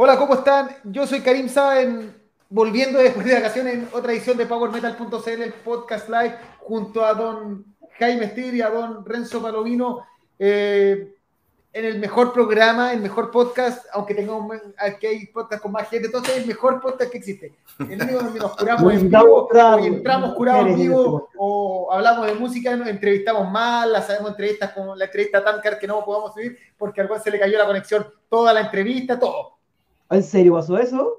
Hola, 0.00 0.16
¿cómo 0.16 0.34
están? 0.34 0.68
Yo 0.84 1.08
soy 1.08 1.22
Karim 1.22 1.48
Saben, 1.48 2.14
volviendo 2.48 3.00
después 3.00 3.26
de 3.26 3.34
vacaciones 3.34 3.74
en 3.74 3.88
otra 3.92 4.12
edición 4.12 4.36
de 4.36 4.46
PowerMetal.cl, 4.46 5.42
el 5.42 5.52
podcast 5.52 6.08
live, 6.08 6.36
junto 6.60 7.04
a 7.04 7.14
don 7.14 7.64
Jaime 7.98 8.28
Stir 8.28 8.54
y 8.54 8.60
a 8.60 8.70
don 8.70 9.04
Renzo 9.04 9.42
Palovino, 9.42 10.06
eh, 10.38 11.16
en 11.72 11.84
el 11.84 11.98
mejor 11.98 12.32
programa, 12.32 12.92
el 12.92 13.00
mejor 13.00 13.32
podcast, 13.32 13.86
aunque 13.92 14.14
tengamos 14.14 14.56
aquí 14.78 15.04
hay 15.08 15.26
podcast 15.26 15.60
con 15.60 15.72
más 15.72 15.88
gente, 15.88 16.06
entonces 16.06 16.32
es 16.32 16.42
el 16.42 16.46
mejor 16.46 16.80
podcast 16.80 17.10
que 17.10 17.18
existe. 17.18 17.56
El 17.80 18.00
único 18.00 18.22
donde 18.22 18.38
nos 18.38 18.56
curamos 18.56 18.92
en 18.92 19.10
vivo, 19.10 19.48
o 19.50 19.78
entramos 19.78 20.34
curados 20.36 20.66
en 20.68 20.76
vivo, 20.76 21.28
o 21.36 21.92
hablamos 21.92 22.24
de 22.28 22.34
música, 22.34 22.76
nos 22.76 22.86
entrevistamos 22.86 23.50
mal, 23.50 23.92
las 23.92 24.06
sabemos 24.06 24.30
entrevistas 24.30 24.70
como 24.70 24.94
la 24.94 25.06
entrevista 25.06 25.42
Tancar 25.42 25.76
que 25.76 25.88
no 25.88 26.04
podamos 26.04 26.34
subir 26.34 26.56
porque 26.76 27.00
al 27.00 27.08
cual 27.08 27.20
se 27.20 27.32
le 27.32 27.40
cayó 27.40 27.58
la 27.58 27.66
conexión, 27.66 28.06
toda 28.28 28.52
la 28.52 28.60
entrevista, 28.60 29.18
todo. 29.18 29.57
¿En 30.10 30.22
serio 30.22 30.54
pasó 30.54 30.78
eso? 30.78 31.14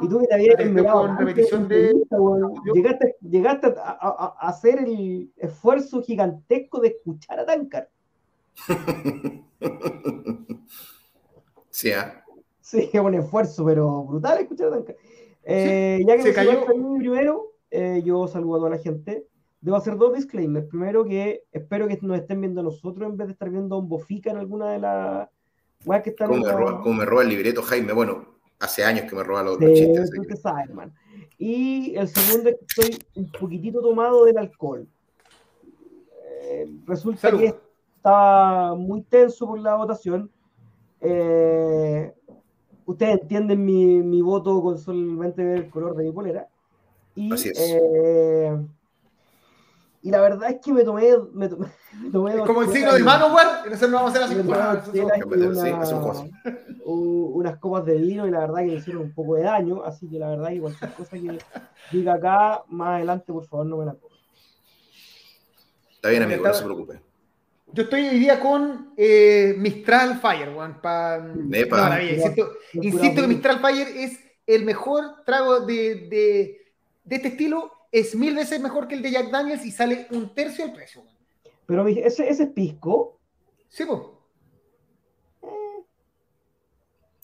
y 0.00 0.08
tú 0.08 0.18
que 0.20 0.26
te 0.26 0.34
habías 0.34 0.56
con 0.90 1.18
repetición 1.18 1.68
de... 1.68 1.92
Llegaste, 2.72 3.16
llegaste 3.20 3.74
a, 3.76 4.34
hacer 4.40 4.78
el 4.78 5.30
esfuerzo 5.36 6.02
gigantesco 6.02 6.80
de 6.80 6.88
escuchar 6.88 7.40
a 7.40 7.46
Tankar. 7.46 7.90
sí, 11.68 11.90
¿eh? 11.90 12.12
Sí, 12.60 12.88
es 12.90 13.00
un 13.00 13.14
esfuerzo, 13.14 13.64
pero 13.66 14.04
brutal 14.04 14.38
escuchar 14.38 14.68
a 14.68 14.70
Tankar. 14.70 14.96
Eh, 15.42 16.02
ya 16.06 16.16
que 16.16 16.22
se 16.22 16.32
cayó 16.32 16.64
primero, 16.64 17.52
eh, 17.70 18.00
yo 18.04 18.26
saludo 18.26 18.54
a 18.54 18.58
toda 18.60 18.70
la 18.70 18.78
gente. 18.78 19.26
Debo 19.60 19.76
hacer 19.76 19.96
dos 19.96 20.14
disclaimers. 20.14 20.66
Primero 20.66 21.04
que 21.04 21.44
espero 21.52 21.88
que 21.88 21.98
nos 22.00 22.18
estén 22.18 22.40
viendo 22.40 22.62
nosotros 22.62 23.10
en 23.10 23.18
vez 23.18 23.28
de 23.28 23.32
estar 23.32 23.50
viendo 23.50 23.74
a 23.74 23.78
un 23.78 23.88
bofica 23.88 24.30
en 24.30 24.38
alguna 24.38 24.70
de 24.70 24.78
las 24.78 25.28
que 26.02 26.14
¿Cómo, 26.14 26.94
me 26.94 27.04
roba, 27.04 27.22
el 27.22 27.28
libreto, 27.28 27.62
Jaime? 27.62 27.92
Bueno, 27.92 28.26
hace 28.58 28.84
años 28.84 29.08
que 29.08 29.16
me 29.16 29.22
roba 29.22 29.42
los, 29.42 29.58
sí, 29.58 29.74
chistes. 29.74 30.10
Sabes, 30.40 30.70
y 31.38 31.94
el 31.96 32.08
segundo 32.08 32.50
es 32.50 32.56
que 32.56 32.82
estoy 32.82 33.06
un 33.16 33.30
poquitito 33.30 33.80
tomado 33.80 34.24
del 34.24 34.38
alcohol. 34.38 34.86
Eh, 36.42 36.66
resulta 36.86 37.30
que 37.36 37.54
estaba 37.96 38.74
muy 38.74 39.02
tenso 39.02 39.46
por 39.46 39.58
la 39.58 39.74
votación. 39.74 40.30
Eh, 41.00 42.12
ustedes 42.86 43.20
entienden 43.20 43.64
mi, 43.64 44.02
mi, 44.02 44.22
voto 44.22 44.62
con 44.62 44.78
solamente 44.78 45.44
ver 45.44 45.58
el 45.58 45.70
color 45.70 45.96
de 45.96 46.04
mi 46.04 46.12
polera. 46.12 46.48
Y, 47.14 47.32
Así 47.32 47.48
es. 47.50 47.58
Eh, 47.58 48.56
y 50.04 50.10
la 50.10 50.20
verdad 50.20 50.50
es 50.50 50.60
que 50.62 50.70
me 50.70 50.84
tomé. 50.84 51.16
Me 51.32 51.48
tomé, 51.48 51.64
como 52.46 52.60
el 52.60 52.68
signo 52.68 52.92
de 52.92 53.02
mano, 53.02 53.30
güey. 53.30 53.46
Nosotros 53.64 53.90
no 53.90 53.96
vamos 53.96 54.14
a 54.14 54.24
hacer 54.24 54.38
así. 54.38 55.00
unas 56.84 57.56
copas 57.56 57.86
de 57.86 57.96
vino 57.96 58.28
y 58.28 58.30
la 58.30 58.40
verdad 58.40 58.58
que 58.58 58.66
me 58.66 58.74
hicieron 58.74 59.04
un 59.04 59.14
poco 59.14 59.36
de 59.36 59.44
daño. 59.44 59.82
Así 59.82 60.06
que 60.10 60.18
la 60.18 60.28
verdad 60.28 60.50
que 60.50 60.60
cualquier 60.60 60.92
cosa 60.92 61.16
que 61.16 61.38
diga 61.90 62.14
acá, 62.14 62.64
más 62.68 62.96
adelante, 62.96 63.32
por 63.32 63.46
favor, 63.46 63.64
no 63.64 63.78
me 63.78 63.86
la 63.86 63.94
coman. 63.94 64.18
Está 65.94 66.10
bien, 66.10 66.22
amigo, 66.22 66.46
no 66.46 66.52
se 66.52 66.64
preocupe. 66.64 67.00
Yo 67.72 67.84
estoy 67.84 68.06
hoy 68.06 68.18
día 68.18 68.38
con 68.38 68.92
eh, 68.98 69.54
Mistral 69.56 70.20
Fire, 70.20 70.52
Juan. 70.52 70.82
Pa... 70.82 71.32
insisto, 71.48 72.50
insisto 72.74 73.22
que 73.22 73.26
Mistral 73.26 73.58
Fire 73.58 73.88
es 73.88 74.20
el 74.46 74.66
mejor 74.66 75.24
trago 75.24 75.60
de, 75.60 75.94
de, 76.10 76.72
de 77.04 77.16
este 77.16 77.28
estilo 77.28 77.72
es 77.94 78.16
mil 78.16 78.34
veces 78.34 78.60
mejor 78.60 78.88
que 78.88 78.96
el 78.96 79.02
de 79.02 79.12
Jack 79.12 79.30
Daniels 79.30 79.64
y 79.64 79.70
sale 79.70 80.08
un 80.10 80.34
tercio 80.34 80.64
del 80.64 80.74
precio. 80.74 81.04
Pero 81.64 81.86
ese, 81.86 82.28
ese 82.28 82.42
es 82.42 82.48
pisco. 82.50 83.20
Sí, 83.68 83.84
pues. 83.84 84.00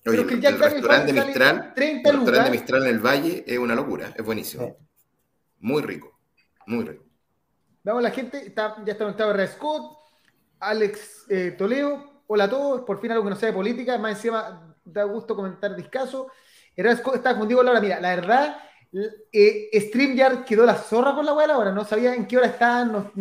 Oye, 0.07 0.21
el, 0.21 0.45
el 0.45 0.59
restaurante 0.59 1.13
de 1.13 1.25
Mistral, 1.25 1.75
30 1.75 2.09
el 2.09 2.17
restaurante 2.17 2.51
de 2.51 2.57
Mistral 2.57 2.83
en 2.85 2.89
el 2.89 2.99
Valle 3.01 3.45
es 3.49 3.59
una 3.59 3.75
locura, 3.75 4.15
es 4.17 4.25
buenísimo. 4.25 4.77
Muy 5.59 5.83
rico, 5.83 6.21
muy 6.67 6.85
rico. 6.85 7.05
Vamos, 7.83 8.05
la 8.05 8.13
gente, 8.13 8.47
está, 8.47 8.77
ya 8.85 8.93
está 8.93 9.05
conectado 9.05 9.33
Red 9.33 9.51
Scott, 9.51 9.99
Alex 10.61 11.27
eh, 11.29 11.51
Toledo, 11.59 12.23
hola 12.29 12.45
a 12.45 12.51
todos, 12.51 12.83
por 12.83 13.01
fin 13.01 13.11
algo 13.11 13.25
que 13.25 13.31
no 13.31 13.37
sea 13.37 13.49
de 13.49 13.55
política, 13.55 13.99
más 13.99 14.13
encima 14.13 14.77
da 14.85 15.03
gusto 15.03 15.35
comentar 15.35 15.75
discaso. 15.75 16.29
Scott 16.97 17.17
está 17.17 17.37
contigo, 17.37 17.61
Laura, 17.61 17.81
mira, 17.81 18.01
la 18.01 18.15
verdad 18.15 18.70
eh, 18.93 19.71
StreamYard 19.81 20.45
quedó 20.45 20.67
la 20.67 20.75
zorra 20.75 21.15
con 21.15 21.25
la 21.25 21.33
weá 21.33 21.53
ahora, 21.55 21.73
no 21.73 21.85
sabía 21.85 22.15
en 22.15 22.27
qué 22.27 22.37
hora 22.39 22.47
estaban, 22.49 23.13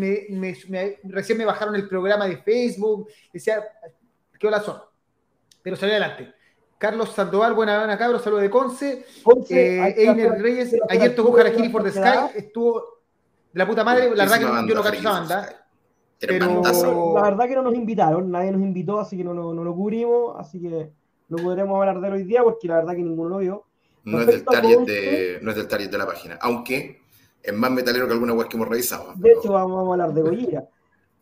recién 1.04 1.38
me 1.38 1.46
bajaron 1.46 1.76
el 1.76 1.88
programa 1.88 2.28
de 2.28 2.38
Facebook, 2.38 3.08
decía, 3.32 3.64
quedó 4.40 4.52
la 4.52 4.62
zorra. 4.62 4.86
Pero 5.62 5.76
salió 5.76 5.96
adelante. 5.96 6.34
Carlos 6.78 7.10
Sandoval, 7.10 7.54
buena 7.54 7.76
gana 7.78 7.98
cabros, 7.98 8.24
saludos 8.24 8.44
de 8.44 8.50
Conce. 8.50 9.06
eh, 9.50 9.96
Einer 9.98 10.32
Reyes, 10.42 10.76
ayer 10.90 11.14
tocó 11.16 11.38
Harakiri 11.38 11.70
for 11.70 11.84
the 11.84 11.92
Sky, 11.92 12.38
estuvo 12.38 12.84
de 13.52 13.60
la 13.60 13.68
puta 13.68 13.84
madre, 13.84 14.16
la 14.16 14.24
verdad 14.24 14.38
que 14.38 14.70
yo 14.70 14.76
no 14.76 14.82
cacho 14.84 15.00
esa 15.00 15.12
banda. 15.12 15.66
Pero 16.20 16.62
la 17.16 17.22
verdad 17.24 17.48
que 17.48 17.56
no 17.56 17.62
nos 17.62 17.76
invitaron, 17.76 18.32
nadie 18.32 18.52
nos 18.52 18.62
invitó, 18.62 19.00
así 19.00 19.18
que 19.18 19.24
no, 19.24 19.34
no, 19.34 19.54
no 19.54 19.64
lo 19.64 19.76
cubrimos, 19.76 20.36
así 20.38 20.60
que 20.62 20.92
no 21.28 21.38
podremos 21.44 21.78
hablar 21.78 22.00
de 22.02 22.10
hoy 22.10 22.24
día 22.24 22.44
porque 22.44 22.68
la 22.68 22.76
verdad 22.78 22.94
que 22.94 23.04
ninguno 23.04 23.30
lo 23.30 23.38
vio. 23.38 23.66
No 24.10 24.22
es, 24.22 24.28
del 24.28 24.44
target 24.44 24.80
de, 24.80 25.40
no 25.42 25.52
es 25.52 25.58
del 25.58 25.68
target 25.68 25.90
de 25.90 25.98
la 25.98 26.06
página, 26.06 26.38
aunque 26.42 27.00
es 27.42 27.54
más 27.54 27.72
metalero 27.72 28.08
que 28.08 28.14
alguna 28.14 28.34
web 28.34 28.48
que 28.48 28.58
hemos 28.58 28.68
revisado. 28.68 29.14
De 29.16 29.32
hecho, 29.32 29.54
vamos, 29.54 29.88
a 29.88 29.92
hablar 29.92 30.14
de 30.14 30.22
Gojira. 30.22 30.68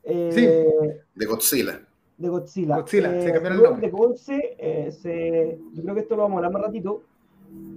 Eh, 0.04 0.32
sí. 0.34 1.00
De 1.16 1.26
Godzilla. 1.26 1.82
De 2.18 2.30
Godzilla. 2.30 2.78
Godzilla, 2.78 3.22
se 3.22 3.32
cambió 3.32 3.52
el 3.52 3.62
nombre. 3.62 3.88
De 3.88 3.92
Conce, 3.92 4.56
eh, 4.58 4.92
se, 4.92 5.60
yo 5.74 5.84
creo 5.84 5.96
que 5.96 6.02
esto 6.02 6.16
lo 6.16 6.24
vamos 6.24 6.36
a 6.36 6.38
hablar 6.38 6.54
más 6.54 6.62
ratito, 6.64 7.04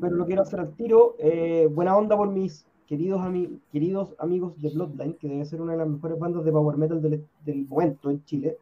pero 0.01 0.17
lo 0.17 0.27
quiero 0.27 0.43
hacer 0.43 0.61
al 0.61 0.75
tiro. 0.75 1.17
Eh, 1.19 1.69
buena 1.71 1.97
onda 1.97 2.17
por 2.17 2.29
mis 2.29 2.65
queridos, 2.87 3.21
queridos 3.71 4.15
amigos 4.19 4.61
de 4.61 4.71
Bloodline, 4.71 5.15
que 5.15 5.29
debe 5.29 5.45
ser 5.45 5.61
una 5.61 5.73
de 5.73 5.79
las 5.79 5.89
mejores 5.89 6.19
bandas 6.19 6.45
de 6.45 6.53
power 6.53 6.77
metal 6.77 7.03
del, 7.03 7.25
del 7.45 7.67
momento 7.67 8.11
en 8.11 8.25
Chile, 8.25 8.57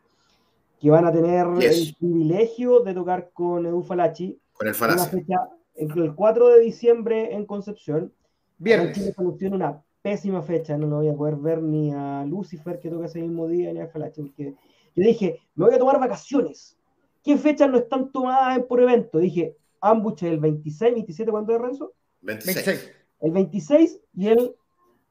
que 0.81 0.91
van 0.91 1.07
a 1.07 1.13
tener 1.13 1.47
el 1.47 1.97
privilegio 1.99 2.81
de 2.81 2.95
tocar 2.95 3.31
con 3.33 3.65
Edu 3.65 3.83
Falachi. 3.83 4.39
Con 4.53 4.67
el 4.67 4.75
Falachi. 4.75 5.01
Una 5.01 5.11
fecha 5.11 5.58
el 5.79 6.15
4 6.15 6.49
de 6.49 6.61
diciembre 6.61 7.35
en 7.35 7.47
Concepción. 7.47 8.13
Viernes. 8.59 8.97
Chile 8.97 9.13
soluciona 9.13 9.57
una 9.57 9.83
pésima 10.03 10.43
fecha, 10.43 10.77
no 10.77 10.87
lo 10.87 10.97
voy 10.97 11.09
a 11.09 11.15
poder 11.15 11.37
ver 11.37 11.63
ni 11.63 11.93
a 11.93 12.25
Lucifer 12.25 12.81
que 12.81 12.91
toca 12.91 13.07
ese 13.07 13.21
mismo 13.21 13.47
día, 13.47 13.73
ni 13.73 13.81
a 13.81 13.89
Falache, 13.89 14.23
porque 14.23 14.55
yo 14.95 15.05
dije, 15.05 15.41
me 15.55 15.67
voy 15.67 15.75
a 15.75 15.79
tomar 15.79 16.01
vacaciones. 16.01 16.77
¿Qué 17.23 17.37
fechas 17.37 17.71
no 17.71 17.79
están 17.79 18.11
tomadas 18.11 18.59
por 18.65 18.81
evento? 18.81 19.19
Dije, 19.19 19.57
Ambush 19.81 20.25
el 20.25 20.41
26, 20.41 20.95
27, 20.95 21.31
¿cuándo 21.31 21.55
es 21.55 21.61
Renzo? 21.61 21.93
26. 22.23 22.93
El 23.21 23.33
26 23.33 24.01
y 24.15 24.29
el 24.29 24.55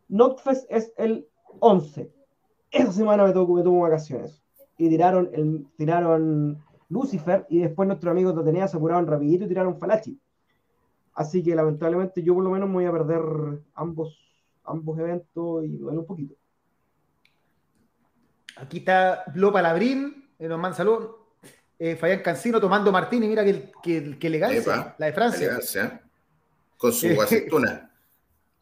Notfest 0.09 0.65
es 0.69 0.93
el 0.97 1.27
11. 1.59 2.11
Esa 2.71 2.91
semana 2.91 3.25
me 3.25 3.33
tomo, 3.33 3.55
me 3.55 3.63
tomo 3.63 3.81
vacaciones. 3.81 4.41
Y 4.77 4.89
tiraron, 4.89 5.29
el, 5.33 5.67
tiraron 5.77 6.63
Lucifer 6.89 7.45
y 7.49 7.59
después 7.59 7.87
nuestros 7.87 8.11
amigos 8.11 8.35
de 8.35 8.41
Atenea 8.41 8.67
se 8.67 8.77
apuraron 8.77 9.07
rapidito 9.07 9.45
y 9.45 9.47
tiraron 9.47 9.77
Falachi. 9.77 10.19
Así 11.17 11.43
que 11.43 11.55
lamentablemente 11.55 12.21
yo 12.21 12.35
por 12.35 12.43
lo 12.43 12.51
menos 12.51 12.69
me 12.69 12.75
voy 12.75 12.85
a 12.85 12.91
perder 12.91 13.23
ambos, 13.73 14.15
ambos 14.63 14.99
eventos 14.99 15.65
y 15.65 15.69
duele 15.69 15.97
un 15.97 16.05
poquito. 16.05 16.35
Aquí 18.57 18.77
está 18.77 19.23
Blo 19.33 19.51
Palabrín, 19.51 20.29
eh, 20.37 20.47
nos 20.47 20.59
manda 20.59 20.77
salud. 20.77 21.07
Eh, 21.79 21.95
Fabián 21.95 22.21
Cancino 22.21 22.61
tomando 22.61 22.91
Martini, 22.91 23.27
mira 23.27 23.43
que, 23.43 23.71
que, 23.81 24.19
que 24.19 24.27
elegancia, 24.27 24.93
la 24.95 25.05
de 25.07 25.13
Francia. 25.13 25.59
Con 26.77 26.93
su 26.93 27.19
aceituna. 27.19 27.91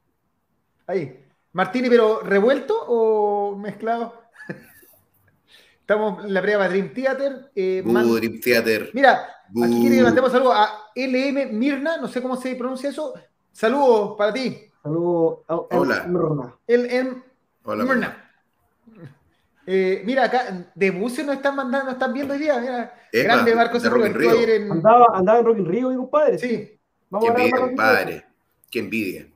Ahí. 0.88 1.26
Martini, 1.52 1.90
pero 1.90 2.22
revuelto 2.22 2.86
o 2.88 3.58
mezclado? 3.58 4.25
Estamos 5.86 6.26
en 6.26 6.34
la 6.34 6.42
prueba 6.42 6.68
Dream 6.68 6.92
Theater. 6.94 7.52
Eh, 7.56 7.84
uh, 7.86 8.16
Dream 8.16 8.40
Theater. 8.40 8.90
Mira, 8.92 9.24
Aquí 9.50 9.82
quiere 9.82 9.98
que 9.98 10.02
mandemos 10.02 10.32
saludos 10.32 10.56
a 10.56 10.92
LM 10.96 11.52
Mirna, 11.54 11.98
no 11.98 12.08
sé 12.08 12.24
cómo 12.24 12.36
se 12.38 12.56
pronuncia 12.56 12.90
eso. 12.90 13.14
Saludos 13.52 14.16
para 14.18 14.34
ti. 14.34 14.64
Saludos. 14.82 15.42
Hola. 15.48 16.08
LM 16.66 17.24
Mirna. 17.66 18.32
Eh, 19.68 20.02
mira, 20.06 20.26
acá 20.26 20.72
de 20.74 20.90
buses 20.90 21.24
nos 21.24 21.36
están 21.36 21.56
mandando, 21.56 21.86
nos 21.86 21.94
están 21.94 22.14
viendo 22.14 22.34
hoy 22.34 22.40
día. 22.40 22.60
Mira, 22.60 22.94
grande 23.14 23.54
Marcos 23.54 23.86
en... 23.86 24.72
andaba, 24.72 25.06
andaba 25.14 25.40
en 25.40 25.46
Rock 25.46 25.58
in 25.60 25.66
Rio, 25.66 25.90
mi 25.92 25.98
compadre. 25.98 26.40
Sí. 26.40 26.80
Vamos 27.12 27.30
Qué 27.30 27.42
envidia, 27.44 27.62
compadre. 27.62 28.26
Qué 28.72 28.80
envidia. 28.80 29.28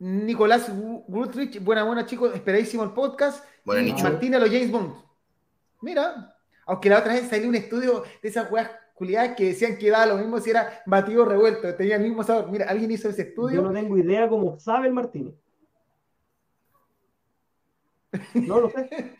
Nicolás 0.00 0.68
Gutrich, 1.06 1.62
buena, 1.62 1.84
buena, 1.84 2.04
chicos. 2.04 2.34
Esperadísimo 2.34 2.82
el 2.82 2.90
podcast. 2.90 3.44
Buena, 3.64 3.82
Nicho. 3.82 4.02
Martina, 4.02 4.40
los 4.40 4.50
James 4.50 4.72
Bond. 4.72 5.03
Mira, 5.84 6.34
aunque 6.66 6.88
la 6.88 6.98
otra 6.98 7.12
vez 7.12 7.28
salió 7.28 7.48
un 7.48 7.54
estudio 7.54 8.02
de 8.22 8.28
esas 8.28 8.50
weas 8.50 8.70
que 9.36 9.44
decían 9.44 9.76
que 9.76 9.90
daba 9.90 10.06
lo 10.06 10.16
mismo 10.16 10.40
si 10.40 10.50
era 10.50 10.82
batido 10.86 11.24
revuelto, 11.24 11.74
tenía 11.74 11.96
el 11.96 12.02
mismo 12.02 12.22
sabor. 12.22 12.50
Mira, 12.50 12.66
alguien 12.68 12.90
hizo 12.90 13.08
ese 13.08 13.22
estudio. 13.22 13.56
Yo 13.56 13.62
no 13.62 13.72
tengo 13.72 13.98
idea 13.98 14.28
cómo 14.28 14.58
sabe 14.58 14.86
el 14.86 14.94
Martínez. 14.94 15.34
No 18.34 18.60
lo 18.60 18.70
sé. 18.70 18.88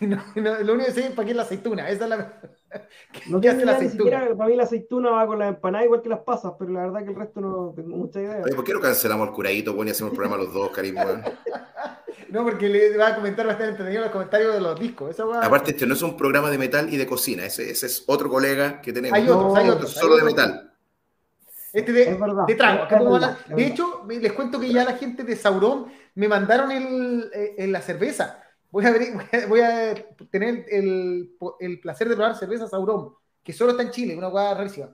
No, 0.00 0.22
lo 0.34 0.74
único 0.74 0.86
que 0.86 0.92
sé 0.92 1.06
es 1.06 1.10
para 1.12 1.24
qué 1.24 1.30
es 1.30 1.36
la 1.36 1.42
aceituna. 1.42 1.88
Esa 1.88 2.04
es 2.04 2.10
la. 2.10 2.40
No 3.28 3.40
¿Qué 3.40 3.50
hace 3.50 3.64
la 3.64 3.76
aceituna? 3.76 4.34
para 4.36 4.50
mí 4.50 4.56
la 4.56 4.64
aceituna 4.64 5.10
va 5.10 5.26
con 5.28 5.38
la 5.38 5.46
empanada 5.46 5.84
igual 5.84 6.02
que 6.02 6.08
las 6.08 6.18
pasas, 6.20 6.54
pero 6.58 6.72
la 6.72 6.80
verdad 6.80 7.04
que 7.04 7.10
el 7.10 7.16
resto 7.16 7.40
no 7.40 7.72
tengo 7.76 7.96
mucha 7.96 8.20
idea. 8.20 8.42
Oye, 8.44 8.54
¿por 8.54 8.64
qué 8.64 8.72
no 8.72 8.80
cancelamos 8.80 9.28
el 9.28 9.32
curadito, 9.32 9.74
bueno, 9.74 9.90
y 9.90 9.92
hacemos 9.92 10.10
el 10.10 10.16
programa 10.16 10.42
los 10.42 10.52
dos, 10.52 10.70
cariño? 10.70 11.00
no, 12.30 12.42
porque 12.42 12.68
le 12.68 12.96
va 12.96 13.08
a 13.08 13.14
comentar 13.14 13.46
bastante 13.46 13.72
entendido 13.72 14.02
los 14.02 14.10
comentarios 14.10 14.54
de 14.54 14.60
los 14.60 14.80
discos. 14.80 15.16
Aparte, 15.20 15.70
este 15.70 15.86
no 15.86 15.94
es 15.94 16.02
un 16.02 16.16
programa 16.16 16.50
de 16.50 16.58
metal 16.58 16.92
y 16.92 16.96
de 16.96 17.06
cocina, 17.06 17.46
ese, 17.46 17.70
ese 17.70 17.86
es 17.86 18.02
otro 18.08 18.28
colega 18.28 18.80
que 18.80 18.92
tenemos. 18.92 19.16
Hay 19.16 19.28
otros, 19.28 19.56
hay 19.56 19.68
otros. 19.68 19.92
Solo 19.92 20.16
de 20.16 20.24
metal. 20.24 20.72
Este 21.72 21.92
de, 21.92 22.18
de 22.46 22.54
trago. 22.54 23.18
de 23.48 23.66
hecho, 23.66 24.04
les 24.08 24.32
cuento 24.32 24.58
que 24.58 24.72
ya 24.72 24.84
la 24.84 24.94
gente 24.94 25.22
de 25.22 25.36
Sauron 25.36 25.86
me 26.14 26.26
mandaron 26.28 26.72
el, 26.72 27.30
eh, 27.32 27.66
la 27.68 27.80
cerveza 27.80 28.43
voy 28.74 28.86
a, 28.86 28.90
ver, 28.90 29.00
voy 29.48 29.60
a 29.60 29.94
tener 30.30 30.66
el, 30.68 31.30
el, 31.60 31.80
placer 31.80 32.08
de 32.08 32.16
probar 32.16 32.34
cerveza 32.34 32.66
Sauron, 32.66 33.14
que 33.42 33.52
solo 33.52 33.70
está 33.70 33.84
en 33.84 33.90
Chile, 33.90 34.16
una 34.16 34.28
hueá 34.28 34.54
rarísima. 34.54 34.88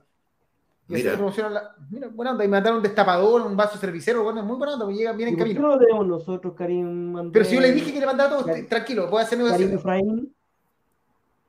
Y 0.87 0.93
mira. 0.93 1.17
La, 1.49 1.75
mira, 1.89 2.07
buena 2.09 2.31
onda, 2.31 2.43
y 2.43 2.47
me 2.47 2.51
mandaron 2.51 2.77
un 2.77 2.83
destapador, 2.83 3.41
un 3.41 3.57
vaso 3.57 3.79
cervicero, 3.79 4.23
bueno, 4.23 4.43
muy 4.43 4.57
buena 4.57 4.73
onda, 4.73 4.85
me 4.85 4.93
llega 4.93 5.13
bien 5.13 5.29
en 5.29 5.35
camino. 5.35 5.61
¿Por 5.61 5.63
qué 5.63 5.67
no 5.67 5.75
lo 5.75 5.79
tenemos 5.79 6.07
nosotros, 6.07 6.53
Karim? 6.55 7.31
Pero 7.31 7.45
si 7.45 7.55
yo 7.55 7.61
le 7.61 7.71
dije 7.71 7.91
que 7.91 7.99
le 7.99 8.05
mandara 8.05 8.29
todo, 8.29 8.45
tranquilo, 8.69 9.09
voy 9.09 9.21
a 9.21 9.23
hacer 9.23 9.37
negociación. 9.37 9.73
Efraín. 9.73 10.35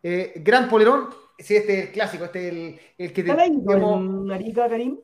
Eh, 0.02 0.32
Gran 0.36 0.68
Polerón, 0.68 1.08
sí, 1.38 1.54
este 1.56 1.78
es 1.78 1.86
el 1.86 1.92
clásico, 1.92 2.24
este 2.24 2.48
es 2.48 2.54
el, 2.54 2.80
el 2.98 3.12
que 3.12 3.22
te. 3.22 3.30
¿Está 3.30 3.44
en 3.44 4.30
Arica, 4.30 4.68
Karim? 4.68 4.98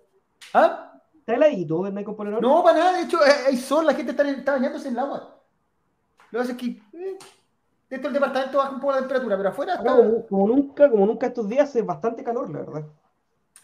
¿Ah? 0.54 0.98
¿Está 1.18 1.34
heladito 1.34 1.86
el 1.86 2.04
con 2.04 2.16
Polerón? 2.16 2.40
No, 2.40 2.62
para 2.62 2.78
nada, 2.78 2.96
de 2.96 3.04
hecho, 3.04 3.18
hay 3.46 3.56
sol, 3.56 3.84
la 3.84 3.94
gente 3.94 4.12
está, 4.12 4.28
está 4.30 4.52
bañándose 4.52 4.88
en 4.88 4.94
el 4.94 5.00
agua. 5.00 5.37
Lo 6.30 6.38
que 6.38 6.38
pasa 6.38 6.52
es 6.52 6.58
que 6.58 6.66
eh, 6.66 7.18
dentro 7.88 8.10
del 8.10 8.20
departamento 8.20 8.58
baja 8.58 8.70
un 8.70 8.80
poco 8.80 8.92
la 8.92 8.98
temperatura, 9.00 9.36
pero 9.36 9.48
afuera 9.48 9.74
está... 9.74 9.96
como, 10.28 10.48
nunca, 10.48 10.90
como 10.90 11.06
nunca 11.06 11.26
estos 11.26 11.48
días 11.48 11.68
hace 11.68 11.82
bastante 11.82 12.22
calor, 12.22 12.50
la 12.50 12.58
verdad. 12.60 12.86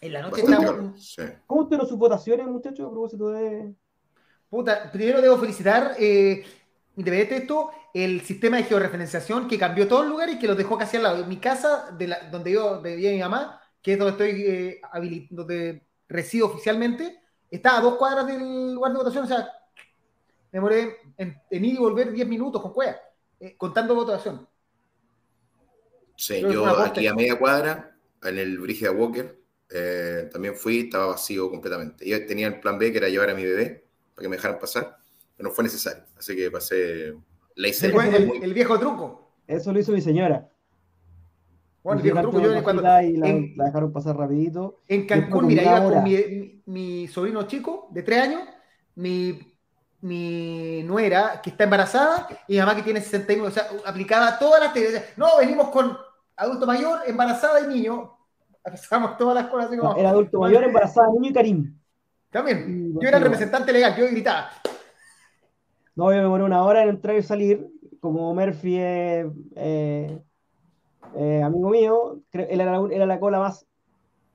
En 0.01 0.13
la 0.13 0.21
noche 0.21 0.41
estamos... 0.41 1.17
¿Cómo 1.45 1.61
estuvieron 1.61 1.87
sus 1.87 1.97
votaciones, 1.97 2.47
muchachos, 2.47 2.87
a 2.87 2.91
propósito 2.91 3.29
de...? 3.29 3.73
Puta, 4.49 4.91
primero 4.91 5.21
debo 5.21 5.37
felicitar, 5.37 5.95
eh, 5.99 6.43
independiente 6.95 7.35
de 7.35 7.41
esto, 7.41 7.71
el 7.93 8.21
sistema 8.21 8.57
de 8.57 8.63
georreferenciación 8.63 9.47
que 9.47 9.57
cambió 9.57 9.87
todo 9.87 10.03
el 10.03 10.09
lugar 10.09 10.29
y 10.29 10.39
que 10.39 10.47
lo 10.47 10.55
dejó 10.55 10.77
casi 10.77 10.97
al 10.97 11.03
lado. 11.03 11.23
En 11.23 11.29
mi 11.29 11.37
casa, 11.37 11.91
de 11.97 12.07
la, 12.07 12.29
donde 12.29 12.51
yo 12.51 12.81
vivía 12.81 13.11
mi 13.11 13.19
mamá, 13.19 13.61
que 13.81 13.93
es 13.93 13.99
donde 13.99 14.11
estoy 14.11 14.43
eh, 14.45 14.81
donde 15.29 15.87
resido 16.07 16.47
oficialmente, 16.47 17.19
está 17.49 17.77
a 17.77 17.81
dos 17.81 17.95
cuadras 17.95 18.27
del 18.27 18.73
lugar 18.73 18.91
de 18.91 18.97
votación, 18.97 19.25
o 19.25 19.27
sea, 19.27 19.49
me 20.51 20.57
demoré 20.57 20.97
en, 21.17 21.41
ir 21.49 21.73
y 21.73 21.77
volver 21.77 22.11
10 22.11 22.27
minutos 22.27 22.61
con 22.61 22.73
cueva, 22.73 22.97
eh, 23.39 23.55
contando 23.57 23.95
votación. 23.95 24.47
Sí, 26.17 26.41
yo 26.41 26.65
aquí 26.65 27.07
a 27.07 27.13
media 27.13 27.37
cuadra, 27.37 27.97
en 28.23 28.37
el 28.37 28.57
Brigida 28.59 28.91
Walker, 28.91 29.37
eh, 29.69 30.29
también 30.31 30.55
fui, 30.55 30.81
estaba 30.81 31.07
vacío 31.07 31.49
completamente. 31.49 32.07
Yo 32.07 32.25
tenía 32.25 32.47
el 32.47 32.59
plan 32.59 32.77
B, 32.77 32.91
que 32.91 32.99
era 32.99 33.09
llevar 33.09 33.29
a 33.29 33.35
mi 33.35 33.43
bebé, 33.43 33.85
para 34.13 34.23
que 34.23 34.29
me 34.29 34.37
dejaran 34.37 34.59
pasar, 34.59 34.97
pero 35.35 35.49
no 35.49 35.55
fue 35.55 35.63
necesario. 35.63 36.03
Así 36.17 36.35
que 36.35 36.49
pasé, 36.49 37.13
la 37.55 37.67
hice. 37.67 37.87
El, 37.87 38.53
viejo 38.53 38.79
truco. 38.79 39.31
Eso 39.47 39.73
lo 39.73 39.79
hizo 39.79 39.91
mi 39.91 40.01
señora. 40.01 40.49
Bueno, 41.83 41.99
el 41.99 42.03
viejo 42.03 42.21
truco, 42.21 42.41
yo 42.41 42.63
cuando... 42.63 42.81
la, 42.81 43.01
dejaron 43.01 43.91
pasar 43.91 44.17
rapidito. 44.17 44.81
En 44.87 45.05
Cancún, 45.05 45.47
mira, 45.47 45.63
iba 45.63 45.83
con 45.83 46.03
mi, 46.03 46.61
mi 46.65 47.07
sobrino 47.07 47.43
chico, 47.43 47.89
de 47.91 48.03
3 48.03 48.21
años, 48.21 48.41
mi 48.95 49.54
mi 50.05 50.83
nuera 50.83 51.41
que 51.41 51.49
está 51.49 51.63
embarazada 51.63 52.27
y 52.47 52.53
mi 52.53 52.59
mamá 52.59 52.75
que 52.75 52.83
tiene 52.83 53.01
69, 53.01 53.47
o 53.47 53.51
sea, 53.51 53.67
aplicaba 53.85 54.37
todas 54.37 54.61
las 54.61 54.71
teorías. 54.71 55.03
No, 55.17 55.37
venimos 55.39 55.69
con 55.69 55.97
adulto 56.35 56.67
mayor, 56.67 56.99
embarazada 57.07 57.61
y 57.61 57.67
niño. 57.67 58.15
Pasamos 58.63 59.17
todas 59.17 59.33
las 59.33 59.47
cosas. 59.47 59.71
Así 59.71 59.79
era 59.97 60.09
adulto 60.09 60.39
mayor, 60.39 60.63
embarazada, 60.63 61.07
niño 61.11 61.31
y 61.31 61.33
Karim. 61.33 61.79
También. 62.29 62.93
yo 62.93 63.07
era 63.07 63.17
el 63.17 63.23
representante 63.23 63.73
legal, 63.73 63.95
yo 63.95 64.05
gritaba. 64.05 64.51
No, 65.95 66.11
yo 66.11 66.17
me 66.17 66.23
demoré 66.23 66.43
una 66.43 66.63
hora 66.63 66.83
en 66.83 66.89
entrar 66.89 67.15
y 67.15 67.23
salir. 67.23 67.67
Como 67.99 68.31
Murphy 68.35 68.77
es 68.77 69.25
eh, 69.55 70.19
eh, 71.15 71.41
amigo 71.43 71.69
mío, 71.69 72.19
él 72.31 72.61
era, 72.61 72.79
era 72.91 73.07
la 73.07 73.19
cola 73.19 73.39
más 73.39 73.65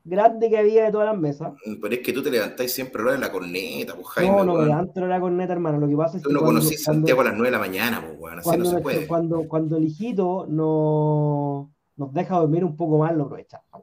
grande 0.05 0.49
que 0.49 0.59
había 0.59 0.85
de 0.85 0.93
todas 0.93 1.07
las 1.07 1.19
mesas. 1.19 1.53
Mm, 1.65 1.75
pero 1.81 1.95
es 1.95 2.01
que 2.01 2.13
tú 2.13 2.23
te 2.23 2.31
levantáis 2.31 2.73
siempre 2.73 3.03
a 3.03 3.07
la 3.07 3.13
de 3.13 3.19
la 3.19 3.33
corneta, 3.33 3.95
pues 3.95 4.07
Jaime. 4.09 4.37
No, 4.37 4.45
no 4.45 4.55
me 4.55 4.67
levanto 4.67 5.05
a 5.05 5.09
la 5.09 5.21
corneta, 5.21 5.53
hermano. 5.53 5.79
Lo 5.79 5.89
que 5.89 5.97
pasa 5.97 6.17
es 6.17 6.23
tú 6.23 6.29
que. 6.29 6.35
no 6.35 6.41
conocís 6.41 6.83
Santiago 6.83 7.21
a 7.21 7.25
las 7.25 7.35
9 7.35 7.47
de 7.47 7.53
la 7.53 7.59
mañana, 7.59 8.03
pues, 8.05 8.19
bueno, 8.19 8.41
así 8.41 8.57
no 8.57 8.65
se 8.65 8.81
puede. 8.81 9.07
Cuando, 9.07 9.47
cuando 9.49 9.77
el 9.77 9.85
hijito 9.85 10.47
no, 10.49 11.71
nos 11.97 12.13
deja 12.13 12.37
dormir 12.37 12.65
un 12.65 12.77
poco 12.77 12.99
más, 12.99 13.15
lo 13.15 13.25
aprovechamos. 13.25 13.83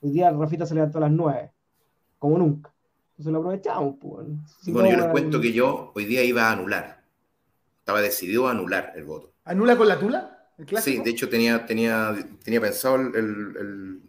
Hoy 0.00 0.10
día 0.10 0.30
Rafita 0.30 0.66
se 0.66 0.74
levantó 0.74 0.98
a 0.98 1.02
las 1.02 1.12
9, 1.12 1.50
como 2.18 2.38
nunca. 2.38 2.72
Entonces 3.10 3.32
lo 3.32 3.38
aprovechamos, 3.38 3.96
pues. 4.00 4.26
bueno, 4.66 4.90
yo 4.90 4.96
les 4.96 5.06
cuento 5.06 5.40
que 5.40 5.52
yo 5.52 5.92
hoy 5.94 6.06
día 6.06 6.24
iba 6.24 6.48
a 6.48 6.52
anular. 6.52 7.02
Estaba 7.78 8.00
decidido 8.00 8.48
a 8.48 8.52
anular 8.52 8.92
el 8.96 9.04
voto. 9.04 9.32
¿Anula 9.44 9.76
con 9.76 9.88
la 9.88 9.98
tula? 9.98 10.38
sí, 10.80 10.98
de 10.98 11.10
hecho 11.10 11.28
tenía, 11.28 11.66
tenía, 11.66 12.14
tenía 12.44 12.60
pensado 12.60 12.96
el 12.96 13.16
el 13.16 14.02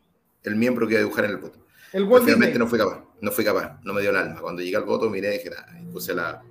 miembro 0.55 0.87
que 0.87 0.93
iba 0.93 0.99
a 0.99 1.03
dibujar 1.03 1.25
en 1.25 1.31
el 1.31 1.37
voto. 1.37 1.59
El 1.93 2.07
finalmente 2.07 2.57
no 2.57 2.67
fui 2.67 2.79
capaz, 2.79 3.03
no 3.21 3.31
fui 3.31 3.45
capaz, 3.45 3.79
no 3.83 3.93
me 3.93 4.01
dio 4.01 4.09
el 4.09 4.15
alma. 4.15 4.41
Cuando 4.41 4.61
llegué 4.61 4.77
al 4.77 4.83
voto 4.83 5.09
miré 5.09 5.35
y 5.35 5.37
dije, 5.37 5.51
puse 5.91 6.13
la, 6.15 6.43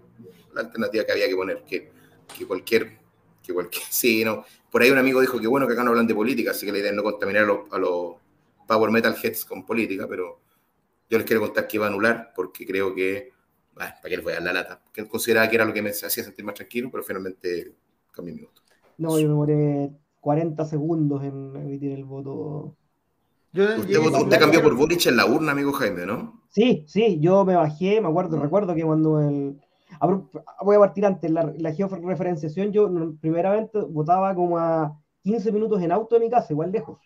la, 0.55 0.61
alternativa 0.61 1.05
que 1.05 1.13
había 1.13 1.29
que 1.29 1.35
poner, 1.35 1.65
que, 1.65 1.91
que 2.39 2.47
cualquier, 2.47 2.99
que 3.43 3.53
cualquier, 3.53 3.85
sí, 3.91 4.25
no. 4.25 4.45
Por 4.71 4.83
ahí 4.83 4.91
un 4.91 4.99
amigo 4.99 5.21
dijo 5.21 5.41
que 5.41 5.49
bueno 5.49 5.67
que 5.67 5.73
acá 5.75 5.83
no 5.83 5.91
hablan 5.91 6.07
de 6.07 6.15
política, 6.15 6.53
así 6.53 6.65
que 6.65 6.73
la 6.73 6.79
idea 6.79 6.91
es 6.91 6.97
no 6.97 7.03
contaminar 7.03 7.43
a 7.43 7.79
los, 7.79 8.17
power 8.67 8.91
metal 8.91 9.17
heads 9.21 9.45
con 9.45 9.67
política, 9.67 10.07
pero 10.09 10.41
yo 11.11 11.19
les 11.19 11.27
quiero 11.27 11.43
contar 11.43 11.67
que 11.67 11.77
iba 11.77 11.87
a 11.87 11.89
anular 11.89 12.33
porque 12.35 12.65
creo 12.65 12.95
que, 12.95 13.33
para 13.75 14.01
que 14.01 14.17
les 14.17 14.23
voy 14.23 14.33
a 14.33 14.37
dar 14.37 14.45
la 14.45 14.53
lata, 14.53 14.83
que 14.93 15.07
consideraba 15.09 15.49
que 15.51 15.57
era 15.57 15.65
lo 15.65 15.75
que 15.75 15.83
me 15.83 15.91
hacía 15.91 16.09
sentir 16.09 16.45
más 16.45 16.55
tranquilo, 16.55 16.89
pero 16.91 17.03
finalmente 17.03 17.75
cambié 18.13 18.35
mi 18.35 18.43
voto. 18.43 18.63
No, 18.97 19.19
yo 19.19 19.27
me 19.27 19.29
demoré 19.29 19.91
40 20.21 20.65
segundos 20.65 21.25
en 21.25 21.57
emitir 21.57 21.93
el 21.93 22.05
voto 22.05 22.77
usted, 23.55 24.39
cambió 24.39 24.63
por 24.63 24.77
Boric 24.77 25.07
en 25.07 25.17
la 25.17 25.27
urna, 25.27 25.53
amigo 25.53 25.73
Jaime, 25.73 26.07
¿no? 26.07 26.43
Sí, 26.49 26.85
sí, 26.87 27.19
yo 27.21 27.45
me 27.45 27.57
bajé, 27.57 28.01
me 28.01 28.09
acuerdo, 28.09 28.39
recuerdo 28.39 28.75
que 28.75 28.83
cuando 28.83 29.21
el... 29.21 29.61
Voy 30.63 30.77
a 30.77 30.81
partir 30.81 31.05
antes, 31.05 31.31
la, 31.31 31.53
la 31.57 31.73
georreferenciación, 31.73 32.73
yo 32.73 32.91
primeramente 33.21 33.79
votaba 33.81 34.35
como 34.35 34.59
a 34.59 34.99
15 35.23 35.53
minutos 35.53 35.83
en 35.83 35.93
auto 35.93 36.15
de 36.15 36.23
mi 36.23 36.31
casa, 36.31 36.53
igual 36.53 36.73
lejos. 36.73 36.99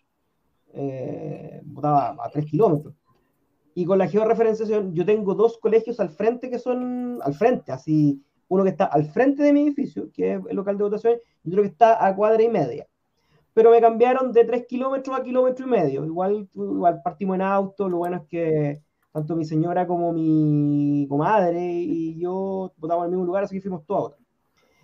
Eh, 0.72 1.60
votaba 1.64 2.16
a 2.22 2.30
3 2.30 2.46
kilómetros. 2.46 2.94
Y 3.74 3.84
con 3.84 3.98
la 3.98 4.08
georreferenciación, 4.08 4.94
yo 4.94 5.04
tengo 5.04 5.34
dos 5.34 5.58
colegios 5.58 6.00
al 6.00 6.10
frente 6.10 6.48
que 6.48 6.58
son 6.58 7.18
al 7.22 7.34
frente, 7.34 7.72
así, 7.72 8.22
uno 8.48 8.62
que 8.62 8.70
está 8.70 8.86
al 8.86 9.04
frente 9.06 9.42
de 9.42 9.52
mi 9.52 9.62
edificio, 9.62 10.10
que 10.12 10.34
es 10.34 10.40
el 10.48 10.56
local 10.56 10.78
de 10.78 10.84
votación, 10.84 11.16
y 11.44 11.50
otro 11.50 11.62
que 11.62 11.68
está 11.68 12.06
a 12.06 12.14
cuadra 12.14 12.42
y 12.42 12.48
media 12.48 12.86
pero 13.56 13.70
me 13.70 13.80
cambiaron 13.80 14.32
de 14.32 14.44
3 14.44 14.66
kilómetros 14.66 15.18
a 15.18 15.22
kilómetro 15.22 15.66
y 15.66 15.70
medio. 15.70 16.04
Igual, 16.04 16.46
igual 16.54 17.00
partimos 17.02 17.36
en 17.36 17.40
auto, 17.40 17.88
lo 17.88 17.96
bueno 17.96 18.18
es 18.18 18.22
que 18.28 18.82
tanto 19.10 19.34
mi 19.34 19.46
señora 19.46 19.86
como 19.86 20.12
mi 20.12 21.06
comadre 21.08 21.64
y 21.72 22.18
yo 22.18 22.74
votamos 22.76 23.04
en 23.04 23.06
el 23.06 23.10
mismo 23.12 23.24
lugar, 23.24 23.44
así 23.44 23.54
que 23.54 23.62
fuimos 23.62 23.86
todos 23.86 24.12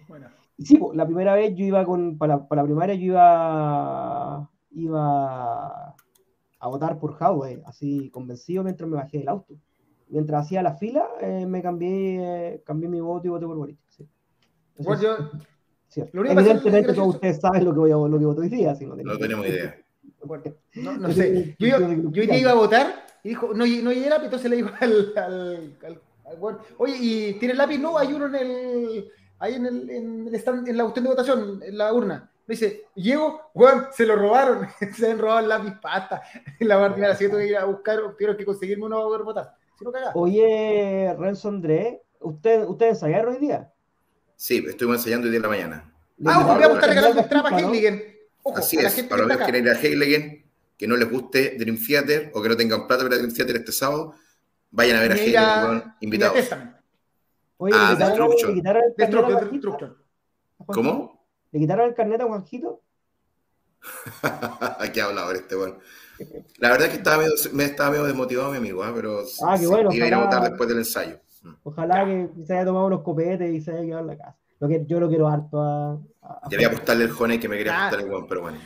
Bueno. 0.08 0.28
Y 0.56 0.64
sí, 0.64 0.80
la 0.94 1.04
primera 1.04 1.34
vez 1.34 1.54
yo 1.54 1.66
iba 1.66 1.84
con, 1.84 2.16
para, 2.16 2.46
la 2.50 2.64
primaria 2.64 2.94
yo 2.94 3.04
iba, 3.04 4.50
iba 4.70 5.94
a 6.58 6.68
votar 6.68 6.98
por 6.98 7.14
Huawei, 7.20 7.62
así 7.66 8.08
convencido 8.08 8.64
mientras 8.64 8.88
me 8.88 8.96
bajé 8.96 9.18
del 9.18 9.28
auto. 9.28 9.52
Mientras 10.08 10.46
hacía 10.46 10.62
la 10.62 10.72
fila, 10.72 11.06
eh, 11.20 11.44
me 11.44 11.60
cambié, 11.60 12.62
cambié 12.64 12.88
mi 12.88 13.02
voto 13.02 13.26
y 13.26 13.30
voté 13.30 13.44
por 13.44 13.56
Boric. 13.58 13.78
Sí. 13.88 14.08
yo, 14.78 15.16
Evidentemente 15.96 16.92
todos 16.92 17.14
ustedes 17.14 17.40
saben 17.40 17.64
lo 17.64 17.72
que, 17.72 17.80
voy 17.80 17.90
a, 17.90 17.96
lo 17.96 18.18
que 18.18 18.24
voto 18.24 18.40
hoy 18.40 18.48
día. 18.48 18.74
Si 18.74 18.86
no, 18.86 18.96
no 18.96 19.18
tenemos 19.18 19.46
idea. 19.46 19.76
No, 20.74 20.96
no 20.96 21.12
sé. 21.12 21.56
Yo, 21.58 21.78
yo, 22.10 22.22
ya 22.22 22.36
iba 22.36 22.52
a 22.52 22.54
votar 22.54 23.06
y 23.24 23.30
dijo, 23.30 23.48
no, 23.48 23.66
no 23.66 23.92
llegué 23.92 24.08
lápiz, 24.08 24.24
entonces 24.24 24.50
le 24.50 24.56
dijo 24.56 24.70
al, 24.80 25.12
al, 25.16 25.76
al, 25.82 26.00
oye, 26.78 26.96
¿y 26.98 27.32
tiene 27.34 27.54
lápiz? 27.54 27.78
No, 27.78 27.98
hay 27.98 28.12
uno 28.12 28.26
en 28.26 28.34
el, 28.34 29.10
ahí 29.38 29.54
en, 29.54 29.66
el, 29.66 29.90
en, 29.90 30.28
el 30.28 30.34
stand, 30.36 30.68
en 30.68 30.76
la 30.76 30.84
cuestión 30.84 31.04
de 31.04 31.10
votación, 31.10 31.62
en 31.62 31.78
la 31.78 31.92
urna. 31.92 32.30
Me 32.46 32.54
dice, 32.54 32.86
llego, 32.94 33.40
Juan, 33.52 33.86
se 33.92 34.04
lo 34.04 34.16
robaron, 34.16 34.66
se 34.96 35.10
han 35.10 35.18
robado 35.18 35.40
el 35.40 35.48
lápiz 35.48 35.78
pasta 35.80 36.22
en 36.58 36.68
la 36.68 36.78
partida, 36.78 37.12
así 37.12 37.24
que 37.24 37.30
tuve 37.30 37.44
que 37.44 37.50
ir 37.50 37.56
a 37.56 37.64
buscar, 37.64 38.00
quiero 38.16 38.36
que 38.36 38.44
conseguirme 38.44 38.86
uno 38.86 38.96
para 38.96 39.06
poder 39.06 39.22
votar. 39.22 39.54
Si 39.78 39.84
no 39.84 39.92
Oye, 40.14 41.14
Renzo 41.18 41.48
André, 41.48 42.02
¿usted, 42.20 42.64
¿usted 42.66 42.88
ensayaron 42.90 43.34
hoy 43.34 43.40
día? 43.40 43.72
Sí, 44.42 44.56
estuvimos 44.66 44.96
ensayando 44.96 45.26
hoy 45.26 45.30
día 45.30 45.36
en 45.36 45.42
la 45.42 45.48
mañana. 45.48 45.94
Ah, 46.26 46.42
voy 46.42 46.64
a 46.64 46.66
buscar 46.66 46.88
regalando 46.88 47.20
entrada 47.20 47.44
para 47.44 47.58
Heiligen. 47.60 48.02
Así 48.56 48.76
es, 48.76 49.04
para 49.04 49.22
los 49.22 49.36
que 49.36 49.44
quieren 49.44 49.64
ir 49.64 49.70
a 49.70 49.80
Heiligen, 49.80 50.44
que 50.76 50.88
no 50.88 50.96
les 50.96 51.08
guste 51.08 51.54
Dream 51.56 51.78
Theater 51.78 52.32
o 52.34 52.42
que 52.42 52.48
no 52.48 52.56
tengan 52.56 52.88
plata 52.88 53.04
para 53.04 53.18
Dream 53.18 53.32
Theater 53.32 53.54
este 53.54 53.70
sábado, 53.70 54.16
vayan 54.72 54.96
a 54.96 55.00
ver 55.02 55.12
a 55.12 55.14
Heiligen, 55.14 55.94
invitados. 56.00 56.38
Oye, 57.56 57.72
ah, 57.76 57.90
¿le 57.90 58.52
quitaron, 58.52 58.82
el 58.84 58.94
carnet 58.96 59.92
¿Cómo? 60.66 61.24
¿Le 61.52 61.60
quitaron 61.60 61.88
el 61.90 61.94
carnet 61.94 62.20
a 62.22 62.24
Juanjito? 62.24 62.82
¿Qué 64.92 65.00
ha 65.02 65.04
hablado 65.04 65.30
este 65.30 65.54
bueno? 65.54 65.78
La 66.58 66.70
verdad 66.70 66.88
es 66.88 66.94
que 66.94 66.98
estaba 66.98 67.18
medio, 67.18 67.34
me 67.52 67.64
estaba 67.66 67.90
medio 67.90 68.06
desmotivado 68.06 68.50
mi 68.50 68.56
amigo, 68.56 68.84
¿eh? 68.84 68.90
pero 68.92 69.22
ah, 69.46 69.56
qué 69.56 69.68
bueno, 69.68 69.92
iba 69.92 70.04
a 70.04 70.08
ir 70.08 70.14
a 70.14 70.24
votar 70.24 70.42
después 70.42 70.68
del 70.68 70.78
ensayo. 70.78 71.20
Ojalá 71.62 72.04
que 72.04 72.30
se 72.44 72.54
haya 72.54 72.64
tomado 72.64 72.86
unos 72.86 73.02
copetes 73.02 73.52
y 73.52 73.60
se 73.60 73.72
haya 73.72 73.82
quedado 73.82 74.00
en 74.00 74.06
la 74.06 74.16
casa. 74.16 74.36
Lo 74.60 74.68
que, 74.68 74.84
yo 74.86 75.00
lo 75.00 75.08
quiero 75.08 75.28
harto 75.28 75.60
a. 75.60 75.92
a 76.22 76.48
ya 76.50 76.56
voy 76.56 76.64
a 76.64 76.68
apostarle 76.68 77.04
el 77.04 77.10
Jone 77.10 77.40
que 77.40 77.48
me 77.48 77.58
quería 77.58 77.86
apostar 77.86 78.04
el 78.04 78.10
Juan, 78.10 78.26
pero 78.28 78.42
bueno. 78.42 78.58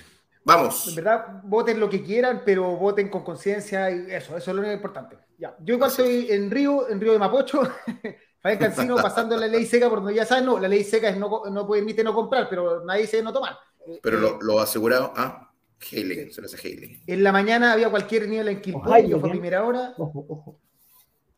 Vamos. 0.44 0.86
En 0.88 0.94
verdad, 0.94 1.40
voten 1.42 1.80
lo 1.80 1.88
que 1.90 2.02
quieran, 2.02 2.42
pero 2.44 2.76
voten 2.76 3.08
con 3.08 3.24
conciencia 3.24 3.90
y 3.90 4.12
eso, 4.12 4.36
eso 4.36 4.50
es 4.50 4.54
lo 4.54 4.60
único 4.60 4.74
importante. 4.74 5.16
Ya. 5.38 5.56
Yo 5.60 5.74
igual 5.74 5.90
estoy 5.90 6.28
en 6.30 6.50
Río, 6.50 6.88
en 6.88 7.00
Río 7.00 7.12
de 7.12 7.18
Mapocho, 7.18 7.62
Fabián 8.40 8.58
Cancino 8.60 8.94
pasando 9.02 9.36
la 9.36 9.48
ley 9.48 9.66
seca, 9.66 9.90
porque 9.90 10.14
ya 10.14 10.24
saben, 10.24 10.46
no, 10.46 10.58
la 10.58 10.68
ley 10.68 10.84
seca 10.84 11.08
es 11.08 11.16
no, 11.16 11.42
no 11.50 11.68
permite 11.68 12.04
no 12.04 12.14
comprar, 12.14 12.48
pero 12.48 12.84
nadie 12.84 13.02
dice 13.02 13.22
no 13.22 13.32
tomar. 13.32 13.56
Pero 14.02 14.20
lo, 14.20 14.40
lo 14.40 14.60
asegurado, 14.60 15.12
ah, 15.16 15.50
Heiligen, 15.90 16.32
se 16.32 16.40
lo 16.40 16.46
hace 16.46 16.56
Heiligen. 16.68 17.02
En 17.06 17.24
la 17.24 17.32
mañana 17.32 17.72
había 17.72 17.90
cualquier 17.90 18.28
nivel 18.28 18.48
en 18.48 18.60
Quilpó, 18.60 18.96
yo 18.98 19.18
fue 19.18 19.30
a 19.30 19.32
primera 19.32 19.64
hora. 19.64 19.94
Ojo, 19.98 20.26
ojo. 20.28 20.60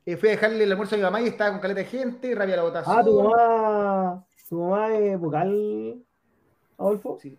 Eh, 0.09 0.17
fui 0.17 0.29
a 0.29 0.33
dejarle 0.33 0.65
el 0.65 0.73
almuerzo 0.73 0.95
a 0.95 0.99
mi 0.99 1.05
mamá 1.05 1.21
y 1.21 1.27
estaba 1.27 1.51
con 1.51 1.61
caleta 1.61 1.81
de 1.81 1.87
gente, 1.87 2.35
rabia 2.35 2.57
la 2.57 2.63
votación. 2.63 2.97
Ah, 2.99 3.05
tu 3.05 3.23
mamá, 3.23 4.27
tu 4.49 4.61
mamá 4.61 4.95
es 4.97 5.21
vocal, 5.21 6.03
Adolfo. 6.79 7.19
Sí 7.21 7.37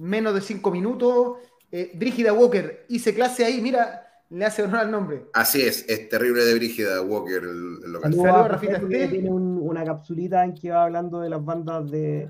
menos 0.00 0.34
de 0.34 0.40
cinco 0.40 0.70
minutos. 0.70 1.36
Eh, 1.70 1.92
Brígida 1.94 2.32
Walker, 2.32 2.86
hice 2.88 3.14
clase 3.14 3.44
ahí, 3.44 3.60
mira, 3.60 4.24
le 4.30 4.44
hace 4.44 4.62
honor 4.62 4.80
al 4.80 4.90
nombre. 4.90 5.26
Así 5.32 5.60
es, 5.60 5.84
es 5.88 6.08
terrible 6.08 6.44
de 6.44 6.54
Brígida 6.54 7.00
Walker 7.02 7.42
el, 7.44 7.92
local. 7.92 8.12
Saludos 8.12 8.48
Rafita 8.48 8.80
Tiene 8.80 9.30
una 9.30 9.84
capsulita 9.84 10.44
en 10.44 10.54
que 10.54 10.70
va 10.70 10.84
hablando 10.84 11.20
de 11.20 11.30
las 11.30 11.44
bandas 11.44 11.88
de 11.90 12.28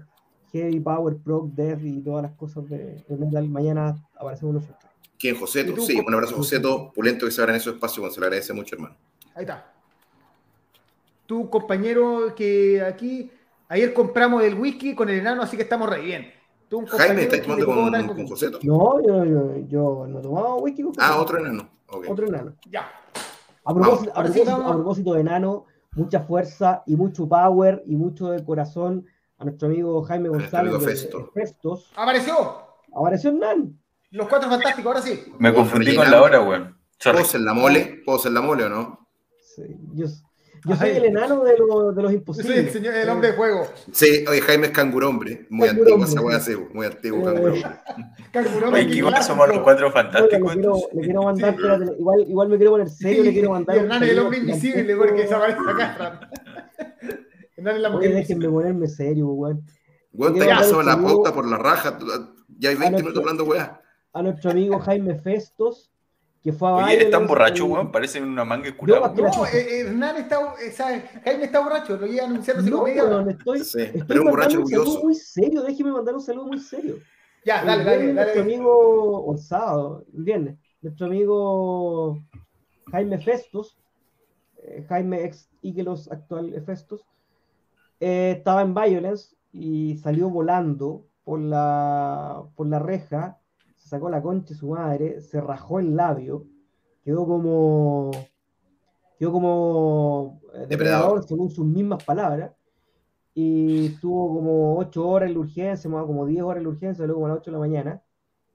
Heavy 0.53 0.81
Power, 0.81 1.17
Prog, 1.25 1.55
Death 1.55 1.81
y 1.83 2.03
todas 2.03 2.23
las 2.23 2.33
cosas 2.33 2.69
de, 2.69 3.03
metal. 3.09 3.49
Mañana 3.49 3.97
aparecemos 4.15 4.57
nosotros. 4.57 4.91
¿Quién, 5.19 5.37
Joseto? 5.37 5.81
Sí, 5.81 6.03
un 6.05 6.13
abrazo, 6.13 6.37
Joseto. 6.37 6.93
Pulento 6.93 7.27
que 7.27 7.33
se 7.33 7.41
abra 7.41 7.55
en 7.55 7.61
esos 7.61 7.75
espacios, 7.75 8.13
se 8.13 8.21
le 8.21 8.27
agradece 8.27 8.53
mucho, 8.53 8.75
hermano. 8.75 8.97
Ahí 9.35 9.43
está. 9.43 9.73
Tu 11.27 11.49
compañero 11.49 12.35
que 12.35 12.83
aquí, 12.83 13.31
ayer 13.69 13.95
compramos 13.95 14.43
el 14.43 14.55
whisky 14.55 14.95
con 14.95 15.09
el 15.09 15.21
enano, 15.21 15.43
así 15.43 15.57
que 15.57 15.63
estamos 15.63 15.89
re 15.89 16.01
bien. 16.01 16.33
Jaime, 16.89 17.23
¿estás 17.23 17.43
tomando 17.43 17.67
con, 17.67 18.17
con, 18.17 18.29
José? 18.29 18.51
No, 18.63 19.03
yo, 19.05 19.25
yo, 19.25 19.57
yo 19.67 20.07
no 20.09 20.21
tomaba 20.21 20.55
whisky 20.57 20.83
con 20.83 20.93
Ah, 20.99 21.19
otro 21.21 21.39
enano. 21.39 21.69
Otro 21.87 22.27
enano. 22.27 22.55
Ya. 22.71 22.89
A 23.65 23.75
propósito, 23.75 24.13
a, 24.15 24.73
propósito, 24.73 25.15
de 25.15 25.21
enano, 25.21 25.67
mucha 25.93 26.21
fuerza 26.21 26.83
y 26.87 26.97
mucho 26.97 27.29
power 27.29 27.83
y 27.87 27.97
mucho 27.97 28.31
de 28.31 28.45
corazón 28.45 29.05
a 29.39 29.45
nuestro 29.45 29.69
amigo 29.69 30.03
Jaime 30.05 30.29
González. 30.29 30.85
Festo. 30.85 31.31
Festos. 31.35 31.93
¡Apareció! 31.97 32.35
Apareció 32.95 33.33
Nan. 33.33 33.79
Los 34.13 34.29
cuatro 34.29 34.49
fantásticos, 34.49 34.87
ahora 34.87 35.03
sí. 35.03 35.25
Me 35.39 35.53
confundí 35.53 35.95
con 35.95 36.11
la 36.11 36.23
hora, 36.23 36.41
weón. 36.41 36.77
¿Puedo 37.03 37.25
ser 37.25 37.41
la 37.41 37.55
mole? 37.55 38.03
¿Puedo 38.05 38.19
ser 38.19 38.33
la 38.33 38.41
mole 38.41 38.65
o 38.65 38.69
no? 38.69 39.00
Sí, 39.55 39.63
yo, 39.95 40.07
yo 40.65 40.77
soy 40.77 40.91
el 40.91 41.05
enano 41.07 41.43
de, 41.43 41.57
lo, 41.57 41.93
de 41.93 42.03
los 42.03 42.13
imposibles. 42.13 42.47
Yo 42.47 42.55
soy 42.55 42.67
el, 42.67 42.73
señor, 42.73 42.95
el 42.95 43.09
hombre 43.09 43.31
de 43.31 43.35
fuego. 43.35 43.67
Sí, 43.91 44.25
oye, 44.29 44.41
Jaime 44.43 44.67
es 44.67 44.73
cangurombre. 44.73 45.47
Muy 45.51 45.69
antiguo 45.69 46.05
esa 46.05 46.21
wea 46.21 46.37
así, 46.37 46.55
muy 46.73 46.87
antiguo 46.87 47.25
cangurombre. 47.25 47.63
cangurombre. 48.33 48.85
Oye, 48.85 48.97
igual 48.97 49.23
somos 49.25 49.49
los 49.49 49.59
cuatro 49.61 49.91
fantásticos. 49.91 50.55
Le 50.55 50.61
quiero, 50.61 50.77
le 50.93 51.03
quiero 51.03 51.23
mandar, 51.25 51.57
sí, 51.57 51.93
igual, 51.99 52.21
igual 52.29 52.49
me 52.49 52.57
quiero 52.57 52.71
poner 52.73 52.89
serio, 52.89 53.25
le 53.25 53.33
quiero 53.33 53.51
mandar. 53.51 53.77
Hernán 53.77 54.03
es 54.05 54.11
el 54.11 54.19
hombre 54.21 54.39
invisible 54.39 54.97
porque 54.97 55.23
desaparece 55.23 55.59
acá. 55.69 56.31
Hernán 57.57 57.77
es 57.77 57.83
la 57.83 57.91
mujer. 57.91 58.15
Déjenme 58.15 58.49
ponerme 58.49 58.87
serio, 58.87 59.27
weón. 59.29 59.65
Weón, 60.13 60.35
te 60.39 60.47
pasó 60.47 60.83
la 60.83 61.01
pauta 61.01 61.33
por 61.33 61.49
la 61.49 61.57
raja. 61.57 61.99
Ya 62.59 62.71
hay 62.71 62.77
20 62.77 62.99
minutos 62.99 63.19
hablando 63.21 63.45
weá. 63.45 63.81
A 64.13 64.23
nuestro 64.23 64.51
amigo 64.51 64.79
Jaime 64.79 65.15
Festos 65.17 65.91
que 66.43 66.53
fue 66.53 66.69
a 66.69 66.75
Oye, 66.77 66.95
eres 66.95 67.11
tan 67.11 67.27
borracho, 67.27 67.67
weón, 67.67 67.93
parece 67.93 68.21
una 68.21 68.45
manga 68.45 68.75
curada. 68.75 69.13
No, 69.15 69.47
eh, 69.47 69.51
eh, 69.53 69.81
Hernán 69.81 70.17
está, 70.17 70.55
eh, 70.63 71.05
Jaime 71.25 71.45
está 71.45 71.61
borracho, 71.61 71.97
lo 71.97 72.07
iba 72.07 72.25
anunciando 72.25 72.63
no, 72.63 72.85
media. 72.85 73.05
No, 73.05 73.29
estoy, 73.29 73.61
sí, 73.61 73.83
estoy 73.83 74.03
pero 74.07 74.23
un 74.23 74.31
borracho 74.31 74.61
un 74.61 74.67
saludo 74.67 75.01
muy 75.03 75.15
serio, 75.15 75.63
déjeme 75.63 75.93
mandar 75.93 76.15
un 76.15 76.23
saludo 76.23 76.47
muy 76.47 76.59
serio. 76.59 76.97
Ya, 77.45 77.65
dale, 77.65 77.85
dale, 77.85 77.99
dale. 77.99 78.15
Nuestro 78.15 78.43
amigo, 78.43 79.27
o 79.27 79.37
sábado, 79.37 80.05
viernes, 80.13 80.57
nuestro 80.81 81.07
amigo 81.07 82.23
Jaime 82.91 83.19
Festos, 83.19 83.79
Jaime 84.89 85.25
ex 85.25 85.49
Iguelos 85.61 86.11
actual 86.11 86.63
Festos, 86.65 87.05
estaba 87.99 88.63
en 88.63 88.75
Violence 88.75 89.37
y 89.53 89.97
salió 89.99 90.31
volando 90.31 91.07
por 91.25 91.41
la, 91.41 92.45
por 92.57 92.67
la 92.67 92.79
reja 92.79 93.40
sacó 93.91 94.09
la 94.09 94.23
concha 94.23 94.51
de 94.51 94.55
su 94.55 94.69
madre, 94.69 95.21
se 95.21 95.41
rajó 95.41 95.81
el 95.81 95.97
labio, 95.97 96.47
quedó 97.03 97.27
como 97.27 98.13
quedó 99.19 99.33
como 99.33 100.41
eh, 100.55 100.67
depredador, 100.69 101.25
según 101.25 101.51
sus 101.51 101.67
mismas 101.67 102.05
palabras, 102.05 102.53
y 103.35 103.87
estuvo 103.87 104.33
como 104.35 104.79
8 104.79 105.09
horas 105.09 105.29
en 105.29 105.35
la 105.35 105.41
urgencia, 105.41 105.91
como 105.91 106.25
10 106.25 106.43
horas 106.43 106.59
en 106.59 106.63
la 106.63 106.69
urgencia, 106.71 107.05
luego 107.05 107.21
como 107.21 107.27
a 107.27 107.31
las 107.31 107.39
8 107.39 107.51
de 107.51 107.55
la 107.55 107.59
mañana, 107.59 108.03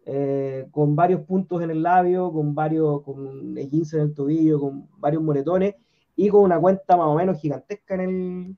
eh, 0.06 0.68
con 0.72 0.96
varios 0.96 1.22
puntos 1.22 1.62
en 1.62 1.72
el 1.72 1.84
labio, 1.84 2.32
con 2.32 2.56
varios, 2.56 3.02
con 3.04 3.58
en 3.58 4.00
el 4.02 4.14
tobillo, 4.14 4.60
con 4.62 4.88
varios 4.98 5.22
moretones, 5.22 5.76
y 6.16 6.30
con 6.30 6.44
una 6.44 6.60
cuenta 6.62 6.96
más 6.96 7.08
o 7.08 7.16
menos 7.16 7.42
gigantesca 7.42 7.96
en 7.96 8.02
el, 8.02 8.58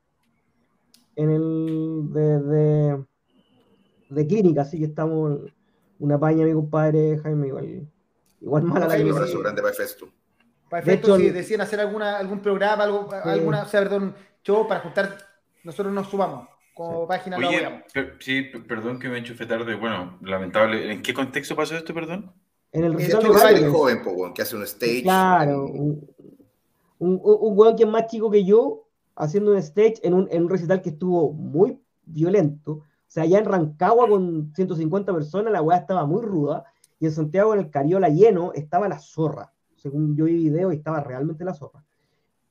en 1.15 1.29
el 1.31 2.13
de, 2.13 2.39
de, 2.39 3.05
de 4.11 4.27
clínica, 4.27 4.61
así 4.61 4.77
que 4.77 4.85
estamos 4.85 5.39
una 5.99 6.19
paña, 6.19 6.45
mi 6.45 6.53
compadre 6.53 7.19
Jaime, 7.19 7.47
igual, 7.47 7.87
igual 8.41 8.63
mala 8.63 8.87
la 8.87 9.03
Un 9.03 9.11
abrazo 9.11 9.39
grande 9.39 9.61
para 9.61 9.73
Festo. 9.73 10.09
Para 10.69 10.83
Festo, 10.83 11.17
si 11.17 11.29
decían 11.29 11.61
hacer 11.61 11.79
alguna, 11.79 12.17
algún 12.17 12.41
programa, 12.41 12.83
algo, 12.83 13.09
alguna, 13.23 13.63
o 13.63 13.67
sea, 13.67 13.81
perdón, 13.81 14.15
show 14.43 14.67
para 14.67 14.81
juntar, 14.81 15.17
nosotros 15.63 15.93
nos 15.93 16.07
subamos 16.09 16.47
como 16.73 17.07
página. 17.07 17.37
Oye, 17.37 17.83
sí, 18.19 18.43
perdón 18.67 18.99
que 18.99 19.09
me 19.09 19.17
enchufe 19.17 19.45
tarde, 19.45 19.75
bueno, 19.75 20.19
lamentable. 20.21 20.91
¿En 20.91 21.01
qué 21.01 21.13
contexto 21.13 21.55
pasó 21.55 21.75
esto, 21.75 21.93
perdón? 21.93 22.31
En 22.71 22.83
el 22.83 22.93
recital 22.93 23.23
de 23.55 23.67
joven, 23.69 24.03
po, 24.03 24.33
que 24.33 24.41
hace 24.41 24.55
un 24.55 24.63
stage. 24.63 25.03
Claro, 25.03 25.65
un, 25.65 26.07
un, 26.99 27.21
un, 27.23 27.57
weón 27.57 27.75
que 27.75 27.83
es 27.83 27.89
más 27.89 28.07
chico 28.07 28.29
que 28.29 28.43
yo, 28.45 28.87
haciendo 29.15 29.51
un 29.51 29.57
stage 29.57 29.95
en 30.03 30.13
un, 30.13 30.27
en 30.29 30.43
un 30.43 30.49
recital 30.49 30.81
que 30.81 30.89
estuvo 30.89 31.31
muy 31.31 31.79
violento 32.05 32.83
o 33.07 33.09
sea, 33.09 33.23
allá 33.23 33.39
en 33.39 33.45
Rancagua 33.45 34.07
con 34.09 34.51
150 34.53 35.13
personas 35.13 35.53
la 35.53 35.61
weá 35.61 35.77
estaba 35.77 36.05
muy 36.05 36.21
ruda 36.21 36.65
y 36.99 37.05
en 37.05 37.13
Santiago 37.13 37.53
en 37.53 37.61
el 37.61 37.69
Cariola 37.69 38.09
lleno 38.09 38.51
estaba 38.53 38.89
la 38.89 38.99
zorra. 38.99 39.53
Según 39.75 40.17
yo 40.17 40.25
vi 40.25 40.35
video 40.35 40.71
estaba 40.71 40.99
realmente 40.99 41.45
la 41.45 41.53
zorra. 41.53 41.83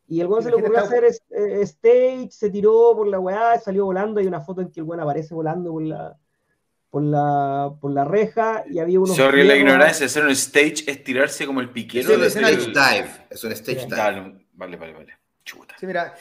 Y 0.09 0.21
el 0.21 0.29
weón 0.29 0.43
se 0.43 0.51
le 0.51 0.57
ocurrió 0.57 0.79
hacer 0.79 1.05
eh, 1.05 1.61
stage, 1.63 2.29
se 2.31 2.49
tiró 2.49 2.95
por 2.97 3.09
la 3.09 3.19
weá, 3.19 3.59
salió 3.59 3.85
volando. 3.85 4.21
Hay 4.21 4.27
una 4.27 4.41
foto 4.41 4.61
en 4.63 4.71
que 4.71 4.81
el 4.81 4.87
weón 4.87 5.01
aparece 5.01 5.35
volando 5.35 5.73
por 5.73 5.83
la, 5.83 6.17
por 6.89 7.03
la, 7.03 7.75
por 7.81 7.91
la 7.91 8.05
reja 8.05 8.65
y 8.71 8.79
había 8.79 9.01
unos. 9.01 9.17
Sorry, 9.17 9.45
la 9.45 9.57
ignorancia, 9.57 10.07
hacer 10.07 10.25
un 10.25 10.31
stage 10.31 10.85
es 10.87 11.03
tirarse 11.03 11.45
como 11.45 11.61
el 11.61 11.71
piquero. 11.71 12.09
Es 12.13 12.37
un 12.37 12.45
stage 12.45 12.67
dive. 12.69 13.11
Es 13.29 13.45
un 13.45 13.53
stage 13.53 13.87
dive. 13.87 14.47
Vale, 14.53 14.77
vale, 14.77 14.93
vale. 14.95 15.13
Chuta. 15.45 15.75
Sí, 15.79 15.87
mira, 15.87 16.15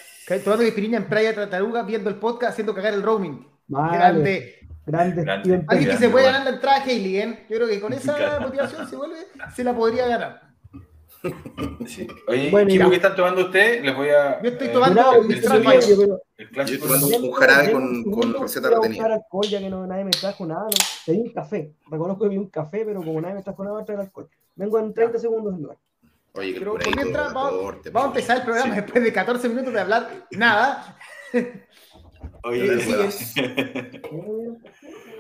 tomando 0.44 0.64
espiriña 0.64 0.98
en 0.98 1.08
Playa 1.08 1.34
Trataruga, 1.34 1.84
viendo 1.84 2.10
el 2.10 2.18
podcast, 2.18 2.54
haciendo 2.54 2.74
cagar 2.74 2.94
el 2.94 3.04
roaming. 3.04 3.55
Vale. 3.68 3.98
Grande. 4.86 5.24
grande. 5.24 5.64
Alguien 5.68 5.90
que 5.92 5.98
se 5.98 6.10
puede 6.10 6.26
ganar 6.26 6.44
la 6.44 6.52
entrada 6.52 6.78
a 6.78 6.84
Hailey, 6.84 7.18
¿eh? 7.18 7.46
Yo 7.50 7.56
creo 7.58 7.68
que 7.68 7.80
con 7.82 7.94
esa 7.94 8.40
motivación 8.40 8.88
se 8.88 8.96
vuelve, 8.96 9.18
se 9.56 9.64
la 9.64 9.76
podría 9.76 10.08
ganar. 10.08 10.46
Sí. 11.88 12.08
Oye, 12.28 12.52
bueno, 12.52 12.90
¿qué 12.90 12.96
están 12.96 13.16
tomando 13.16 13.46
ustedes? 13.46 13.84
Les 13.84 13.96
voy 13.96 14.10
a. 14.10 14.42
Yo 14.42 14.50
estoy 14.50 14.68
tomando 14.70 15.02
eh, 15.02 15.18
el, 15.22 15.32
el, 15.32 15.34
el, 15.34 16.20
el 16.38 16.50
clásico. 16.50 16.88
Yo 16.88 16.96
estoy 16.96 17.12
tomando 17.12 17.28
un 17.28 17.32
jarabe 17.34 17.72
con, 17.72 18.04
con 18.12 18.34
receta 18.42 18.70
retenida. 18.70 19.06
alcohol 19.06 19.46
ya 19.48 19.60
que 19.60 19.70
no, 19.70 19.88
nadie 19.88 20.04
me 20.04 20.12
trajo 20.12 20.46
nada. 20.46 20.66
No. 20.66 20.78
Pedí 21.06 21.20
un 21.22 21.34
café. 21.34 21.74
Reconozco 21.90 22.24
que 22.24 22.30
pedí 22.30 22.38
un 22.38 22.50
café, 22.50 22.86
pero 22.86 23.02
como 23.02 23.22
nadie 23.22 23.36
me 23.36 23.44
trajo 23.44 23.64
nada, 23.64 23.74
voy 23.74 23.84
a 23.84 23.86
traer 23.86 24.02
alcohol. 24.02 24.30
Vengo 24.56 24.80
en 24.80 24.94
30 24.94 25.20
segundos 25.20 25.54
en 25.56 25.62
lugar. 25.64 25.78
Oye, 26.34 26.54
que 26.54 26.60
pero 26.60 26.78
mientras 26.96 27.34
vamos, 27.34 27.76
vamos 27.92 28.04
a 28.04 28.08
empezar 28.08 28.38
el 28.38 28.44
programa 28.44 28.76
después 28.76 29.04
de 29.04 29.14
14 29.14 29.50
minutos 29.50 29.74
de 29.74 29.80
hablar 29.80 30.10
nada. 30.32 30.98
Oye, 32.46 32.70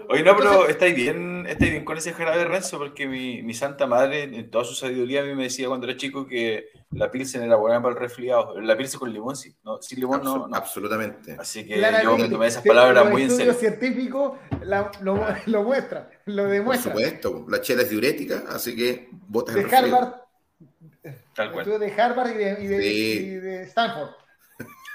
Oye, 0.07 0.23
no, 0.23 0.37
pero 0.37 0.67
estáis 0.67 0.95
bien, 0.95 1.47
estáis 1.47 1.71
bien 1.71 1.83
con 1.83 1.97
ese 1.97 2.13
jarabe 2.13 2.45
Renzo, 2.45 2.77
porque 2.77 3.07
mi, 3.07 3.41
mi, 3.41 3.55
santa 3.55 3.87
madre, 3.87 4.23
en 4.23 4.51
toda 4.51 4.63
su 4.63 4.75
sabiduría, 4.75 5.21
a 5.21 5.23
mí 5.23 5.33
me 5.33 5.43
decía 5.43 5.67
cuando 5.67 5.87
era 5.87 5.97
chico 5.97 6.27
que 6.27 6.67
la 6.91 7.09
pilsen 7.09 7.41
era 7.41 7.55
buena 7.55 7.81
para 7.81 7.95
el 7.95 7.99
resfriado. 7.99 8.61
La 8.61 8.77
pilsen 8.77 8.99
con 8.99 9.11
limón, 9.11 9.35
sí. 9.35 9.55
No, 9.63 9.81
sin 9.81 9.99
limón 9.99 10.21
no, 10.23 10.47
no, 10.47 10.55
Absolutamente. 10.55 11.35
Así 11.39 11.65
que 11.65 11.81
yo 12.03 12.15
me 12.15 12.29
tomé 12.29 12.45
esas 12.45 12.63
palabras 12.63 13.09
muy 13.09 13.23
en 13.23 13.31
serio. 13.31 13.53
El 13.53 13.57
científico 13.57 14.37
lo, 14.61 14.91
lo, 15.47 15.63
muestra, 15.63 16.11
lo 16.25 16.45
demuestra. 16.45 16.93
Por 16.93 17.01
supuesto, 17.01 17.45
la 17.49 17.59
chela 17.61 17.81
es 17.81 17.89
diurética, 17.89 18.43
así 18.49 18.75
que 18.75 19.09
botas 19.11 19.55
de 19.55 19.61
el 19.61 19.73
Harvard, 19.73 20.13
Tal 21.33 21.51
cual. 21.51 21.79
de 21.79 21.91
Harvard 21.99 22.29
y 22.29 22.37
de, 22.37 22.63
y 22.63 22.67
de, 22.67 22.85
y 22.85 23.29
de 23.35 23.63
Stanford. 23.63 24.11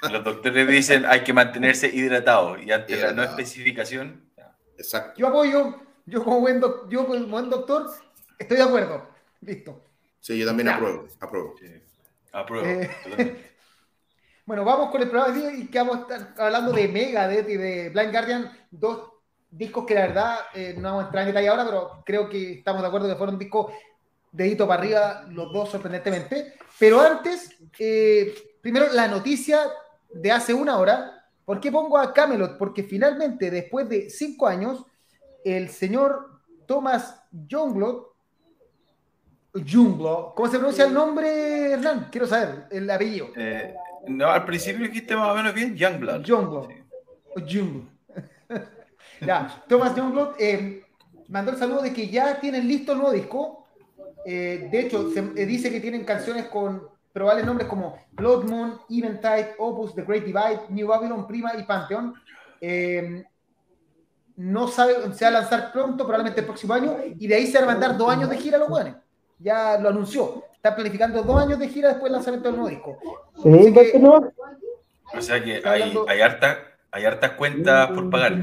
Los 0.03 0.25
doctores 0.25 0.67
dicen 0.69 1.05
hay 1.05 1.23
que 1.23 1.33
mantenerse 1.33 1.89
hidratado 1.89 2.59
y 2.59 2.73
ante 2.73 2.97
la 2.97 3.13
no 3.13 3.23
especificación. 3.23 4.25
Exacto. 4.77 5.19
Yo 5.19 5.29
apoyo, 5.29 5.77
Yo 6.07 6.25
como 6.25 6.41
buen, 6.41 6.61
yo 6.89 7.07
como 7.07 7.27
buen 7.27 7.51
doctor 7.51 7.91
estoy 8.39 8.57
de 8.57 8.63
acuerdo. 8.63 9.09
Listo. 9.43 9.85
Sí, 10.21 10.39
yo 10.39 10.47
también 10.47 10.69
apruebo. 10.69 11.07
Apruebo. 11.21 11.55
apruebo. 12.33 12.67
Eh, 12.67 12.91
bueno, 14.47 14.65
vamos 14.65 14.91
con 14.91 15.03
el 15.03 15.09
programa 15.11 15.37
de 15.37 15.59
y 15.59 15.67
que 15.67 15.79
vamos 15.79 15.99
a 15.99 16.01
estar 16.01 16.35
hablando 16.39 16.73
de 16.73 16.89
Megadeth 16.89 17.49
y 17.49 17.57
de 17.57 17.91
Blind 17.91 18.13
Guardian, 18.13 18.59
dos 18.71 19.11
discos 19.51 19.85
que 19.85 19.95
la 19.95 20.07
verdad 20.07 20.39
eh, 20.55 20.75
no 20.77 20.83
vamos 20.83 21.03
a 21.03 21.07
entrar 21.07 21.23
en 21.23 21.29
detalle 21.29 21.49
ahora, 21.49 21.65
pero 21.65 22.03
creo 22.05 22.29
que 22.29 22.53
estamos 22.55 22.83
de 22.83 22.89
acuerdo 22.89 23.09
que 23.09 23.17
fueron 23.17 23.39
discos 23.39 23.73
dedito 24.33 24.67
para 24.67 24.83
arriba, 24.83 25.27
los 25.31 25.53
dos 25.53 25.71
sorprendentemente. 25.71 26.55
Pero 26.79 27.01
antes, 27.01 27.57
eh, 27.79 28.35
primero 28.61 28.87
la 28.93 29.09
noticia 29.09 29.61
de 30.13 30.33
hace 30.33 30.55
una 30.55 30.79
hora. 30.79 31.25
¿Por 31.45 31.61
qué 31.61 31.73
pongo 31.73 31.99
a 31.99 32.13
Camelot? 32.13 32.59
Porque 32.59 32.83
finalmente, 32.83 33.51
después 33.51 33.89
de 33.89 34.11
cinco 34.11 34.47
años, 34.47 34.85
el 35.45 35.69
señor 35.69 36.43
Thomas 36.67 37.23
Youngblood, 37.33 38.05
Youngblood, 39.55 40.35
¿cómo 40.35 40.49
se 40.49 40.59
pronuncia 40.59 40.85
el 40.85 40.95
nombre, 40.95 41.73
Hernán? 41.73 42.09
Quiero 42.11 42.27
saber 42.27 42.67
el 42.71 42.89
apellido. 42.89 43.29
Eh, 43.37 43.75
no, 44.07 44.31
al 44.31 44.45
principio 44.45 44.87
dijiste 44.87 45.17
más 45.17 45.31
o 45.31 45.35
menos 45.35 45.53
bien 45.53 45.75
Youngblood. 45.75 46.23
Youngblood. 46.23 46.71
Youngblood. 47.47 47.89
ya, 49.21 49.65
Thomas 49.69 49.97
Youngblood 49.97 50.35
eh, 50.39 50.85
mandó 51.29 51.51
el 51.51 51.59
saludo 51.59 51.83
de 51.83 51.93
que 51.93 52.09
ya 52.09 52.39
tienen 52.39 52.69
listo 52.69 52.93
el 52.93 52.99
nuevo 52.99 53.13
disco. 53.13 53.67
Eh, 54.25 54.69
de 54.71 54.81
hecho, 54.81 55.11
se 55.11 55.23
dice 55.47 55.73
que 55.73 55.81
tienen 55.81 56.05
canciones 56.05 56.47
con 56.47 56.89
probables 57.13 57.45
nombres 57.45 57.69
como 57.69 57.99
Blood 58.13 58.45
Moon, 58.45 58.79
Eventide, 58.89 59.55
Opus, 59.59 59.95
The 59.95 60.03
Great 60.03 60.25
Divide, 60.25 60.61
New 60.69 60.89
Babylon, 60.89 61.27
Prima 61.27 61.53
y 61.57 61.65
Pantheon. 61.65 62.15
Eh, 62.61 63.25
no 64.37 64.69
sabe, 64.69 64.95
se 65.13 65.25
va 65.25 65.29
a 65.29 65.41
lanzar 65.43 65.73
pronto, 65.73 66.05
probablemente 66.05 66.41
el 66.41 66.47
próximo 66.47 66.73
año, 66.73 66.97
y 67.19 67.27
de 67.27 67.35
ahí 67.35 67.47
se 67.47 67.59
van 67.59 67.69
a 67.69 67.73
mandar 67.73 67.97
dos 67.97 68.11
años 68.11 68.31
de 68.31 68.39
gira 68.39 68.57
a 68.57 68.61
los 68.61 68.69
buenos. 68.69 68.97
Ya 69.39 69.79
lo 69.79 69.89
anunció. 69.89 70.45
Está 70.55 70.75
planificando 70.75 71.23
dos 71.23 71.43
años 71.43 71.59
de 71.59 71.69
gira 71.69 71.89
después 71.89 72.05
del 72.05 72.13
lanzamiento 72.13 72.49
del 72.49 72.59
nuevo 72.59 72.71
disco. 72.71 72.99
O 75.13 75.21
sea 75.21 75.43
que 75.43 75.61
hay, 75.65 75.95
hay, 76.07 76.21
harta, 76.21 76.59
hay 76.91 77.05
hartas 77.05 77.33
cuentas 77.33 77.91
por 77.91 78.09
pagar. 78.11 78.39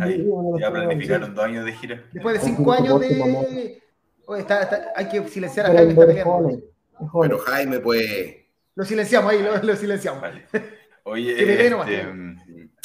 ya 0.59 0.71
planificaron 0.71 1.33
dos 1.33 1.45
años 1.45 1.65
de 1.65 1.73
gira. 1.73 2.03
Después 2.11 2.41
de 2.41 2.47
cinco 2.47 2.71
años 2.73 2.99
de. 2.99 3.81
hay 4.95 5.09
que 5.09 5.27
silenciar 5.29 5.67
a 5.67 5.73
Jaime. 5.73 5.95
Pero 7.21 7.37
Jaime, 7.39 7.79
pues. 7.79 8.46
Lo 8.77 8.85
silenciamos 8.85 9.31
ahí, 9.31 9.43
lo, 9.63 9.75
silenciamos. 9.75 10.23
Oye, 11.03 11.31
este, 11.31 11.73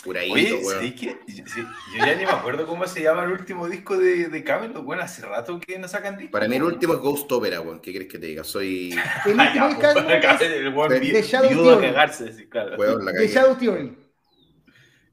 Oye, 0.09 0.63
¿sí 0.81 0.95
que, 0.95 1.19
yo 1.29 1.65
ya 1.99 2.15
ni 2.15 2.25
me 2.25 2.31
acuerdo 2.31 2.67
cómo 2.67 2.87
se 2.87 3.03
llama 3.03 3.25
el 3.25 3.33
último 3.33 3.69
disco 3.69 3.99
de, 3.99 4.29
de 4.29 4.43
Camelot. 4.43 4.83
Bueno, 4.83 5.03
hace 5.03 5.21
rato 5.21 5.61
que 5.61 5.79
no 5.79 5.87
sacan 5.89 6.17
disco. 6.17 6.33
Para 6.33 6.49
mí 6.49 6.57
el 6.57 6.63
último 6.63 6.95
es 6.95 7.01
Ghost 7.01 7.31
Opera, 7.31 7.61
weón. 7.61 7.81
¿Qué 7.81 7.91
quieres 7.91 8.09
que 8.09 8.19
te 8.19 8.25
diga? 8.25 8.43
Soy... 8.43 8.99
El 9.27 9.33
último 9.39 10.87
es 10.87 11.13
de 11.13 11.23
Shadow 11.23 11.51
Theory. 11.51 11.87
Cagarse, 11.89 12.33
sí, 12.33 12.49
claro. 12.49 12.77
de 12.79 13.29
Shadow 13.29 13.55
Theory. 13.57 13.99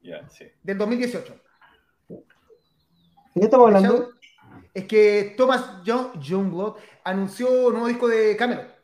Ya, 0.01 0.29
sí. 0.29 0.45
Del 0.63 0.77
2018. 0.77 1.41
¿De 2.07 2.17
qué 3.35 3.41
estamos 3.41 3.67
hablando? 3.67 4.11
Es 4.73 4.85
que 4.85 5.33
Thomas 5.35 5.81
John, 5.85 6.17
Youngblood 6.21 6.77
anunció 7.03 7.67
un 7.67 7.73
nuevo 7.73 7.87
disco 7.87 8.07
de 8.07 8.37
Camelot. 8.37 8.78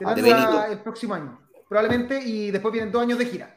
Se 0.00 0.06
ah, 0.06 0.16
lanza 0.16 0.72
el 0.72 0.78
próximo 0.78 1.12
año, 1.12 1.38
probablemente, 1.68 2.18
y 2.24 2.50
después 2.50 2.72
vienen 2.72 2.90
dos 2.90 3.02
años 3.02 3.18
de 3.18 3.26
gira. 3.26 3.54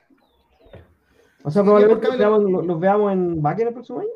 O 1.41 1.49
sea, 1.49 1.63
probablemente 1.63 2.05
los 2.07 2.17
veamos, 2.17 2.65
los 2.65 2.79
veamos 2.79 3.13
en 3.13 3.41
Baker 3.41 3.67
el 3.67 3.73
próximo 3.73 3.99
año. 3.99 4.09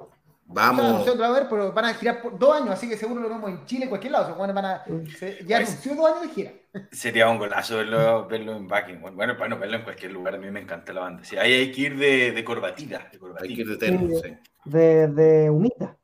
Vamos. 0.49 1.05
No, 1.05 1.23
a 1.23 1.31
ver, 1.31 1.47
pero 1.49 1.71
van 1.71 1.85
a 1.85 1.93
girar 1.93 2.21
por 2.21 2.37
dos 2.37 2.55
años, 2.55 2.71
así 2.71 2.89
que 2.89 2.97
seguro 2.97 3.21
lo 3.21 3.29
vemos 3.29 3.49
en 3.49 3.65
Chile, 3.65 3.83
en 3.83 3.89
cualquier 3.89 4.11
lado. 4.11 4.33
O 4.33 4.45
sea, 4.45 4.53
van 4.53 4.65
a, 4.65 4.85
ya 4.85 5.57
pues, 5.57 5.69
anunció 5.69 5.95
dos 5.95 6.07
años 6.09 6.21
de 6.21 6.29
gira. 6.29 6.51
Sería 6.91 7.29
un 7.29 7.37
golazo 7.37 7.77
verlo, 7.77 8.27
verlo 8.27 8.55
en 8.57 8.67
backing. 8.67 9.01
Bueno, 9.01 9.35
bueno, 9.37 9.57
verlo 9.57 9.77
en 9.77 9.83
cualquier 9.83 10.11
lugar. 10.11 10.35
A 10.35 10.37
mí 10.37 10.51
me 10.51 10.61
encanta 10.61 10.91
la 10.91 11.01
banda. 11.01 11.23
Sí, 11.23 11.37
ahí 11.37 11.53
hay 11.53 11.71
que 11.71 11.81
ir 11.81 11.97
de, 11.97 12.31
de 12.33 12.43
corbatita. 12.43 13.09
De 13.09 13.19
Hay 13.41 13.55
que 13.55 13.61
ir 13.61 13.69
de 13.69 13.77
termo, 13.77 14.07
sí. 14.21 14.37
De, 14.65 15.07
de 15.07 15.49
humita. 15.49 15.97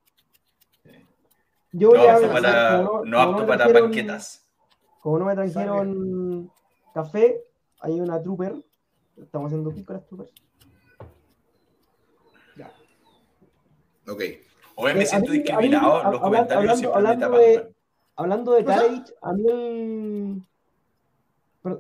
Yo 1.72 1.90
voy 1.90 2.00
no, 2.00 2.10
a 2.10 2.32
para, 2.32 2.82
no, 3.06 3.20
apto 3.20 3.48
para 3.48 3.68
banquetas. 3.68 4.43
Como 5.04 5.20
no 5.20 5.26
me 5.26 5.36
trajeron 5.36 6.50
café, 6.94 7.44
hay 7.82 8.00
una 8.00 8.24
trooper. 8.24 8.56
Estamos 9.18 9.48
haciendo 9.48 9.70
pico 9.70 9.92
las 9.92 10.06
troopers. 10.06 10.32
Ya. 12.56 12.72
Ok. 14.08 14.22
Hoy 14.76 14.94
me 14.94 15.04
eh, 15.04 15.06
siento 15.06 15.34
discriminado. 15.34 16.10
los 16.10 16.22
comentarios 16.22 16.82
hablando, 16.86 17.32
de, 17.32 17.76
hablando 18.16 18.54
de 18.54 18.64
Carage, 18.64 19.14
a 19.22 19.34
mí 19.34 19.44
el. 19.50 20.42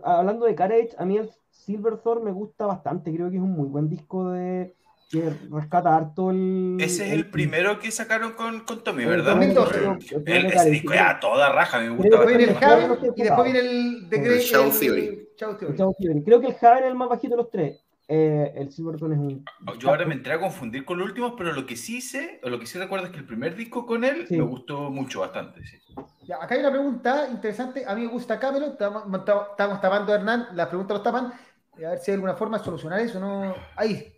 hablando 0.03 0.45
de 0.45 0.55
Carage, 0.55 0.89
a 0.97 1.05
mí 1.05 1.17
el 1.17 1.31
Silverthorn 1.49 2.25
me 2.25 2.33
gusta 2.33 2.65
bastante. 2.65 3.13
Creo 3.15 3.29
que 3.29 3.38
es 3.38 3.41
un 3.41 3.53
muy 3.53 3.69
buen 3.69 3.88
disco 3.88 4.31
de 4.31 4.75
que 5.13 5.32
rescata 5.52 5.95
harto 5.95 6.32
el. 6.32 6.78
Ese 6.80 7.06
es 7.06 7.13
el 7.13 7.30
primero 7.30 7.78
que 7.80 7.91
sacaron 7.91 8.32
con, 8.32 8.62
con 8.62 8.84
Tommy, 8.84 9.06
¿verdad? 9.06 9.39
El, 9.43 10.45
ese 10.47 10.69
disco 10.71 10.93
ya 10.93 11.19
toda 11.19 11.52
raja, 11.52 11.80
me 11.80 11.89
gusta. 11.89 12.17
Después 12.17 12.28
viene 12.28 12.52
el 12.52 12.58
Javen 12.58 12.97
y 13.15 13.21
después 13.21 13.54
viene 13.54 13.60
el 13.60 14.08
The 14.10 14.17
Great 14.17 14.41
Show 14.41 14.71
Theory. 14.71 15.30
Theory. 15.38 16.23
Creo 16.23 16.41
que 16.41 16.47
el 16.47 16.56
Javen 16.56 16.84
es 16.86 16.89
el 16.89 16.95
más 16.95 17.10
bajito 17.10 17.36
de 17.36 17.38
los 17.38 17.52
tres. 17.52 17.80
Eh, 18.08 18.54
el 18.56 18.71
Silverton 18.71 19.13
es 19.13 19.19
un. 19.19 19.45
Yo 19.78 19.89
ahora 19.89 20.06
me 20.06 20.15
entré 20.15 20.34
a 20.34 20.39
confundir 20.39 20.84
con 20.84 20.97
los 20.97 21.08
últimos, 21.08 21.36
pero 21.38 21.54
lo 21.54 21.65
que 21.67 21.76
sí 21.76 22.02
sé, 22.02 22.39
o 22.43 22.49
lo 22.49 22.60
que 22.60 22.65
sí 22.65 22.80
recuerdo 22.80 23.06
es 23.06 23.12
que 23.12 23.19
el 23.19 23.26
primer 23.26 23.56
disco 23.56 23.86
con 23.86 24.04
él 24.04 24.26
me 24.30 24.41
gustó 24.41 24.89
mucho, 24.89 25.21
bastante. 25.21 25.63
Sí. 25.63 25.78
Ya, 26.23 26.38
acá 26.41 26.56
hay 26.56 26.62
una 26.62 26.71
pregunta 26.71 27.28
interesante. 27.30 27.86
A 27.86 27.93
mí 27.93 28.02
me 28.02 28.08
gusta 28.08 28.39
Camelot. 28.39 28.73
Estamos, 28.73 29.04
estamos 29.06 29.80
tapando 29.80 30.12
a 30.12 30.15
Hernán. 30.15 30.47
Las 30.54 30.67
preguntas 30.69 30.97
lo 30.97 31.04
tapan. 31.04 31.34
A 31.76 31.89
ver 31.89 31.99
si 31.99 32.12
hay 32.12 32.15
alguna 32.15 32.34
forma 32.34 32.58
de 32.58 32.63
solucionar 32.63 32.99
eso. 32.99 33.19
¿no? 33.19 33.54
Ahí. 33.76 34.12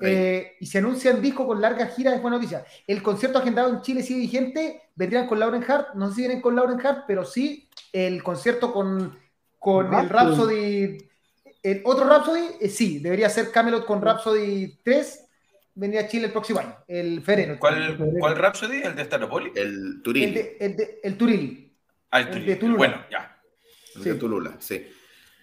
Eh, 0.00 0.56
y 0.60 0.66
se 0.66 0.78
anuncian 0.78 1.20
discos 1.20 1.46
con 1.46 1.60
larga 1.60 1.86
gira 1.86 2.12
de 2.12 2.18
buena 2.18 2.36
noticia. 2.36 2.64
El 2.86 3.02
concierto 3.02 3.38
agendado 3.38 3.70
en 3.70 3.82
Chile 3.82 4.02
sigue 4.02 4.20
vigente, 4.20 4.82
vendrían 4.94 5.26
con 5.26 5.40
Lauren 5.40 5.64
Hart, 5.68 5.94
no 5.94 6.08
sé 6.08 6.14
si 6.14 6.20
vienen 6.22 6.40
con 6.40 6.54
Lauren 6.54 6.84
Hart, 6.84 7.04
pero 7.06 7.24
sí 7.24 7.68
el 7.92 8.22
concierto 8.22 8.72
con, 8.72 9.18
con 9.58 9.92
el 9.92 10.08
Rhapsody, 10.08 10.98
el 11.62 11.82
otro 11.84 12.08
Rhapsody, 12.08 12.46
eh, 12.60 12.68
sí, 12.68 13.00
debería 13.00 13.28
ser 13.28 13.50
Camelot 13.50 13.84
con 13.86 14.00
Rhapsody 14.00 14.78
3, 14.84 15.26
vendría 15.74 16.02
a 16.02 16.08
Chile 16.08 16.26
el 16.26 16.32
próximo 16.32 16.60
año, 16.60 16.76
el 16.86 17.20
febrero. 17.22 17.56
¿Cuál, 17.58 17.98
¿cuál 18.20 18.36
Rhapsody? 18.36 18.82
¿El 18.82 18.94
de 18.94 19.04
Staropoli? 19.04 19.52
El 19.54 20.00
Turili. 20.02 20.26
El, 20.26 20.34
de, 20.34 20.56
el, 20.60 20.76
de, 20.76 21.00
el 21.02 21.16
Turili. 21.16 21.72
Ah, 22.10 22.20
el, 22.20 22.30
Turili. 22.30 22.52
El 22.52 22.72
bueno, 22.74 23.04
ya. 23.10 23.36
El 23.96 24.04
de 24.04 24.14
Tulula, 24.14 24.56
sí. 24.60 24.86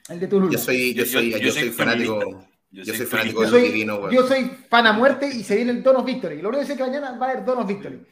El 0.08 0.20
de 0.20 0.28
Tulula. 0.28 0.52
Yo 0.54 0.58
soy, 0.58 0.94
yo 0.94 1.06
soy, 1.06 1.40
yo, 1.42 1.52
soy 1.52 1.70
fanático. 1.72 2.48
Yo, 2.72 2.94
soy 2.94 3.06
fanático 3.06 3.50
de 3.50 3.62
divino, 3.62 4.12
Yo 4.12 4.28
soy 4.28 4.52
fan 4.70 4.86
a 4.88 4.94
muerte 4.94 5.28
y 5.28 5.44
se 5.44 5.56
viene 5.56 5.72
el 5.72 5.84
Don 5.84 5.96
of 5.96 6.06
Victory. 6.06 6.42
Lo 6.42 6.50
único 6.50 6.62
que 6.62 6.68
sé 6.68 6.78
que 6.78 6.84
mañana 6.84 7.18
va 7.18 7.28
a 7.28 7.32
haber 7.32 7.46
Don 7.46 7.60
of 7.60 7.68
Victory. 7.68 8.06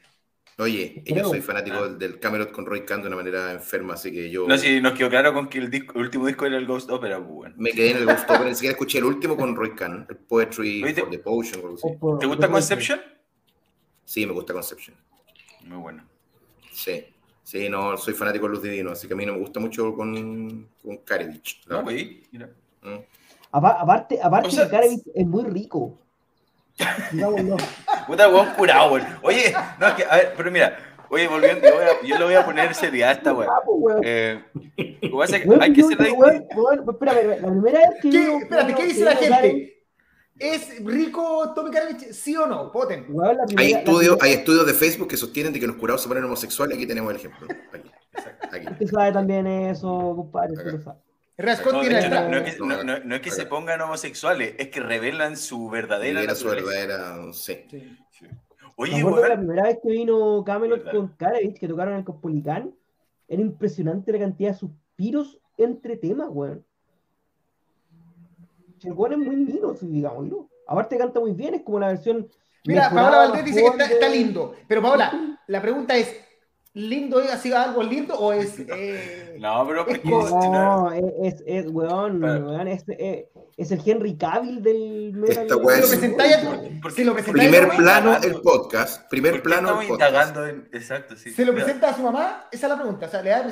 Oye, 0.60 1.04
yo 1.06 1.28
soy 1.28 1.42
fanático 1.42 1.90
del 1.90 2.20
Camelot 2.20 2.52
con 2.52 2.66
Roy 2.66 2.86
Khan 2.86 3.02
de 3.02 3.08
una 3.08 3.16
manera 3.16 3.52
enferma, 3.52 3.96
así 3.96 4.12
que 4.12 4.30
yo. 4.30 4.48
No, 4.48 4.58
sí, 4.58 4.80
nos 4.82 4.94
quedó 4.94 5.10
claro 5.10 5.34
con 5.34 5.50
que 5.50 5.58
el, 5.58 5.72
disco, 5.72 5.94
el 5.96 6.06
último 6.06 6.28
disco 6.28 6.46
era 6.46 6.58
el 6.58 6.68
Ghost 6.68 6.92
Opera, 6.92 7.18
pues, 7.18 7.30
bueno. 7.30 7.56
Me 7.58 7.72
quedé 7.72 7.92
en 7.92 7.98
el 7.98 8.06
Ghost 8.06 8.30
Opera, 8.30 8.46
ni 8.46 8.54
siquiera 8.54 8.74
escuché 8.74 9.00
el 9.00 9.06
último 9.06 9.36
con 9.36 9.56
Roy 9.56 9.74
Khan, 9.74 10.06
el 10.08 10.16
Poetry 10.16 10.94
for 10.94 11.10
the 11.10 11.20
Potion. 11.20 11.62
¿Te 12.20 12.28
gusta 12.28 12.50
Conception? 12.50 13.02
Sí, 14.06 14.26
me 14.28 14.34
gusta 14.34 14.54
Conception. 14.54 14.96
Muy 15.66 15.78
bueno. 15.78 16.08
Sí. 16.72 17.04
Sí, 17.44 17.68
no, 17.68 17.98
soy 17.98 18.14
fanático 18.14 18.46
de 18.46 18.54
Luz 18.54 18.64
Divino, 18.64 18.92
así 18.92 19.08
que 19.08 19.14
a 19.14 19.18
mí 19.18 19.26
no 19.26 19.34
me 19.34 19.40
gusta 19.40 19.60
mucho 19.60 19.94
con, 19.96 20.70
con 20.82 20.98
Karevich. 20.98 21.66
No, 21.68 21.84
güey, 21.84 22.24
mira. 22.32 22.50
Mm. 22.82 23.00
Aparte, 23.54 24.20
aparte 24.22 24.48
o 24.50 25.12
es 25.14 25.28
muy 25.28 25.44
rico. 25.44 26.00
Puta 28.08 28.28
weón 28.28 28.48
curado, 28.58 28.94
weón. 28.94 29.06
Oye, 29.22 29.54
no, 29.80 29.88
es 29.88 29.94
que, 29.94 30.04
a 30.06 30.16
ver, 30.16 30.34
pero 30.36 30.50
mira, 30.50 30.76
oye, 31.08 31.28
volviendo, 31.28 31.68
yo, 31.68 32.08
yo 32.08 32.18
le 32.18 32.26
voy 32.26 32.34
a 32.34 32.44
poner 32.44 32.74
seriedad 32.74 33.10
a 33.10 33.14
esta 33.14 33.32
weón. 33.32 34.02
Eh, 34.04 34.44
hay 35.62 35.74
que 35.74 35.84
ser 35.84 36.02
ahí. 36.02 36.14
Espera, 36.88 37.14
la 37.14 37.48
primera 37.48 37.80
vez 37.80 38.02
que. 38.02 38.10
¿Qué, 38.10 38.38
espérate, 38.38 38.74
¿qué 38.74 38.86
dice 38.86 39.06
la 39.06 39.16
gente? 39.16 39.86
¿Es 40.40 40.84
rico 40.84 41.54
Tommy 41.54 41.70
Karavich? 41.70 42.12
¿Sí 42.12 42.36
o 42.36 42.48
no? 42.48 42.72
Voten. 42.72 43.06
hay, 43.56 43.74
estudios, 43.74 44.18
hay 44.20 44.34
estudios 44.34 44.66
de 44.66 44.74
Facebook 44.74 45.10
que 45.10 45.18
sostienen 45.18 45.54
de 45.54 45.60
que 45.60 45.68
los 45.68 45.76
curados 45.76 46.02
se 46.02 46.08
ponen 46.08 46.24
homosexuales. 46.24 46.76
Aquí 46.76 46.88
tenemos 46.88 47.12
el 47.12 47.18
ejemplo. 47.18 47.48
Aquí. 47.72 47.92
Aquí. 48.52 48.68
Usted 48.72 48.88
sabe 48.88 49.12
también 49.12 49.46
eso, 49.46 50.16
compadre. 50.16 50.56
No, 51.38 51.52
es 51.52 53.22
que, 53.22 53.32
se 53.32 53.46
pongan 53.46 53.82
homosexuales, 53.82 54.56
es 54.58 54.70
que 54.70 54.80
revelan 54.80 55.36
su 55.36 55.70
verdadera 55.70 56.36
su 56.36 56.48
verdadera, 56.48 57.34
sí. 57.34 57.66
Oye, 58.76 59.04
la 59.04 59.38
primera 59.38 59.64
vez 59.64 59.80
que 59.82 59.90
vino 59.90 60.44
Camelot 60.44 60.92
con 60.92 61.10
Karavich, 61.10 61.60
que 61.60 61.68
tocaron 61.68 61.96
el 61.96 62.04
Cospolicán, 62.04 62.74
era 63.28 63.42
impresionante 63.42 64.12
la 64.12 64.20
cantidad 64.20 64.52
de 64.52 64.58
suspiros 64.58 65.40
entre 65.58 65.98
temas, 65.98 66.28
weón. 66.30 66.66
El 68.84 68.94
weón 68.94 69.14
es 69.14 69.20
muy 69.20 69.36
lindo, 69.36 69.76
digamos, 69.82 70.26
¿no? 70.26 70.50
Aparte 70.68 70.98
canta 70.98 71.20
muy 71.20 71.34
bien, 71.34 71.56
es 71.56 71.62
como 71.62 71.80
la 71.80 71.88
versión 71.88 72.30
Mira, 72.66 72.90
Paola 72.90 73.18
Valdés 73.18 73.46
dice 73.46 73.62
que 73.78 73.84
está, 73.84 74.08
lindo. 74.08 74.56
Pero 74.68 74.82
Paola, 74.82 75.38
la 75.48 75.62
pregunta 75.62 75.96
es: 75.96 76.16
¿lindo 76.74 77.22
es 77.22 77.32
así 77.32 77.54
algo 77.54 77.84
lindo 77.84 78.16
o 78.16 78.34
es.? 78.34 78.60
Eh, 78.76 79.38
no, 79.40 79.66
pero. 79.68 79.88
Es 79.88 80.04
no, 80.04 80.92
es, 80.92 81.44
es, 81.46 81.68
weón, 81.70 82.24
weón 82.24 82.68
es, 82.68 82.84
eh, 82.88 83.30
es, 83.56 83.72
el 83.72 83.82
Henry 83.86 84.16
Cavill 84.18 84.64
del 84.64 85.14
metal. 85.14 85.44
Esta 85.44 85.58
weón. 85.58 85.84
Si 86.96 87.04
lo 87.04 87.16
primer 87.16 87.70
plano 87.70 88.18
el 88.18 88.42
podcast. 88.42 89.10
Primer 89.10 89.42
plano 89.44 89.82
el 89.82 89.88
podcast. 89.88 90.38
exacto, 90.72 91.16
sí. 91.16 91.32
¿Se 91.32 91.46
lo 91.46 91.54
presenta 91.54 91.90
a 91.90 91.96
su 91.96 92.02
mamá? 92.02 92.48
Esa 92.52 92.68
es 92.68 92.70
la 92.72 92.78
pregunta. 92.78 93.06
O 93.06 93.10
sea, 93.10 93.22
le 93.22 93.30
da 93.30 93.48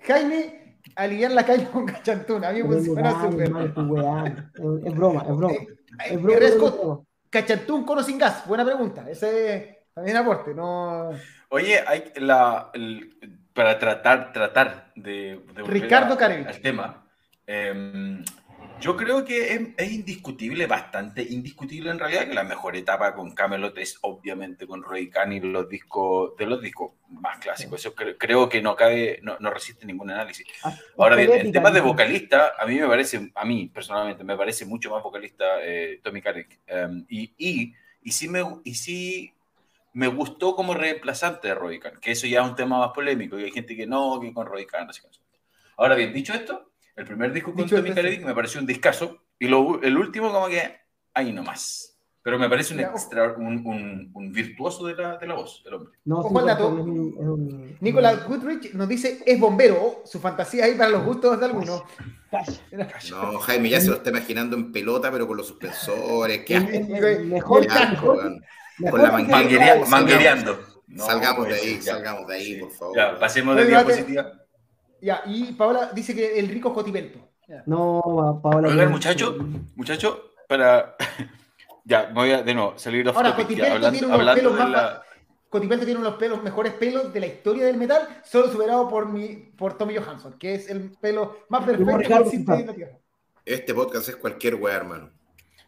Jaime, 0.00 0.78
aliviar 0.96 1.30
la 1.32 1.44
calle 1.44 1.68
con 1.70 1.86
cachantún. 1.86 2.44
A 2.44 2.52
mí 2.52 2.62
me 2.62 2.74
funciona 2.76 3.22
súper. 3.22 3.46
Es 3.46 4.94
broma, 4.94 5.22
es 5.22 5.36
broma. 5.36 5.54
Es 6.06 6.22
broma. 6.22 7.00
Cachantún 7.28 7.84
con 7.84 7.98
o 7.98 8.02
sin 8.02 8.18
gas. 8.18 8.46
Buena 8.46 8.64
pregunta. 8.64 9.08
Ese 9.08 9.86
también 9.94 10.16
aporte. 10.16 10.54
No. 10.54 11.10
Oye, 11.50 11.82
hay 11.86 12.04
la, 12.16 12.70
para 13.52 13.78
tratar, 13.78 14.32
tratar 14.32 14.92
de, 14.94 15.40
Ricardo 15.66 16.16
al 16.18 16.60
tema. 16.60 17.04
Em, 17.44 18.24
yo 18.80 18.96
creo 18.96 19.24
que 19.24 19.74
es, 19.76 19.92
indiscutible, 19.92 20.66
bastante 20.66 21.22
indiscutible 21.22 21.90
en 21.90 21.98
realidad, 21.98 22.28
que 22.28 22.34
la 22.34 22.44
mejor 22.44 22.76
etapa 22.76 23.14
con 23.14 23.34
Camelot 23.34 23.76
es 23.78 23.98
obviamente 24.02 24.64
con 24.64 24.82
Roy 24.82 25.10
Khan 25.10 25.32
y 25.32 25.40
los 25.40 25.68
discos, 25.68 26.36
de 26.36 26.46
los 26.46 26.62
discos 26.62 26.92
más 27.08 27.38
clásicos. 27.38 27.80
Eso 27.80 27.94
creo, 27.94 28.48
que 28.48 28.62
no 28.62 28.76
cabe, 28.76 29.20
no, 29.22 29.50
resiste 29.50 29.84
ningún 29.84 30.10
análisis. 30.10 30.46
Ah, 30.62 30.72
Ahora 30.96 31.16
bien, 31.16 31.32
en 31.32 31.52
temas 31.52 31.74
de 31.74 31.80
vocalista, 31.80 32.52
a 32.58 32.64
mí 32.64 32.78
me 32.78 32.86
parece, 32.86 33.32
a 33.34 33.44
mí 33.44 33.68
personalmente, 33.74 34.22
me 34.22 34.36
parece 34.36 34.64
mucho 34.66 34.90
más 34.90 35.02
vocalista 35.02 35.44
eh, 35.62 36.00
Tommy 36.02 36.22
Carrick. 36.22 36.60
Em, 36.66 37.04
y, 37.08 37.32
y, 37.36 37.74
y, 38.04 38.12
sí 38.12 38.28
me, 38.28 38.40
y 38.62 38.74
sí 38.76 39.34
me 39.92 40.06
gustó 40.06 40.54
como 40.54 40.74
reemplazante 40.74 41.48
de 41.48 41.54
Roy 41.54 41.80
Khan, 41.80 41.98
que 42.00 42.12
eso 42.12 42.26
ya 42.26 42.42
es 42.42 42.48
un 42.48 42.54
tema 42.54 42.78
más 42.78 42.90
polémico, 42.90 43.38
y 43.38 43.44
hay 43.44 43.50
gente 43.50 43.76
que 43.76 43.86
no, 43.86 44.20
que 44.20 44.32
con 44.32 44.46
Roy 44.46 44.66
Khan, 44.66 44.86
no 44.86 44.92
sé 44.92 45.02
Ahora 45.76 45.94
bien, 45.94 46.12
dicho 46.12 46.32
esto, 46.34 46.72
el 46.96 47.06
primer 47.06 47.32
disco 47.32 47.54
con 47.54 47.68
Tommy 47.68 47.92
Caleric 47.92 48.24
me 48.24 48.34
pareció 48.34 48.60
un 48.60 48.66
discazo, 48.66 49.24
y 49.38 49.48
lo, 49.48 49.80
el 49.82 49.96
último 49.96 50.32
como 50.32 50.48
que 50.48 50.80
ahí 51.14 51.32
nomás. 51.32 51.90
Pero 52.22 52.38
me 52.38 52.50
parece 52.50 52.74
un, 52.74 52.80
extra, 52.80 53.32
un, 53.32 54.10
un, 54.12 54.32
virtuoso 54.32 54.86
de 54.86 54.94
la, 54.94 55.16
de 55.16 55.26
la, 55.26 55.34
voz 55.34 55.62
del 55.64 55.72
hombre. 55.72 55.98
No, 56.04 56.18
Ojo 56.18 56.42
dato. 56.42 56.86
Nicolás 57.80 58.28
Goodrich 58.28 58.74
nos 58.74 58.86
dice, 58.86 59.22
es 59.24 59.40
bombero, 59.40 60.02
su 60.04 60.20
fantasía 60.20 60.66
ahí 60.66 60.74
para 60.74 60.90
los 60.90 61.02
gustos 61.02 61.40
de 61.40 61.46
algunos. 61.46 61.82
No, 63.10 63.38
Jaime 63.38 63.70
ya 63.70 63.80
se 63.80 63.88
lo 63.88 63.94
está 63.94 64.10
imaginando 64.10 64.54
en 64.54 64.70
pelota, 64.70 65.10
pero 65.10 65.26
con 65.26 65.38
los 65.38 65.46
suspensores. 65.46 66.44
¿Qué 66.44 66.60
mejor, 66.60 67.66
con 68.88 69.02
la 69.02 69.12
manguería, 69.12 69.84
manguereando. 69.88 70.60
salgamos 70.96 71.48
de 71.48 71.54
ahí, 71.54 71.82
salgamos 71.82 72.26
de 72.26 72.34
ahí, 72.34 72.60
por 72.60 72.70
favor. 72.72 72.96
Ya, 72.96 73.18
pasemos 73.18 73.56
de 73.56 73.66
diapositiva. 73.66 74.32
Ya, 75.00 75.22
y 75.26 75.52
Paola 75.52 75.90
dice 75.94 76.14
que 76.14 76.38
el 76.38 76.48
rico 76.48 76.72
Cotipento. 76.72 77.30
No, 77.66 78.40
Paola. 78.42 78.68
Oiga, 78.68 78.88
muchacho, 78.88 79.36
muchacho, 79.74 80.32
para. 80.48 80.96
ya, 81.84 82.10
voy 82.14 82.30
a 82.30 82.42
de 82.42 82.54
nuevo 82.54 82.78
salir 82.78 83.04
de 83.04 83.10
Ahora, 83.10 83.34
Cotipento 83.34 83.90
tiene 83.90 84.06
unos 84.06 84.34
pelos 84.34 84.58
más. 84.58 85.00
Cotipento 85.48 85.84
tiene 85.84 86.00
unos 86.00 86.14
pelos, 86.14 86.42
mejores 86.44 86.72
pelos 86.74 87.12
de 87.12 87.18
la 87.18 87.26
historia 87.26 87.66
del 87.66 87.76
metal, 87.76 88.06
solo 88.24 88.52
superado 88.52 88.88
por, 88.88 89.08
mi, 89.08 89.34
por 89.58 89.76
Tommy 89.76 89.96
Johansson, 89.96 90.38
que 90.38 90.54
es 90.54 90.70
el 90.70 90.92
pelo 91.00 91.38
más 91.48 91.64
perfecto 91.64 91.98
que 91.98 92.14
existe 92.14 92.54
en 92.54 92.66
la 92.68 92.74
Tierra. 92.74 92.98
Este 93.44 93.74
podcast 93.74 94.08
es 94.08 94.16
cualquier 94.16 94.54
weá, 94.54 94.76
hermano. 94.76 95.10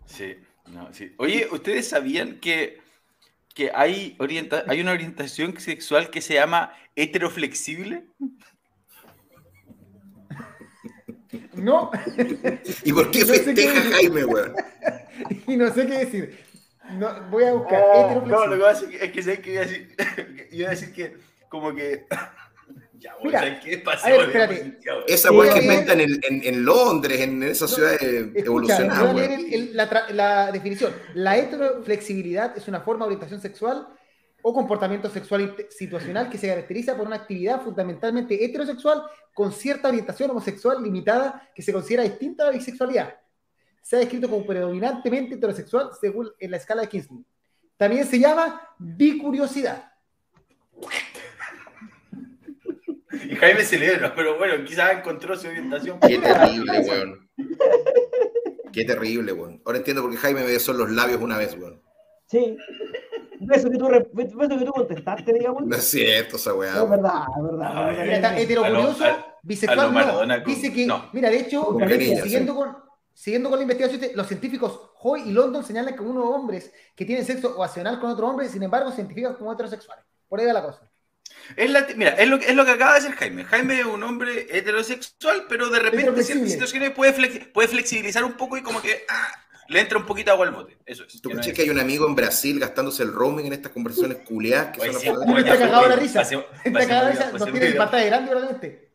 Sí, 0.04 0.36
no, 0.68 0.92
sí. 0.92 1.12
Oye, 1.18 1.48
¿ustedes 1.50 1.88
sabían 1.88 2.38
que 2.38 2.81
que 3.52 3.70
hay, 3.74 4.16
orienta 4.18 4.64
hay 4.66 4.80
una 4.80 4.92
orientación 4.92 5.58
sexual 5.58 6.10
que 6.10 6.20
se 6.20 6.34
llama 6.34 6.72
heteroflexible? 6.96 8.04
No. 11.54 11.90
¿Y 12.84 12.92
por 12.92 13.10
qué 13.10 13.20
no 13.20 13.26
festeja 13.26 13.80
Jaime, 13.92 14.24
weón? 14.24 14.54
Y 15.46 15.56
no 15.56 15.72
sé 15.72 15.86
qué 15.86 15.98
decir. 15.98 16.38
No, 16.92 17.28
voy 17.30 17.44
a 17.44 17.52
buscar 17.52 17.82
oh, 17.84 18.10
heteroflexible. 18.10 18.32
No, 18.32 18.46
lo 18.46 18.56
que 18.56 18.62
pasa 18.62 18.86
es 18.90 19.12
que, 19.12 19.22
sé 19.22 19.40
que 19.40 19.52
iba 19.52 19.62
a 19.62 19.64
decir, 19.66 19.96
iba 20.50 20.68
a 20.68 20.70
decir 20.70 20.92
que 20.92 21.16
como 21.48 21.74
que 21.74 22.06
ya, 23.02 23.16
Mira, 23.22 23.60
¿qué 23.60 23.78
pasa? 23.78 24.06
A 24.06 24.10
ver, 24.10 24.20
espérate. 24.20 24.78
Esa 25.08 25.32
weá 25.32 25.52
que 25.52 25.62
inventan 25.62 26.00
en, 26.00 26.20
en, 26.22 26.42
en, 26.44 26.64
Londres, 26.64 27.20
en 27.20 27.42
esa 27.42 27.66
ciudad 27.66 27.96
evolucionada. 28.00 29.12
Voy 29.12 29.22
a 29.22 29.28
leer 29.28 29.70
la, 29.72 30.06
la, 30.10 30.52
definición. 30.52 30.94
La 31.14 31.36
heteroflexibilidad 31.36 32.56
es 32.56 32.68
una 32.68 32.80
forma 32.80 33.04
de 33.04 33.08
orientación 33.08 33.40
sexual 33.40 33.88
o 34.42 34.54
comportamiento 34.54 35.08
sexual 35.08 35.56
situacional 35.70 36.30
que 36.30 36.38
se 36.38 36.48
caracteriza 36.48 36.96
por 36.96 37.06
una 37.06 37.16
actividad 37.16 37.62
fundamentalmente 37.62 38.44
heterosexual 38.44 39.02
con 39.34 39.52
cierta 39.52 39.88
orientación 39.88 40.30
homosexual 40.30 40.82
limitada 40.82 41.50
que 41.54 41.62
se 41.62 41.72
considera 41.72 42.04
distinta 42.04 42.44
a 42.44 42.46
la 42.46 42.52
bisexualidad. 42.52 43.16
Se 43.82 43.96
ha 43.96 43.98
descrito 43.98 44.28
como 44.28 44.46
predominantemente 44.46 45.34
heterosexual 45.34 45.90
según 46.00 46.30
en 46.38 46.50
la 46.50 46.56
escala 46.56 46.82
de 46.82 46.88
Kinsey. 46.88 47.24
También 47.76 48.06
se 48.06 48.18
llama 48.18 48.60
bicuriosidad. 48.78 49.92
Y 53.28 53.36
Jaime 53.36 53.64
celebra, 53.64 54.14
pero 54.14 54.38
bueno, 54.38 54.64
quizás 54.64 54.98
encontró 54.98 55.36
su 55.36 55.48
orientación. 55.48 55.98
Qué 56.00 56.18
terrible, 56.18 56.80
weón. 56.80 57.30
Qué 58.72 58.84
terrible, 58.84 59.32
weón. 59.32 59.62
Ahora 59.64 59.78
entiendo 59.78 60.02
por 60.02 60.10
qué 60.10 60.16
Jaime 60.16 60.40
me 60.40 60.52
besó 60.52 60.72
los 60.72 60.90
labios 60.90 61.20
una 61.20 61.38
vez, 61.38 61.56
weón. 61.58 61.82
Sí. 62.26 62.56
Eso 63.52 63.70
que 63.70 63.76
tú, 63.76 63.88
que 63.88 64.64
tú 64.64 64.72
contestaste, 64.72 65.32
digamos. 65.32 65.66
No 65.66 65.76
es 65.76 65.84
cierto 65.84 66.36
esa 66.36 66.54
weá. 66.54 66.82
Es 66.82 66.88
verdad, 66.88 67.24
es 67.36 67.42
verdad. 67.42 68.08
Está 68.08 68.38
heterocurioso, 68.38 69.04
bisexual, 69.42 69.92
no. 70.28 70.40
Dice 70.44 70.72
que, 70.72 70.88
mira, 71.12 71.28
de 71.28 71.40
hecho, 71.40 71.76
siguiendo, 72.22 72.54
con, 72.54 72.76
siguiendo 73.12 73.50
con 73.50 73.58
la 73.58 73.62
investigación, 73.62 74.12
los 74.14 74.26
científicos 74.26 74.92
Hoy 75.04 75.22
y 75.26 75.32
London 75.32 75.64
señalan 75.64 75.96
que 75.96 76.02
unos 76.02 76.24
hombres 76.24 76.72
que 76.94 77.04
tienen 77.04 77.24
sexo 77.24 77.56
ocasional 77.56 77.98
con 77.98 78.10
otro 78.10 78.28
hombre, 78.28 78.48
sin 78.48 78.62
embargo, 78.62 78.90
se 78.90 79.00
identifican 79.00 79.34
como 79.34 79.52
heterosexuales. 79.52 80.04
Por 80.28 80.38
ahí 80.38 80.46
va 80.46 80.52
la 80.52 80.62
cosa. 80.62 80.88
Es 81.56 81.96
mira, 81.96 82.10
es 82.12 82.28
lo, 82.28 82.36
es 82.36 82.54
lo, 82.54 82.64
que 82.64 82.70
acaba 82.70 82.94
de 82.94 83.00
decir 83.00 83.16
Jaime. 83.16 83.44
Jaime 83.44 83.80
es 83.80 83.86
un 83.86 84.02
hombre 84.02 84.46
heterosexual, 84.50 85.46
pero 85.48 85.68
de 85.68 85.78
repente 85.78 86.20
en 86.20 86.24
ciertas 86.24 86.50
situaciones 86.50 86.90
puede, 86.90 87.12
puede 87.52 87.68
flexibilizar 87.68 88.24
un 88.24 88.34
poco 88.34 88.56
y 88.56 88.62
como 88.62 88.80
que 88.80 89.04
ah, 89.08 89.42
le 89.68 89.80
entra 89.80 89.98
un 89.98 90.06
poquito 90.06 90.30
agua 90.30 90.46
al 90.46 90.54
bote. 90.54 90.78
Eso 90.86 91.04
es. 91.04 91.20
¿Tú 91.20 91.30
crees 91.30 91.52
que 91.52 91.62
hay 91.62 91.70
un 91.70 91.80
amigo 91.80 92.06
en 92.06 92.14
Brasil 92.14 92.58
gastándose 92.58 93.02
el 93.02 93.12
roaming 93.12 93.46
en 93.46 93.52
estas 93.54 93.72
conversaciones 93.72 94.18
culiadas? 94.18 94.76
Que 94.76 94.92
sí, 94.92 95.06
son 95.06 95.38
está 95.38 95.58
cagado 95.58 95.88
la 95.88 95.96
risa. 95.96 96.22
Está 96.22 96.80
cagado 96.80 97.04
la 97.04 97.10
risa. 97.10 97.32
Nos 97.32 97.50
tiene 97.50 97.72
pantalla 97.72 98.06
grande, 98.06 98.34
realmente. 98.34 98.92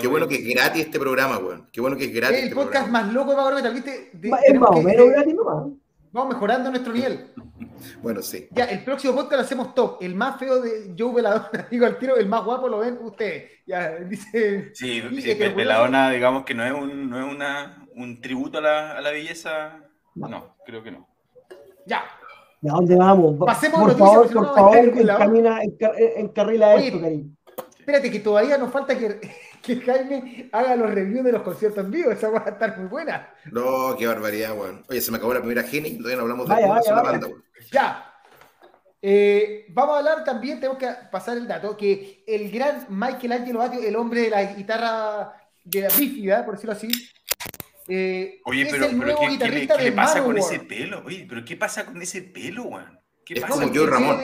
Qué 0.00 0.08
bueno 0.08 0.26
que 0.26 0.36
es 0.36 0.44
gratis 0.44 0.84
este 0.84 0.98
programa, 0.98 1.38
weón. 1.38 1.68
Qué 1.72 1.80
bueno 1.80 1.96
que 1.96 2.04
es 2.04 2.12
gratis. 2.12 2.36
Es 2.36 2.42
el 2.44 2.48
este 2.48 2.62
podcast 2.62 2.88
más 2.88 3.12
loco 3.12 3.48
de 3.48 3.54
Metal, 3.54 3.74
¿viste? 3.74 4.10
es 4.12 4.60
más 4.60 4.70
o 4.70 4.82
menos 4.82 5.08
gratis 5.08 5.34
nomás. 5.34 5.81
Vamos 6.12 6.34
mejorando 6.34 6.70
nuestro 6.70 6.92
nivel. 6.92 7.32
Bueno, 8.00 8.22
sí. 8.22 8.48
Ya, 8.52 8.66
el 8.66 8.84
próximo 8.84 9.14
podcast 9.14 9.34
lo 9.34 9.40
hacemos 9.40 9.74
top. 9.74 10.02
El 10.02 10.14
más 10.14 10.38
feo 10.38 10.60
de 10.60 10.94
Joe 10.96 11.14
Veladona, 11.14 11.66
digo 11.70 11.84
al 11.84 11.98
tiro, 11.98 12.16
el 12.16 12.28
más 12.28 12.44
guapo 12.44 12.68
lo 12.68 12.78
ven 12.78 12.98
ustedes. 13.02 13.50
Ya, 13.66 13.96
dice. 14.08 14.70
Sí, 14.74 15.02
sí 15.20 15.34
Veladona, 15.34 16.10
digamos 16.10 16.44
que 16.44 16.54
no 16.54 16.64
es 16.64 16.72
un, 16.72 17.10
no 17.10 17.18
es 17.18 17.34
una, 17.34 17.86
un 17.96 18.20
tributo 18.20 18.58
a 18.58 18.60
la, 18.60 18.92
a 18.92 19.00
la 19.00 19.10
belleza. 19.10 19.80
No. 20.14 20.56
creo 20.64 20.82
que 20.82 20.92
no. 20.92 21.08
Ya. 21.86 22.04
¿Y 22.60 22.68
a 22.68 22.72
dónde 22.72 22.96
vamos? 22.96 23.36
Pasemos 23.44 23.80
por 23.80 23.98
favor, 23.98 24.32
por 24.32 24.54
favor, 24.54 24.76
encamina, 24.76 25.60
encarrila 26.16 26.74
esto, 26.76 27.00
cariño. 27.00 27.30
Espérate, 27.82 28.12
que 28.12 28.20
todavía 28.20 28.56
nos 28.58 28.72
falta 28.72 28.96
que 28.96 29.18
que 29.62 29.80
Jaime 29.80 30.48
haga 30.52 30.76
los 30.76 30.94
reviews 30.94 31.24
de 31.24 31.32
los 31.32 31.42
conciertos 31.42 31.84
en 31.84 31.90
vivo. 31.90 32.12
Esa 32.12 32.30
va 32.30 32.44
a 32.46 32.50
estar 32.50 32.78
muy 32.78 32.86
buena. 32.86 33.28
No, 33.50 33.96
qué 33.98 34.06
barbaridad, 34.06 34.56
weón. 34.56 34.84
Oye, 34.88 35.00
se 35.00 35.10
me 35.10 35.16
acabó 35.16 35.34
la 35.34 35.40
primera 35.40 35.64
Geni, 35.64 35.98
todavía 35.98 36.16
no 36.16 36.22
hablamos 36.22 36.48
de 36.48 36.60
la 36.62 37.02
banda, 37.02 37.26
weón. 37.26 37.44
Ya. 37.72 38.08
Eh, 39.04 39.66
vamos 39.70 39.96
a 39.96 39.98
hablar 39.98 40.24
también, 40.24 40.60
tenemos 40.60 40.78
que 40.78 40.88
pasar 41.10 41.36
el 41.36 41.48
dato, 41.48 41.76
que 41.76 42.22
el 42.24 42.52
gran 42.52 42.86
Michael 42.88 43.32
Angelo 43.32 43.58
Batio, 43.58 43.82
el 43.82 43.96
hombre 43.96 44.20
de 44.22 44.30
la 44.30 44.44
guitarra 44.54 45.32
de 45.64 45.80
la 45.80 45.88
bífida, 45.88 46.44
por 46.44 46.54
decirlo 46.54 46.74
así, 46.74 46.88
eh, 47.88 48.40
Oye, 48.44 48.68
pero, 48.70 48.84
es 48.84 48.92
el 48.92 48.98
pero 49.00 49.18
¿qué, 49.18 49.38
¿qué, 49.38 49.82
le, 49.82 49.92
pasa 49.92 50.22
con 50.22 50.38
ese 50.38 50.60
pelo? 50.60 51.02
Oye, 51.04 51.26
pero 51.28 51.44
¿qué 51.44 51.56
pasa 51.56 51.84
con 51.84 52.00
ese 52.00 52.22
pelo, 52.22 52.62
weón? 52.62 53.00
¿Qué 53.24 53.34
es 53.34 53.40
pasa? 53.40 53.54
como 53.54 53.72
yo, 53.72 53.86
Ramón. 53.86 54.20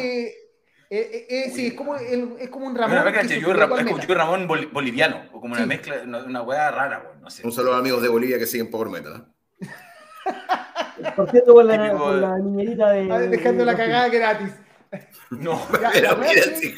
Eh, 0.91 1.27
eh, 1.29 1.51
sí, 1.55 1.67
es 1.69 1.75
como, 1.75 1.97
el, 1.97 2.37
es 2.39 2.49
como 2.49 2.67
un 2.67 2.75
Ramón. 2.75 3.03
Bueno, 3.03 3.23
yo, 3.23 3.29
yo, 3.29 3.53
es 3.53 3.85
como 3.85 3.99
yo 3.99 4.15
Ramón 4.15 4.47
boliviano, 4.47 5.25
o 5.33 5.41
como 5.41 5.55
una 5.55 5.67
mezcla, 5.67 6.03
una 6.05 6.43
hueá 6.43 6.71
rara, 6.71 7.13
no 7.21 7.29
sé. 7.29 7.47
Un 7.47 7.53
saludo 7.53 7.75
a 7.75 7.79
amigos 7.79 8.03
de 8.03 8.09
Bolivia 8.09 8.39
que 8.39 8.47
siguen 8.47 8.71
Power 8.71 8.89
Metal. 8.89 9.27
Por 11.17 11.31
cierto, 11.31 11.53
con 11.53 11.67
la, 11.67 11.93
con 11.93 12.21
la 12.21 12.39
niñerita 12.39 12.91
de. 12.91 13.13
Ah, 13.13 13.19
dejando 13.21 13.65
la 13.65 13.77
cagada 13.77 14.09
gratis. 14.09 14.53
No, 15.31 15.61
ya, 15.95 16.15
mira, 16.17 16.43
sí, 16.57 16.75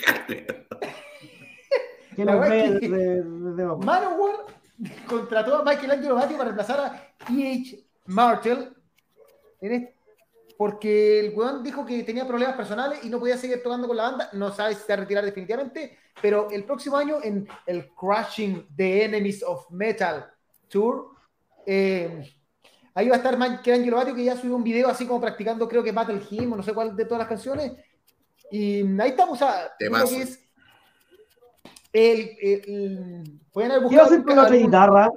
que 2.16 2.24
la 2.24 2.36
de, 2.40 2.80
de, 2.80 3.64
Manowar 3.64 4.46
contrató 5.06 5.56
a 5.56 5.64
Michael 5.64 5.92
Angelo 5.92 6.14
Batti 6.16 6.34
para 6.34 6.44
reemplazar 6.44 6.80
a 6.80 7.32
E.H. 7.32 7.78
Martel 8.06 8.72
en 9.60 9.72
este 9.72 9.94
porque 10.60 11.20
el 11.20 11.32
weón 11.34 11.62
dijo 11.62 11.86
que 11.86 12.02
tenía 12.02 12.28
problemas 12.28 12.54
personales 12.54 13.02
y 13.02 13.08
no 13.08 13.18
podía 13.18 13.38
seguir 13.38 13.62
tocando 13.62 13.88
con 13.88 13.96
la 13.96 14.10
banda. 14.10 14.28
No 14.34 14.52
sabe 14.52 14.74
si 14.74 14.82
se 14.82 14.88
va 14.88 14.98
a 14.98 15.00
retirar 15.04 15.24
definitivamente, 15.24 15.96
pero 16.20 16.50
el 16.50 16.64
próximo 16.64 16.98
año 16.98 17.16
en 17.22 17.48
el 17.64 17.88
Crushing 17.94 18.66
the 18.76 19.04
Enemies 19.06 19.42
of 19.42 19.70
Metal 19.70 20.26
Tour, 20.68 21.12
eh, 21.64 22.30
ahí 22.92 23.08
va 23.08 23.14
a 23.14 23.16
estar 23.16 23.38
Mike 23.38 23.90
Batio, 23.90 24.14
que 24.14 24.22
ya 24.22 24.36
subió 24.36 24.54
un 24.54 24.62
video 24.62 24.90
así 24.90 25.06
como 25.06 25.18
practicando, 25.18 25.66
creo 25.66 25.82
que 25.82 25.92
Battle 25.92 26.20
Hymn 26.28 26.52
o 26.52 26.56
no 26.56 26.62
sé 26.62 26.74
cuál 26.74 26.94
de 26.94 27.06
todas 27.06 27.20
las 27.20 27.28
canciones. 27.28 27.72
Y 28.50 28.82
ahí 29.00 29.12
estamos, 29.12 29.40
a 29.40 29.72
creo 29.78 30.08
que 30.08 30.20
es 30.20 30.46
el, 31.90 32.36
el, 32.42 33.40
pueden 33.50 33.72
haber 33.72 33.88
¿Qué 33.88 33.96
va 33.96 34.02
a 34.02 34.06
hacer 34.06 34.22
con 34.22 34.36
la 34.36 34.50
guitarra? 34.50 35.10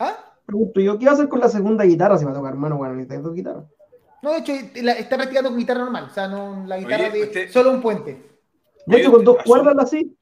¿Ah? 0.00 0.34
Pregunto 0.44 0.80
yo, 0.80 0.98
¿qué 0.98 1.04
va 1.04 1.12
a 1.12 1.14
hacer 1.14 1.28
con 1.28 1.38
la 1.38 1.48
segunda 1.48 1.84
guitarra 1.84 2.18
si 2.18 2.24
va 2.24 2.32
a 2.32 2.34
tocar 2.34 2.56
mano? 2.56 2.78
Bueno, 2.78 2.96
necesita 2.96 3.22
dos 3.22 3.32
guitarras. 3.32 3.75
No, 4.22 4.32
de 4.32 4.38
hecho, 4.38 4.52
está 4.52 5.16
practicando 5.16 5.50
con 5.50 5.58
guitarra 5.58 5.80
normal, 5.80 6.08
o 6.10 6.14
sea, 6.14 6.28
no 6.28 6.64
la 6.66 6.78
guitarra 6.78 7.10
de 7.10 7.48
solo 7.48 7.70
un 7.70 7.82
puente. 7.82 8.22
De 8.86 9.00
hecho, 9.00 9.12
con 9.12 9.24
dos 9.24 9.38
cuerdas 9.44 9.76
así. 9.78 10.16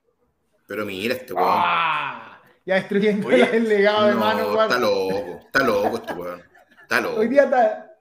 Pero 0.67 0.85
mira 0.87 1.15
este 1.15 1.33
weón. 1.33 1.49
¡Ah! 1.51 2.41
Ya 2.67 2.77
destruyendo 2.77 3.31
el 3.31 3.69
legado 3.69 4.07
de 4.07 4.15
mano, 4.15 4.63
Está 4.63 4.79
loco, 4.79 5.41
está 5.45 5.59
loco 5.65 5.97
este 5.97 6.13
weón. 6.15 6.43
Está 6.83 7.01
loco. 7.01 7.21
Hoy 7.21 7.29
día 7.29 7.45
está. 7.45 7.97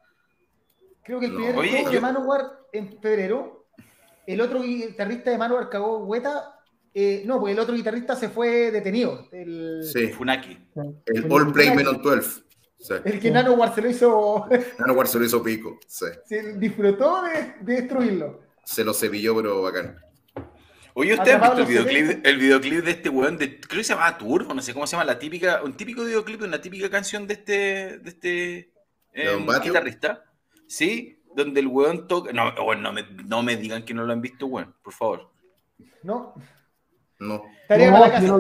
Creo 1.03 1.19
que 1.19 1.25
el 1.25 1.36
primer 1.36 1.56
show 1.56 1.91
de 1.91 1.99
Manowar 1.99 2.41
en 2.71 2.97
febrero, 3.01 3.65
el 4.25 4.39
otro 4.39 4.62
guitarrista 4.62 5.32
de 5.32 5.38
Manowar 5.38 5.69
cagó 5.69 5.97
hueta. 6.06 6.60
Eh, 6.93 7.23
no, 7.25 7.39
porque 7.39 7.53
el 7.53 7.60
otro 7.60 7.75
guitarrista 7.75 8.15
se 8.15 8.29
fue 8.29 8.71
detenido. 8.71 9.27
El... 9.32 9.82
Sí, 9.84 10.08
Funaki. 10.10 10.58
El 11.08 11.32
All 11.32 11.51
Play 11.51 11.75
Menon 11.75 12.01
12. 12.01 12.43
El 13.06 13.19
que 13.19 13.32
Nanowar 13.32 13.74
se 13.74 13.82
lo 13.82 13.89
hizo. 13.89 14.48
Nanowar 14.80 15.08
se 15.08 15.19
lo 15.19 15.26
hizo 15.26 15.41
pico. 15.41 15.80
Sí. 15.88 16.06
Se 16.26 16.54
disfrutó 16.58 17.22
de, 17.24 17.56
destruirlo. 17.62 18.41
Se 18.63 18.84
lo 18.84 18.93
cepilló, 18.93 19.36
pero 19.36 19.62
bacán. 19.62 19.98
Oye, 20.96 21.13
¿usted 21.13 21.32
ha 21.32 21.38
visto 21.39 21.58
el 21.62 21.65
videoclip, 21.65 22.26
el 22.26 22.38
videoclip 22.38 22.84
de 22.84 22.91
este 22.91 23.10
weón? 23.10 23.38
De, 23.38 23.60
creo 23.60 23.80
que 23.80 23.84
se 23.84 23.93
llama 23.93 24.17
Turbo, 24.17 24.54
no 24.54 24.62
sé 24.62 24.74
cómo 24.74 24.86
se 24.86 24.91
llama, 24.91 25.06
la 25.06 25.17
típica, 25.17 25.63
un 25.63 25.74
típico 25.76 26.04
videoclip 26.04 26.41
de 26.41 26.48
una 26.48 26.62
típica 26.62 26.89
canción 26.89 27.26
de 27.26 27.34
este, 27.34 27.98
de 27.98 28.10
este 28.10 28.74
eh, 29.13 29.46
guitarrista. 29.63 30.24
Sí, 30.67 31.24
donde 31.36 31.62
el 31.62 31.67
weón 31.67 32.08
toca. 32.08 32.32
No, 32.32 32.54
bueno, 32.63 32.84
no, 32.84 32.93
me, 32.93 33.04
no 33.26 33.41
me 33.41 33.58
digan 33.58 33.84
que 33.84 33.93
no 33.93 34.04
lo 34.04 34.13
han 34.13 34.22
visto, 34.22 34.46
weón, 34.46 34.76
por 34.84 34.93
favor. 34.93 35.32
No. 36.04 36.36
No. 37.19 37.43
Estaría 37.63 37.91
no, 37.91 38.00
la 38.00 38.12
casa. 38.12 38.38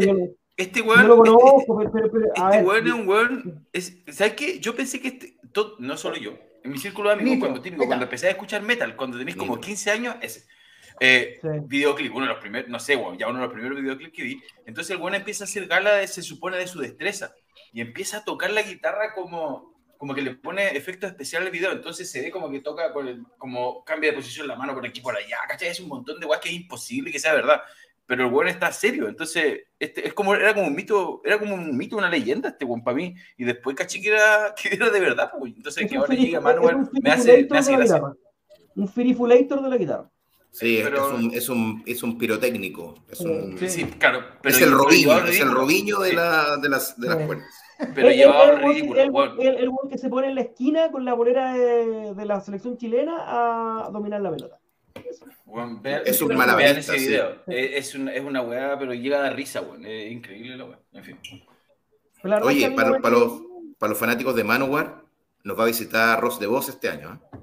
Este 0.55 0.81
weón. 0.81 1.07
No 1.07 1.81
este, 1.81 1.99
este 1.99 2.63
weón 2.63 2.87
es 2.87 2.93
un 2.93 3.07
weón. 3.07 3.67
¿Sabes 4.11 4.33
qué? 4.33 4.59
Yo 4.59 4.75
pensé 4.75 5.01
que 5.01 5.07
este. 5.09 5.37
no 5.79 5.97
solo 5.97 6.17
yo. 6.17 6.37
En 6.63 6.71
mi 6.71 6.77
círculo 6.77 7.09
de 7.09 7.15
amigos, 7.15 7.39
cuando, 7.39 7.61
típico, 7.61 7.85
cuando 7.85 8.05
empecé 8.05 8.27
a 8.27 8.31
escuchar 8.31 8.61
metal, 8.61 8.95
cuando 8.95 9.17
tenéis 9.17 9.35
como 9.35 9.59
15 9.59 9.91
años, 9.91 10.15
ese. 10.21 10.45
Eh, 10.99 11.39
Videoclip, 11.65 12.13
uno 12.13 12.25
de 12.25 12.31
los 12.31 12.39
primeros, 12.39 12.69
no 12.69 12.79
sé, 12.79 12.93
ya 13.17 13.27
uno 13.27 13.39
de 13.39 13.45
los 13.45 13.53
primeros 13.53 13.81
videoclips 13.81 14.13
que 14.13 14.23
vi. 14.23 14.43
Entonces 14.65 14.91
el 14.91 15.01
weón 15.01 15.15
empieza 15.15 15.43
a 15.43 15.47
hacer 15.47 15.67
gala, 15.67 15.95
de, 15.95 16.07
se 16.07 16.21
supone, 16.21 16.57
de 16.57 16.67
su 16.67 16.79
destreza. 16.79 17.33
Y 17.73 17.81
empieza 17.81 18.17
a 18.17 18.23
tocar 18.23 18.51
la 18.51 18.61
guitarra 18.61 19.13
como, 19.13 19.73
como 19.97 20.13
que 20.13 20.21
le 20.21 20.35
pone 20.35 20.67
efectos 20.77 21.09
especiales 21.09 21.47
al 21.47 21.51
video. 21.51 21.71
Entonces 21.71 22.09
se 22.09 22.21
ve 22.21 22.31
como 22.31 22.49
que 22.49 22.61
toca, 22.61 22.93
como 23.37 23.83
cambia 23.83 24.11
de 24.11 24.15
posición 24.15 24.47
la 24.47 24.55
mano 24.55 24.73
por 24.73 24.85
aquí 24.85 25.01
por 25.01 25.17
allá. 25.17 25.39
¿Cachai? 25.49 25.69
Es 25.69 25.79
un 25.79 25.89
montón 25.89 26.19
de 26.19 26.27
weas 26.27 26.39
que 26.39 26.49
es 26.49 26.55
imposible 26.55 27.11
que 27.11 27.19
sea 27.19 27.33
verdad 27.33 27.61
pero 28.15 28.27
el 28.27 28.33
weón 28.33 28.47
está 28.47 28.71
serio. 28.71 29.07
Entonces, 29.07 29.61
este, 29.79 30.07
es 30.07 30.13
como, 30.13 30.35
era 30.35 30.53
como 30.53 30.67
un 30.67 30.75
mito, 30.75 31.19
era 31.25 31.39
como 31.39 31.55
un 31.55 31.75
mito, 31.75 31.97
una 31.97 32.11
leyenda 32.11 32.49
este 32.49 32.63
weón 32.63 32.83
para 32.83 32.95
mí. 32.95 33.15
Y 33.37 33.43
después 33.43 33.75
caché 33.75 33.99
que 33.99 34.09
era, 34.09 34.53
que 34.61 34.75
era 34.75 34.91
de 34.91 34.99
verdad, 34.99 35.31
pues. 35.35 35.51
Entonces, 35.55 35.89
que 35.89 35.97
ahora 35.97 36.13
llega 36.13 36.39
Manuel, 36.39 36.89
me 37.01 37.09
hace, 37.09 37.47
me 37.49 37.57
hace 37.57 37.75
gracia. 37.75 38.03
Un 38.75 38.87
firifulator 38.87 39.63
de 39.63 39.69
la 39.69 39.77
guitarra. 39.77 40.11
Sí, 40.51 40.81
pero... 40.83 41.07
es, 41.07 41.13
un, 41.13 41.33
es, 41.33 41.49
un, 41.49 41.83
es 41.87 42.03
un 42.03 42.17
pirotécnico. 42.19 42.93
Es, 43.09 43.21
un... 43.21 43.57
sí, 43.57 43.85
claro. 43.85 44.23
Pero 44.43 44.55
es 44.55 44.61
el 44.61 44.71
Robinho, 44.71 45.25
es 45.25 45.39
el 45.39 45.51
Robinho 45.51 45.99
de, 46.01 46.13
la, 46.13 46.57
de, 46.57 46.69
las, 46.69 46.99
de 46.99 47.07
las 47.07 47.25
cuerdas. 47.25 47.47
Pero 47.95 48.09
el, 48.09 48.15
llevaba 48.15 48.51
ridículo. 48.59 49.41
El, 49.41 49.57
el, 49.57 49.71
que 49.89 49.97
se 49.97 50.09
pone 50.09 50.27
en 50.27 50.35
la 50.35 50.41
esquina 50.41 50.91
con 50.91 51.03
la 51.03 51.15
bolera 51.15 51.53
de, 51.53 52.13
de 52.13 52.25
la 52.25 52.39
selección 52.41 52.77
chilena 52.77 53.15
a 53.25 53.89
dominar 53.89 54.21
la 54.21 54.29
pelota 54.29 54.59
es 56.05 56.21
un 56.21 56.35
mala 56.35 56.59
ese 56.61 56.97
video. 56.97 57.35
Es, 57.47 57.95
una, 57.95 58.13
es 58.13 58.23
una 58.23 58.41
weá, 58.41 58.77
pero 58.77 58.93
llega 58.93 59.19
a 59.19 59.21
dar 59.21 59.35
risa, 59.35 59.61
weón. 59.61 59.85
Es 59.85 60.11
increíble 60.11 60.57
la 60.57 60.65
weá. 60.65 60.79
En 60.93 61.03
fin. 61.03 61.19
Oye, 62.41 62.71
para, 62.71 62.99
para, 62.99 63.15
los, 63.15 63.41
para 63.77 63.89
los 63.91 63.99
fanáticos 63.99 64.35
de 64.35 64.43
Manowar, 64.43 65.03
nos 65.43 65.59
va 65.59 65.63
a 65.63 65.67
visitar 65.67 66.19
Ross 66.21 66.39
de 66.39 66.47
Voz 66.47 66.69
este 66.69 66.89
año. 66.89 67.13
¿eh? 67.13 67.37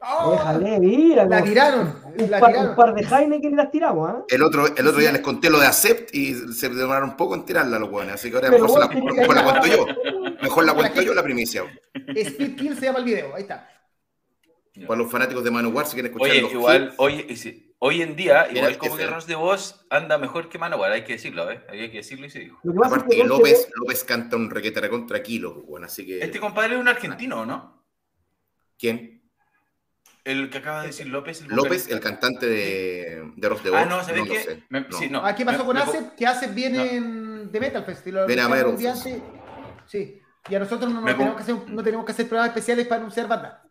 Oh, 0.00 0.32
Déjale, 0.32 0.78
mira. 0.78 1.26
La 1.26 1.42
tiraron. 1.42 1.94
Un, 2.18 2.30
la 2.30 2.40
par, 2.40 2.50
tiraron. 2.50 2.70
un 2.70 2.76
par 2.76 2.94
de 2.94 3.04
Jaime 3.04 3.40
que 3.40 3.50
las 3.50 3.70
tiramos. 3.70 4.10
¿eh? 4.10 4.24
El 4.30 4.42
otro, 4.42 4.66
el 4.74 4.86
otro 4.86 5.00
día 5.00 5.12
les 5.12 5.20
conté 5.20 5.50
lo 5.50 5.58
de 5.58 5.66
Acept 5.66 6.14
y 6.14 6.34
se 6.52 6.68
demoraron 6.68 7.10
un 7.10 7.16
poco 7.16 7.34
en 7.34 7.44
tirarla 7.44 7.78
los 7.78 7.90
weones. 7.90 8.14
Así 8.14 8.30
que 8.30 8.36
ahora 8.36 8.50
mejor, 8.50 8.80
la, 8.80 8.88
mejor 8.88 9.34
la 9.34 9.44
cuento 9.44 9.66
yo. 9.66 9.86
Mejor 10.42 10.64
la 10.64 10.74
cuento 10.74 11.02
yo 11.02 11.14
la 11.14 11.22
primicia. 11.22 11.64
Speed 11.94 12.56
Kill 12.56 12.78
se 12.78 12.86
llama 12.86 13.00
el 13.00 13.04
video. 13.04 13.34
Ahí 13.34 13.42
está. 13.42 13.68
Para 14.86 14.98
los 14.98 15.10
fanáticos 15.10 15.44
de 15.44 15.50
Manowar, 15.50 15.86
si 15.86 15.94
quieren 15.94 16.12
escuchar 16.12 16.36
Oye, 16.36 16.52
igual, 16.52 16.94
hoy, 16.98 17.38
hoy 17.78 18.02
en 18.02 18.16
día, 18.16 18.48
igual 18.52 18.76
como 18.78 18.96
que 18.96 19.06
Ross 19.06 19.26
de 19.26 19.34
Voz 19.34 19.86
anda 19.90 20.18
mejor 20.18 20.48
que 20.48 20.58
Manowar, 20.58 20.92
hay 20.92 21.04
que 21.04 21.14
decirlo, 21.14 21.50
¿eh? 21.50 21.64
Hay 21.68 21.90
que 21.90 21.98
decirlo 21.98 22.26
y 22.26 22.30
se 22.30 22.40
dijo. 22.40 22.58
Aparte, 22.84 23.24
López, 23.24 23.68
López 23.74 24.04
canta 24.04 24.36
un 24.36 24.50
requete 24.50 24.88
contra 24.88 25.22
kilo, 25.22 25.54
pues, 25.54 25.66
bueno, 25.66 25.86
así 25.86 26.04
que... 26.04 26.20
Este 26.20 26.40
compadre 26.40 26.74
es 26.74 26.80
un 26.80 26.88
argentino, 26.88 27.46
¿no? 27.46 27.84
¿Quién? 28.78 29.16
El 30.24 30.50
que 30.50 30.58
acaba 30.58 30.80
de 30.80 30.88
decir 30.88 31.06
López. 31.06 31.40
El 31.42 31.48
López, 31.48 31.88
el 31.88 32.00
cantante 32.00 32.46
de, 32.46 33.32
de 33.36 33.48
Ross 33.48 33.62
de 33.62 33.70
Voz. 33.70 33.80
Ah, 33.80 33.86
no, 33.86 34.02
¿sabes 34.02 34.24
qué? 34.28 34.64
Sí, 34.98 35.08
no. 35.08 35.24
Ah, 35.24 35.36
¿qué 35.36 35.44
pasó 35.44 35.64
con 35.64 35.76
Acep? 35.76 36.16
Que 36.16 36.26
Acep 36.26 36.52
viene 36.52 37.00
de 37.46 37.60
Metal 37.60 37.84
Festival. 37.84 38.26
Viene 38.26 38.42
a 38.42 38.96
Sí. 39.86 40.20
Y 40.48 40.54
a 40.54 40.58
nosotros 40.58 40.92
no, 40.92 41.04
tenemos 41.04 41.36
que 41.36 41.42
hacer, 41.42 41.56
no 41.68 41.82
tenemos 41.82 42.06
que 42.06 42.12
hacer 42.12 42.28
pruebas 42.28 42.48
especiales 42.48 42.86
para 42.86 43.00
anunciar 43.00 43.28
banda. 43.28 43.65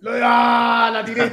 Lo 0.00 0.12
de, 0.12 0.20
¡Ah! 0.22 0.90
La 0.92 1.04
tiré. 1.04 1.32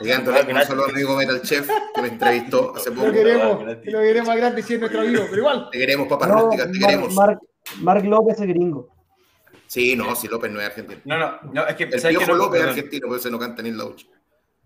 Llegándole 0.00 0.40
un 0.40 0.62
saludo 0.62 0.86
amigo 0.86 1.16
Metal 1.16 1.42
Chef 1.42 1.68
que 1.94 2.02
me 2.02 2.08
entrevistó 2.08 2.74
hace 2.76 2.92
poco. 2.92 3.08
Lo 3.08 3.12
queremos, 3.12 3.64
lo 3.64 4.00
queremos 4.00 4.28
más 4.28 4.36
grande 4.36 4.62
si 4.62 4.74
es 4.74 4.80
nuestro 4.80 5.00
amigo, 5.00 5.24
pero 5.24 5.38
igual. 5.38 5.68
Te 5.70 5.78
queremos, 5.78 6.08
papá 6.08 6.26
no, 6.28 6.50
te 6.50 6.78
queremos. 6.78 7.14
Mark, 7.14 7.40
Mark 7.80 8.04
López 8.04 8.40
es 8.40 8.46
gringo. 8.46 8.88
Sí, 9.66 9.96
no, 9.96 10.14
si 10.14 10.28
López 10.28 10.50
no 10.52 10.60
es 10.60 10.66
argentino. 10.66 11.00
No, 11.04 11.18
no, 11.18 11.38
no 11.52 11.66
es 11.66 11.74
que. 11.76 11.84
El 11.84 12.00
Piojo 12.00 12.26
no, 12.32 12.36
López 12.36 12.60
es 12.60 12.68
argentino, 12.68 13.08
por 13.08 13.18
eso 13.18 13.30
no 13.30 13.38
canta 13.38 13.62
ni 13.62 13.70
en 13.70 13.78
la 13.78 13.86
8. 13.86 14.06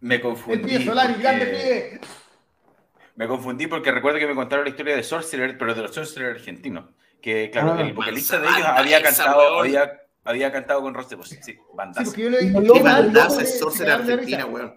Me 0.00 0.20
confundí. 0.20 0.74
El 0.74 0.78
pie 0.78 0.84
Solari, 0.84 1.14
grande 1.14 1.46
pie. 1.46 2.00
Me 3.14 3.26
confundí 3.26 3.66
porque 3.66 3.90
recuerdo 3.90 4.18
que 4.18 4.26
me 4.26 4.34
contaron 4.34 4.64
la 4.64 4.70
historia 4.70 4.94
de 4.94 5.02
Sorcerer, 5.02 5.56
pero 5.56 5.74
de 5.74 5.82
los 5.82 5.94
Sorcerer 5.94 6.36
argentinos. 6.36 6.90
Que, 7.22 7.50
claro, 7.50 7.74
ah, 7.78 7.80
el 7.80 7.94
vocalista 7.94 8.38
de 8.38 8.46
ellos 8.46 8.66
había 8.66 9.02
cantado, 9.02 9.60
había 9.60 10.05
había 10.26 10.52
cantado 10.52 10.82
con 10.82 10.94
Ross 10.94 11.08
de 11.08 11.16
Voz. 11.16 11.28
Sí, 11.28 11.56
bandas. 11.74 11.98
Sí, 11.98 12.04
porque 12.04 12.22
yo 12.22 12.30
le 12.30 12.38
dije, 12.38 12.72
¿qué 12.72 12.82
bandas 12.82 13.38
es 13.38 13.58
Sorcerer 13.58 13.92
Argentina, 13.94 14.46
weón? 14.46 14.74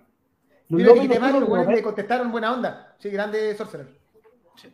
Yo 0.70 0.78
le 0.78 1.02
quité 1.02 1.20
mal, 1.20 1.40
los 1.40 1.68
me 1.68 1.82
contestaron 1.82 2.32
buena 2.32 2.54
onda. 2.54 2.96
Sí, 3.00 3.10
grande 3.10 3.56
Sorcerer. 3.56 3.88
Sí. 4.56 4.74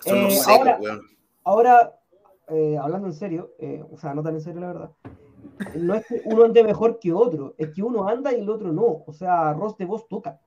Son 0.00 0.18
eh, 0.18 0.30
secos, 0.30 0.58
ahora, 0.58 0.78
weón. 0.80 1.00
Ahora, 1.42 2.00
eh, 2.48 2.78
hablando 2.80 3.08
en 3.08 3.14
serio, 3.14 3.54
eh, 3.58 3.82
o 3.90 3.96
sea, 3.96 4.14
no 4.14 4.22
tan 4.22 4.34
en 4.34 4.40
serio 4.40 4.60
la 4.60 4.66
verdad, 4.68 4.90
no 5.76 5.94
es 5.94 6.06
que 6.06 6.22
uno 6.24 6.44
ande 6.44 6.64
mejor 6.64 6.98
que 6.98 7.12
otro, 7.12 7.54
es 7.58 7.70
que 7.70 7.82
uno 7.82 8.08
anda 8.08 8.32
y 8.32 8.40
el 8.40 8.48
otro 8.48 8.72
no. 8.72 9.02
O 9.06 9.12
sea, 9.12 9.52
Ross 9.52 9.76
de 9.76 9.84
Voz 9.84 10.08
toca. 10.08 10.40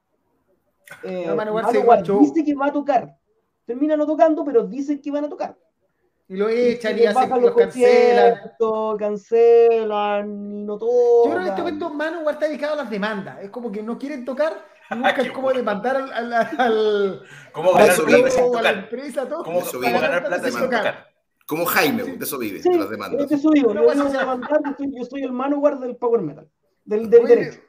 Eh, 1.03 1.25
no, 1.27 1.35
Manowar 1.35 2.03
dice 2.19 2.43
que 2.43 2.55
va 2.55 2.67
a 2.67 2.73
tocar. 2.73 3.17
Termina 3.65 3.95
no 3.95 4.05
tocando, 4.05 4.43
pero 4.43 4.63
dicen 4.63 5.01
que 5.01 5.11
van 5.11 5.25
a 5.25 5.29
tocar. 5.29 5.57
Y 6.27 6.37
lo 6.37 6.49
echan 6.49 6.97
y, 6.97 7.05
hacen 7.05 7.29
los 7.41 7.55
cancelan. 7.55 8.39
Cancelan 8.97 10.27
y 10.27 10.63
no 10.63 10.77
todo. 10.77 11.25
Yo 11.25 11.31
creo 11.31 11.43
que 11.43 11.49
este 11.49 11.61
momento 11.61 11.89
Manowar 11.89 12.35
está 12.35 12.47
dedicado 12.47 12.73
a 12.73 12.77
las 12.77 12.89
demandas. 12.89 13.43
Es 13.43 13.49
como 13.49 13.71
que 13.71 13.83
no 13.83 13.97
quieren 13.97 14.23
tocar 14.25 14.73
nunca 14.95 15.21
es 15.21 15.31
como 15.31 15.51
demandar 15.51 15.97
al, 15.97 16.33
al, 16.33 16.33
al, 16.33 17.23
¿Cómo 17.51 17.73
ganar 17.73 17.95
plata 17.95 18.59
a 18.59 18.61
la 18.61 18.69
empresa, 18.71 19.27
todo. 19.27 19.43
¿Cómo, 19.43 19.61
¿Cómo 19.61 19.81
ganar 19.81 20.25
plata 20.25 20.51
sin 20.51 20.59
tocar? 20.59 21.07
Como 21.45 21.65
Jaime, 21.65 22.03
de 22.03 22.23
eso 22.23 22.37
vive, 22.37 22.61
sí, 22.61 22.69
de 22.69 22.77
las 22.77 22.89
demandas. 22.89 23.27
De 23.27 23.35
eso 23.35 23.49
vivo. 23.49 23.73
Yo, 23.73 23.83
yo, 23.83 25.05
soy 25.05 25.23
el 25.23 25.33
Manowar 25.33 25.77
del 25.79 25.97
Power 25.97 26.21
Metal, 26.21 26.49
del, 26.85 27.09
del 27.09 27.25
derecho. 27.25 27.59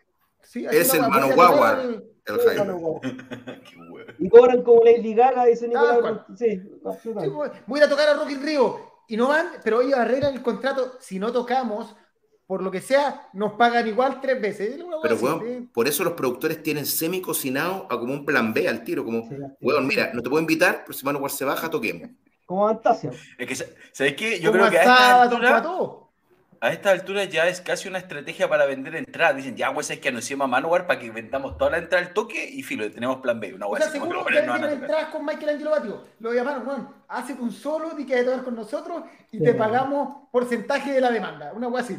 Sí, 0.42 0.64
es 0.70 0.94
el 0.94 1.00
Manowar. 1.00 2.02
El 2.26 2.38
Jaime. 2.40 2.74
y 4.18 4.28
cobran 4.28 4.62
como 4.62 4.82
Lady 4.82 5.14
Gaga, 5.14 5.44
dice 5.44 5.68
Nicolás. 5.68 6.22
sí, 6.36 6.62
voy 7.66 7.80
a 7.80 7.88
tocar 7.88 8.08
a 8.08 8.14
Rocky 8.14 8.36
Río 8.36 8.80
y 9.06 9.16
no 9.16 9.28
van, 9.28 9.48
pero 9.62 9.82
ellos 9.82 9.98
arreglan 9.98 10.34
el 10.34 10.42
contrato. 10.42 10.96
Si 11.00 11.18
no 11.18 11.32
tocamos, 11.32 11.94
por 12.46 12.62
lo 12.62 12.70
que 12.70 12.80
sea, 12.80 13.28
nos 13.32 13.54
pagan 13.54 13.86
igual 13.86 14.20
tres 14.20 14.40
veces. 14.40 14.82
Pero, 15.02 15.16
weón, 15.16 15.70
por 15.72 15.86
eso 15.86 16.04
los 16.04 16.14
productores 16.14 16.62
tienen 16.62 16.86
semi 16.86 17.20
cocinado 17.20 17.86
a 17.90 17.98
como 17.98 18.12
un 18.12 18.24
plan 18.24 18.54
B 18.54 18.68
al 18.68 18.84
tiro. 18.84 19.04
Como, 19.04 19.28
weón, 19.60 19.86
mira, 19.86 20.10
no 20.14 20.22
te 20.22 20.30
puedo 20.30 20.40
invitar, 20.40 20.82
pero 20.86 20.96
si 20.96 21.04
Manowar 21.04 21.30
se 21.30 21.44
baja, 21.44 21.68
toquemos. 21.68 22.10
Como 22.46 22.66
Fantasia. 22.68 23.10
Es 23.38 23.46
que, 23.46 23.54
¿sabes 23.92 24.14
qué? 24.14 24.40
Yo 24.40 24.52
creo 24.52 24.70
que 24.70 24.78
a 24.78 24.82
esta 24.82 25.22
altura, 25.22 25.62
a 26.64 26.72
esta 26.72 26.90
altura 26.90 27.24
ya 27.24 27.46
es 27.46 27.60
casi 27.60 27.88
una 27.88 27.98
estrategia 27.98 28.48
para 28.48 28.64
vender 28.64 28.96
entradas. 28.96 29.36
Dicen, 29.36 29.54
ya, 29.54 29.72
pues 29.74 29.90
es 29.90 30.00
que 30.00 30.08
anunciamos 30.08 30.46
a 30.46 30.48
Manowar 30.48 30.86
para 30.86 30.98
que 30.98 31.10
vendamos 31.10 31.58
toda 31.58 31.72
la 31.72 31.78
entrada 31.78 32.06
al 32.06 32.14
toque 32.14 32.42
y 32.42 32.62
filo, 32.62 32.90
tenemos 32.90 33.18
plan 33.18 33.38
B. 33.38 33.52
Una 33.52 33.66
o 33.66 33.76
sea, 33.76 33.90
seguro 33.90 34.24
que 34.24 34.40
no 34.40 34.56
entradas 34.56 35.08
con 35.08 35.26
Michael 35.26 35.50
Angelo 35.50 35.70
Batio. 35.72 36.02
Lo 36.20 36.32
llamaron, 36.32 36.64
Juan, 36.64 36.88
hace 37.08 37.34
un 37.34 37.52
solo 37.52 37.98
y 37.98 38.06
que 38.06 38.22
tocar 38.22 38.44
con 38.44 38.56
nosotros 38.56 39.02
y 39.30 39.42
te 39.42 39.52
pagamos 39.52 40.30
porcentaje 40.32 40.92
de 40.92 41.02
la 41.02 41.10
demanda. 41.10 41.52
Una 41.52 41.68
wea 41.68 41.82
así. 41.82 41.98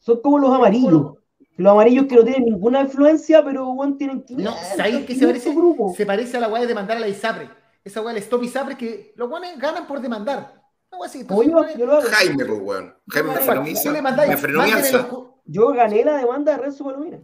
Son 0.00 0.20
como 0.20 0.38
los 0.38 0.54
amarillos. 0.54 1.14
Los 1.56 1.72
amarillos 1.72 2.06
que 2.06 2.16
no 2.16 2.24
tienen 2.24 2.44
ninguna 2.44 2.82
influencia, 2.82 3.42
pero 3.42 3.72
Juan 3.74 3.96
tienen 3.96 4.22
que. 4.22 4.34
No, 4.34 4.52
¿sabes 4.76 5.06
qué 5.06 5.14
se 5.14 5.26
parece? 5.26 5.54
Grupo. 5.54 5.94
Se 5.96 6.04
parece 6.04 6.36
a 6.36 6.40
la 6.40 6.48
weá 6.48 6.60
de 6.60 6.66
demandar 6.66 6.98
a 6.98 7.00
la 7.00 7.08
ISAPRE. 7.08 7.48
Esa 7.82 8.02
weá, 8.02 8.12
el 8.12 8.18
Stop 8.18 8.42
ISAPRE, 8.42 8.76
que 8.76 9.14
los 9.16 9.30
weones 9.30 9.58
ganan 9.58 9.86
por 9.86 10.02
demandar. 10.02 10.59
No, 10.92 11.04
así, 11.04 11.24
Jaime, 11.26 12.44
pues 12.44 12.60
weón. 12.60 12.94
Jaime 13.08 13.34
me 13.34 13.40
frenó 13.40 13.62
Me 14.26 14.36
frenó 14.36 15.42
Yo 15.44 15.68
gané 15.72 16.04
la 16.04 16.16
demanda 16.16 16.52
de 16.52 16.58
Renzo 16.58 16.84
Palomina. 16.84 17.22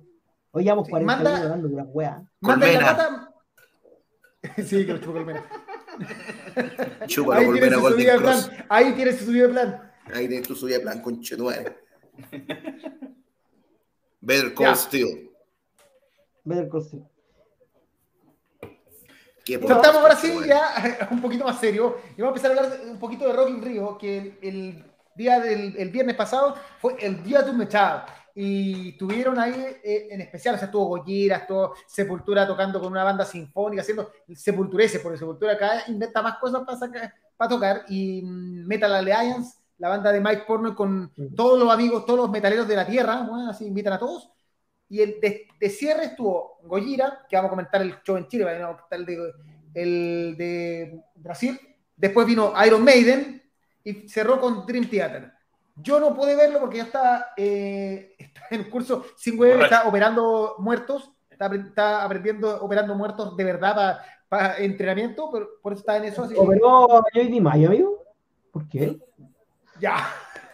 Hoy 0.53 0.65
llevamos 0.65 0.89
40 0.89 1.15
manda, 1.15 1.31
años 1.31 1.43
hablando 1.45 1.69
de 1.69 1.75
una 1.75 1.85
weá. 1.85 2.25
Manda 2.41 2.67
la 2.67 2.81
pata. 2.81 3.35
sí, 4.65 4.87
que 4.87 4.93
lo 4.93 4.99
chupo 4.99 5.13
Colmena. 5.13 5.45
Chúpalo, 7.07 7.47
Colmena, 7.47 7.77
Golden 7.77 8.19
Cross. 8.19 8.51
Ahí 8.69 8.93
tienes 8.95 9.19
tu 9.19 9.25
subida 9.27 9.43
de 9.43 9.49
plan. 9.49 9.93
Ahí 10.15 10.29
tienes 10.29 10.49
tu 10.49 10.55
subida 10.55 10.77
de 10.77 10.81
plan, 10.83 11.03
conchetuare. 11.03 11.85
Better 14.21 14.55
Call 14.55 14.77
Steel. 14.77 15.31
Better 16.45 16.69
Call 16.69 16.83
Steel. 16.83 17.05
Estamos 19.47 19.97
ahora 19.97 20.17
sí 20.17 20.33
ya 20.47 21.09
un 21.11 21.21
poquito 21.21 21.45
más 21.45 21.61
serio. 21.61 21.99
Y 22.17 22.23
vamos 22.23 22.35
a 22.35 22.37
empezar 22.37 22.51
a 22.51 22.65
hablar 22.65 22.81
un 22.91 22.99
poquito 22.99 23.27
de 23.27 23.33
Rock 23.33 23.51
in 23.51 23.63
Rio, 23.63 23.97
que 23.99 24.39
el, 24.43 24.85
día 25.15 25.41
del 25.41 25.77
el 25.77 25.91
viernes 25.91 26.17
pasado 26.17 26.55
fue 26.79 26.97
el 27.01 27.23
día 27.23 27.43
de 27.43 27.51
un 27.51 27.59
mechado. 27.59 28.03
Y 28.35 28.93
tuvieron 28.99 29.39
ahí 29.39 29.55
eh, 29.83 30.09
en 30.11 30.21
especial, 30.21 30.57
o 30.57 30.59
sea, 30.59 30.67
estuvo 30.67 30.87
Goyera, 30.87 31.39
estuvo 31.39 31.75
Sepultura 31.87 32.47
tocando 32.47 32.79
con 32.81 32.93
una 32.93 33.03
banda 33.03 33.25
sinfónica, 33.25 33.81
haciendo 33.81 34.11
Sepulturese, 34.35 35.01
porque 35.01 35.19
Sepultura 35.19 35.55
acá 35.55 35.85
inventa 35.89 36.21
más 36.21 36.39
cosas 36.39 36.63
para, 36.65 37.15
para 37.37 37.49
tocar. 37.49 37.85
Y 37.89 38.23
mm, 38.23 38.67
Metal 38.67 38.95
Alliance 38.95 39.57
la 39.79 39.89
banda 39.89 40.13
de 40.13 40.21
Mike 40.21 40.45
Porno 40.47 40.75
con 40.75 41.13
todos 41.35 41.59
los 41.59 41.71
amigos, 41.71 42.07
todos 42.07 42.21
los 42.21 42.31
metaleros 42.31 42.67
de 42.67 42.77
la 42.77 42.87
tierra, 42.87 43.27
bueno, 43.29 43.51
así 43.51 43.67
invitan 43.67 43.93
a 43.93 43.99
todos. 43.99 44.31
Y 44.89 45.01
el 45.01 45.21
de, 45.21 45.71
cierre 45.71 46.07
estuvo 46.07 46.59
Gojira, 46.63 47.27
que 47.29 47.37
vamos 47.37 47.49
a 47.49 47.51
comentar 47.51 47.83
el 47.83 48.01
show 48.03 48.17
en 48.17 48.29
Chile, 48.29 48.45
vamos 48.45 48.63
a 48.63 48.67
comentar 48.89 48.99
el 49.01 49.07
de, 49.07 49.33
el 49.75 50.37
de 50.37 51.01
Brasil. 51.17 51.59
Después 51.97 52.27
vino 52.27 52.53
Iron 52.65 52.85
Maiden 52.85 53.43
y 53.83 54.09
cerró 54.09 54.41
con 54.41 54.67
Dream 54.67 54.89
Theater. 54.89 55.33
Yo 55.77 56.01
no 56.01 56.15
pude 56.15 56.35
verlo 56.37 56.61
porque 56.61 56.79
ya 56.79 56.85
está, 56.85 57.33
eh, 57.37 58.15
está 58.19 58.43
en 58.51 58.61
el 58.61 58.71
curso 58.71 59.07
sin 59.17 59.39
web, 59.39 59.61
está 59.63 59.87
operando 59.89 60.57
muertos, 60.59 61.13
está, 61.31 62.05
aprendiendo 62.05 62.63
operando 62.63 62.95
muertos 62.95 63.37
de 63.37 63.45
verdad 63.45 63.99
para 64.29 64.59
entrenamiento, 64.59 65.31
pero 65.31 65.49
por 65.63 65.73
eso 65.73 65.81
está 65.81 65.97
en 65.99 66.05
eso. 66.05 66.25
Así. 66.25 66.35
¿Operó 66.37 66.99
a 66.99 67.03
J.D. 67.03 67.41
Mayo, 67.41 67.69
amigo? 67.69 68.03
¿Por 68.51 68.69
qué? 68.69 68.99
Ya. 69.81 70.09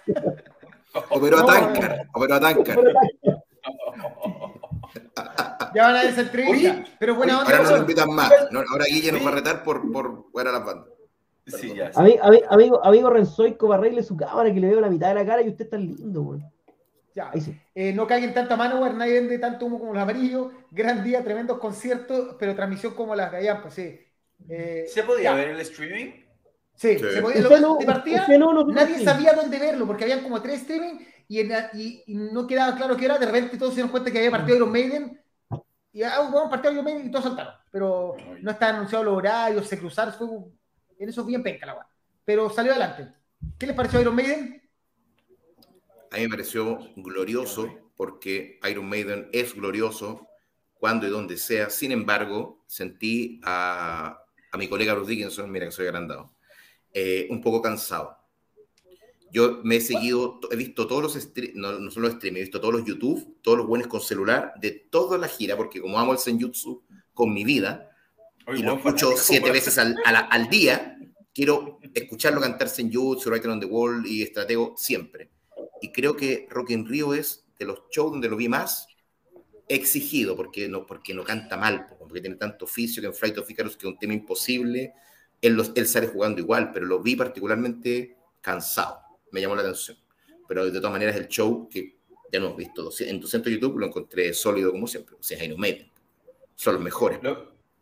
Operó 1.10 1.38
a 1.38 1.46
Tankar. 1.46 2.08
Operó 2.12 2.34
a 2.34 2.40
Tankar. 2.40 2.78
Ya 5.74 5.84
van 5.84 5.96
a 5.96 6.04
desentrevista. 6.04 6.84
Pero 6.98 7.14
buena 7.14 7.40
onda. 7.40 7.50
Ahora 7.50 7.64
no 7.64 7.76
lo 7.76 7.82
invitan 7.82 8.10
más. 8.10 8.30
ahora 8.70 8.84
Guille 8.88 9.12
nos 9.12 9.24
va 9.24 9.28
a 9.30 9.34
retar 9.34 9.62
por, 9.62 9.90
por 9.92 10.30
fuera 10.30 10.52
las 10.52 10.64
bandas. 10.64 10.88
Sí, 11.46 11.74
ya. 11.74 11.90
Amigo, 12.48 12.84
amigo, 12.84 13.10
Renzoico, 13.10 13.72
arregle 13.72 14.02
su 14.02 14.16
cámara 14.16 14.52
que 14.52 14.60
le 14.60 14.68
veo 14.68 14.80
la 14.80 14.90
mitad 14.90 15.08
de 15.08 15.14
la 15.14 15.26
cara 15.26 15.42
y 15.42 15.48
usted 15.48 15.64
está 15.64 15.76
lindo, 15.76 16.22
güey. 16.22 16.40
Ya. 17.14 17.30
Eh, 17.74 17.92
no 17.92 18.06
caigan 18.06 18.32
tanta 18.32 18.56
mano, 18.56 18.88
nadie 18.92 19.14
vende 19.14 19.38
tanto 19.38 19.66
humo 19.66 19.78
como 19.78 19.92
los 19.92 20.02
amarillos. 20.02 20.52
Gran 20.70 21.04
día, 21.04 21.22
tremendos 21.22 21.58
conciertos, 21.58 22.36
pero 22.38 22.54
transmisión 22.54 22.94
como 22.94 23.14
las 23.14 23.32
de 23.32 23.54
pues 23.60 23.74
sí. 23.74 24.00
Eh, 24.48 24.86
¿Se 24.88 25.02
podía 25.02 25.34
ver 25.34 25.50
el 25.50 25.60
streaming? 25.60 26.12
Sí, 26.74 26.98
se 26.98 27.20
podía, 27.20 27.42
lo, 27.42 27.76
de 27.76 27.84
partida, 27.84 28.26
nadie 28.68 29.04
sabía 29.04 29.34
dónde 29.34 29.58
verlo, 29.58 29.86
porque 29.86 30.04
habían 30.04 30.22
como 30.22 30.40
tres 30.40 30.62
streaming 30.62 31.00
y, 31.40 32.02
y, 32.06 32.14
no 32.14 32.46
quedaba 32.46 32.76
claro 32.76 32.96
qué 32.96 33.06
era. 33.06 33.18
De 33.18 33.26
repente 33.26 33.56
todos 33.56 33.72
se 33.72 33.76
dieron 33.76 33.90
cuenta 33.90 34.10
que 34.10 34.18
había 34.18 34.30
partido 34.30 34.56
Iron 34.56 34.72
Maiden 34.72 35.20
y 35.92 36.02
ah, 36.02 36.28
bueno, 36.30 36.48
partido 36.48 36.72
Iron 36.72 36.84
Maiden 36.84 37.06
y 37.06 37.10
todos 37.10 37.24
saltaron. 37.24 37.54
Pero 37.70 38.16
no 38.40 38.50
estaban 38.50 38.76
anunciados 38.76 39.04
los 39.04 39.16
horarios, 39.16 39.66
se 39.66 39.78
cruzaron, 39.78 40.14
fue 40.14 40.28
en 40.98 41.08
eso 41.08 41.24
bien 41.24 41.42
penca 41.42 41.66
la 41.66 41.86
Pero 42.24 42.48
salió 42.50 42.72
adelante. 42.72 43.08
¿Qué 43.58 43.66
les 43.66 43.76
pareció 43.76 44.00
Iron 44.00 44.14
Maiden? 44.14 44.62
A 46.10 46.16
mí 46.16 46.22
me 46.22 46.28
pareció 46.28 46.78
glorioso 46.96 47.90
porque 47.96 48.58
Iron 48.70 48.88
Maiden 48.88 49.28
es 49.32 49.54
glorioso 49.54 50.28
cuando 50.74 51.06
y 51.06 51.10
donde 51.10 51.36
sea. 51.36 51.70
Sin 51.70 51.92
embargo, 51.92 52.64
sentí 52.66 53.40
a, 53.44 54.22
a 54.52 54.58
mi 54.58 54.68
colega 54.68 54.94
Bruce 54.94 55.10
Dickinson, 55.10 55.50
mira 55.50 55.66
que 55.66 55.72
soy 55.72 55.86
agrandado, 55.86 56.34
eh, 56.92 57.26
un 57.30 57.40
poco 57.40 57.62
cansado. 57.62 58.18
Yo 59.32 59.60
me 59.64 59.76
he 59.76 59.80
seguido, 59.80 60.38
he 60.50 60.56
visto 60.56 60.86
todos 60.86 61.02
los 61.02 61.28
no, 61.54 61.78
no 61.78 61.90
solo 61.90 62.10
streams, 62.10 62.36
he 62.36 62.42
visto 62.42 62.60
todos 62.60 62.74
los 62.74 62.84
YouTube, 62.84 63.38
todos 63.40 63.56
los 63.56 63.66
buenos 63.66 63.88
con 63.88 64.02
celular 64.02 64.52
de 64.60 64.72
toda 64.72 65.16
la 65.16 65.26
gira, 65.26 65.56
porque 65.56 65.80
como 65.80 65.98
amo 65.98 66.12
el 66.12 66.18
Senjutsu 66.18 66.82
con 67.14 67.32
mi 67.32 67.42
vida, 67.42 67.88
y 68.54 68.62
lo 68.62 68.74
escucho 68.74 69.14
siete 69.16 69.50
veces 69.50 69.78
al, 69.78 69.96
al, 70.04 70.48
día, 70.50 70.98
quiero 71.32 71.78
escucharlo 71.94 72.42
cantar 72.42 72.68
Senjutsu, 72.68 73.30
Right 73.30 73.46
on 73.46 73.60
the 73.60 73.66
Wall 73.66 74.04
y 74.06 74.22
Estratego 74.22 74.74
siempre. 74.76 75.30
Y 75.80 75.92
creo 75.92 76.14
que 76.14 76.46
Rock 76.50 76.70
in 76.70 76.86
Rio 76.86 77.14
es 77.14 77.46
de 77.58 77.64
los 77.64 77.84
shows 77.90 78.12
donde 78.12 78.28
lo 78.28 78.36
vi 78.36 78.48
más 78.48 78.86
exigido, 79.66 80.36
porque 80.36 80.68
no, 80.68 80.84
porque 80.84 81.14
no 81.14 81.24
canta 81.24 81.56
mal, 81.56 81.86
porque 81.98 82.20
tiene 82.20 82.36
tanto 82.36 82.66
oficio 82.66 83.00
que 83.00 83.06
en 83.06 83.14
Flight 83.14 83.38
of 83.38 83.50
Icarus, 83.50 83.76
que 83.76 83.86
es 83.86 83.92
un 83.92 83.98
tema 83.98 84.12
imposible, 84.12 84.92
él, 85.40 85.58
él 85.74 85.86
sale 85.86 86.08
jugando 86.08 86.40
igual, 86.40 86.70
pero 86.70 86.84
lo 86.84 87.00
vi 87.00 87.16
particularmente 87.16 88.16
cansado. 88.40 89.01
Me 89.32 89.40
llamó 89.40 89.56
la 89.56 89.62
atención. 89.62 89.96
Pero 90.46 90.64
de 90.64 90.78
todas 90.78 90.92
maneras, 90.92 91.16
el 91.16 91.26
show 91.28 91.68
que 91.68 91.96
ya 92.32 92.38
no 92.40 92.46
hemos 92.46 92.58
visto 92.58 92.90
en 93.00 93.20
tu 93.20 93.26
centro 93.26 93.50
de 93.50 93.56
YouTube 93.56 93.78
lo 93.78 93.86
encontré 93.86 94.32
sólido 94.32 94.70
como 94.70 94.86
siempre. 94.86 95.16
O 95.18 95.22
sea, 95.22 95.42
Iron 95.44 95.60
Maiden. 95.60 95.90
Son 96.54 96.74
los 96.74 96.82
mejores. 96.82 97.18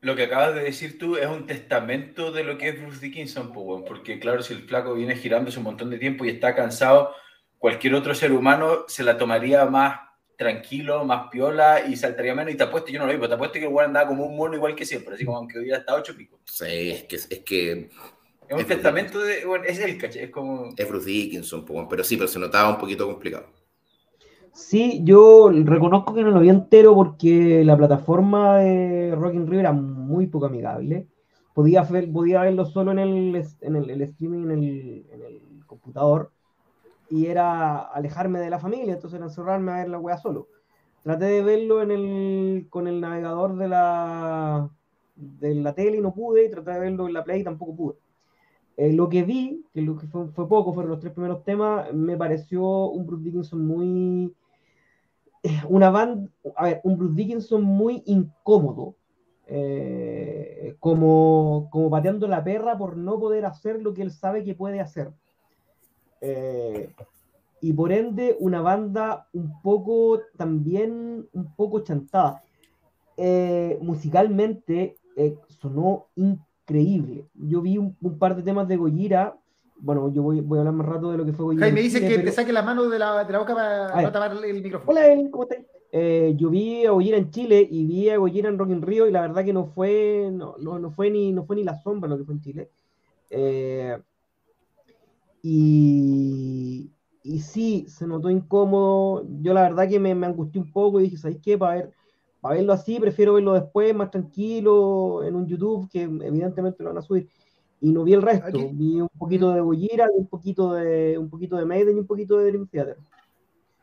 Lo, 0.00 0.16
que 0.16 0.22
acabas 0.24 0.54
de 0.54 0.62
decir 0.62 0.98
tú 0.98 1.16
es 1.16 1.26
un 1.26 1.46
testamento 1.46 2.32
de 2.32 2.42
lo 2.44 2.56
que 2.56 2.70
es 2.70 2.80
Bruce 2.80 3.00
Dickinson, 3.00 3.52
porque 3.52 4.18
claro, 4.18 4.42
si 4.42 4.54
el 4.54 4.62
flaco 4.62 4.94
viene 4.94 5.16
girándose 5.16 5.58
un 5.58 5.64
montón 5.64 5.90
de 5.90 5.98
tiempo 5.98 6.24
y 6.24 6.30
está 6.30 6.54
cansado, 6.54 7.14
cualquier 7.58 7.94
otro 7.94 8.14
ser 8.14 8.32
humano 8.32 8.86
se 8.88 9.04
la 9.04 9.18
tomaría 9.18 9.66
más 9.66 10.00
tranquilo, 10.40 11.04
más 11.04 11.28
piola 11.30 11.84
y 11.86 11.96
saltaría 11.96 12.34
menos. 12.34 12.54
Y 12.54 12.56
te 12.56 12.62
apuesto, 12.62 12.90
yo 12.90 12.98
no 12.98 13.06
lo 13.06 13.12
vi, 13.12 13.18
pero 13.18 13.28
te 13.28 13.34
apuesto 13.34 13.58
que 13.58 13.66
el 13.66 13.78
andaba 13.78 14.08
como 14.08 14.24
un 14.24 14.36
mono 14.36 14.56
igual 14.56 14.74
que 14.74 14.86
siempre, 14.86 15.14
así 15.14 15.24
como 15.24 15.36
aunque 15.36 15.58
hubiera 15.58 15.78
estado 15.78 15.98
ocho 15.98 16.16
pico. 16.16 16.40
Sí, 16.46 16.90
es 16.90 17.04
que. 17.04 17.16
Es, 17.16 17.40
que, 17.40 17.90
es 18.50 18.62
un 18.62 18.66
testamento 18.66 19.20
de. 19.20 19.46
Bueno, 19.46 19.64
es 19.64 19.78
el 19.78 19.96
caché, 19.96 20.24
es 20.24 20.30
como. 20.30 20.70
Es 20.76 20.88
Bruce 20.88 21.08
Dickinson, 21.08 21.64
pero 21.88 22.02
sí, 22.02 22.16
pero 22.16 22.28
se 22.28 22.38
notaba 22.38 22.70
un 22.70 22.78
poquito 22.78 23.06
complicado. 23.06 23.46
Sí, 24.52 25.02
yo 25.04 25.50
reconozco 25.50 26.12
que 26.12 26.22
no 26.22 26.30
lo 26.30 26.40
vi 26.40 26.48
entero 26.48 26.94
porque 26.94 27.64
la 27.64 27.76
plataforma 27.76 28.58
de 28.58 29.14
Rock 29.14 29.34
in 29.34 29.46
Rio 29.46 29.60
era 29.60 29.72
muy 29.72 30.26
poco 30.26 30.46
amigable. 30.46 31.06
Podía, 31.54 31.82
ver, 31.82 32.10
podía 32.10 32.42
verlo 32.42 32.64
solo 32.64 32.90
en 32.90 32.98
el, 32.98 33.44
en 33.60 33.76
el, 33.76 34.02
streaming 34.02 34.44
en 34.44 34.50
el, 34.50 35.06
en 35.12 35.22
el 35.22 35.66
computador 35.66 36.32
y 37.08 37.26
era 37.26 37.78
alejarme 37.78 38.40
de 38.40 38.50
la 38.50 38.58
familia, 38.58 38.94
entonces 38.94 39.18
era 39.18 39.26
encerrarme 39.26 39.72
a 39.72 39.76
ver 39.78 39.88
la 39.88 39.98
wea 39.98 40.16
solo. 40.16 40.48
Traté 41.02 41.26
de 41.26 41.42
verlo 41.42 41.82
en 41.82 41.90
el, 41.90 42.66
con 42.68 42.86
el 42.86 43.00
navegador 43.00 43.56
de 43.56 43.68
la, 43.68 44.70
de 45.14 45.54
la 45.54 45.74
tele 45.74 45.98
y 45.98 46.00
no 46.00 46.12
pude, 46.12 46.46
y 46.46 46.50
traté 46.50 46.72
de 46.72 46.80
verlo 46.80 47.06
en 47.06 47.14
la 47.14 47.24
Play 47.24 47.40
y 47.40 47.44
tampoco 47.44 47.76
pude. 47.76 47.96
Eh, 48.80 48.94
lo 48.94 49.10
que 49.10 49.24
vi, 49.24 49.62
que 49.74 49.82
lo 49.82 49.94
que 49.94 50.06
fue, 50.06 50.28
fue, 50.28 50.48
poco, 50.48 50.72
fueron 50.72 50.92
los 50.92 51.00
tres 51.00 51.12
primeros 51.12 51.44
temas, 51.44 51.92
me 51.92 52.16
pareció 52.16 52.86
un 52.88 53.04
Bruce 53.04 53.24
Dickinson 53.24 53.66
muy... 53.66 54.34
Eh, 55.42 55.60
una 55.68 55.90
banda, 55.90 56.30
a 56.56 56.64
ver, 56.64 56.80
un 56.84 56.96
Bruce 56.96 57.14
Dickinson 57.14 57.62
muy 57.62 58.02
incómodo, 58.06 58.96
eh, 59.48 60.76
como, 60.80 61.68
como 61.70 61.90
pateando 61.90 62.26
la 62.26 62.42
perra 62.42 62.78
por 62.78 62.96
no 62.96 63.20
poder 63.20 63.44
hacer 63.44 63.82
lo 63.82 63.92
que 63.92 64.00
él 64.00 64.12
sabe 64.12 64.44
que 64.44 64.54
puede 64.54 64.80
hacer. 64.80 65.12
Y 67.60 67.74
por 67.74 67.92
ende 67.92 68.34
una 68.40 68.62
banda 68.62 69.28
un 69.34 69.60
poco 69.60 70.20
también 70.38 71.28
un 71.34 71.54
poco 71.54 71.80
chantada. 71.80 72.42
Musicalmente 73.82 74.96
sonó 75.48 76.06
increíble. 76.14 76.49
Yo 77.34 77.60
vi 77.60 77.78
un, 77.78 77.94
par 78.18 78.36
de 78.36 78.42
temas 78.42 78.68
de 78.68 78.76
Gojira. 78.76 79.36
Bueno, 79.76 80.12
yo 80.12 80.22
voy, 80.22 80.40
voy, 80.40 80.58
a 80.58 80.60
hablar 80.60 80.74
más 80.74 80.86
rato 80.86 81.10
de 81.10 81.18
lo 81.18 81.24
que 81.24 81.32
fue 81.32 81.46
Gojira. 81.46 81.70
me 81.70 81.80
dice 81.80 82.06
que 82.06 82.18
te 82.18 82.32
saque 82.32 82.52
la 82.52 82.62
mano 82.62 82.88
de 82.88 82.98
la, 82.98 83.24
de 83.24 83.32
la 83.32 83.38
boca 83.38 83.54
para, 83.54 84.12
tapar 84.12 84.36
el 84.44 84.62
micrófono. 84.62 84.90
Hola, 84.90 85.02
¿cómo 85.30 85.44
estás? 85.44 85.58
yo 86.36 86.50
vi 86.50 86.86
a 86.86 86.92
Gojira 86.92 87.16
en 87.16 87.30
Chile 87.30 87.66
y 87.68 87.84
vi 87.84 88.10
a 88.10 88.18
Gojira 88.18 88.48
en 88.48 88.58
Rock 88.58 88.70
in 88.70 88.82
Rio 88.82 89.08
y 89.08 89.12
la 89.12 89.22
verdad 89.22 89.44
que 89.44 89.52
no 89.52 89.66
fue, 89.66 90.30
no, 90.32 90.54
no, 90.58 90.78
no 90.78 90.90
fue, 90.92 91.10
ni, 91.10 91.32
no 91.32 91.44
fue 91.44 91.56
ni 91.56 91.64
la 91.64 91.76
sombra 91.82 92.08
lo 92.08 92.18
que 92.18 92.24
fue 92.24 92.34
en 92.34 92.40
Chile. 92.40 92.70
Eh, 93.30 93.98
y, 95.42 96.90
sí, 97.40 97.86
se 97.88 98.06
notó 98.06 98.30
incómodo. 98.30 99.26
Yo 99.40 99.54
la 99.54 99.62
verdad 99.62 99.88
que 99.88 99.98
me, 99.98 100.14
me 100.14 100.26
angustié 100.26 100.60
un 100.60 100.72
poco 100.72 101.00
y 101.00 101.04
dije, 101.04 101.16
¿sabes 101.16 101.38
qué? 101.42 101.56
Para, 101.56 101.74
ver, 101.74 101.92
para 102.40 102.56
verlo 102.56 102.72
así, 102.72 102.98
prefiero 102.98 103.34
verlo 103.34 103.52
después, 103.52 103.94
más 103.94 104.10
tranquilo, 104.10 105.22
en 105.24 105.34
un 105.34 105.46
YouTube, 105.46 105.88
que 105.90 106.02
evidentemente 106.02 106.82
lo 106.82 106.90
van 106.90 106.98
a 106.98 107.02
subir. 107.02 107.28
Y 107.80 107.92
no 107.92 108.04
vi 108.04 108.14
el 108.14 108.22
resto. 108.22 108.70
Vi 108.72 109.00
un 109.00 109.08
poquito 109.18 109.52
de 109.52 109.60
Gojira, 109.60 110.06
un 110.12 110.26
poquito 110.26 110.74
de, 110.74 111.16
un 111.18 111.30
poquito 111.30 111.56
de 111.56 111.64
Maiden 111.64 111.96
y 111.96 112.00
un 112.00 112.06
poquito 112.06 112.38
de 112.38 112.46
Dream 112.50 112.66
Theater. 112.66 112.96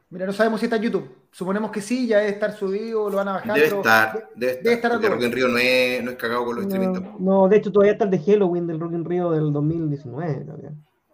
Mira, 0.10 0.26
no 0.26 0.32
sabemos 0.32 0.60
si 0.60 0.68
está 0.68 0.78
en 0.78 0.84
YouTube. 0.84 1.10
Suponemos 1.32 1.70
que 1.70 1.82
sí, 1.82 2.08
ya 2.08 2.20
debe 2.20 2.32
estar 2.32 2.54
subido, 2.54 3.10
lo 3.10 3.18
van 3.18 3.28
a 3.28 3.34
bajar. 3.34 3.56
Debe 3.56 3.68
estar, 3.68 4.30
debe, 4.36 4.56
debe 4.56 4.74
estar. 4.76 4.92
Porque 4.92 5.10
Rock 5.10 5.24
in 5.24 5.32
Rio 5.32 5.48
no 5.50 5.58
es, 5.58 6.04
no 6.04 6.12
es 6.12 6.18
cagado 6.18 6.46
con 6.46 6.56
los 6.56 6.66
streaming 6.66 7.02
No, 7.20 7.50
de 7.50 7.58
hecho 7.58 7.72
todavía 7.72 7.94
está 7.94 8.06
el 8.06 8.12
de 8.12 8.20
Halloween 8.20 8.68
del 8.68 8.80
Rock 8.80 8.94
in 8.94 9.06
Rio 9.06 9.32
del 9.32 9.52
2019. 9.52 10.46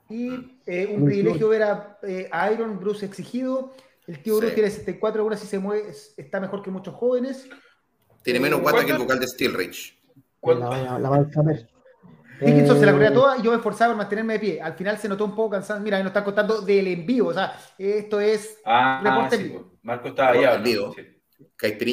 Y 0.09 0.59
eh, 0.67 0.95
un 0.95 1.05
privilegio 1.05 1.49
ver 1.49 1.63
a, 1.63 1.97
eh, 2.03 2.29
Iron 2.53 2.79
Bruce 2.79 3.05
exigido. 3.05 3.71
El 4.07 4.21
tío 4.21 4.37
Bruce 4.37 4.53
tiene 4.53 4.69
74 4.69 5.21
ahora 5.21 5.37
si 5.37 5.47
se 5.47 5.59
mueve, 5.59 5.93
está 6.17 6.39
mejor 6.39 6.61
que 6.61 6.71
muchos 6.71 6.93
jóvenes. 6.95 7.47
Tiene 8.21 8.39
menos 8.39 8.61
guata 8.61 8.85
que 8.85 8.91
el 8.91 8.97
vocal 8.97 9.19
de 9.19 9.27
Steel 9.27 9.53
Rage. 9.53 9.97
La, 10.41 10.99
la, 10.99 11.09
va 11.09 11.17
a 11.17 11.31
saber. 11.31 11.69
Dickinson 12.41 12.79
se 12.79 12.85
la 12.85 12.91
corría 12.91 13.13
toda 13.13 13.37
y 13.37 13.41
yo 13.41 13.51
me 13.51 13.57
esforzaba 13.57 13.91
por 13.91 13.97
mantenerme 13.97 14.33
de 14.33 14.39
pie. 14.39 14.61
Al 14.61 14.73
final 14.73 14.97
se 14.97 15.07
notó 15.07 15.25
un 15.25 15.35
poco 15.35 15.51
cansado. 15.51 15.79
Mira, 15.79 15.97
ahí 15.97 16.03
nos 16.03 16.09
están 16.09 16.25
contando 16.25 16.61
del 16.61 16.87
envío. 16.87 17.27
O 17.27 17.33
sea, 17.33 17.57
esto 17.77 18.19
es 18.19 18.59
ah, 18.65 19.01
reporte 19.03 19.37
sí, 19.37 19.49
pues. 19.49 19.65
Marco 19.81 20.07
estaba 20.09 20.31
allá. 20.31 20.55
En 20.55 20.63
vivo. 20.63 20.95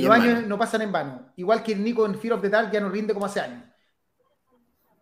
Los 0.02 0.10
años 0.10 0.46
no 0.46 0.58
pasan 0.58 0.82
en 0.82 0.92
vano. 0.92 1.32
Igual 1.36 1.62
que 1.62 1.76
Nico 1.76 2.04
en 2.06 2.18
Fear 2.18 2.34
of 2.34 2.42
the 2.42 2.48
Dark 2.48 2.72
ya 2.72 2.80
no 2.80 2.88
rinde 2.88 3.14
como 3.14 3.26
hace 3.26 3.40
años. 3.40 3.64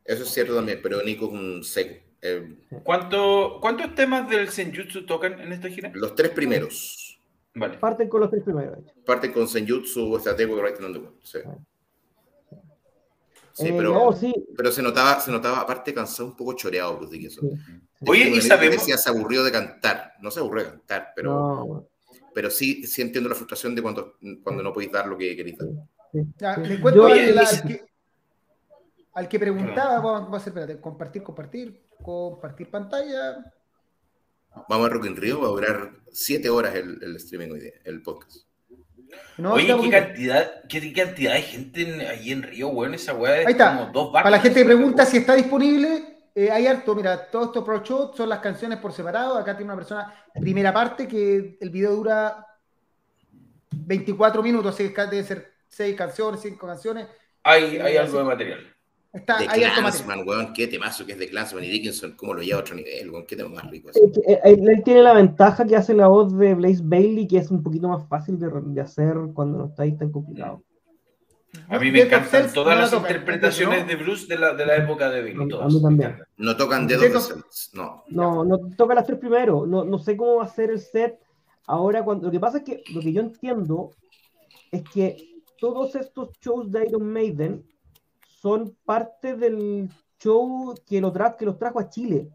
Eso 0.04 0.22
es 0.22 0.30
cierto 0.30 0.54
también, 0.54 0.80
pero 0.82 1.02
Nico 1.02 1.26
es 1.26 1.32
un 1.32 1.64
seco. 1.64 2.07
Eh, 2.20 2.56
¿Cuánto, 2.82 3.58
¿Cuántos 3.60 3.94
temas 3.94 4.28
del 4.28 4.48
Senjutsu 4.48 5.06
tocan 5.06 5.40
en 5.40 5.52
esta 5.52 5.68
gira? 5.68 5.90
Los 5.94 6.14
tres 6.14 6.30
primeros. 6.30 7.20
Vale. 7.54 7.78
Parten 7.78 8.08
con 8.08 8.20
los 8.20 8.30
tres 8.30 8.42
primeros. 8.42 8.78
Parten 9.04 9.32
con 9.32 9.48
Senjutsu, 9.48 10.16
Estratego 10.16 10.58
y 10.58 10.62
Right 10.62 10.80
on 10.82 10.92
the 10.92 11.00
Sí. 11.22 11.38
Sí, 13.58 13.66
eh, 13.66 13.74
pero, 13.76 14.14
pero 14.56 14.70
se 14.70 14.80
notaba, 14.80 15.18
se 15.18 15.32
notaba 15.32 15.58
aparte 15.58 15.92
cansado, 15.92 16.28
un 16.28 16.36
poco 16.36 16.52
choreado. 16.52 16.96
Pues, 16.98 17.10
de 17.10 17.26
eso. 17.26 17.40
Oye, 18.06 18.28
y 18.28 18.40
sabemos... 18.40 18.84
se 18.84 19.10
aburrió 19.10 19.42
de 19.42 19.50
cantar, 19.50 20.12
no 20.20 20.30
se 20.30 20.38
aburrió 20.38 20.64
de 20.64 20.70
cantar, 20.70 21.12
pero, 21.16 21.88
pero 22.32 22.50
sí, 22.50 22.86
sí 22.86 23.02
entiendo 23.02 23.28
la 23.28 23.34
frustración 23.34 23.74
de 23.74 23.82
cuando, 23.82 24.14
cuando 24.44 24.62
no 24.62 24.72
podéis 24.72 24.92
dar 24.92 25.08
lo 25.08 25.18
que 25.18 25.34
queréis 25.34 25.58
dar. 25.58 26.58
le 26.60 26.80
cuento 26.80 27.06
al, 27.06 27.14
que, 27.66 27.84
al, 29.14 29.28
que, 29.28 29.38
preguntaba, 29.40 29.98
vamos 29.98 30.34
a 30.34 30.36
hacer, 30.36 30.52
espérate, 30.52 30.80
compartir, 30.80 31.24
compartir, 31.24 31.82
compartir 32.02 32.70
pantalla. 32.70 33.52
Vamos 34.68 34.86
a 34.86 34.90
Rock 34.90 35.06
in 35.06 35.16
Rio, 35.16 35.40
va 35.40 35.48
a 35.48 35.50
durar 35.50 35.90
siete 36.12 36.50
horas 36.50 36.74
el, 36.74 37.02
el 37.02 37.16
streaming 37.16 37.52
hoy 37.52 37.60
día, 37.60 37.72
el 37.84 38.02
podcast. 38.02 38.48
Oye, 39.44 39.76
¿qué 39.82 39.90
cantidad, 39.90 40.62
qué, 40.68 40.92
cantidad 40.92 41.34
de 41.34 41.42
gente 41.42 42.06
ahí 42.08 42.32
en 42.32 42.42
Río, 42.42 42.70
bueno, 42.70 42.94
esa 42.94 43.14
weá 43.14 43.46
Ahí 43.46 43.52
está. 43.52 43.90
Para 44.12 44.30
la 44.30 44.40
gente 44.40 44.60
que 44.60 44.66
pregunta 44.66 45.06
si 45.06 45.18
está 45.18 45.34
disponible, 45.34 46.18
eh, 46.34 46.50
hay 46.50 46.66
harto, 46.66 46.94
mira, 46.94 47.30
todos 47.30 47.46
estos 47.48 47.64
pro 47.64 47.82
shows 47.82 48.16
son 48.16 48.28
las 48.28 48.40
canciones 48.40 48.78
por 48.78 48.92
separado. 48.92 49.38
Acá 49.38 49.56
tiene 49.56 49.72
una 49.72 49.76
persona, 49.76 50.12
primera 50.40 50.72
parte, 50.72 51.06
que 51.06 51.56
el 51.60 51.70
video 51.70 51.94
dura 51.94 52.46
24 53.70 54.42
minutos, 54.42 54.74
así 54.74 54.92
que 54.92 55.02
debe 55.02 55.22
ser 55.22 55.52
6 55.68 55.96
canciones, 55.96 56.40
5 56.40 56.66
canciones. 56.66 57.06
Hay, 57.44 57.78
hay 57.78 57.96
algo 57.96 58.18
de 58.18 58.24
material. 58.24 58.76
Está, 59.12 59.38
de 59.38 59.46
Clansman, 59.46 60.28
weón, 60.28 60.52
qué 60.52 60.66
temazo 60.66 61.06
que 61.06 61.12
es 61.12 61.18
de 61.18 61.28
Clansman 61.28 61.64
y 61.64 61.68
Dickinson, 61.68 62.12
cómo 62.12 62.34
lo 62.34 62.42
lleva 62.42 62.58
a 62.58 62.60
otro 62.60 62.74
nivel, 62.74 63.10
weón, 63.10 63.24
qué 63.26 63.36
tema 63.36 63.48
más 63.48 63.70
rico. 63.70 63.90
Eh, 63.94 64.40
él, 64.44 64.82
tiene 64.84 65.02
la 65.02 65.14
ventaja 65.14 65.66
que 65.66 65.76
hace 65.76 65.94
la 65.94 66.08
voz 66.08 66.36
de 66.36 66.54
Blaze 66.54 66.82
Bailey, 66.82 67.26
que 67.26 67.38
es 67.38 67.50
un 67.50 67.62
poquito 67.62 67.88
más 67.88 68.06
fácil 68.06 68.38
de, 68.38 68.50
de 68.50 68.80
hacer 68.80 69.14
cuando 69.32 69.58
no 69.58 69.66
está 69.66 69.84
ahí 69.84 69.96
tan 69.96 70.12
complicado. 70.12 70.62
A 71.68 71.78
mí 71.78 71.90
me 71.90 72.02
encantan 72.02 72.52
todas 72.52 72.78
las 72.78 72.92
interpretaciones 72.92 73.86
de 73.86 73.96
Bruce 73.96 74.26
de 74.26 74.38
la, 74.38 74.54
de 74.54 74.66
la 74.66 74.76
época 74.76 75.08
de 75.10 75.22
Bailey. 75.22 75.58
A 75.60 75.66
mí 75.66 75.82
también. 75.82 76.18
No 76.36 76.56
tocan 76.56 76.86
dedos 76.86 77.28
de 77.30 77.42
no. 77.72 78.04
No, 78.08 78.44
no 78.44 78.58
toca 78.76 78.94
las 78.94 79.06
tres 79.06 79.18
primero. 79.18 79.66
No, 79.66 79.84
no 79.84 79.98
sé 79.98 80.16
cómo 80.16 80.36
va 80.36 80.44
a 80.44 80.48
ser 80.48 80.70
el 80.70 80.80
set 80.80 81.18
ahora. 81.66 82.04
cuando 82.04 82.26
Lo 82.26 82.32
que 82.32 82.40
pasa 82.40 82.58
es 82.58 82.64
que 82.64 82.82
lo 82.92 83.00
que 83.00 83.12
yo 83.12 83.22
entiendo 83.22 83.92
es 84.70 84.82
que 84.92 85.16
todos 85.58 85.94
estos 85.94 86.30
shows 86.40 86.70
de 86.70 86.86
Iron 86.86 87.10
Maiden 87.10 87.64
son 88.40 88.76
parte 88.84 89.34
del 89.36 89.88
show 90.18 90.74
que, 90.86 91.00
lo 91.00 91.12
que 91.12 91.44
los 91.44 91.58
trajo 91.58 91.80
a 91.80 91.88
Chile 91.88 92.28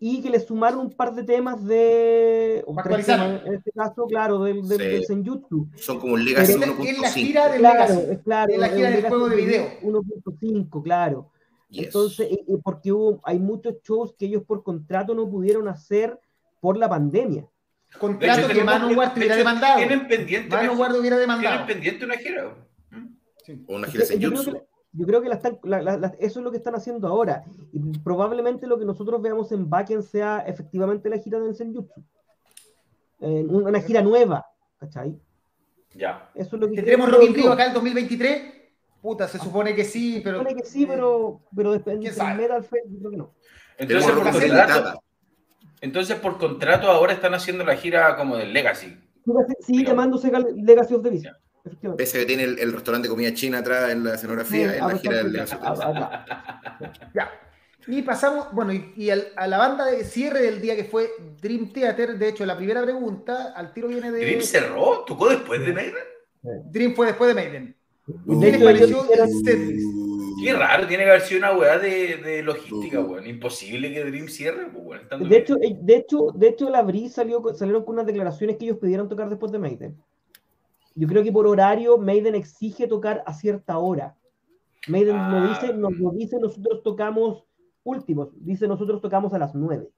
y 0.00 0.22
que 0.22 0.30
le 0.30 0.38
sumaron 0.38 0.80
un 0.80 0.92
par 0.92 1.12
de 1.12 1.24
temas 1.24 1.64
de. 1.64 2.64
en 2.66 3.54
este 3.54 3.72
caso, 3.72 4.06
claro, 4.06 4.44
del, 4.44 4.66
del, 4.68 5.04
Senjutsu. 5.04 5.68
Son 5.76 5.98
como 5.98 6.14
un 6.14 6.24
Legacy 6.24 6.52
1.5. 6.52 6.86
Es 6.86 6.98
la 7.00 7.10
gira 7.10 7.48
del 7.48 7.60
claro, 7.60 7.94
Es 7.94 8.18
claro, 8.20 8.52
es 8.52 8.58
la 8.58 8.68
gira 8.68 8.90
del 8.90 9.08
juego 9.08 9.28
de 9.28 9.36
video. 9.36 9.68
1.5, 9.82 10.82
claro. 10.82 11.30
Entonces, 11.70 12.28
porque 12.62 12.92
hubo, 12.92 13.20
hay 13.24 13.38
muchos 13.38 13.74
shows 13.82 14.14
que 14.16 14.26
ellos 14.26 14.44
por 14.44 14.62
contrato 14.62 15.14
no 15.14 15.28
pudieron 15.28 15.66
hacer 15.68 16.18
por 16.60 16.76
la 16.76 16.88
pandemia. 16.88 17.46
Contrato 17.98 18.48
que 18.48 18.62
Manowar 18.62 19.12
hubiera 19.16 19.36
demandado. 19.36 19.78
Tienen 19.78 20.06
pendiente. 20.06 20.48
Manowar 20.48 20.92
hubiera 20.92 21.18
demandado. 21.18 21.56
Tienen 21.56 21.66
pendiente 21.66 22.04
una 22.04 22.16
gira. 22.16 22.54
Sí. 23.44 23.64
Una 23.66 23.86
gira 23.88 24.04
Senjutsu. 24.04 24.67
Yo 24.92 25.06
creo 25.06 25.22
que 25.22 25.28
eso 25.28 25.60
es 26.18 26.36
lo 26.36 26.50
que 26.50 26.56
están 26.56 26.74
haciendo 26.74 27.08
ahora. 27.08 27.44
Y 27.72 27.98
probablemente 27.98 28.66
lo 28.66 28.78
que 28.78 28.84
nosotros 28.84 29.20
veamos 29.20 29.52
en 29.52 29.68
Bakken 29.68 30.02
sea 30.02 30.40
efectivamente 30.46 31.08
la 31.08 31.18
gira 31.18 31.38
del 31.38 31.54
Senjutsu. 31.54 32.02
una 33.20 33.80
gira 33.80 34.02
nueva, 34.02 34.46
¿cachai? 34.78 35.18
Ya. 35.94 36.30
Eso 36.34 36.56
es 36.56 36.60
lo 36.62 36.68
que 36.68 36.76
¿Tendremos 36.76 37.10
Rock 37.10 37.22
in 37.22 37.34
Rio 37.34 37.52
acá 37.52 37.66
en 37.66 37.74
2023? 37.74 38.54
Puta, 39.00 39.28
se 39.28 39.38
supone 39.38 39.74
que 39.74 39.84
sí, 39.84 40.20
pero. 40.24 40.38
Se 40.38 40.44
supone 40.44 40.60
que 40.60 40.66
sí, 40.66 40.86
pero, 40.86 41.42
pero 41.54 41.72
depende 41.72 42.10
del 42.10 42.36
Metal 42.36 42.64
Fest, 42.64 42.86
creo 42.98 43.10
que 43.10 43.16
no. 43.16 43.34
Entonces 43.78 44.10
por, 44.10 44.32
contrato, 44.32 45.02
entonces, 45.80 46.16
por 46.18 46.38
contrato, 46.38 46.90
ahora 46.90 47.12
están 47.12 47.34
haciendo 47.34 47.64
la 47.64 47.76
gira 47.76 48.16
como 48.16 48.36
del 48.36 48.52
Legacy. 48.52 48.98
Sí, 49.60 49.84
llamándose 49.84 50.32
Legacy 50.56 50.94
of 50.94 51.02
the 51.02 51.10
Vision. 51.10 51.34
Pese 51.96 52.18
a 52.18 52.20
que 52.20 52.26
tiene 52.26 52.44
el, 52.44 52.72
restaurante 52.72 53.08
de 53.08 53.10
comida 53.10 53.32
china 53.34 53.58
atrás 53.58 53.90
en 53.90 54.04
la 54.04 54.14
escenografía, 54.14 54.76
en 54.76 54.86
la 54.86 54.98
gira 54.98 55.16
del 55.16 55.32
Ya. 57.14 57.30
Y 57.86 58.02
pasamos, 58.02 58.52
bueno, 58.52 58.72
y, 58.72 59.10
a 59.10 59.46
la 59.46 59.56
banda 59.56 59.86
de 59.86 60.04
cierre 60.04 60.42
del 60.42 60.60
día 60.60 60.76
que 60.76 60.84
fue 60.84 61.08
Dream 61.40 61.72
Theater, 61.72 62.18
de 62.18 62.28
hecho, 62.28 62.44
la 62.44 62.56
primera 62.56 62.82
pregunta, 62.82 63.54
al 63.56 63.72
tiro 63.72 63.88
viene 63.88 64.10
de. 64.10 64.20
¿Dream 64.20 64.42
cerró? 64.42 65.04
¿Tocó 65.06 65.30
después 65.30 65.64
de 65.64 65.72
Maiden? 65.72 65.94
Dream 66.70 66.94
fue 66.94 67.06
después 67.06 67.28
de 67.28 67.34
Maiden. 67.34 67.76
¿Qué 68.06 68.52
les 68.52 68.62
pareció 68.62 69.06
Qué 70.42 70.52
raro, 70.52 70.86
tiene 70.86 71.04
que 71.04 71.10
haber 71.10 71.22
sido 71.22 71.38
una 71.38 71.52
weá 71.52 71.78
de, 71.78 72.42
logística, 72.42 73.00
weón. 73.00 73.26
Imposible 73.26 73.92
que 73.92 74.04
Dream 74.04 74.28
cierre, 74.28 74.66
pues, 74.66 75.00
De 75.28 75.36
hecho, 75.36 75.56
eh, 75.60 75.76
de 75.80 75.96
hecho, 75.96 76.28
de 76.34 76.48
hecho, 76.48 76.70
la 76.70 76.82
Bri 76.82 77.08
salió, 77.08 77.42
salieron 77.54 77.84
con 77.84 77.94
unas 77.94 78.06
declaraciones 78.06 78.56
que 78.56 78.66
ellos 78.66 78.78
pidieron 78.78 79.08
tocar 79.08 79.28
después 79.28 79.50
de 79.50 79.58
Maiden. 79.58 79.96
Yo 80.98 81.06
creo 81.06 81.22
que 81.22 81.30
por 81.30 81.46
horario 81.46 81.96
Maiden 81.96 82.34
exige 82.34 82.88
tocar 82.88 83.22
a 83.24 83.32
cierta 83.32 83.78
hora. 83.78 84.16
Maiden 84.88 85.16
nos, 85.16 85.32
ah. 85.32 85.60
dice, 85.60 85.72
nos, 85.74 85.92
dice 86.16 86.40
nosotros 86.40 86.82
tocamos 86.82 87.44
últimos, 87.84 88.30
dice 88.34 88.66
nosotros 88.66 89.00
tocamos 89.00 89.32
a 89.32 89.38
las 89.38 89.54
9. 89.54 89.88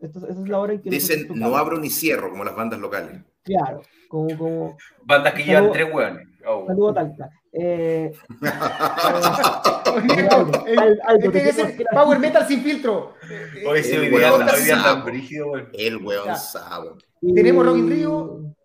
esa 0.00 0.28
es 0.28 0.48
la 0.48 0.58
hora 0.58 0.72
en 0.72 0.82
que 0.82 0.90
Dicen 0.90 1.28
no 1.36 1.56
abro 1.56 1.78
ni 1.78 1.88
cierro, 1.88 2.30
como 2.30 2.42
las 2.42 2.56
bandas 2.56 2.80
locales. 2.80 3.22
Claro, 3.44 3.82
como. 4.08 4.36
como 4.36 4.76
bandas 5.04 5.34
que 5.34 5.44
llevan 5.44 5.70
tres 5.70 5.94
hueones. 5.94 6.26
Oh. 6.44 6.66
Saludos 6.66 6.90
a 6.90 6.94
Talca. 6.94 7.30
Eh, 7.52 8.12
Power 11.92 12.18
Metal 12.18 12.48
sin 12.48 12.60
filtro. 12.62 13.14
Hoy 13.68 13.84
sí, 13.84 13.96
hoy 13.96 14.08
día 14.08 14.82
tan 14.82 15.04
brígido, 15.04 15.52
El 15.72 15.98
weón 15.98 16.36
sabe. 16.36 16.90
Tenemos 17.34 17.64
Rock 17.64 17.78
in 17.78 17.90
Río, 17.90 18.56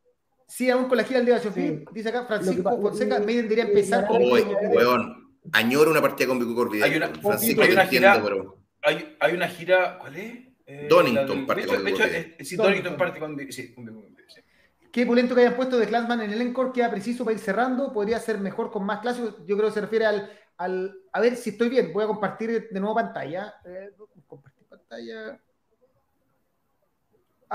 Sí, 0.47 0.69
aún 0.69 0.85
con 0.85 0.97
la 0.97 1.03
gira 1.03 1.19
del 1.19 1.25
día 1.25 1.39
de 1.39 1.85
Dice 1.91 2.09
acá 2.09 2.25
Francisco 2.25 2.81
Fonseca, 2.81 3.19
Maiden 3.19 3.43
debería 3.43 3.65
empezar 3.65 4.07
con. 4.07 4.21
Oye, 4.21 4.43
weón, 4.43 5.37
añoro 5.51 5.91
una 5.91 6.01
partida 6.01 6.27
con 6.27 6.39
Vico 6.39 6.55
Corvidal. 6.55 6.89
Hay 6.89 6.97
una, 6.97 7.07
Francisco, 7.09 7.61
hay 7.61 7.71
una 7.71 7.85
gira, 7.87 8.21
pero... 8.23 8.57
hay, 8.83 9.15
hay, 9.19 9.33
una 9.33 9.47
gira, 9.47 9.97
¿cuál 9.99 10.15
es? 10.15 10.39
Eh, 10.67 10.87
Donington 10.89 11.45
parte 11.45 11.67
con 11.67 11.83
Vico 11.83 11.99
Sí, 12.41 12.55
Donington 12.55 12.97
parte 12.97 13.19
con 13.19 13.37
sí, 13.51 13.73
con 13.73 14.15
sí. 14.27 14.41
Qué 14.91 15.05
pulento 15.05 15.35
que 15.35 15.41
hayan 15.41 15.55
puesto 15.55 15.77
de 15.77 15.87
Clansman 15.87 16.21
en 16.21 16.31
el 16.31 16.41
encore, 16.41 16.71
queda 16.71 16.89
preciso 16.89 17.25
para 17.25 17.35
ir 17.35 17.43
cerrando, 17.43 17.91
podría 17.91 18.19
ser 18.19 18.39
mejor 18.39 18.71
con 18.71 18.85
más 18.85 19.01
clásicos. 19.01 19.35
Yo 19.45 19.57
creo 19.57 19.67
que 19.67 19.73
se 19.73 19.81
refiere 19.81 20.05
al, 20.05 20.31
al 20.57 20.95
a 21.11 21.19
ver 21.19 21.35
si 21.35 21.49
estoy 21.49 21.69
bien, 21.69 21.91
voy 21.91 22.05
a 22.05 22.07
compartir 22.07 22.69
de 22.69 22.79
nuevo 22.79 22.95
pantalla. 22.95 23.55
Eh, 23.65 23.91
compartir 24.27 24.65
pantalla. 24.67 25.39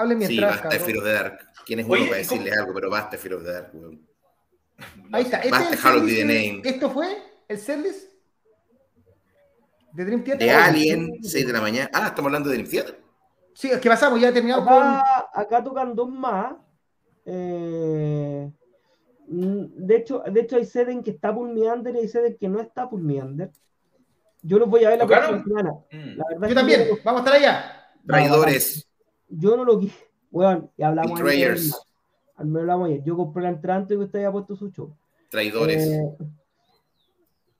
Hable 0.01 0.17
mientras. 0.17 0.53
Sí, 0.53 0.63
basta 0.63 0.69
de 0.69 0.79
Fear 0.79 0.99
of 0.99 1.05
the 1.05 1.13
Dark. 1.13 1.39
¿Quién 1.67 1.81
es 1.81 1.87
uno 1.87 2.05
para 2.07 2.17
decirle 2.17 2.53
algo? 2.53 2.75
Pero 2.75 2.91
basta 2.91 3.11
de 3.11 3.19
Fear 3.19 3.35
of 3.35 3.45
the 3.45 3.53
Dark, 3.53 3.71
weón. 3.75 4.07
Ahí 5.13 5.23
está. 5.25 5.39
¿Este 5.39 5.51
basta 5.51 6.01
de 6.01 6.15
the 6.15 6.25
Name. 6.25 6.63
¿Esto 6.65 6.91
fue 6.91 7.19
el 7.49 7.59
setlist? 7.59 8.11
¿De 9.93 10.05
Dream 10.05 10.25
Theater? 10.25 10.49
De 10.49 10.55
Alien, 10.55 11.19
6 11.23 11.47
de 11.47 11.53
la 11.53 11.61
mañana. 11.61 11.91
Ah, 11.93 12.07
estamos 12.09 12.29
hablando 12.29 12.49
de 12.49 12.57
Dream 12.57 12.71
Theater. 12.71 13.01
Sí, 13.53 13.71
es 13.71 13.79
que 13.79 13.89
pasamos, 13.89 14.21
ya 14.21 14.33
terminamos 14.33 14.67
con. 14.67 14.83
acá 15.35 15.63
tocan 15.63 15.95
dos 15.95 16.09
más. 16.09 16.55
Eh, 17.27 18.51
de 19.27 19.97
hecho, 19.97 20.23
de 20.27 20.41
hecho, 20.41 20.57
hay 20.57 20.65
sede 20.65 20.93
en 20.93 21.03
que 21.03 21.11
está 21.11 21.35
Pulmeander 21.35 21.95
y 21.95 21.99
hay 21.99 22.09
sede 22.09 22.29
en 22.29 22.37
que 22.39 22.49
no 22.49 22.61
está 22.61 22.89
Pulmeander. 22.89 23.51
Yo 24.43 24.59
los 24.59 24.69
voy 24.69 24.85
a 24.85 24.91
ver 24.91 24.99
la 24.99 25.07
próxima 25.07 25.43
semana. 25.43 25.73
Mm. 25.93 26.49
yo 26.49 26.55
también, 26.55 26.89
vamos 27.05 27.21
a 27.21 27.25
estar 27.25 27.37
allá. 27.37 27.93
Traidores. 28.07 28.90
Yo 29.31 29.57
no 29.57 29.65
lo 29.65 29.79
quise. 29.79 30.11
Bueno, 30.31 30.71
y 30.77 30.83
hablamos 30.83 31.21
ayer. 31.21 31.59
Hablamos 32.37 32.89
ayer. 32.89 33.03
Yo 33.05 33.17
compré 33.17 33.43
la 33.43 33.51
entrante 33.51 33.95
y 33.95 33.97
usted 33.97 34.19
había 34.19 34.33
puesto 34.33 34.57
su 34.57 34.71
show. 34.71 34.95
Traidores. 35.29 35.87
Eh, 35.87 36.17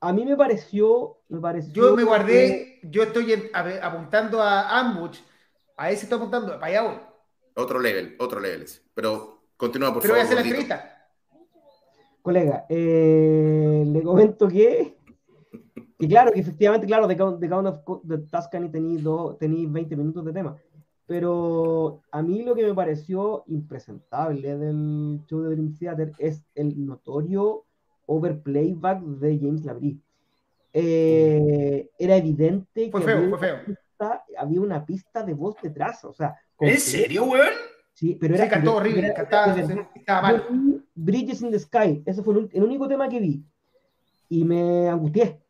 a 0.01 0.13
mí 0.13 0.25
me 0.25 0.37
pareció, 0.37 1.19
me 1.29 1.41
pareció. 1.41 1.73
Yo 1.73 1.97
me 1.97 2.05
guardé, 2.05 2.81
yo 2.83 3.03
estoy 3.03 3.51
apuntando 3.83 4.43
a 4.43 4.79
Ambush. 4.79 5.19
A 5.77 5.91
ese 5.91 6.05
estoy 6.05 6.19
apuntando, 6.19 6.53
para 6.55 6.67
allá 6.67 6.83
voy. 6.83 7.01
Otro 7.55 7.79
level, 7.79 8.17
otro 8.19 8.41
level. 8.41 8.67
Pero 8.95 9.43
continúa, 9.57 9.93
por 9.93 10.03
Pero 10.03 10.15
favor. 10.15 10.15
Pero 10.15 10.15
voy 10.15 10.21
a 10.21 10.25
hacer 10.25 10.37
la 10.37 10.43
entrevista. 10.43 10.97
Colega, 12.23 12.67
eh, 12.69 13.83
le 13.87 14.03
comento 14.03 14.47
que 14.47 15.01
y 16.01 16.09
claro, 16.09 16.33
que 16.33 16.41
efectivamente, 16.41 16.87
claro, 16.87 17.07
de 17.07 17.17
Count, 17.17 17.43
of 17.67 18.03
the 18.09 18.19
Tuscany 18.19 18.71
tenéis 18.71 19.71
20 19.71 19.97
minutos 19.97 20.25
de 20.25 20.33
tema. 20.33 20.57
Pero 21.11 22.03
a 22.13 22.23
mí 22.23 22.45
lo 22.45 22.55
que 22.55 22.63
me 22.63 22.73
pareció 22.73 23.43
impresentable 23.49 24.57
del 24.57 25.21
show 25.27 25.41
de 25.41 25.57
Dream 25.57 25.77
Theater 25.77 26.13
es 26.19 26.45
el 26.55 26.87
notorio 26.87 27.65
overplayback 28.07 29.01
de 29.03 29.39
James 29.41 29.65
Labrie. 29.65 29.99
Eh, 30.73 31.91
era 31.99 32.15
evidente 32.15 32.93
que 32.93 32.97
había, 32.97 34.61
Una 34.61 34.87
pista, 34.87 35.25
de 35.25 35.35
voz 35.35 35.57
detrás. 35.61 36.05
O 36.05 36.13
sea, 36.13 36.37
¿En 36.61 36.79
serio, 36.79 37.25
weón? 37.25 37.55
Sí, 37.93 38.17
pero 38.21 38.37
era. 38.37 38.49
cantó 38.49 38.77
horrible, 38.77 39.13
cantaba, 39.13 39.57
mal. 40.23 40.85
Bridges 40.95 41.43
in 41.43 41.51
the 41.51 41.59
Sky, 41.59 42.05
ese 42.07 42.23
fue 42.23 42.49
el 42.53 42.63
único 42.63 42.87
tema 42.87 43.09
que 43.09 43.19
vi. 43.19 43.45
Y 44.29 44.45
me 44.45 44.89
angustié 44.89 45.41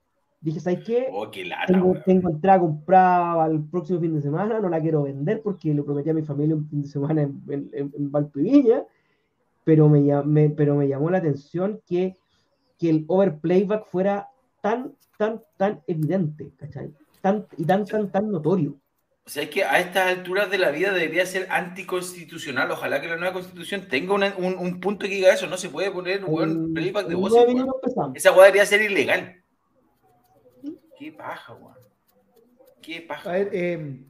Dije, 0.41 0.61
¿sabes 0.61 0.84
qué? 0.84 1.09
Oh, 1.12 1.30
qué 1.30 1.45
lata, 1.45 1.66
tengo, 1.66 1.95
tengo, 2.05 2.30
entrada 2.30 2.61
comprada 2.61 3.45
al 3.45 3.62
próximo 3.64 4.01
fin 4.01 4.14
de 4.14 4.22
semana, 4.22 4.59
no 4.59 4.70
la 4.70 4.80
quiero 4.80 5.03
vender 5.03 5.43
porque 5.43 5.74
le 5.74 5.82
prometí 5.82 6.09
a 6.09 6.14
mi 6.14 6.22
familia 6.22 6.57
un 6.57 6.66
fin 6.66 6.82
de 6.82 6.88
semana 6.88 7.22
en, 7.22 7.43
en, 7.49 7.70
en 7.74 8.11
pero 9.64 9.88
me, 9.88 10.51
pero 10.51 10.76
me 10.76 10.88
llamó 10.88 11.11
la 11.11 11.18
atención 11.18 11.80
que, 11.86 12.16
que 12.78 12.88
el 12.88 13.05
overplayback 13.07 13.86
fuera 13.86 14.28
tan, 14.62 14.95
tan, 15.18 15.43
tan 15.59 15.82
evidente, 15.86 16.51
¿cachai? 16.57 16.91
Tan, 17.20 17.47
y 17.59 17.64
tan, 17.66 17.84
tan, 17.84 18.11
tan 18.11 18.30
notorio. 18.30 18.76
O 19.26 19.30
sea, 19.30 19.43
es 19.43 19.51
que 19.51 19.62
a 19.62 19.78
estas 19.78 20.09
alturas 20.09 20.51
de 20.51 20.59
la 20.59 20.70
vida 20.70 20.93
debería 20.93 21.26
ser 21.26 21.47
anticonstitucional. 21.51 22.70
Ojalá 22.70 23.01
que 23.01 23.09
la 23.09 23.16
nueva 23.16 23.34
constitución 23.34 23.86
tenga 23.88 24.14
un, 24.14 24.24
un, 24.24 24.80
punto 24.80 25.07
que 25.07 25.14
diga 25.14 25.32
eso. 25.32 25.47
No 25.47 25.59
se 25.59 25.68
puede 25.68 25.91
poner 25.91 26.24
un 26.24 26.72
playback 26.72 27.07
de 27.07 27.14
voz. 27.14 27.32
Esa 28.14 28.32
hueá 28.32 28.47
debería 28.47 28.66
ser 28.66 28.82
ilegal. 28.82 29.41
Qué 31.01 31.12
paja, 31.12 31.55
weón. 31.55 31.74
Qué 32.82 33.01
paja. 33.01 33.30
A 33.30 33.32
ver, 33.32 33.48
eh, 33.55 34.05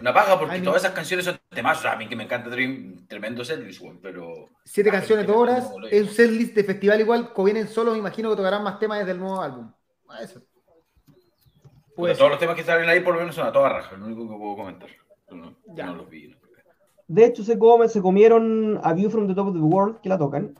Una 0.00 0.14
paja 0.14 0.38
porque 0.38 0.58
todas 0.62 0.82
esas 0.82 0.94
canciones 0.94 1.26
son 1.26 1.38
temas. 1.50 1.84
A 1.84 1.96
mí 1.96 2.08
que 2.08 2.16
me 2.16 2.24
encanta 2.24 2.48
Dream, 2.48 3.06
tremendo 3.06 3.44
setlist, 3.44 3.82
weón, 3.82 4.00
pero. 4.00 4.48
Siete 4.64 4.90
canciones, 4.90 5.26
dos 5.26 5.36
horas. 5.36 5.70
Es 5.90 6.02
un 6.02 6.08
setlist 6.08 6.54
de 6.54 6.64
festival 6.64 7.00
igual. 7.00 7.34
Como 7.34 7.44
vienen 7.44 7.68
solos, 7.68 7.92
me 7.92 7.98
imagino 7.98 8.30
que 8.30 8.36
tocarán 8.36 8.64
más 8.64 8.78
temas 8.78 9.00
desde 9.00 9.12
el 9.12 9.18
nuevo 9.18 9.38
álbum. 9.38 9.70
Eso. 10.18 10.40
Pues, 11.94 12.16
todos 12.16 12.30
los 12.30 12.40
temas 12.40 12.56
que 12.56 12.64
salen 12.64 12.88
ahí 12.88 13.00
por 13.00 13.12
lo 13.12 13.20
menos 13.20 13.34
son 13.34 13.46
a 13.46 13.52
toda 13.52 13.68
raja, 13.68 13.94
lo 13.94 14.06
único 14.06 14.22
que 14.22 14.36
puedo 14.38 14.56
comentar. 14.56 14.88
No, 15.30 15.54
ya. 15.74 15.86
no 15.86 15.96
los 15.96 16.08
vi. 16.08 16.34
De 17.06 17.26
hecho, 17.26 17.44
se, 17.44 17.58
come, 17.58 17.86
se 17.88 18.00
comieron 18.00 18.80
A 18.82 18.94
View 18.94 19.10
from 19.10 19.28
the 19.28 19.34
Top 19.34 19.48
of 19.48 19.54
the 19.54 19.60
World, 19.60 20.00
que 20.00 20.08
la 20.08 20.16
tocan. 20.16 20.58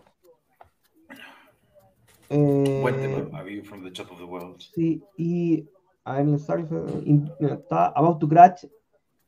Buen 2.35 2.97
tema, 3.01 3.39
A 3.39 3.43
View 3.43 3.63
from 3.65 3.85
the 3.85 3.91
Top 3.91 4.11
of 4.11 4.19
the 4.19 4.25
World. 4.25 4.61
Sí, 4.75 5.03
y 5.17 5.69
en 6.07 6.29
el 6.29 7.51
está 7.51 7.87
About 7.89 8.19
to 8.19 8.29
Crash 8.29 8.67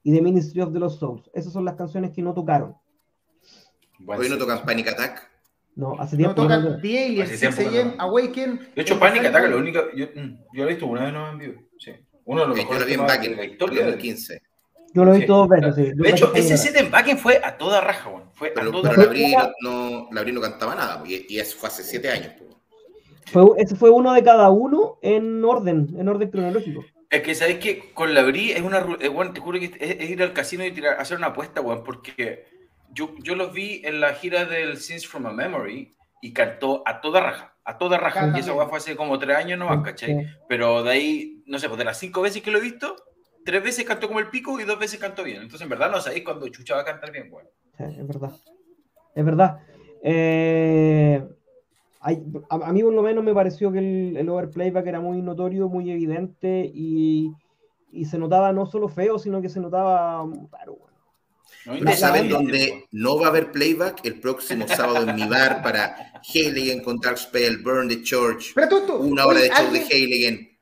y 0.02 0.12
The 0.12 0.20
Ministry 0.20 0.60
of 0.60 0.72
the 0.72 0.78
Lost 0.78 0.98
Souls. 0.98 1.30
Esas 1.32 1.52
son 1.52 1.64
las 1.64 1.74
canciones 1.74 2.10
que 2.10 2.22
no 2.22 2.34
tocaron. 2.34 2.74
Hoy 4.06 4.28
no 4.28 4.36
tocan 4.36 4.64
Panic 4.64 4.88
Attack. 4.88 5.30
No, 5.76 5.94
hace 6.00 6.16
tiempo. 6.16 6.42
No 6.42 6.48
tocan 6.48 6.80
The 6.80 7.04
Aliens, 7.04 7.94
Awaken. 7.98 8.70
De 8.74 8.82
hecho, 8.82 8.98
Panic 8.98 9.26
Attack, 9.26 9.50
lo 9.50 9.58
único. 9.58 9.80
Yo, 9.94 10.06
mm, 10.14 10.38
yo 10.52 10.64
lo 10.64 10.64
he 10.64 10.72
visto 10.72 10.86
una 10.86 11.04
vez 11.04 11.12
no 11.12 11.30
en 11.30 11.38
vivo. 11.38 11.62
Sí. 11.78 11.92
Uno 12.24 12.42
de 12.42 12.48
los 12.48 12.56
mejores. 12.56 12.80
Yo 12.80 12.84
lo 12.84 12.86
vi 12.86 12.94
en 12.94 13.06
Backen, 13.06 13.38
en 13.38 13.58
2015. 13.58 14.42
Yo 14.94 15.04
lo 15.04 15.12
vi 15.12 15.26
todo 15.26 15.46
veces, 15.46 15.74
sí. 15.76 15.92
De 15.94 16.10
hecho, 16.10 16.34
ese 16.34 16.56
set 16.56 16.76
en 16.76 16.90
Backen 16.90 17.18
fue 17.18 17.40
a 17.44 17.56
toda 17.56 17.80
raja, 17.82 18.08
bueno. 18.08 18.30
Fue 18.32 18.50
pero, 18.54 18.70
a 18.70 18.72
toda 18.72 18.90
pero 18.90 19.12
raja. 19.12 19.52
no, 19.62 20.08
no, 20.10 20.24
no 20.24 20.40
cantaba 20.40 20.74
nada, 20.74 21.04
y, 21.06 21.26
y 21.28 21.38
eso 21.38 21.56
fue 21.58 21.68
hace 21.68 21.82
siete 21.82 22.10
años. 22.10 22.32
Pues. 22.38 22.56
Fue, 23.26 23.44
ese 23.58 23.76
fue 23.76 23.90
uno 23.90 24.12
de 24.12 24.22
cada 24.22 24.50
uno 24.50 24.98
en 25.02 25.44
orden, 25.44 25.94
en 25.98 26.08
orden 26.08 26.30
cronológico. 26.30 26.84
Es 27.10 27.22
que 27.22 27.34
sabéis 27.34 27.58
que 27.58 27.92
con 27.92 28.14
la 28.14 28.22
Bri 28.22 28.52
es 28.52 28.62
una. 28.62 28.80
bueno, 28.80 29.32
te 29.32 29.40
juro 29.40 29.58
que 29.58 29.72
es, 29.78 30.10
ir 30.10 30.22
al 30.22 30.32
casino 30.32 30.64
y 30.64 30.72
tirar, 30.72 31.00
hacer 31.00 31.18
una 31.18 31.28
apuesta, 31.28 31.60
weón, 31.60 31.84
porque 31.84 32.46
yo, 32.92 33.14
yo 33.22 33.36
los 33.36 33.52
vi 33.52 33.82
en 33.84 34.00
la 34.00 34.14
gira 34.14 34.44
del 34.44 34.76
Sins 34.78 35.06
from 35.06 35.26
a 35.26 35.32
Memory 35.32 35.94
y 36.20 36.32
cantó 36.32 36.82
a 36.86 37.00
toda 37.00 37.20
raja, 37.20 37.56
a 37.64 37.78
toda 37.78 37.98
raja. 37.98 38.32
y 38.34 38.40
esa 38.40 38.54
weón 38.54 38.68
fue 38.68 38.78
hace 38.78 38.96
como 38.96 39.18
tres 39.18 39.36
años 39.36 39.58
nomás, 39.58 39.84
¿cachai? 39.84 40.26
Pero 40.48 40.82
de 40.82 40.90
ahí, 40.90 41.42
no 41.46 41.58
sé, 41.58 41.68
pues 41.68 41.78
de 41.78 41.84
las 41.84 41.98
cinco 41.98 42.22
veces 42.22 42.42
que 42.42 42.50
lo 42.50 42.58
he 42.58 42.62
visto, 42.62 42.96
tres 43.44 43.62
veces 43.62 43.84
cantó 43.84 44.08
como 44.08 44.20
el 44.20 44.28
pico 44.28 44.58
y 44.60 44.64
dos 44.64 44.78
veces 44.78 44.98
cantó 44.98 45.22
bien. 45.22 45.42
Entonces, 45.42 45.62
en 45.62 45.68
verdad, 45.68 45.90
no 45.90 46.00
sabéis 46.00 46.24
cuando 46.24 46.48
Chucha 46.48 46.74
va 46.74 46.82
a 46.82 46.84
cantar 46.84 47.12
bien, 47.12 47.28
weón. 47.30 47.46
Sí, 47.78 47.84
es 48.00 48.06
verdad. 48.06 48.30
Es 49.14 49.24
verdad. 49.24 49.60
Eh, 50.02 51.24
a, 52.06 52.72
mí 52.72 52.82
por 52.82 52.92
lo 52.92 53.02
menos 53.02 53.24
me 53.24 53.34
pareció 53.34 53.72
que 53.72 53.78
el, 53.78 54.16
el, 54.16 54.28
overplayback 54.28 54.86
era 54.86 55.00
muy 55.00 55.20
notorio, 55.22 55.68
muy 55.68 55.90
evidente 55.90 56.70
y, 56.72 57.32
y, 57.90 58.04
se 58.04 58.18
notaba 58.18 58.52
no 58.52 58.66
solo 58.66 58.88
feo, 58.88 59.18
sino 59.18 59.42
que 59.42 59.48
se 59.48 59.60
notaba 59.60 60.24
claro, 60.50 60.76
bueno. 60.76 60.96
No, 61.66 61.92
saben 61.96 62.28
dónde 62.28 62.86
no 62.92 63.18
va 63.18 63.26
a 63.26 63.30
haber 63.30 63.50
playback 63.50 64.04
el 64.04 64.20
próximo 64.20 64.68
sábado 64.68 65.08
en 65.08 65.16
mi 65.16 65.26
bar 65.26 65.62
para 65.62 66.12
Heiligen 66.32 66.82
con 66.82 66.98
Dark 67.00 67.18
Spell, 67.18 67.58
Burn 67.58 67.88
the 67.88 68.02
Church. 68.02 68.52
Pero 68.54 68.98
una 69.00 69.26
hora 69.26 69.40
de 69.40 69.48
show 69.48 69.72
de 69.72 69.80
Heiligen. 69.80 70.58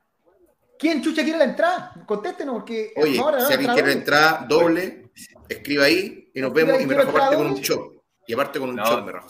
¿Quién 0.78 1.02
chucha 1.02 1.22
quiere 1.22 1.38
la 1.38 1.44
entrada? 1.44 2.04
Contéstenos 2.06 2.54
porque. 2.54 2.92
Oye, 2.96 3.20
si 3.46 3.52
alguien 3.52 3.72
quiere 3.72 3.88
la 3.88 3.92
entrada 3.92 4.46
doble, 4.48 5.10
escriba 5.48 5.84
ahí 5.84 6.30
y 6.34 6.40
nos 6.40 6.52
vemos 6.54 6.80
y 6.80 6.86
me 6.86 6.94
rajo 6.94 7.10
aparte 7.10 7.36
con 7.36 7.46
un 7.48 7.60
show. 7.60 7.92
Y 8.26 8.32
aparte 8.32 8.58
con 8.58 8.70
un 8.70 8.76
show 8.76 9.04
me 9.04 9.12
rajo. 9.12 9.28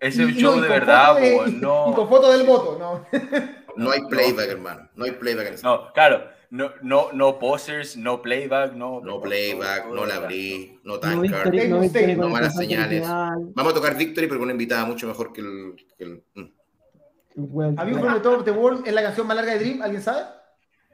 Es 0.00 0.18
un 0.18 0.32
show 0.32 0.60
de 0.60 0.68
verdad, 0.68 1.18
no. 1.52 1.90
Y 1.90 1.94
con 1.94 2.08
foto 2.08 2.32
del 2.32 2.46
voto, 2.46 2.76
no. 2.78 3.06
No 3.76 3.90
hay 3.90 4.00
playback, 4.08 4.48
hermano. 4.48 4.88
No 4.96 5.04
hay 5.04 5.12
playback 5.12 5.48
en 5.48 5.54
ese 5.54 5.62
No, 5.62 5.92
claro. 5.92 6.30
No, 6.48 6.70
no, 6.82 7.12
no 7.12 7.38
posers, 7.38 7.96
no 7.96 8.22
playback, 8.22 8.72
no. 8.72 9.00
No 9.00 9.20
playback, 9.20 9.86
no 9.88 10.06
la 10.06 10.16
abrí, 10.16 10.78
no 10.84 10.98
tankard, 10.98 11.52
no, 11.52 11.80
no, 11.80 12.14
no 12.16 12.28
malas 12.28 12.56
señales. 12.56 13.06
Vamos 13.06 13.72
a 13.72 13.74
tocar 13.74 13.96
Victory, 13.96 14.26
pero 14.26 14.38
con 14.38 14.44
una 14.44 14.52
invitada 14.52 14.84
mucho 14.84 15.06
mejor 15.06 15.32
que 15.32 15.40
el. 15.40 15.76
Que 15.98 16.04
el 16.04 16.22
mm. 16.34 17.78
¿Había 17.78 17.96
un 17.96 18.14
de 18.14 18.20
Top 18.20 18.38
of 18.38 18.44
the 18.44 18.50
World 18.50 18.86
es 18.86 18.94
la 18.94 19.02
canción 19.02 19.26
más 19.26 19.36
larga 19.36 19.52
de 19.52 19.58
Dream? 19.58 19.82
¿Alguien 19.82 20.02
sabe? 20.02 20.22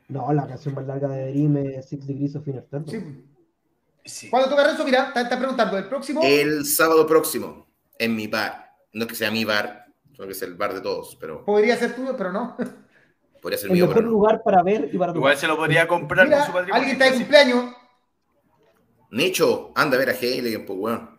No, 0.09 0.33
la 0.33 0.47
canción 0.47 0.75
más 0.75 0.87
larga 0.87 1.09
de 1.09 1.31
Dream 1.31 1.57
es 1.59 1.89
Six 1.89 2.07
Degrees 2.07 2.35
of 2.35 2.49
Inner 2.49 2.67
Sí. 2.87 3.25
sí. 4.05 4.31
¿Cuándo 4.31 4.49
toca 4.49 4.67
Renzo? 4.67 4.85
Mira, 4.85 5.13
está 5.15 5.39
preguntando, 5.39 5.79
¿el 5.79 5.85
próximo? 5.85 6.21
El 6.25 6.65
sábado 6.67 7.07
próximo, 7.07 7.69
en 7.99 8.17
mi 8.17 8.27
bar. 8.27 8.62
No 8.93 9.05
es 9.05 9.09
que 9.09 9.15
sea 9.15 9.31
mi 9.31 9.45
bar, 9.45 9.87
sino 10.13 10.27
que 10.27 10.33
es 10.33 10.43
el 10.43 10.55
bar 10.55 10.75
de 10.75 10.81
todos, 10.81 11.17
pero... 11.21 11.45
Podría 11.45 11.77
ser 11.77 11.95
tuyo, 11.95 12.17
pero 12.17 12.33
no. 12.33 12.57
Podría 13.43 13.59
ser 13.59 13.71
el 13.71 13.75
mío, 13.75 13.89
mejor 13.89 14.05
lugar 14.05 14.43
para 14.45 14.63
ver 14.63 14.89
y 14.93 14.97
para 14.97 15.13
Igual 15.13 15.37
se 15.37 15.49
lo 15.49 15.57
podría 15.57 15.89
comprar 15.89 16.31
con 16.31 16.39
su 16.45 16.53
patrimonio. 16.53 16.75
Alguien 16.75 16.93
está 16.93 17.05
de 17.07 17.13
cumpleaños. 17.19 17.75
Nicho, 19.11 19.73
anda 19.75 19.97
a 19.97 19.99
ver 19.99 20.11
a 20.11 20.13
Heiligen, 20.13 20.65
pues, 20.65 20.79
weón. 20.79 21.19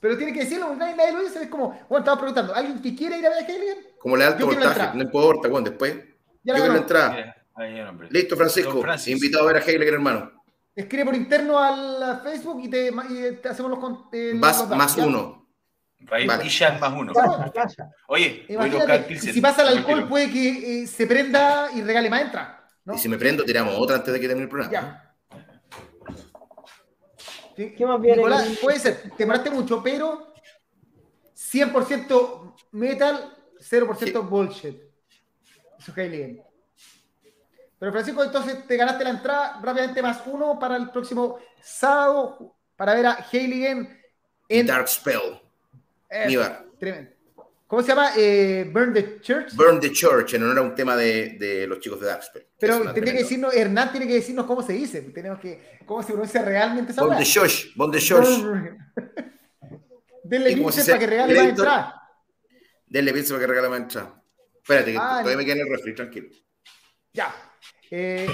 Pero 0.00 0.16
tiene 0.16 0.32
que 0.32 0.40
decirlo, 0.40 0.74
nadie, 0.76 0.96
nadie 0.96 1.12
lo 1.12 1.22
dice. 1.22 1.42
Es 1.42 1.48
como, 1.48 1.70
bueno, 1.88 1.98
estaba 1.98 2.18
preguntando, 2.18 2.54
¿alguien 2.54 2.80
que 2.80 2.94
quiere 2.94 3.18
ir 3.18 3.26
a 3.26 3.30
ver 3.30 3.42
a 3.42 3.46
Heiligen? 3.46 3.78
Como 3.98 4.16
le 4.16 4.24
alto 4.24 4.46
voltaje, 4.46 4.96
no 4.96 5.02
importa, 5.02 5.48
weón, 5.48 5.64
después. 5.64 5.94
Ya 6.44 6.54
yo 6.54 6.60
quiero 6.60 6.72
la 6.72 6.78
entrada. 6.78 7.36
Listo, 8.10 8.36
Francisco. 8.36 8.82
Invitado 9.06 9.44
a 9.44 9.52
ver 9.52 9.62
a 9.62 9.64
Heiligen, 9.64 9.94
hermano. 9.94 10.32
Escribe 10.74 11.04
por 11.04 11.14
interno 11.14 11.58
al 11.58 12.20
Facebook 12.22 12.60
y 12.62 12.68
te, 12.68 12.90
hacemos 13.48 13.70
los. 13.70 13.98
Eh, 14.12 14.32
Vas 14.36 14.68
más 14.70 14.96
uno. 14.96 15.41
Vale. 16.08 16.26
más 16.26 16.92
uno. 16.92 17.12
Oye, 18.08 18.46
si 19.20 19.40
pasa 19.40 19.62
el 19.62 19.78
alcohol, 19.78 20.08
puede 20.08 20.30
que 20.30 20.82
eh, 20.82 20.86
se 20.86 21.06
prenda 21.06 21.70
y 21.74 21.82
regale 21.82 22.10
más 22.10 22.22
entra. 22.22 22.66
Y 22.92 22.98
si 22.98 23.08
me 23.08 23.16
prendo, 23.16 23.44
tiramos 23.44 23.74
otra 23.78 23.96
antes 23.96 24.12
de 24.12 24.20
que 24.20 24.26
termine 24.26 24.44
el 24.44 24.50
programa. 24.50 24.72
Ya. 24.72 25.08
¿Qué 27.54 27.86
más 27.86 28.00
viene? 28.00 28.16
Nicolás, 28.16 28.58
puede 28.60 28.78
ser, 28.78 29.02
te 29.02 29.10
demoraste 29.18 29.50
mucho, 29.50 29.82
pero 29.82 30.32
100% 31.34 32.54
metal, 32.72 33.36
0% 33.60 34.28
bullshit. 34.28 34.80
Eso 35.78 35.92
es 35.94 36.10
bien. 36.10 36.42
Pero 37.78 37.92
Francisco, 37.92 38.22
entonces 38.22 38.66
te 38.66 38.76
ganaste 38.76 39.04
la 39.04 39.10
entrada 39.10 39.60
rápidamente 39.62 40.02
más 40.02 40.22
uno 40.26 40.58
para 40.58 40.76
el 40.76 40.90
próximo 40.90 41.38
sábado 41.60 42.56
para 42.76 42.94
ver 42.94 43.06
a 43.06 43.26
Heiligen 43.30 44.00
en. 44.48 44.66
Dark 44.66 44.88
Spell. 44.88 45.41
Tremendo. 46.78 47.10
¿Cómo 47.66 47.80
se 47.80 47.88
llama? 47.88 48.10
Eh, 48.18 48.68
Burn 48.70 48.92
the 48.92 49.20
Church. 49.20 49.54
Burn 49.54 49.80
the 49.80 49.90
Church, 49.92 50.34
en 50.34 50.42
honor 50.42 50.58
a 50.58 50.62
un 50.62 50.74
tema 50.74 50.94
de, 50.94 51.38
de 51.38 51.66
los 51.66 51.80
chicos 51.80 51.98
de 52.00 52.06
Darkspell. 52.06 52.46
Pero 52.58 52.92
tiene 52.92 53.12
que 53.12 53.18
decirnos, 53.20 53.54
Hernán 53.54 53.90
tiene 53.90 54.06
que 54.06 54.12
decirnos 54.12 54.44
cómo 54.44 54.62
se 54.62 54.74
dice. 54.74 55.00
Tenemos 55.00 55.38
que, 55.40 55.78
cómo 55.86 56.02
se 56.02 56.12
pronuncia 56.12 56.42
realmente 56.42 56.92
esa 56.92 57.02
Burn 57.02 57.16
the 57.16 57.24
Church. 57.24 57.74
Burn 57.74 57.90
the 57.90 57.98
Church. 57.98 58.28
Denle 60.22 60.54
pinche 60.54 60.84
para 60.84 60.98
que 60.98 61.06
regale 61.06 61.34
más 61.34 61.48
entrada. 61.48 62.02
Denle 62.86 63.12
pinche 63.14 63.28
para 63.30 63.40
que 63.40 63.46
regale 63.46 63.68
más 63.70 63.80
entrada. 63.80 64.22
Espérate, 64.54 64.92
que 64.92 64.98
ah, 64.98 65.18
todavía 65.22 65.36
me 65.38 65.44
queda 65.44 65.54
en 65.54 65.60
el 65.60 65.68
refri, 65.70 65.94
tranquilo. 65.94 66.28
Ya. 67.14 67.34
Eh, 67.90 68.28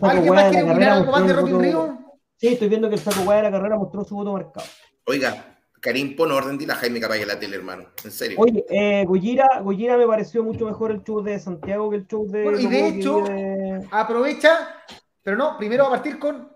¿Alguien 0.00 0.34
más 0.34 0.50
quiere 0.50 0.70
opinar 0.70 0.90
algo 0.90 1.12
más 1.12 1.26
de 1.26 1.32
Rocky 1.34 1.52
Río? 1.52 1.98
Sí, 2.36 2.48
estoy 2.48 2.68
viendo 2.68 2.88
que 2.88 2.94
el 2.94 3.00
saco 3.00 3.30
de 3.30 3.42
la 3.42 3.50
carrera 3.50 3.76
mostró 3.76 4.04
su 4.04 4.14
voto 4.14 4.32
marcado. 4.32 4.66
Oiga, 5.04 5.57
Karim, 5.80 6.16
pon 6.16 6.32
orden, 6.32 6.58
dile 6.58 6.72
a 6.72 6.76
Jaime 6.76 7.00
que 7.00 7.26
la 7.26 7.38
tele, 7.38 7.56
hermano. 7.56 7.88
En 8.04 8.10
serio. 8.10 8.38
Oye, 8.40 8.64
eh, 8.68 9.04
Gujira, 9.06 9.96
me 9.96 10.06
pareció 10.06 10.42
mucho 10.42 10.66
mejor 10.66 10.90
el 10.90 11.02
show 11.04 11.22
de 11.22 11.38
Santiago 11.38 11.90
que 11.90 11.96
el 11.96 12.06
show 12.06 12.26
de. 12.28 12.42
Bueno, 12.42 12.58
y 12.58 12.66
de 12.66 12.88
hecho, 12.88 13.24
aprovecha, 13.90 14.84
pero 15.22 15.36
no, 15.36 15.56
primero 15.56 15.84
va 15.84 15.90
a 15.90 15.92
partir 15.92 16.18
con 16.18 16.52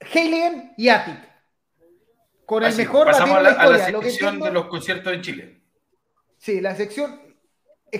Heiligen 0.00 0.72
y 0.76 0.88
Atik. 0.88 1.32
Con 2.46 2.64
el 2.64 2.74
mejor 2.76 3.06
pasamos 3.06 3.36
a 3.36 3.42
la, 3.42 3.50
de 3.50 3.92
la, 3.92 4.02
sección 4.02 4.40
de 4.40 4.50
los 4.50 4.66
conciertos 4.66 5.12
en 5.12 5.22
Chile. 5.22 5.62
Sí, 6.38 6.60
la 6.60 6.76
sección. 6.76 7.20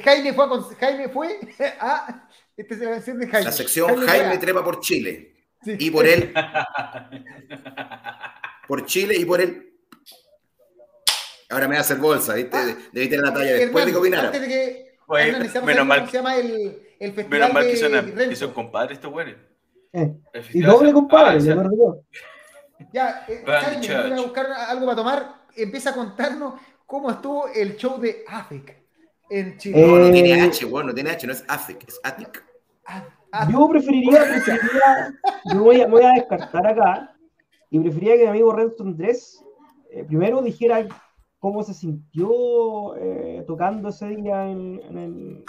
Jaime 0.04 0.32
fue 0.32 0.44
a, 0.44 0.48
Jaime 0.78 1.08
fue 1.08 1.40
a. 1.80 2.28
Esta 2.56 2.74
es 2.74 2.80
la 2.80 2.94
sección 2.96 3.18
de 3.18 3.28
Jaime. 3.28 3.44
La 3.46 3.52
sección 3.52 4.06
Jaime, 4.06 4.38
trepa 4.38 4.64
por 4.64 4.80
Chile. 4.80 5.30
Y 5.64 5.90
por 5.90 6.06
él. 6.06 6.34
por 8.68 8.84
Chile 8.84 9.16
y 9.16 9.24
por 9.24 9.40
él 9.40 9.71
Ahora 11.53 11.68
me 11.68 11.74
va 11.74 11.78
a 11.78 11.82
hacer 11.82 11.98
bolsa, 11.98 12.34
¿viste? 12.34 12.57
Ah, 12.57 12.76
Debí 12.92 13.09
tener 13.09 13.26
la 13.26 13.34
talla 13.34 13.53
después 13.53 13.84
de 13.84 13.92
que 13.92 13.98
opinara. 13.98 14.26
Antes 14.28 14.40
de 14.40 14.48
que. 14.48 14.98
menos 15.64 15.86
mal, 15.86 16.09
se 16.09 16.16
llama 16.16 16.36
el, 16.36 16.78
el 16.98 17.12
festival 17.12 17.28
menos 17.28 17.53
mal 17.53 17.66
que 17.66 17.76
son, 17.76 18.30
que 18.30 18.36
son 18.36 18.53
compadres 18.53 18.98
estos 18.98 19.12
güeyes. 19.12 19.36
Eh, 19.92 20.14
y 20.55 20.62
doble 20.62 20.92
compadre, 20.92 21.38
ya, 21.40 21.55
ya 22.92 23.26
eh, 23.28 23.44
a 23.46 24.22
buscar 24.22 24.46
algo 24.50 24.86
para 24.86 24.96
tomar. 24.96 25.42
Empieza 25.55 25.90
a 25.90 25.94
contarnos 25.94 26.55
cómo 26.86 27.11
estuvo 27.11 27.48
el 27.48 27.76
show 27.76 28.00
de 28.00 28.24
AFIC 28.26 28.74
en 29.28 29.59
Chile. 29.59 29.86
No, 29.86 29.98
no 29.98 30.11
tiene 30.11 30.40
H, 30.40 30.64
bueno, 30.64 30.88
no 30.88 30.94
tiene 30.94 31.11
H, 31.11 31.26
no 31.26 31.32
es 31.34 31.44
AFIC, 31.46 31.88
es 31.88 32.00
ATIC. 32.03 32.44
Ah, 32.86 33.48
yo 33.50 33.68
preferiría, 33.68 34.24
preferiría 34.24 35.14
yo 35.44 35.62
voy 35.62 35.80
a, 35.80 35.86
voy 35.86 36.03
a 36.03 36.12
descartar 36.12 36.66
acá 36.66 37.14
y 37.70 37.78
preferiría 37.78 38.16
que 38.16 38.22
mi 38.24 38.28
amigo 38.28 38.53
Renzo 38.55 38.82
Andrés 38.82 39.42
eh, 39.90 40.05
primero 40.05 40.42
dijera 40.42 40.86
cómo 41.43 41.64
se 41.64 41.74
sintió 41.74 42.95
eh, 42.95 43.43
tocando 43.49 43.88
ese 43.88 44.07
día 44.11 44.49
en, 44.49 44.80
el, 44.97 45.45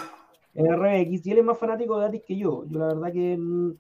en 0.55 0.75
RBX. 0.75 1.23
Y 1.27 1.31
él 1.31 1.37
es 1.37 1.43
más 1.45 1.59
fanático 1.59 1.99
de 1.99 2.07
Atis 2.07 2.23
que 2.25 2.35
yo. 2.35 2.65
Yo 2.65 2.79
la 2.79 2.87
verdad 2.87 3.13
que 3.13 3.37
mm, 3.37 3.75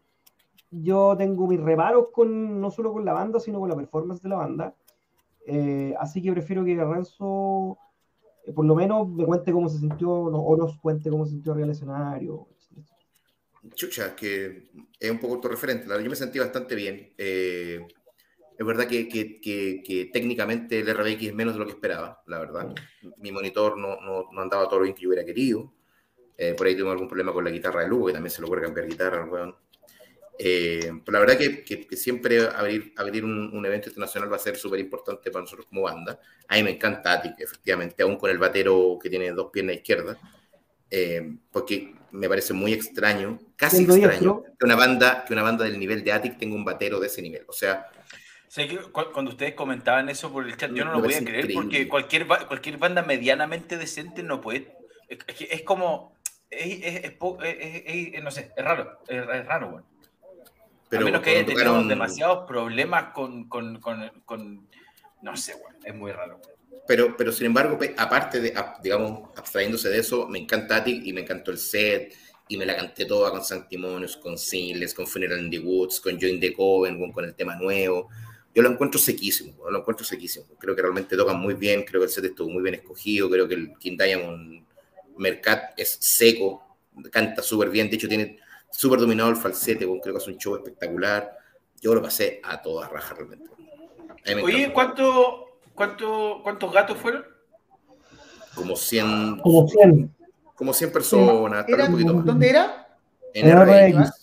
yo 0.69 1.15
tengo 1.17 1.47
mis 1.47 1.59
reparos 1.59 2.09
con, 2.13 2.61
no 2.61 2.69
solo 2.69 2.93
con 2.93 3.03
la 3.03 3.13
banda, 3.13 3.39
sino 3.39 3.59
con 3.59 3.67
la 3.67 3.75
performance 3.75 4.21
de 4.21 4.29
la 4.29 4.35
banda. 4.35 4.75
Eh, 5.47 5.95
así 5.99 6.21
que 6.21 6.31
prefiero 6.31 6.63
que 6.63 6.75
Renzo, 6.75 7.79
eh, 8.45 8.53
por 8.53 8.65
lo 8.65 8.75
menos, 8.75 9.09
me 9.09 9.25
cuente 9.25 9.51
cómo 9.51 9.67
se 9.67 9.79
sintió, 9.79 10.11
o 10.11 10.55
nos 10.55 10.77
cuente 10.77 11.09
cómo 11.09 11.25
se 11.25 11.31
sintió 11.31 11.55
del 11.55 11.71
escenario. 11.71 12.47
Chucha, 13.73 14.15
que 14.15 14.69
es 14.99 15.09
un 15.09 15.17
poco 15.17 15.33
autorreferente. 15.33 15.87
Yo 15.87 16.09
me 16.11 16.15
sentí 16.15 16.37
bastante 16.37 16.75
bien. 16.75 17.11
Es 18.57 18.65
verdad 18.65 18.87
que, 18.87 19.07
que, 19.07 19.39
que, 19.41 20.09
técnicamente 20.13 20.79
el 20.79 20.93
RBX 20.93 21.23
es 21.23 21.33
menos 21.33 21.53
de 21.53 21.59
lo 21.59 21.65
que 21.65 21.71
esperaba, 21.71 22.21
la 22.27 22.39
verdad. 22.39 22.73
Mi 23.17 23.31
monitor 23.31 23.77
no, 23.77 23.99
no, 24.01 24.29
no 24.31 24.41
andaba 24.41 24.67
todo 24.67 24.79
lo 24.79 24.83
bien 24.83 24.95
que 24.95 25.01
yo 25.01 25.09
hubiera 25.09 25.25
querido. 25.25 25.73
Eh, 26.37 26.53
por 26.55 26.67
ahí 26.67 26.75
tuve 26.75 26.91
algún 26.91 27.07
problema 27.07 27.31
con 27.31 27.43
la 27.43 27.49
guitarra 27.49 27.81
de 27.81 27.87
Lugo, 27.87 28.07
que 28.07 28.13
también 28.13 28.31
se 28.31 28.41
lo 28.41 28.47
puede 28.47 28.61
cambiar 28.61 28.87
guitarra, 28.87 29.25
weón. 29.25 29.55
Eh, 30.37 30.91
pero 31.05 31.13
la 31.13 31.19
verdad 31.19 31.37
que, 31.37 31.63
que, 31.63 31.95
siempre 31.95 32.47
abrir, 32.47 32.93
abrir 32.97 33.23
un, 33.23 33.55
un, 33.55 33.65
evento 33.65 33.89
internacional 33.89 34.31
va 34.31 34.37
a 34.37 34.39
ser 34.39 34.55
súper 34.55 34.79
importante 34.79 35.29
para 35.29 35.43
nosotros 35.43 35.67
como 35.67 35.83
banda. 35.83 36.19
A 36.47 36.55
mí 36.55 36.63
me 36.63 36.71
encanta 36.71 37.13
Attic, 37.13 37.39
efectivamente, 37.39 38.01
aún 38.01 38.17
con 38.17 38.31
el 38.31 38.39
batero 38.39 38.97
que 39.01 39.09
tiene 39.09 39.31
dos 39.31 39.51
piernas 39.51 39.75
izquierdas, 39.75 40.17
eh, 40.89 41.37
porque 41.51 41.93
me 42.11 42.27
parece 42.27 42.53
muy 42.53 42.73
extraño, 42.73 43.39
casi 43.55 43.83
extraño, 43.83 44.43
que 44.59 44.65
una, 44.65 44.75
banda, 44.75 45.23
que 45.25 45.33
una 45.33 45.43
banda 45.43 45.65
del 45.65 45.79
nivel 45.79 46.03
de 46.03 46.11
Attic 46.11 46.37
tenga 46.37 46.55
un 46.55 46.65
batero 46.65 46.99
de 46.99 47.07
ese 47.07 47.21
nivel. 47.21 47.43
O 47.47 47.53
sea, 47.53 47.87
que 48.55 48.77
cuando 48.91 49.31
ustedes 49.31 49.55
comentaban 49.55 50.09
eso 50.09 50.31
por 50.31 50.45
el 50.45 50.55
chat, 50.55 50.71
yo 50.73 50.85
no 50.85 50.93
lo 50.93 51.01
voy 51.01 51.15
a 51.15 51.23
creer 51.23 51.49
porque 51.53 51.87
cualquier, 51.87 52.27
cualquier 52.27 52.77
banda 52.77 53.01
medianamente 53.01 53.77
decente 53.77 54.21
no 54.21 54.41
puede. 54.41 54.77
Es, 55.09 55.63
como. 55.63 56.15
Es, 56.51 57.13
no 58.21 58.29
sé, 58.31 58.51
es 58.55 58.63
raro. 58.63 58.99
Es, 59.07 59.25
raro, 59.25 59.71
bueno. 59.71 59.87
Pero 60.87 61.01
a 61.01 61.05
menos 61.05 61.21
que 61.23 61.31
haya 61.31 61.45
tenido 61.45 61.83
demasiados 61.85 62.47
problemas 62.47 63.11
con, 63.13 63.49
con, 63.49 63.79
con, 63.79 64.67
No 65.23 65.35
sé, 65.35 65.55
bueno, 65.55 65.79
es 65.83 65.95
muy 65.95 66.11
raro. 66.11 66.39
Pero, 66.87 67.17
pero 67.17 67.31
sin 67.31 67.47
embargo, 67.47 67.79
aparte 67.97 68.39
de, 68.39 68.53
digamos, 68.83 69.31
abstrayéndose 69.35 69.89
de 69.89 69.97
eso, 69.97 70.27
me 70.27 70.37
encanta 70.37 70.75
Attic 70.75 71.03
y 71.03 71.11
me 71.11 71.21
encantó 71.21 71.49
el 71.49 71.57
set 71.57 72.13
y 72.47 72.57
me 72.57 72.67
la 72.67 72.75
canté 72.75 73.05
toda 73.05 73.31
con 73.31 73.43
Santimonios, 73.43 74.17
con 74.17 74.37
Singles, 74.37 74.93
con 74.93 75.07
Funeral 75.07 75.39
in 75.39 75.49
the 75.49 75.57
Woods, 75.57 75.99
con 75.99 76.19
Join 76.19 76.39
the 76.39 76.53
Coven, 76.53 77.11
con 77.11 77.25
el 77.25 77.33
tema 77.33 77.55
nuevo 77.55 78.09
yo 78.53 78.61
lo 78.61 78.69
encuentro 78.69 78.99
sequísimo, 78.99 79.69
lo 79.69 79.79
encuentro 79.79 80.05
sequísimo. 80.05 80.45
Creo 80.59 80.75
que 80.75 80.81
realmente 80.81 81.17
tocan 81.17 81.39
muy 81.39 81.55
bien, 81.55 81.83
creo 81.83 82.01
que 82.01 82.05
el 82.05 82.11
set 82.11 82.25
estuvo 82.25 82.49
muy 82.49 82.61
bien 82.61 82.75
escogido, 82.75 83.29
creo 83.29 83.47
que 83.47 83.55
el 83.55 83.73
King 83.79 83.97
Diamond 83.97 84.65
Mercat 85.17 85.73
es 85.77 85.97
seco, 85.99 86.63
canta 87.11 87.41
súper 87.41 87.69
bien, 87.69 87.89
de 87.89 87.95
hecho 87.95 88.07
tiene 88.07 88.37
súper 88.69 88.99
dominado 88.99 89.29
el 89.29 89.35
falsete, 89.35 89.85
creo 89.85 90.01
que 90.01 90.17
hace 90.17 90.31
un 90.31 90.37
show 90.37 90.55
espectacular. 90.55 91.37
Yo 91.81 91.93
lo 91.93 92.01
pasé 92.01 92.39
a 92.43 92.61
toda 92.61 92.87
raja 92.87 93.13
realmente. 93.15 93.49
Oye, 94.43 94.71
¿cuánto, 94.71 95.59
cuánto, 95.75 96.39
¿cuántos 96.43 96.71
gatos 96.71 96.97
fueron? 96.97 97.25
Como 98.55 98.75
100. 98.75 99.39
Como 99.39 99.67
100. 99.67 100.15
Como 100.55 100.73
100 100.73 100.91
personas. 100.91 101.65
¿Dónde 101.67 102.49
era? 102.49 102.97
En 103.33 103.51
RX. 103.51 104.22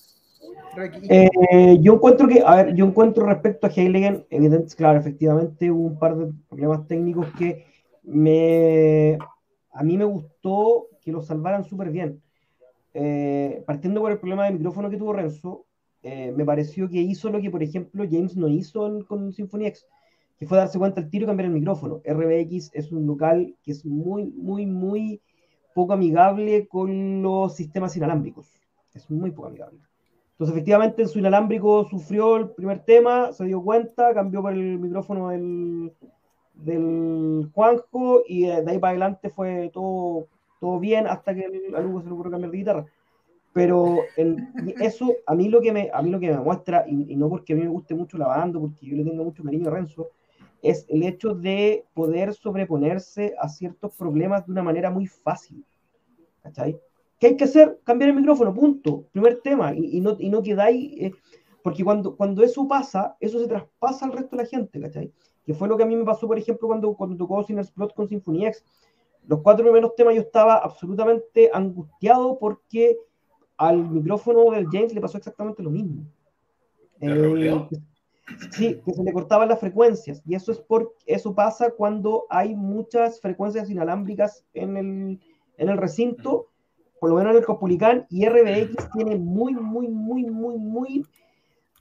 Eh, 0.76 1.78
yo 1.80 1.94
encuentro 1.94 2.28
que, 2.28 2.42
a 2.44 2.56
ver, 2.56 2.74
yo 2.74 2.86
encuentro 2.86 3.26
respecto 3.26 3.66
a 3.66 3.70
Heiligen, 3.70 4.24
evidentemente, 4.30 4.76
claro, 4.76 4.98
efectivamente 4.98 5.70
hubo 5.70 5.86
un 5.86 5.98
par 5.98 6.16
de 6.16 6.32
problemas 6.48 6.86
técnicos 6.86 7.26
que 7.38 7.66
me, 8.02 9.18
a 9.72 9.82
mí 9.82 9.96
me 9.96 10.04
gustó 10.04 10.88
que 11.00 11.12
lo 11.12 11.22
salvaran 11.22 11.64
súper 11.64 11.90
bien. 11.90 12.22
Eh, 12.94 13.62
partiendo 13.66 14.00
por 14.00 14.12
el 14.12 14.18
problema 14.18 14.44
de 14.44 14.52
micrófono 14.52 14.90
que 14.90 14.96
tuvo 14.96 15.12
Renzo, 15.12 15.66
eh, 16.02 16.32
me 16.36 16.44
pareció 16.44 16.88
que 16.88 16.98
hizo 16.98 17.30
lo 17.30 17.40
que, 17.40 17.50
por 17.50 17.62
ejemplo, 17.62 18.04
James 18.10 18.36
no 18.36 18.48
hizo 18.48 19.04
con 19.06 19.32
Symphony 19.32 19.66
X, 19.66 19.86
que 20.38 20.46
fue 20.46 20.58
darse 20.58 20.78
cuenta 20.78 21.00
el 21.00 21.10
tiro 21.10 21.24
y 21.24 21.26
cambiar 21.26 21.48
el 21.48 21.54
micrófono. 21.54 22.00
RBX 22.04 22.70
es 22.72 22.90
un 22.92 23.06
local 23.06 23.54
que 23.62 23.72
es 23.72 23.84
muy, 23.84 24.26
muy, 24.26 24.66
muy 24.66 25.20
poco 25.74 25.92
amigable 25.92 26.66
con 26.66 27.22
los 27.22 27.54
sistemas 27.54 27.96
inalámbricos. 27.96 28.60
Es 28.94 29.10
muy 29.10 29.30
poco 29.30 29.48
amigable. 29.48 29.80
Entonces, 30.41 30.57
efectivamente, 30.57 31.03
en 31.03 31.09
su 31.09 31.18
inalámbrico 31.18 31.84
sufrió 31.91 32.38
el 32.38 32.49
primer 32.49 32.82
tema, 32.82 33.30
se 33.30 33.45
dio 33.45 33.62
cuenta, 33.62 34.14
cambió 34.14 34.41
por 34.41 34.55
el 34.55 34.78
micrófono 34.78 35.28
del, 35.28 35.93
Juanjo 37.53 38.22
y 38.26 38.47
de 38.47 38.64
ahí 38.66 38.78
para 38.78 38.93
adelante 38.93 39.28
fue 39.28 39.70
todo, 39.70 40.28
todo 40.59 40.80
bien 40.80 41.07
hasta 41.07 41.34
que 41.34 41.45
a 41.76 41.80
Lugo 41.80 42.01
se 42.01 42.07
le 42.07 42.12
ocurrió 42.14 42.30
cambiar 42.30 42.53
de 42.53 42.57
guitarra. 42.57 42.86
Pero 43.53 43.99
eso 44.80 45.12
a 45.26 45.34
mí 45.34 45.51
lo 45.51 45.61
que 45.61 45.72
me, 45.72 45.91
a 45.93 46.01
mí 46.01 46.09
lo 46.09 46.18
que 46.18 46.30
me 46.30 46.38
muestra, 46.38 46.86
y, 46.88 47.14
no 47.16 47.28
porque 47.28 47.53
a 47.53 47.57
mí 47.57 47.62
me 47.62 47.68
guste 47.68 47.95
mucho 47.95 48.16
la 48.16 48.28
banda, 48.28 48.59
porque 48.59 48.86
yo 48.86 48.97
le 48.97 49.05
tengo 49.05 49.22
mucho 49.22 49.45
cariño 49.45 49.68
a 49.68 49.72
Renzo, 49.72 50.09
es 50.62 50.86
el 50.88 51.03
hecho 51.03 51.34
de 51.34 51.84
poder 51.93 52.32
sobreponerse 52.32 53.34
a 53.38 53.47
ciertos 53.51 53.95
problemas 53.95 54.47
de 54.47 54.53
una 54.53 54.62
manera 54.62 54.91
muy 54.91 55.07
fácil. 55.07 55.62
¿Cachai? 56.43 56.80
¿Qué 57.20 57.26
hay 57.28 57.36
que 57.36 57.44
hacer? 57.44 57.78
Cambiar 57.84 58.10
el 58.10 58.16
micrófono, 58.16 58.52
punto. 58.52 59.04
Primer 59.12 59.40
tema. 59.42 59.74
Y, 59.76 60.00
no, 60.00 60.16
y 60.18 60.30
no 60.30 60.42
quedáis. 60.42 60.92
Eh, 61.00 61.12
porque 61.62 61.84
cuando, 61.84 62.16
cuando 62.16 62.42
eso 62.42 62.66
pasa, 62.66 63.14
eso 63.20 63.38
se 63.38 63.46
traspasa 63.46 64.06
al 64.06 64.12
resto 64.12 64.36
de 64.36 64.42
la 64.42 64.48
gente, 64.48 64.80
¿cachai? 64.80 65.12
Que 65.44 65.52
fue 65.52 65.68
lo 65.68 65.76
que 65.76 65.82
a 65.82 65.86
mí 65.86 65.94
me 65.94 66.04
pasó, 66.04 66.26
por 66.26 66.38
ejemplo, 66.38 66.66
cuando, 66.68 66.94
cuando 66.94 67.16
tocó 67.18 67.44
Sinner 67.44 67.66
Plot 67.74 67.94
con 67.94 68.08
Symphony 68.08 68.46
X. 68.46 68.64
Los 69.26 69.42
cuatro 69.42 69.62
primeros 69.62 69.94
temas 69.94 70.14
yo 70.14 70.22
estaba 70.22 70.56
absolutamente 70.56 71.50
angustiado 71.52 72.38
porque 72.38 72.96
al 73.58 73.90
micrófono 73.90 74.50
del 74.52 74.66
James 74.72 74.94
le 74.94 75.02
pasó 75.02 75.18
exactamente 75.18 75.62
lo 75.62 75.70
mismo. 75.70 76.06
Eh, 77.02 77.68
sí, 78.50 78.80
que 78.82 78.94
se 78.94 79.02
le 79.02 79.12
cortaban 79.12 79.50
las 79.50 79.60
frecuencias. 79.60 80.22
Y 80.24 80.34
eso 80.34 80.52
es 80.52 80.58
por, 80.58 80.94
eso 81.04 81.34
pasa 81.34 81.70
cuando 81.70 82.24
hay 82.30 82.54
muchas 82.54 83.20
frecuencias 83.20 83.68
inalámbricas 83.68 84.46
en 84.54 84.78
el, 84.78 85.20
en 85.58 85.68
el 85.68 85.76
recinto 85.76 86.49
por 87.01 87.11
lo 87.11 87.16
menos 87.16 87.32
en 87.32 87.38
el 87.38 87.44
Copulicán, 87.44 88.07
y 88.11 88.28
RBX 88.28 88.90
tiene 88.92 89.16
muy, 89.16 89.55
muy, 89.55 89.88
muy, 89.88 90.24
muy, 90.24 90.57
muy 90.57 91.05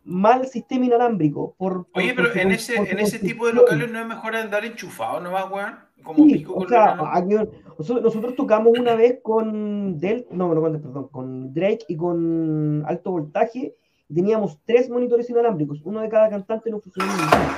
mal 0.06 0.48
sistema 0.48 0.86
inalámbrico. 0.86 1.56
Por, 1.58 1.88
Oye, 1.94 2.14
pero 2.16 2.34
en 2.34 2.52
ese, 2.52 2.76
en 2.78 3.00
ese 3.00 3.20
tipo 3.20 3.46
de 3.48 3.54
locales 3.54 3.92
no 3.92 4.00
es 4.00 4.08
mejor 4.08 4.36
andar 4.36 4.66
enchufado 4.66 5.20
¿no 5.20 5.32
va, 5.32 5.46
weón? 5.46 5.76
Como 6.04 6.24
sí, 6.24 6.36
pico 6.36 6.56
o 6.56 6.68
sea, 6.68 6.98
aquí, 7.14 7.36
nosotros, 7.78 8.02
nosotros, 8.02 8.36
tocamos 8.36 8.72
una 8.80 8.96
vez 8.96 9.20
con 9.22 10.00
Del, 10.00 10.26
no, 10.32 10.54
no, 10.56 10.62
perdón, 10.62 11.10
con 11.10 11.54
Drake 11.54 11.86
y 11.90 11.98
con 11.98 12.86
alto 12.88 13.12
voltaje. 13.12 13.76
Teníamos 14.14 14.60
tres 14.66 14.90
monitores 14.90 15.30
inalámbricos, 15.30 15.82
uno 15.84 16.00
de 16.00 16.10
cada 16.10 16.30
cantante, 16.30 16.72
no 16.72 16.80
funcionó 16.80 17.12
ninguno. 17.12 17.54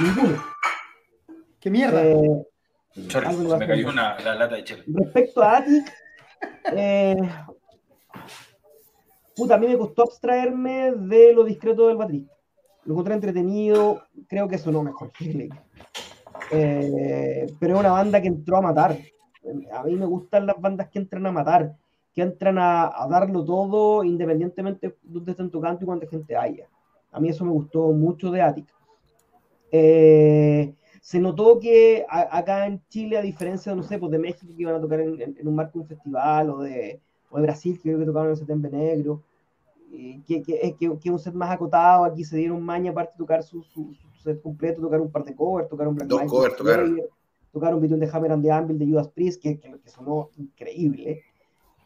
Ninguno. 0.00 0.44
¿Qué 1.58 1.70
mierda? 1.70 2.04
Eh, 2.04 2.46
Sorry, 3.08 3.34
se 3.34 3.56
me 3.56 3.66
cayó 3.66 3.88
una, 3.88 4.18
la 4.20 4.34
lata 4.34 4.56
de 4.56 4.64
chela. 4.64 4.82
Respecto 4.86 5.42
a 5.42 5.58
Attic, 5.58 5.92
eh, 6.72 7.16
puta, 9.36 9.54
a 9.54 9.58
mí 9.58 9.66
me 9.66 9.78
costó 9.78 10.02
abstraerme 10.02 10.92
de 10.92 11.32
lo 11.32 11.44
discreto 11.44 11.88
del 11.88 11.96
baterista. 11.96 12.34
Lo 12.84 12.94
encontré 12.94 13.14
entretenido, 13.14 14.02
creo 14.26 14.48
que 14.48 14.58
sonó 14.58 14.82
mejor 14.82 15.12
eh, 16.52 17.46
pero 17.60 17.74
es 17.74 17.80
una 17.80 17.92
banda 17.92 18.20
que 18.20 18.28
entró 18.28 18.56
a 18.56 18.62
matar. 18.62 18.98
A 19.72 19.84
mí 19.84 19.94
me 19.94 20.06
gustan 20.06 20.46
las 20.46 20.60
bandas 20.60 20.88
que 20.88 20.98
entran 20.98 21.26
a 21.26 21.32
matar, 21.32 21.76
que 22.12 22.22
entran 22.22 22.58
a, 22.58 22.90
darlo 23.08 23.44
todo 23.44 24.02
independientemente 24.04 24.88
de 24.88 24.96
dónde 25.02 25.30
estén 25.32 25.50
tocando 25.50 25.82
y 25.82 25.86
cuánta 25.86 26.08
gente 26.08 26.36
haya. 26.36 26.66
A 27.12 27.20
mí 27.20 27.28
eso 27.28 27.44
me 27.44 27.52
gustó 27.52 27.92
mucho 27.92 28.30
de 28.30 28.42
Attic. 28.42 28.66
Eh, 29.70 30.74
se 31.00 31.18
notó 31.18 31.58
que 31.58 32.04
acá 32.08 32.66
en 32.66 32.82
Chile, 32.88 33.16
a 33.16 33.22
diferencia 33.22 33.72
de, 33.72 33.76
no 33.76 33.82
sé, 33.82 33.98
pues 33.98 34.12
de 34.12 34.18
México 34.18 34.52
que 34.54 34.62
iban 34.62 34.74
a 34.74 34.80
tocar 34.80 35.00
en, 35.00 35.36
un 35.42 35.54
marco 35.54 35.78
de 35.78 35.82
un 35.82 35.88
festival, 35.88 36.50
o 36.50 36.58
de, 36.60 37.00
o 37.30 37.36
de 37.36 37.42
Brasil 37.42 37.76
que 37.76 37.82
creo 37.82 37.98
que 37.98 38.04
tocaron 38.04 38.28
en 38.28 38.32
el 38.32 38.36
Septembre 38.36 38.70
Negro, 38.70 39.22
que, 39.90 40.42
que, 40.42 40.76
que, 40.78 40.98
que, 40.98 41.10
un 41.10 41.18
set 41.18 41.34
más 41.34 41.50
acotado, 41.50 42.04
aquí 42.04 42.22
se 42.22 42.36
dieron 42.36 42.62
maña 42.62 42.90
aparte 42.90 43.14
de 43.14 43.18
tocar 43.18 43.42
su, 43.42 43.62
su, 43.62 43.94
set 44.22 44.40
completo, 44.42 44.82
tocar 44.82 45.00
un 45.00 45.10
par 45.10 45.24
de 45.24 45.34
covers, 45.34 45.68
tocar 45.68 45.88
un 45.88 45.94
Black 45.94 46.08
Dos 46.08 46.22
covers, 46.24 46.56
tocaron. 46.56 47.00
Tocar 47.52 47.74
un 47.74 47.80
Between 47.80 47.98
de 47.98 48.08
Hammer 48.12 48.30
and 48.30 48.44
the 48.44 48.52
Anvil 48.52 48.78
de 48.78 48.86
Judas 48.86 49.08
Priest, 49.08 49.42
que, 49.42 49.58
que, 49.58 49.90
sonó 49.90 50.30
increíble. 50.36 51.22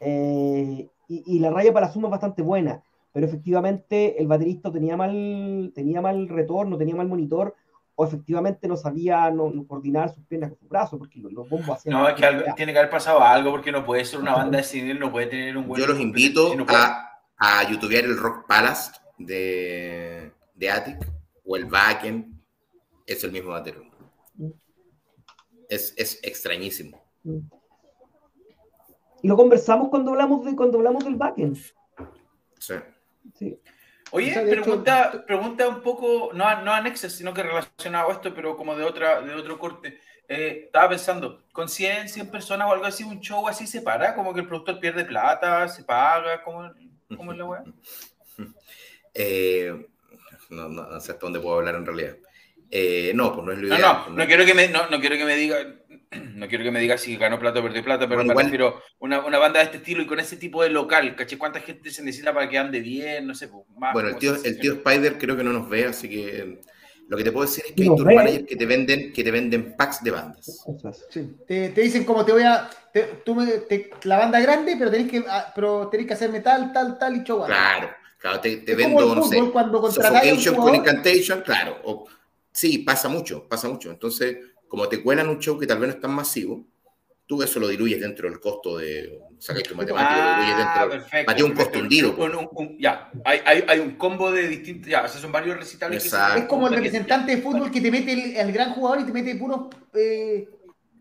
Eh, 0.00 0.90
y, 1.08 1.22
y, 1.26 1.38
la 1.38 1.50
raya 1.50 1.72
para 1.72 1.86
la 1.86 1.92
suma 1.92 2.08
es 2.08 2.12
bastante 2.12 2.42
buena, 2.42 2.82
pero 3.12 3.24
efectivamente 3.24 4.20
el 4.20 4.26
baterista 4.26 4.70
tenía 4.70 4.96
mal, 4.96 5.72
tenía 5.74 6.02
mal 6.02 6.28
retorno, 6.28 6.76
tenía 6.76 6.94
mal 6.94 7.08
monitor, 7.08 7.54
o 7.96 8.04
efectivamente 8.04 8.66
no 8.66 8.76
sabía 8.76 9.30
no, 9.30 9.52
coordinar 9.66 10.12
sus 10.12 10.24
piernas 10.24 10.50
con 10.50 10.58
sus 10.58 10.68
brazos, 10.68 10.98
porque 10.98 11.20
los, 11.20 11.48
bombos 11.48 11.70
hacían... 11.70 11.94
No, 11.94 12.08
es 12.08 12.14
que 12.14 12.52
tiene 12.56 12.72
que 12.72 12.78
haber 12.78 12.90
pasado 12.90 13.20
algo, 13.20 13.52
porque 13.52 13.70
no 13.70 13.84
puede 13.84 14.04
ser 14.04 14.20
una 14.20 14.34
banda 14.34 14.58
de 14.58 14.64
cine, 14.64 14.94
no 14.94 15.12
puede 15.12 15.26
tener 15.26 15.56
un 15.56 15.68
buen... 15.68 15.80
Yo 15.80 15.86
los 15.86 16.00
invito 16.00 16.52
a, 16.68 17.20
a 17.36 17.70
youtubear 17.70 18.04
el 18.04 18.16
Rock 18.16 18.46
Palace 18.48 18.92
de, 19.18 20.32
de 20.54 20.70
Attic, 20.70 21.06
o 21.44 21.56
el 21.56 21.70
Wacken, 21.70 22.42
es 23.06 23.22
el 23.22 23.32
mismo 23.32 23.50
batería. 23.50 23.82
Es, 25.68 25.94
es 25.96 26.20
extrañísimo. 26.22 27.02
Y 29.22 29.28
lo 29.28 29.36
conversamos 29.36 29.88
cuando 29.88 30.10
hablamos, 30.10 30.44
de, 30.44 30.56
cuando 30.56 30.78
hablamos 30.78 31.04
del 31.04 31.16
Wacken. 31.16 31.54
Sí. 32.58 32.74
Sí. 33.34 33.58
Oye, 34.16 34.32
pregunta, 34.48 35.24
pregunta 35.26 35.66
un 35.66 35.82
poco, 35.82 36.30
no, 36.34 36.62
no 36.62 36.72
anexa, 36.72 37.10
sino 37.10 37.34
que 37.34 37.42
relacionado 37.42 38.10
a 38.10 38.12
esto, 38.12 38.32
pero 38.32 38.56
como 38.56 38.76
de, 38.76 38.84
otra, 38.84 39.20
de 39.20 39.34
otro 39.34 39.58
corte. 39.58 39.98
Eh, 40.28 40.62
estaba 40.66 40.90
pensando, 40.90 41.42
con 41.50 41.68
100, 41.68 42.08
100 42.08 42.30
personas 42.30 42.68
o 42.68 42.72
algo 42.72 42.84
así, 42.84 43.02
un 43.02 43.18
show 43.18 43.48
así 43.48 43.66
se 43.66 43.82
para, 43.82 44.14
como 44.14 44.32
que 44.32 44.42
el 44.42 44.46
productor 44.46 44.78
pierde 44.78 45.04
plata, 45.04 45.68
se 45.68 45.82
paga, 45.82 46.44
¿cómo, 46.44 46.70
cómo 47.16 47.32
es 47.32 47.38
la 47.38 47.44
weá? 47.44 47.64
Eh, 49.16 49.86
no, 50.50 50.68
no, 50.68 51.00
sé 51.00 51.12
hasta 51.12 51.26
dónde 51.26 51.38
puedo 51.38 51.58
hablar 51.58 51.76
en 51.76 51.86
realidad. 51.86 52.16
Eh, 52.68 53.12
no, 53.14 53.32
pues 53.32 53.46
no 53.46 53.52
es 53.52 53.58
lo 53.58 53.66
ideal. 53.68 53.80
No, 53.80 54.08
no, 54.08 54.16
no, 54.16 54.26
quiero 54.26 54.44
que 54.44 54.54
me, 54.54 54.68
no, 54.68 54.88
no 54.88 54.98
quiero 54.98 55.16
que 55.16 55.24
me 55.24 55.36
diga, 55.36 55.56
no 56.34 56.48
quiero 56.48 56.64
que 56.64 56.70
me 56.70 56.80
diga 56.80 56.98
si 56.98 57.16
ganó 57.16 57.38
plata 57.38 57.60
o 57.60 57.62
perdió 57.62 57.82
plata, 57.84 58.08
pero 58.08 58.24
me 58.24 58.34
refiero 58.34 58.82
una, 58.98 59.24
una, 59.24 59.38
banda 59.38 59.60
de 59.60 59.66
este 59.66 59.76
estilo 59.78 60.02
y 60.02 60.06
con 60.06 60.20
ese 60.20 60.36
tipo 60.36 60.62
de 60.62 60.70
local, 60.70 61.14
¿caché? 61.16 61.38
¿Cuánta 61.38 61.60
gente 61.60 61.90
se 61.90 62.02
necesita 62.02 62.32
para 62.32 62.48
que 62.48 62.58
ande 62.58 62.80
bien? 62.80 63.26
No 63.26 63.34
sé, 63.34 63.48
pues, 63.48 63.64
más. 63.78 63.92
Bueno, 63.92 64.10
el 64.10 64.16
tío, 64.16 64.34
el 64.42 64.58
tío 64.58 64.74
Spider 64.74 65.18
creo 65.18 65.36
que 65.36 65.44
no 65.44 65.52
nos 65.52 65.68
ve, 65.68 65.86
así 65.86 66.08
que 66.08 66.60
lo 67.08 67.16
que 67.16 67.24
te 67.24 67.32
puedo 67.32 67.46
decir 67.46 67.64
es 67.66 67.72
que 67.72 67.82
hay 67.82 67.88
tour 67.88 68.14
managers 68.14 68.46
que 68.46 68.56
te 68.56 68.66
venden, 68.66 69.12
que 69.12 69.24
te 69.24 69.30
venden 69.30 69.76
packs 69.76 70.02
de 70.02 70.10
bandas. 70.10 70.64
Sí. 71.10 71.36
Te, 71.46 71.68
te 71.70 71.80
dicen 71.82 72.04
como 72.04 72.24
te 72.24 72.32
voy 72.32 72.42
a, 72.42 72.70
tú 73.24 73.34
me, 73.34 73.46
la 74.04 74.18
banda 74.18 74.40
grande, 74.40 74.76
pero 74.78 74.90
tenés 74.90 75.10
que, 75.10 75.24
ah, 75.28 75.52
pero 75.54 75.88
tenés 75.88 76.06
que 76.06 76.14
hacerme 76.14 76.40
tal, 76.40 76.72
tal, 76.72 76.98
tal 76.98 77.16
y 77.16 77.22
show. 77.22 77.44
Claro, 77.44 77.90
claro, 78.18 78.40
te, 78.40 78.58
te 78.58 78.74
vendo, 78.74 79.14
no 79.14 79.22
sé, 79.24 79.38
cuando 79.52 79.80
con 79.80 80.74
Incantation, 80.74 81.42
claro, 81.42 81.78
o, 81.84 82.06
sí, 82.50 82.78
pasa 82.78 83.08
mucho, 83.08 83.46
pasa 83.48 83.68
mucho. 83.68 83.90
Entonces, 83.90 84.38
como 84.74 84.88
te 84.88 85.00
cuelan 85.00 85.28
un 85.28 85.38
show 85.38 85.56
que 85.56 85.68
tal 85.68 85.78
vez 85.78 85.88
no 85.88 85.94
es 85.94 86.00
tan 86.00 86.10
masivo, 86.10 86.66
tú 87.26 87.40
eso 87.44 87.60
lo 87.60 87.68
diluyes 87.68 88.00
dentro 88.00 88.28
del 88.28 88.40
costo 88.40 88.78
de. 88.78 89.20
Sacas 89.38 89.62
tu 89.62 89.76
matemática, 89.76 90.36
lo 90.36 90.42
diluyes 90.42 90.56
dentro. 90.58 91.24
Ah, 91.28 91.44
un 91.44 91.52
costo 91.52 91.78
hundido. 91.78 92.16
ya, 92.80 93.12
hay, 93.24 93.38
hay, 93.44 93.64
hay, 93.68 93.78
un 93.78 93.92
combo 93.92 94.32
de 94.32 94.48
distintos. 94.48 94.90
Ya, 94.90 95.04
o 95.04 95.08
sea, 95.08 95.20
son 95.20 95.30
varios 95.30 95.56
recitales. 95.56 96.02
Que 96.02 96.40
es 96.40 96.46
como 96.46 96.66
el 96.66 96.74
representante 96.74 97.36
de 97.36 97.42
fútbol 97.42 97.70
que 97.70 97.80
te 97.80 97.92
mete 97.92 98.40
el, 98.40 98.52
gran 98.52 98.72
jugador 98.72 99.02
y 99.02 99.04
te 99.04 99.12
mete 99.12 99.36
puros. 99.36 99.68
Eh... 99.94 100.48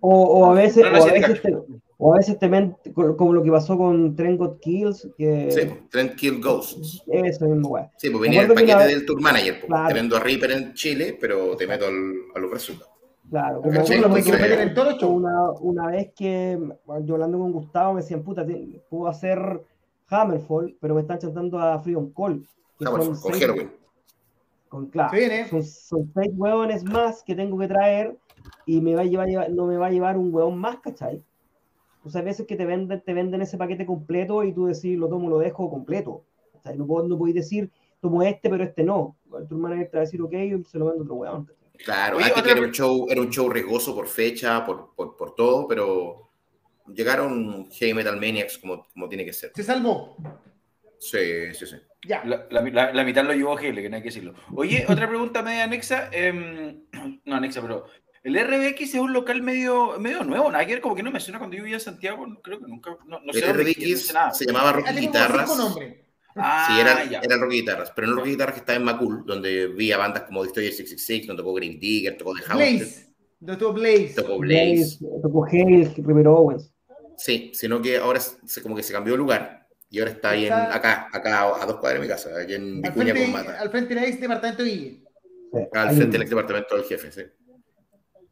O, 0.01 0.23
o, 0.23 0.51
a 0.51 0.53
veces, 0.53 0.83
o, 0.83 0.87
a 0.87 1.11
veces 1.11 1.41
te, 1.41 1.55
o, 1.97 2.13
a 2.13 2.17
veces 2.17 2.37
te, 2.37 2.47
mete, 2.47 2.93
como 2.93 3.33
lo 3.33 3.41
que 3.41 3.49
pasó 3.49 3.75
con 3.75 4.15
Trent 4.15 4.37
Got 4.37 4.59
Kills. 4.59 5.07
Que... 5.17 5.49
Sí, 5.49 5.61
Trent 5.89 6.15
Kill 6.15 6.39
Ghosts. 6.39 7.01
Eso 7.07 7.45
mismo, 7.45 7.69
güey. 7.69 7.85
Sí, 7.97 8.11
pues 8.11 8.21
venía 8.21 8.41
el 8.41 8.49
paquete 8.49 8.85
del 8.85 9.03
Tour 9.03 9.19
Manager. 9.19 9.61
Claro. 9.65 9.87
Te 9.87 9.93
vendo 9.95 10.15
a 10.15 10.19
Reaper 10.19 10.51
en 10.51 10.73
Chile, 10.75 11.17
pero 11.19 11.55
te 11.55 11.65
meto 11.65 11.87
al, 11.87 12.13
a 12.35 12.39
los 12.39 12.51
resultados. 12.51 12.92
Claro, 13.33 13.63
como 13.63 13.73
lo 13.73 15.09
una, 15.09 15.51
una 15.53 15.87
vez 15.87 16.11
que 16.15 16.55
yo 17.01 17.15
hablando 17.15 17.39
con 17.39 17.51
Gustavo 17.51 17.93
me 17.95 18.01
decían, 18.01 18.21
puta, 18.21 18.45
puedo 18.91 19.07
hacer 19.07 19.65
Hammerfall, 20.07 20.77
pero 20.79 20.93
me 20.93 21.01
están 21.01 21.17
chantando 21.17 21.57
a 21.57 21.79
Freedom 21.79 22.13
Call. 22.13 22.45
Hammerfall, 22.85 23.19
con 23.19 23.33
Heroin. 23.33 23.71
Con, 24.69 24.85
claro, 24.85 25.17
son, 25.49 25.63
son, 25.63 26.11
seis 26.13 26.31
hueones 26.35 26.83
más 26.83 27.23
que 27.23 27.33
tengo 27.33 27.57
que 27.57 27.67
traer 27.67 28.15
y 28.67 28.81
me 28.81 28.93
va 28.93 29.01
a 29.01 29.05
llevar, 29.05 29.49
no 29.49 29.65
me 29.65 29.77
va 29.77 29.87
a 29.87 29.91
llevar 29.91 30.15
un 30.15 30.31
hueón 30.31 30.55
más, 30.59 30.77
¿cachai? 30.77 31.23
O 32.05 32.11
sea, 32.11 32.21
hay 32.21 32.25
veces 32.25 32.45
que 32.45 32.55
te 32.55 32.67
venden, 32.67 33.01
te 33.01 33.15
venden 33.15 33.41
ese 33.41 33.57
paquete 33.57 33.87
completo 33.87 34.43
y 34.43 34.53
tú 34.53 34.67
decís, 34.67 34.95
lo 34.95 35.09
tomo, 35.09 35.27
lo 35.27 35.39
dejo 35.39 35.71
completo. 35.71 36.21
¿cachai? 36.53 36.77
No, 36.77 36.85
puedo, 36.85 37.07
no 37.07 37.17
podéis 37.17 37.37
decir, 37.37 37.71
tomo 37.99 38.21
este, 38.21 38.47
pero 38.47 38.63
este 38.63 38.83
no. 38.83 39.15
Tu 39.49 39.55
hermana 39.55 39.77
te 39.77 39.97
va 39.97 40.01
a 40.03 40.05
decir, 40.05 40.21
ok, 40.21 40.33
se 40.67 40.77
lo 40.77 40.85
vendo 40.85 41.01
a 41.01 41.05
otro 41.05 41.15
hueón. 41.15 41.62
Claro, 41.77 42.17
Oye, 42.17 42.31
era, 42.45 42.61
un 42.61 42.71
show, 42.71 43.07
era 43.09 43.19
un 43.19 43.29
show 43.29 43.49
riesgoso 43.49 43.95
por 43.95 44.07
fecha, 44.07 44.65
por, 44.65 44.93
por, 44.95 45.17
por 45.17 45.35
todo, 45.35 45.67
pero 45.67 46.29
llegaron 46.87 47.69
Heavy 47.71 47.93
Metal 47.93 48.19
Maniacs 48.19 48.57
como, 48.57 48.87
como 48.89 49.09
tiene 49.09 49.25
que 49.25 49.33
ser. 49.33 49.51
¿Se 49.55 49.63
salvó? 49.63 50.15
Sí, 50.99 51.53
sí, 51.53 51.65
sí. 51.65 51.75
Ya. 52.07 52.23
La, 52.25 52.47
la, 52.49 52.91
la, 52.93 53.03
mitad 53.03 53.23
lo 53.23 53.33
llevó 53.33 53.57
Heavy, 53.57 53.81
que 53.81 53.89
no 53.89 53.95
hay 53.97 54.01
que 54.01 54.09
decirlo. 54.09 54.33
Oye, 54.55 54.85
otra 54.89 55.07
pregunta 55.07 55.41
media 55.41 55.63
anexa. 55.63 56.09
Eh, 56.11 56.77
no 57.25 57.35
anexa, 57.35 57.61
pero 57.61 57.85
el 58.23 58.39
RBX 58.39 58.81
es 58.81 58.95
un 58.95 59.11
local 59.11 59.41
medio, 59.41 59.99
medio 59.99 60.23
nuevo, 60.23 60.49
nada 60.49 60.65
que 60.65 60.79
como 60.79 60.95
que 60.95 61.03
no 61.03 61.11
me 61.11 61.19
suena 61.19 61.39
cuando 61.39 61.57
yo 61.57 61.63
vivía 61.63 61.77
en 61.77 61.81
Santiago, 61.81 62.25
creo 62.41 62.59
que 62.59 62.67
nunca. 62.67 62.97
No, 63.05 63.19
no 63.19 63.33
el 63.33 63.53
RBX 63.53 64.13
se 64.31 64.45
llamaba 64.45 64.71
Rock 64.71 64.91
Guitarras. 64.91 65.51
Ah, 66.35 66.67
sí, 66.67 66.79
era, 66.79 67.21
era 67.21 67.37
Rocky 67.37 67.57
Guitarras, 67.57 67.91
pero 67.95 68.07
no 68.07 68.15
Rocky 68.15 68.31
Guitarras 68.31 68.55
que 68.55 68.59
estaba 68.59 68.77
en 68.77 68.83
Macul, 68.83 69.23
donde 69.25 69.67
vi 69.67 69.91
a 69.91 69.97
bandas 69.97 70.23
como 70.23 70.43
Destroyer 70.43 70.71
666, 70.71 71.27
donde 71.27 71.41
tocó 71.41 71.53
Green 71.53 71.79
Digger, 71.79 72.17
tocó 72.17 72.33
The 72.33 72.41
House. 72.43 72.57
Blaze, 72.59 73.13
tocó 73.45 73.73
Blaze. 73.73 74.13
Tocó 74.15 74.37
Blaze. 74.39 74.97
Tocó 75.21 75.45
Hale, 75.45 75.93
Rivero 75.97 76.35
Owens. 76.37 76.73
Sí, 77.17 77.51
sino 77.53 77.81
que 77.81 77.97
ahora 77.97 78.19
se, 78.19 78.61
como 78.61 78.75
que 78.75 78.83
se 78.83 78.93
cambió 78.93 79.13
de 79.13 79.17
lugar 79.17 79.67
y 79.89 79.99
ahora 79.99 80.11
está 80.11 80.31
ahí 80.31 80.47
en, 80.47 80.53
acá, 80.53 81.07
acá 81.13 81.43
a 81.61 81.65
dos 81.67 81.77
cuadras 81.77 82.01
de 82.01 82.07
mi 82.07 82.11
casa, 82.11 82.29
aquí 82.41 82.55
en 82.55 82.81
Vicuña 82.81 83.13
con 83.13 83.31
Mata. 83.31 83.59
Al 83.59 83.69
frente 83.69 83.93
del 83.93 84.05
ex 84.05 84.19
departamento 84.19 84.63
de 84.63 84.69
Guille. 84.69 85.03
Sí, 85.51 85.59
al 85.71 85.95
frente 85.95 86.11
del 86.13 86.21
ex 86.23 86.29
departamento 86.31 86.75
del 86.75 86.83
jefe, 86.85 87.11
sí. 87.11 87.21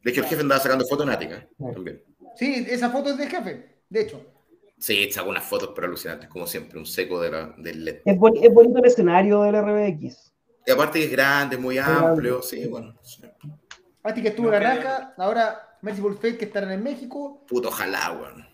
De 0.02 0.10
hecho, 0.10 0.22
el 0.22 0.26
jefe 0.26 0.40
andaba 0.42 0.60
sacando 0.60 0.84
fotos 0.84 1.06
en 1.06 1.12
Ática 1.12 1.48
también. 1.72 2.02
Sí, 2.34 2.66
esa 2.68 2.90
foto 2.90 3.10
es 3.10 3.18
del 3.18 3.28
jefe, 3.28 3.76
de 3.88 4.00
hecho. 4.00 4.26
Sí, 4.82 5.12
sacó 5.12 5.30
unas 5.30 5.44
fotos 5.44 5.70
pero 5.76 5.86
alucinantes, 5.86 6.28
como 6.28 6.44
siempre, 6.44 6.76
un 6.76 6.86
seco 6.86 7.20
de 7.20 7.30
la, 7.30 7.54
del 7.56 7.84
LED. 7.84 8.00
Es, 8.04 8.18
bonito 8.18 8.78
el 8.78 8.84
escenario 8.84 9.42
del 9.42 9.54
RBX. 9.54 10.32
Y 10.66 10.72
aparte 10.72 10.98
que 10.98 11.04
es 11.04 11.12
grande, 11.12 11.56
muy 11.56 11.78
amplio, 11.78 12.42
sí, 12.42 12.66
bueno. 12.66 12.92
Sí. 13.00 13.22
que 14.20 14.28
estuvo 14.28 14.48
en 14.48 14.52
la 14.54 14.58
raja, 14.58 15.14
ahora 15.18 15.78
Merciful 15.82 16.16
Fate 16.16 16.36
que 16.36 16.46
estará 16.46 16.74
en 16.74 16.82
México. 16.82 17.44
Puto 17.46 17.68
ojalá, 17.68 18.10
weón. 18.10 18.44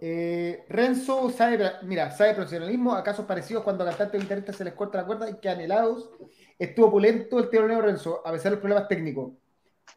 Eh, 0.00 0.64
Renzo 0.68 1.30
sabe, 1.30 1.70
mira, 1.82 2.10
sabe 2.10 2.34
profesionalismo, 2.34 2.92
a 2.92 3.04
casos 3.04 3.24
parecidos 3.24 3.62
cuando 3.62 3.84
a 3.84 3.90
cantantes 3.90 4.18
o 4.18 4.22
guitarristas 4.24 4.56
se 4.56 4.64
les 4.64 4.74
corta 4.74 4.98
la 4.98 5.06
cuerda 5.06 5.30
y 5.30 5.34
quedan 5.34 5.60
helados. 5.60 6.10
Estuvo 6.58 6.90
pulento 6.90 7.38
el 7.38 7.48
teoroneo 7.48 7.80
Renzo, 7.80 8.26
a 8.26 8.32
pesar 8.32 8.46
de 8.46 8.56
los 8.56 8.60
problemas 8.60 8.88
técnicos. 8.88 9.34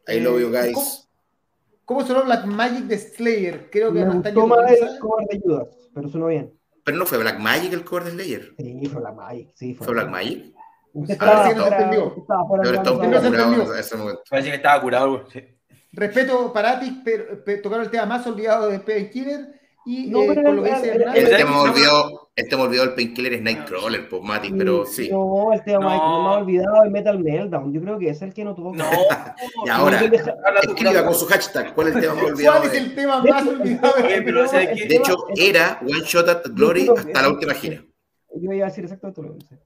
I 0.06 0.20
love 0.20 0.40
you 0.40 0.54
eh, 0.54 0.62
guys. 0.62 0.74
¿Cómo 0.74 1.05
sonó 2.06 2.24
Black 2.24 2.44
Magic 2.46 2.84
de 2.84 2.98
Slayer? 2.98 3.70
Creo 3.70 3.92
que 3.92 4.04
me 4.04 4.14
gustó 4.14 4.46
más 4.46 4.70
el 4.70 4.98
cover 4.98 5.26
de 5.28 5.40
Judas, 5.40 5.68
pero 5.94 6.08
sonó 6.08 6.26
bien. 6.26 6.52
Pero 6.84 6.98
no 6.98 7.06
fue 7.06 7.18
Black 7.18 7.38
Magic 7.38 7.72
el 7.72 7.84
cover 7.84 8.04
de 8.04 8.10
Slayer. 8.12 8.54
Sí, 8.56 8.86
fue 8.86 9.00
Black 9.00 9.14
Magic. 9.14 9.50
Sí, 9.54 9.74
fue, 9.74 9.86
¿Fue 9.86 9.94
Black 9.94 10.10
Magic. 10.10 10.54
Usted 10.92 11.12
estaba, 11.12 11.52
no 11.52 11.68
se 11.68 11.68
entendió. 11.68 12.26
Parece 14.30 14.50
que 14.50 14.56
estaba 14.56 14.80
curado. 14.80 15.24
Respeto 15.92 16.52
para 16.52 16.80
ti, 16.80 17.02
pero, 17.04 17.62
tocaron 17.62 17.84
el 17.84 17.90
tema 17.90 18.06
más 18.06 18.26
olvidado 18.26 18.68
de 18.68 18.80
Painkiller 18.80 19.60
y 19.86 20.08
no, 20.08 20.22
eh, 20.22 20.34
con 20.34 20.56
lo 20.56 20.62
que 20.64 20.74
dice 20.74 20.88
Hernán. 20.88 21.16
El 21.16 21.30
tema 21.30 21.62
olvidado, 21.62 22.30
el 22.34 22.48
tema 22.48 22.62
olvidado 22.64 22.86
del 22.88 22.96
Painkiller 22.96 23.34
es 23.34 23.42
Nightcrawler, 23.42 24.08
pues 24.08 24.20
Mati, 24.20 24.50
pero 24.50 24.84
sí. 24.84 25.08
No, 25.08 25.52
el 25.52 25.62
tema 25.62 25.96
no. 25.96 26.22
más 26.22 26.36
olvidado 26.38 26.84
es 26.84 26.90
Metal 26.90 27.18
Meltdown. 27.20 27.72
Yo 27.72 27.80
creo 27.80 27.96
que 27.96 28.10
es 28.10 28.20
el 28.20 28.34
que 28.34 28.44
no 28.44 28.52
tuvo. 28.56 28.74
No, 28.74 28.84
y 29.64 29.68
ahora, 29.68 30.00
escriba 30.00 31.04
con 31.04 31.14
su 31.14 31.26
hashtag. 31.26 31.72
¿Cuál 31.72 31.88
es 31.88 31.94
el 31.94 32.00
tema 32.00 32.14
más 32.14 32.24
olvidado? 32.24 32.58
¿Cuál 32.58 32.72
es 32.72 32.82
el 32.82 32.94
tema 32.96 33.22
más 33.22 33.46
olvidado? 33.46 33.94
De 34.02 34.96
hecho, 34.96 35.16
era 35.36 35.78
One 35.82 36.04
Shot 36.04 36.28
at 36.28 36.42
Glory 36.50 36.88
hasta 36.88 37.22
la 37.22 37.28
última 37.28 37.54
gira. 37.54 37.84
Yo 38.34 38.52
iba 38.52 38.66
a 38.66 38.68
decir 38.68 38.82
exactamente 38.82 39.22
lo 39.22 39.34
mismo. 39.34 39.56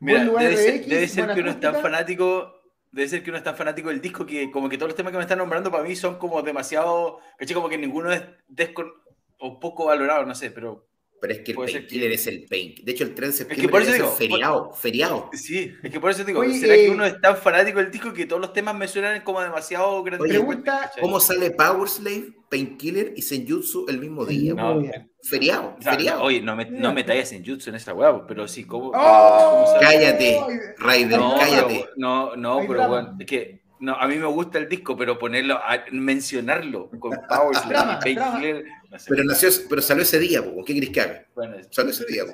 Mira, 0.00 0.24
debe 0.24 0.56
ser, 0.58 0.84
debe 0.84 1.08
ser 1.08 1.32
que 1.32 1.40
uno 1.40 1.50
es 1.50 1.60
tan 1.60 1.76
fanático 1.76 2.52
debe 2.92 3.08
ser 3.08 3.24
que 3.24 3.30
uno 3.30 3.38
es 3.38 3.44
tan 3.44 3.56
fanático 3.56 3.88
del 3.88 4.00
disco 4.00 4.24
que 4.24 4.52
como 4.52 4.68
que 4.68 4.78
todos 4.78 4.90
los 4.90 4.96
temas 4.96 5.10
que 5.10 5.16
me 5.16 5.24
están 5.24 5.38
nombrando 5.38 5.68
para 5.68 5.82
mí 5.82 5.96
son 5.96 6.16
como 6.16 6.42
demasiado, 6.42 7.18
caché 7.36 7.52
como 7.52 7.68
que 7.68 7.76
ninguno 7.76 8.12
es 8.12 8.22
descon 8.46 8.92
o 9.38 9.60
poco 9.60 9.86
valorado, 9.86 10.24
no 10.24 10.34
sé, 10.34 10.50
pero 10.50 10.86
pero 11.24 11.32
es 11.32 11.40
que 11.40 11.52
el 11.52 11.56
Painkiller 11.56 12.12
es 12.12 12.26
el 12.26 12.44
Pain. 12.44 12.74
De 12.82 12.92
hecho, 12.92 13.04
el 13.04 13.14
3 13.14 13.30
de 13.30 13.32
septiembre 13.34 13.64
es, 13.64 13.66
que 13.66 13.98
por 13.98 14.04
eso 14.04 14.12
feriado, 14.14 14.72
feriado. 14.74 15.30
Sí, 15.32 15.72
es 15.82 15.90
que 15.90 15.98
por 15.98 16.10
eso 16.10 16.22
digo, 16.22 16.44
¿será 16.44 16.74
que 16.74 16.84
eh, 16.84 16.90
uno 16.90 17.06
es 17.06 17.18
tan 17.18 17.38
fanático 17.38 17.78
del 17.78 17.90
disco 17.90 18.12
que 18.12 18.26
todos 18.26 18.42
los 18.42 18.52
temas 18.52 18.74
me 18.74 18.86
suenan 18.86 19.22
como 19.22 19.40
demasiado 19.40 20.02
grandes? 20.02 20.28
Pregunta, 20.28 20.92
¿cómo 21.00 21.18
sale 21.20 21.50
Power 21.52 21.88
Slave, 21.88 22.26
Painkiller 22.50 23.14
y 23.16 23.22
Senjutsu 23.22 23.86
el 23.88 24.00
mismo 24.00 24.26
día? 24.26 24.52
No, 24.52 24.82
feriado, 25.22 25.78
feriado. 25.80 26.24
Oye, 26.24 26.42
no 26.42 26.56
me, 26.56 26.66
no 26.66 26.92
me 26.92 27.04
tallas 27.04 27.30
Senjutsu 27.30 27.70
en 27.70 27.76
esa 27.76 27.94
hueá, 27.94 28.26
pero 28.26 28.46
sí, 28.46 28.66
¿cómo? 28.66 28.92
Oh, 28.94 29.78
cállate, 29.80 30.38
Raider, 30.76 31.20
cállate. 31.40 31.86
no, 31.96 32.36
no, 32.36 32.60
pero 32.68 32.86
bueno, 32.86 33.16
es 33.18 33.26
que 33.26 33.63
no, 33.84 33.94
a 33.94 34.08
mí 34.08 34.16
me 34.16 34.26
gusta 34.26 34.58
el 34.58 34.68
disco, 34.68 34.96
pero 34.96 35.18
ponerlo, 35.18 35.60
mencionarlo 35.92 36.90
con 36.98 37.12
Power 37.28 37.56
Slave, 37.56 37.98
Painkiller 38.02 38.64
pero, 39.08 39.24
nació, 39.24 39.50
pero 39.68 39.82
salió 39.82 40.02
ese 40.02 40.18
día, 40.18 40.42
¿qué 40.64 40.74
querés 40.74 40.90
que 40.90 41.00
haga? 41.00 41.26
Bueno, 41.34 41.56
salió 41.70 41.90
ese 41.90 42.04
día. 42.06 42.24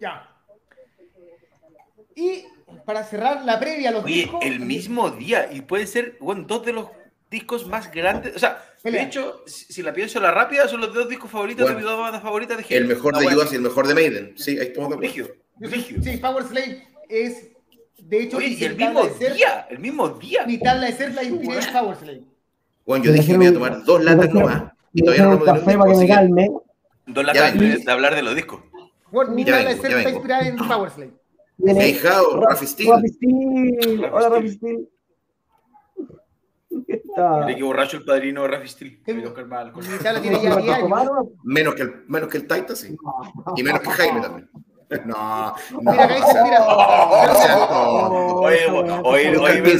Ya. 0.00 0.30
Y 2.16 2.44
para 2.84 3.04
cerrar 3.04 3.44
la 3.44 3.58
previa, 3.58 3.90
los 3.90 4.04
Oye, 4.04 4.30
el 4.42 4.60
mismo 4.60 5.10
día, 5.10 5.48
y 5.52 5.62
pueden 5.62 5.86
ser 5.86 6.16
bueno, 6.20 6.44
dos 6.46 6.64
de 6.64 6.72
los 6.72 6.88
discos 7.30 7.66
más 7.66 7.90
grandes. 7.90 8.36
O 8.36 8.38
sea, 8.38 8.62
de 8.82 9.02
hecho, 9.02 9.42
si 9.46 9.82
la 9.82 9.92
pienso 9.92 10.20
la 10.20 10.30
rápida, 10.30 10.68
son 10.68 10.80
los 10.80 10.92
dos 10.92 11.08
discos 11.08 11.30
favoritos 11.30 11.68
de 11.68 11.74
mis 11.74 11.84
dos 11.84 11.98
bandas 11.98 12.22
favoritas 12.22 12.56
de 12.56 12.76
El 12.76 12.86
mejor 12.86 13.16
de 13.16 13.26
Judas 13.26 13.52
y 13.52 13.56
el 13.56 13.62
mejor 13.62 13.88
de 13.88 13.94
Maiden. 13.94 14.34
Sí, 14.36 14.58
ahí 14.58 14.66
estamos 14.68 15.00
de 15.00 15.10
Sí, 16.02 16.16
Power 16.18 16.44
Slave 16.44 16.86
es. 17.08 17.50
De 17.98 18.22
hecho, 18.22 18.36
Oye, 18.36 18.48
y 18.48 18.64
el 18.64 18.76
mismo 18.76 19.06
día, 19.06 19.66
el 19.70 19.78
mismo 19.78 20.08
día. 20.08 20.46
Mi 20.46 20.58
tabla 20.58 20.86
de 20.86 20.92
ser 20.92 21.14
la 21.14 21.22
inspiré 21.22 21.60
Power 21.72 21.96
Slave. 21.96 22.22
Bueno, 22.84 23.04
yo 23.04 23.12
dije 23.12 23.32
que 23.32 23.38
me 23.38 23.44
iba 23.46 23.50
a 23.50 23.54
tomar 23.54 23.84
dos 23.84 24.04
latas 24.04 24.32
nomás. 24.32 24.72
Y 24.92 25.02
todavía 25.02 25.26
no 25.26 25.40
café 25.40 25.78
para 25.78 25.92
que 25.92 25.98
me 25.98 26.08
calme. 26.08 26.50
Dos 27.06 27.24
latas 27.24 27.58
de, 27.58 27.84
hablar 27.90 28.14
de 28.14 28.22
los 28.22 28.34
discos. 28.34 28.60
Bueno, 29.10 29.32
mi 29.32 29.44
tabla 29.44 29.70
de 29.70 29.76
ser 29.76 29.92
está 29.92 30.10
inspirada 30.10 30.46
en 30.46 30.56
Power 30.56 30.90
Slave. 30.90 31.14
Hijao, 31.58 32.40
Rafi 32.40 32.66
Steel. 32.66 32.90
Hola, 34.12 34.28
Rafi 34.28 34.50
Steel. 34.50 34.88
Mira 37.16 37.54
que 37.54 37.62
borracho 37.62 37.98
el 37.98 38.04
padrino 38.04 38.42
de 38.42 38.48
Rafi 38.48 38.68
Steel. 38.68 39.00
Menos 41.44 41.74
que 41.74 41.82
el, 41.82 42.04
menos 42.06 42.28
que 42.28 42.38
el 42.38 42.46
Taita, 42.46 42.74
sí. 42.74 42.96
Y 43.56 43.62
menos 43.62 43.80
que 43.80 43.90
Jaime 43.90 44.20
también. 44.20 44.50
No, 45.04 45.54
mira, 45.80 46.08
mira. 46.44 46.66
Oye, 48.44 48.66
oye, 49.02 49.36
oye, 49.38 49.74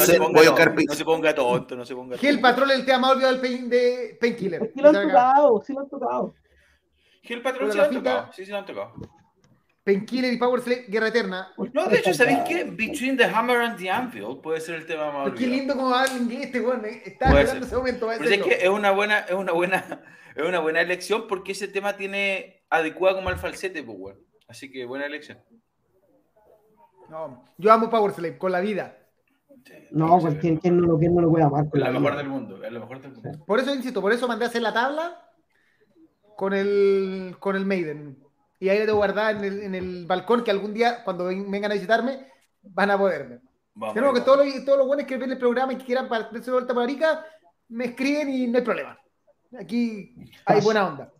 no 0.87 0.95
se 0.95 1.05
ponga 1.05 1.35
tonto, 1.35 1.77
no 1.77 1.85
se 1.85 1.95
ponga 1.95 2.17
Gil 2.19 2.41
Patrol, 2.41 2.71
el 2.71 2.85
tema 2.85 3.11
olvidado 3.11 3.39
del 3.39 3.69
de 3.69 4.17
Painkiller. 4.21 4.71
Sí 4.75 4.81
lo 4.81 4.89
han 4.89 5.09
tocado, 5.09 5.62
sí 5.67 5.73
lo 5.73 5.81
han 5.81 5.89
tocado. 5.89 6.35
Gil 7.23 7.43
Patrol 7.43 7.71
sí 7.71 7.79
lo 7.79 7.85
han 7.85 7.95
tocado, 7.95 8.33
sí, 8.33 8.45
sí 8.45 8.51
lo 8.51 8.59
han 8.59 8.67
tocado. 8.67 8.95
Painkiller 9.85 10.33
y 10.33 10.39
Power 10.39 10.62
Slave, 10.62 10.87
Guerra 10.89 11.09
Eterna. 11.09 11.53
No, 11.73 11.87
de 11.87 11.99
hecho, 11.99 12.15
¿sabéis 12.15 12.39
qué? 12.49 12.65
Between 12.65 13.19
the 13.19 13.25
Hammer 13.25 13.59
and 13.59 13.79
the 13.79 13.91
Anvil 13.91 14.39
puede 14.43 14.61
ser 14.61 14.77
el 14.77 14.87
tema 14.87 15.12
más 15.12 15.33
Qué 15.35 15.47
lindo 15.47 15.77
como 15.77 15.95
habla 15.95 16.17
inglés 16.17 16.47
este 16.47 16.61
weón. 16.61 16.85
Está 16.87 17.27
esperando 17.27 17.67
ese 17.67 17.77
momento. 17.77 18.09
Pero 18.19 18.31
es 18.31 18.43
que 18.43 18.65
es 18.65 18.69
una 18.71 18.93
buena, 18.93 19.19
es 19.21 19.35
una 19.35 19.53
buena, 19.53 20.03
es 20.35 20.43
una 20.43 20.61
buena 20.61 20.81
elección 20.81 21.27
porque 21.29 21.53
ese 21.53 21.69
tema 21.69 21.97
tiene 21.97 22.65
adecuado 22.71 23.17
como 23.17 23.29
al 23.29 23.37
falsete, 23.37 23.83
pues, 23.83 23.99
weón. 23.99 24.19
Así 24.49 24.70
que 24.70 24.84
buena 24.84 25.07
elección. 25.07 25.38
No, 27.09 27.45
yo 27.59 27.72
amo 27.72 27.90
Power 27.90 28.12
Slave 28.12 28.38
con 28.38 28.53
la 28.53 28.61
vida. 28.61 28.97
no, 29.90 30.18
pues 30.18 30.36
¿quién, 30.40 30.59
no 30.64 30.86
lo, 30.86 30.99
quién 30.99 31.14
no 31.14 31.22
lo 31.22 31.30
puede 31.30 31.45
amar? 31.45 31.68
Con 31.68 31.80
la, 31.80 31.90
mejor 31.90 32.16
del 32.16 32.28
mundo, 32.28 32.62
es 32.64 32.72
lo 32.72 32.80
mejor 32.80 33.01
del 33.01 33.12
mundo. 33.12 33.45
Por 33.47 33.61
eso 33.61 33.74
insisto, 33.74 34.01
por 34.01 34.12
eso 34.12 34.26
mandé 34.26 34.47
a 34.47 34.49
hacer 34.49 34.62
la 34.62 34.72
tabla 34.72 35.30
con 36.36 36.53
el, 36.55 37.36
con 37.38 37.57
el 37.57 37.66
Maiden. 37.66 38.18
Y 38.61 38.68
ahí 38.68 38.78
le 38.78 38.86
tengo 38.86 38.99
guardada 38.99 39.32
en 39.32 39.45
el, 39.45 39.62
en 39.62 39.74
el 39.74 40.07
balcón 40.07 40.42
que 40.42 40.51
algún 40.51 40.72
día, 40.72 41.05
cuando 41.05 41.26
vengan 41.26 41.70
a 41.70 41.74
visitarme, 41.74 42.26
van 42.62 42.90
a 42.90 42.99
poder 42.99 43.28
ver. 43.28 43.40
Tenemos 43.92 44.14
que 44.14 44.24
todos 44.24 44.47
los, 44.47 44.64
todos 44.64 44.78
los 44.78 44.86
buenos 44.86 45.07
que 45.07 45.16
ven 45.16 45.32
el 45.32 45.38
programa 45.38 45.72
y 45.72 45.76
que 45.76 45.84
quieran 45.84 46.09
partirse 46.09 46.47
de 46.47 46.53
vuelta 46.53 46.72
por 46.72 46.84
Arica, 46.84 47.26
me 47.68 47.86
escriben 47.86 48.28
y 48.28 48.47
no 48.47 48.59
hay 48.59 48.64
problema. 48.64 48.99
Aquí 49.59 50.14
hay 50.47 50.61
buena 50.61 50.86
onda. 50.86 51.12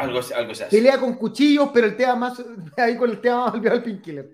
Algo, 0.00 0.20
algo 0.34 0.54
se 0.54 0.64
hace. 0.64 0.76
Pelea 0.76 0.98
con 0.98 1.14
cuchillos, 1.14 1.70
pero 1.74 1.86
el 1.86 1.96
tema 1.96 2.16
más. 2.16 2.42
Ahí 2.76 2.96
con 2.96 3.10
el 3.10 3.20
tema 3.20 3.44
más 3.44 3.54
olvidado 3.54 3.76
el 3.76 3.82
Painkiller. 3.82 4.30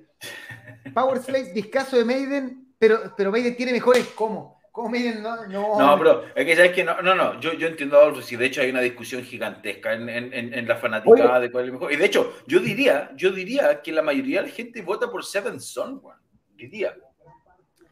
Power 0.95 1.19
Slave, 1.19 1.53
discaso 1.53 1.97
de 1.97 2.05
Maiden, 2.05 2.75
pero, 2.79 3.13
pero 3.17 3.33
Maiden 3.33 3.57
tiene 3.57 3.73
mejores. 3.73 4.07
¿Cómo? 4.15 4.61
¿Cómo 4.71 4.91
Maiden 4.91 5.23
no? 5.23 5.47
No, 5.47 5.79
no 5.79 5.99
pero 5.99 6.25
es 6.35 6.45
que 6.45 6.55
sabes 6.55 6.73
que 6.73 6.85
no, 6.85 7.01
no, 7.03 7.15
no. 7.15 7.41
Yo, 7.41 7.55
yo 7.55 7.67
entiendo 7.67 8.01
algo. 8.01 8.23
Si 8.23 8.37
de 8.37 8.47
hecho 8.47 8.61
hay 8.61 8.71
una 8.71 8.81
discusión 8.81 9.25
gigantesca 9.25 9.95
en, 9.95 10.09
en, 10.09 10.33
en 10.33 10.69
la 10.69 10.77
fanaticada 10.77 11.41
de 11.41 11.51
cuál 11.51 11.65
es 11.65 11.69
el 11.69 11.73
mejor. 11.73 11.93
Y 11.93 11.97
de 11.97 12.05
hecho, 12.05 12.35
yo 12.47 12.61
diría, 12.61 13.11
yo 13.17 13.33
diría 13.33 13.83
que 13.83 13.91
la 13.91 14.03
mayoría 14.03 14.43
de 14.43 14.49
la 14.49 14.55
gente 14.55 14.83
vota 14.83 15.11
por 15.11 15.25
Seven 15.25 15.61
Son, 15.61 16.01
One. 16.05 16.21
Diría. 16.55 16.95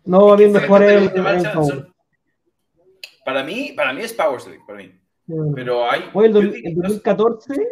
No, 0.04 0.32
a 0.32 0.36
mí 0.36 0.46
mejor 0.46 0.82
el, 0.82 1.10
Para 3.24 3.42
mí, 3.42 3.72
para 3.72 3.92
mí 3.92 4.02
es 4.02 4.12
Power 4.12 4.40
Slave, 4.40 4.60
para 4.66 4.78
mí. 4.78 4.92
Pero 5.26 5.90
hay. 5.90 6.10
Oye, 6.12 6.28
el, 6.28 6.66
el 6.66 6.74
2014, 6.74 7.68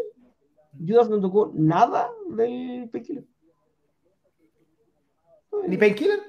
Judas 0.79 1.09
no 1.11 1.21
tocó 1.21 1.53
nada 1.55 2.11
del 2.29 2.89
Painkiller. 2.91 3.25
¿Ni 5.67 5.77
Painkiller? 5.77 6.21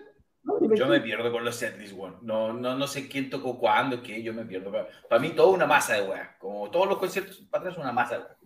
No, 0.44 0.60
yo 0.76 0.88
me 0.88 1.00
pierdo 1.00 1.32
con 1.32 1.46
los 1.46 1.56
setlists, 1.56 1.96
weón. 1.96 2.18
No, 2.22 2.52
no, 2.52 2.76
no 2.76 2.88
sé 2.88 3.08
quién 3.08 3.30
tocó 3.30 3.58
cuándo, 3.58 4.04
qué, 4.04 4.22
yo 4.22 4.34
me 4.34 4.46
pierdo. 4.46 4.72
Para, 5.10 5.22
mí, 5.22 5.30
todo 5.30 5.52
una 5.52 5.66
masa 5.66 5.94
de 5.94 6.10
weá. 6.10 6.36
Como 6.38 6.70
todos 6.70 6.88
los 6.90 6.98
conciertos, 6.98 7.38
para 7.50 7.64
atrás, 7.64 7.78
una 7.78 7.94
masa 7.94 8.18
de 8.18 8.24
weá. 8.24 8.38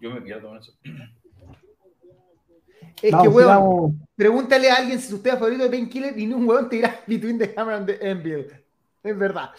Yo 0.00 0.10
me 0.10 0.20
pierdo 0.22 0.48
con 0.48 0.58
eso. 0.58 0.72
Es 3.00 3.14
que, 3.14 3.28
weón, 3.28 4.06
pregúntale 4.16 4.70
a 4.70 4.76
alguien 4.76 4.98
si 4.98 5.08
su 5.08 5.22
tema 5.22 5.38
favorito 5.38 5.62
de 5.62 5.70
Painkiller 5.70 6.18
y 6.18 6.26
ni 6.26 6.34
un 6.34 6.48
weón 6.48 6.68
te 6.68 6.76
dirá 6.76 7.00
Between 7.06 7.38
the 7.38 7.54
Hammer 7.56 7.74
and 7.74 7.86
the 7.86 8.10
Anvil. 8.10 8.46
Es 9.02 9.16
verdad. 9.16 9.50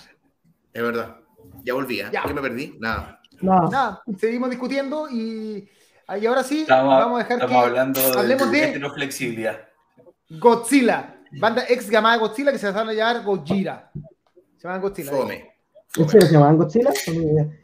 Es 0.73 0.81
verdad. 0.83 1.20
Ya 1.63 1.73
volví, 1.73 1.99
¿eh? 1.99 2.09
¿Qué 2.11 2.33
me 2.33 2.41
perdí? 2.41 2.77
Nada. 2.79 3.21
Nada. 3.41 4.03
seguimos 4.17 4.49
discutiendo 4.49 5.09
y, 5.09 5.67
ahora 6.07 6.43
sí 6.43 6.65
vamos 6.67 7.15
a 7.15 7.23
dejar 7.23 7.37
estamos 7.37 7.49
que 7.49 7.69
hablando 7.69 7.99
hablemos 8.17 8.51
de, 8.51 8.79
de 8.79 8.89
flexibilidad. 8.89 9.59
Godzilla, 10.29 11.21
banda 11.39 11.65
ex 11.67 11.89
llamada 11.89 12.17
Godzilla 12.17 12.51
que 12.51 12.57
se 12.57 12.71
van 12.71 12.89
a 12.89 12.93
llamar 12.93 13.23
Gojira. 13.23 13.91
Se 14.57 14.67
llaman 14.67 14.81
Godzilla. 14.81 15.11
Fome. 15.11 15.51
¿Se 15.87 16.31
llaman 16.31 16.57
Godzilla? 16.57 16.91
Sí, 16.93 17.13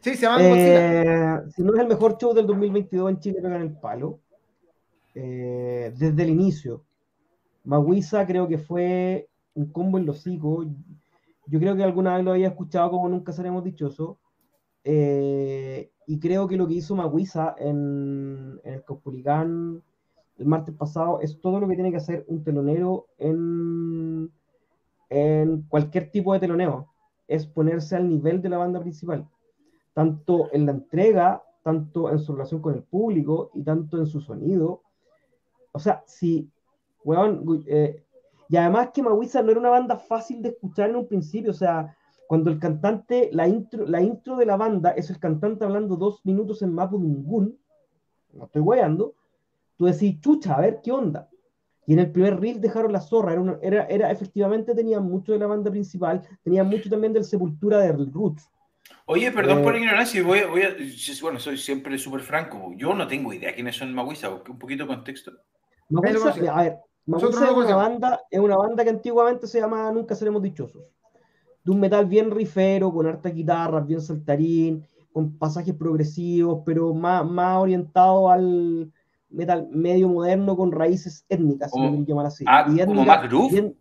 se 0.02 0.16
llaman 0.16 0.40
eh, 0.42 0.48
Godzilla. 0.48 1.50
Si 1.50 1.62
no 1.62 1.74
es 1.74 1.80
el 1.80 1.86
mejor 1.86 2.18
show 2.18 2.34
del 2.34 2.46
2022 2.46 3.10
en 3.10 3.20
Chile, 3.20 3.38
pegan 3.40 3.62
el 3.62 3.72
palo. 3.72 4.20
Eh, 5.14 5.92
desde 5.96 6.22
el 6.22 6.30
inicio. 6.30 6.84
Maguisa 7.64 8.26
creo 8.26 8.46
que 8.46 8.58
fue 8.58 9.28
un 9.54 9.72
combo 9.72 9.98
en 9.98 10.06
los 10.06 10.18
hocico. 10.18 10.64
Yo 11.48 11.58
creo 11.58 11.74
que 11.76 11.82
alguna 11.82 12.16
vez 12.16 12.24
lo 12.24 12.32
había 12.32 12.48
escuchado 12.48 12.90
como 12.90 13.08
Nunca 13.08 13.32
Seremos 13.32 13.64
Dichosos. 13.64 14.18
Eh, 14.84 15.90
y 16.06 16.18
creo 16.20 16.46
que 16.46 16.56
lo 16.56 16.66
que 16.66 16.74
hizo 16.74 16.94
Maguisa 16.94 17.54
en, 17.58 18.60
el 18.64 18.84
Cospulicán 18.84 19.82
el 20.38 20.46
martes 20.46 20.74
pasado 20.74 21.20
es 21.20 21.40
todo 21.40 21.58
lo 21.58 21.66
que 21.66 21.74
tiene 21.74 21.90
que 21.90 21.96
hacer 21.96 22.24
un 22.28 22.44
telonero 22.44 23.08
en, 23.18 24.30
en 25.08 25.62
cualquier 25.62 26.10
tipo 26.10 26.32
de 26.32 26.40
teloneo. 26.40 26.88
Es 27.26 27.46
ponerse 27.46 27.96
al 27.96 28.08
nivel 28.08 28.40
de 28.40 28.48
la 28.50 28.58
banda 28.58 28.80
principal. 28.80 29.26
Tanto 29.94 30.48
en 30.52 30.66
la 30.66 30.72
entrega, 30.72 31.42
tanto 31.62 32.10
en 32.10 32.18
su 32.18 32.32
relación 32.32 32.60
con 32.60 32.74
el 32.74 32.82
público 32.82 33.50
y 33.54 33.62
tanto 33.62 33.98
en 33.98 34.06
su 34.06 34.20
sonido. 34.20 34.82
O 35.72 35.78
sea, 35.78 36.04
si, 36.06 36.50
weón, 37.04 37.64
eh, 37.66 38.04
y 38.48 38.56
además 38.56 38.90
que 38.94 39.02
Maguisa 39.02 39.42
no 39.42 39.50
era 39.50 39.60
una 39.60 39.70
banda 39.70 39.96
fácil 39.96 40.40
de 40.42 40.50
escuchar 40.50 40.90
en 40.90 40.96
un 40.96 41.06
principio, 41.06 41.50
o 41.50 41.54
sea, 41.54 41.94
cuando 42.26 42.50
el 42.50 42.58
cantante, 42.58 43.30
la 43.32 43.46
intro, 43.46 43.86
la 43.86 44.00
intro 44.00 44.36
de 44.36 44.46
la 44.46 44.56
banda 44.56 44.90
es 44.90 45.10
el 45.10 45.18
cantante 45.18 45.64
hablando 45.64 45.96
dos 45.96 46.24
minutos 46.24 46.62
en 46.62 46.74
Mapudungun, 46.74 47.58
no 48.32 48.44
estoy 48.44 48.62
guayando, 48.62 49.14
tú 49.76 49.86
decís, 49.86 50.20
chucha, 50.20 50.54
a 50.54 50.60
ver 50.60 50.80
qué 50.82 50.92
onda. 50.92 51.28
Y 51.86 51.94
en 51.94 52.00
el 52.00 52.12
primer 52.12 52.38
riff 52.38 52.58
dejaron 52.58 52.92
la 52.92 53.00
zorra, 53.00 53.32
era, 53.32 53.58
era, 53.62 53.86
era, 53.86 54.10
efectivamente 54.10 54.74
tenían 54.74 55.04
mucho 55.04 55.32
de 55.32 55.38
la 55.38 55.46
banda 55.46 55.70
principal, 55.70 56.22
tenían 56.42 56.68
mucho 56.68 56.90
también 56.90 57.14
del 57.14 57.24
Sepultura 57.24 57.78
de 57.78 57.92
Roots. 57.92 58.50
Oye, 59.06 59.30
perdón 59.32 59.62
por 59.62 59.72
la 59.72 59.78
eh, 59.78 59.82
ignorancia, 59.82 60.22
voy, 60.22 60.40
voy 60.48 60.62
a, 60.62 60.76
bueno, 61.22 61.38
soy 61.38 61.56
siempre 61.56 61.96
súper 61.96 62.20
franco, 62.20 62.72
yo 62.76 62.94
no 62.94 63.06
tengo 63.06 63.32
idea 63.32 63.54
quiénes 63.54 63.76
son 63.76 63.94
Maguisa, 63.94 64.28
un 64.28 64.58
poquito 64.58 64.84
de 64.84 64.88
contexto. 64.88 65.32
Maguisa, 65.88 66.34
a 66.52 66.62
ver, 66.62 66.78
Maguisa 67.08 67.46
es 67.46 67.50
una, 67.52 67.74
banda, 67.74 68.20
es 68.30 68.38
una 68.38 68.56
banda 68.56 68.84
que 68.84 68.90
antiguamente 68.90 69.46
se 69.46 69.60
llamaba 69.60 69.90
Nunca 69.90 70.14
Seremos 70.14 70.42
Dichosos. 70.42 70.82
De 71.64 71.70
un 71.70 71.80
metal 71.80 72.06
bien 72.06 72.30
rifero, 72.30 72.92
con 72.92 73.06
harta 73.06 73.30
guitarras, 73.30 73.86
bien 73.86 74.00
saltarín, 74.02 74.84
con 75.12 75.36
pasajes 75.38 75.74
progresivos, 75.74 76.62
pero 76.66 76.92
más, 76.92 77.24
más 77.24 77.58
orientado 77.58 78.30
al, 78.30 78.92
metal 79.30 79.68
medio 79.70 80.08
moderno 80.08 80.56
con 80.56 80.72
raíces 80.72 81.24
étnicas, 81.28 81.70
si 81.72 81.80
lo 81.80 81.90
llamar 81.90 82.26
así. 82.26 82.44
Ah, 82.46 82.66
como 82.86 83.04
más 83.04 83.28
groove. 83.28 83.74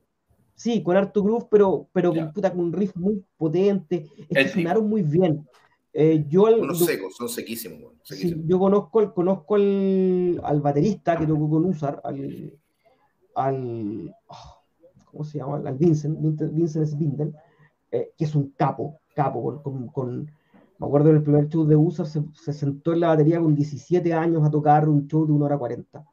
sí, 0.56 0.82
con 0.84 0.98
harto 0.98 1.24
groove, 1.24 1.48
pero, 1.50 1.88
pero 1.92 2.14
con, 2.14 2.32
puta, 2.34 2.52
con 2.52 2.62
un 2.62 2.74
riff 2.74 2.96
muy 2.96 3.24
potente. 3.38 4.08
Es 4.30 4.52
sonaron 4.52 4.90
muy 4.90 5.02
bien. 5.02 5.46
Eh, 5.94 6.26
yo 6.28 6.44
Unos 6.44 6.86
secos, 6.86 7.16
son 7.16 7.28
sequísimos. 7.28 7.92
yo 8.46 8.60
conozco, 8.60 9.14
conozco 9.14 9.56
al 9.56 10.62
baterista 10.62 11.18
que 11.18 11.26
tocó 11.26 11.50
con 11.50 11.66
Usar, 11.66 12.02
al, 12.04 12.54
al 13.38 14.14
oh, 14.28 14.64
¿cómo 15.06 15.24
se 15.24 15.38
llama? 15.38 15.62
Al 15.66 15.78
Vincent, 15.78 16.20
Vincent 16.20 16.88
Spindle, 16.88 17.34
eh, 17.92 18.12
que 18.18 18.26
es 18.26 18.36
un 18.36 18.52
capo, 18.58 19.00
capo, 19.16 19.62
con, 19.64 19.88
con 19.88 20.30
me 20.80 20.86
acuerdo 20.86 21.10
en 21.10 21.16
el 21.16 21.24
primer 21.24 21.50
show 21.50 21.66
de 21.66 21.76
USA 21.76 22.06
se, 22.06 22.54
sentó 22.54 22.94
en 22.94 23.00
la 23.00 23.08
batería 23.08 23.40
con 23.40 23.56
17 23.56 24.14
años 24.14 24.46
a 24.46 24.52
tocar 24.52 24.88
un 24.88 25.08
show 25.08 25.26
de 25.26 25.34
1 25.34 25.46
hora 25.46 25.58
40. 25.58 26.06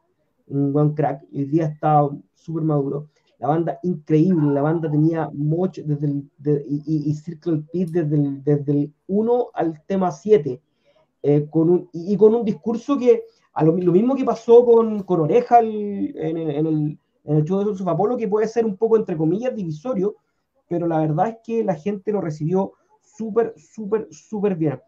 Un 0.47 0.73
buen 0.73 0.93
crack. 0.93 1.23
Y 1.31 1.45
día 1.45 1.65
está 1.65 2.07
súper 2.33 2.63
maduro. 2.63 3.09
La 3.37 3.47
banda 3.47 3.79
increíble, 3.83 4.53
la 4.53 4.61
banda 4.61 4.89
tenía 4.89 5.29
mucho 5.33 5.83
desde 5.85 6.07
el, 6.07 6.31
y, 6.65 7.13
Circle 7.13 7.63
Pit 7.71 7.89
desde 7.89 8.15
el, 8.15 8.43
desde 8.43 8.71
el 8.71 8.93
1 9.07 9.47
al 9.53 9.83
tema 9.85 10.11
7. 10.11 10.59
Eh, 11.21 11.47
con 11.49 11.69
un, 11.69 11.89
y, 11.91 12.15
con 12.17 12.33
un 12.33 12.45
discurso 12.45 12.97
que, 12.97 13.23
a 13.53 13.63
lo, 13.63 13.73
mismo 13.73 14.15
que 14.15 14.23
pasó 14.23 14.65
con, 14.65 15.03
con 15.03 15.21
Oreja 15.21 15.59
en, 15.59 16.37
el, 16.37 16.99
en, 17.25 17.37
el, 17.37 17.43
show 17.43 17.63
de 17.63 17.91
Apolo, 17.91 18.17
que 18.17 18.27
puede 18.27 18.47
ser 18.47 18.65
un 18.65 18.77
poco, 18.77 18.97
entre 18.97 19.17
comillas, 19.17 19.55
divisorio, 19.55 20.15
pero 20.67 20.87
la 20.87 20.99
verdad 20.99 21.29
es 21.29 21.37
que 21.43 21.63
la 21.63 21.75
gente 21.75 22.11
lo 22.11 22.21
recibió 22.21 22.73
súper, 23.01 23.53
súper, 23.57 24.07
súper 24.11 24.55
bien. 24.55 24.79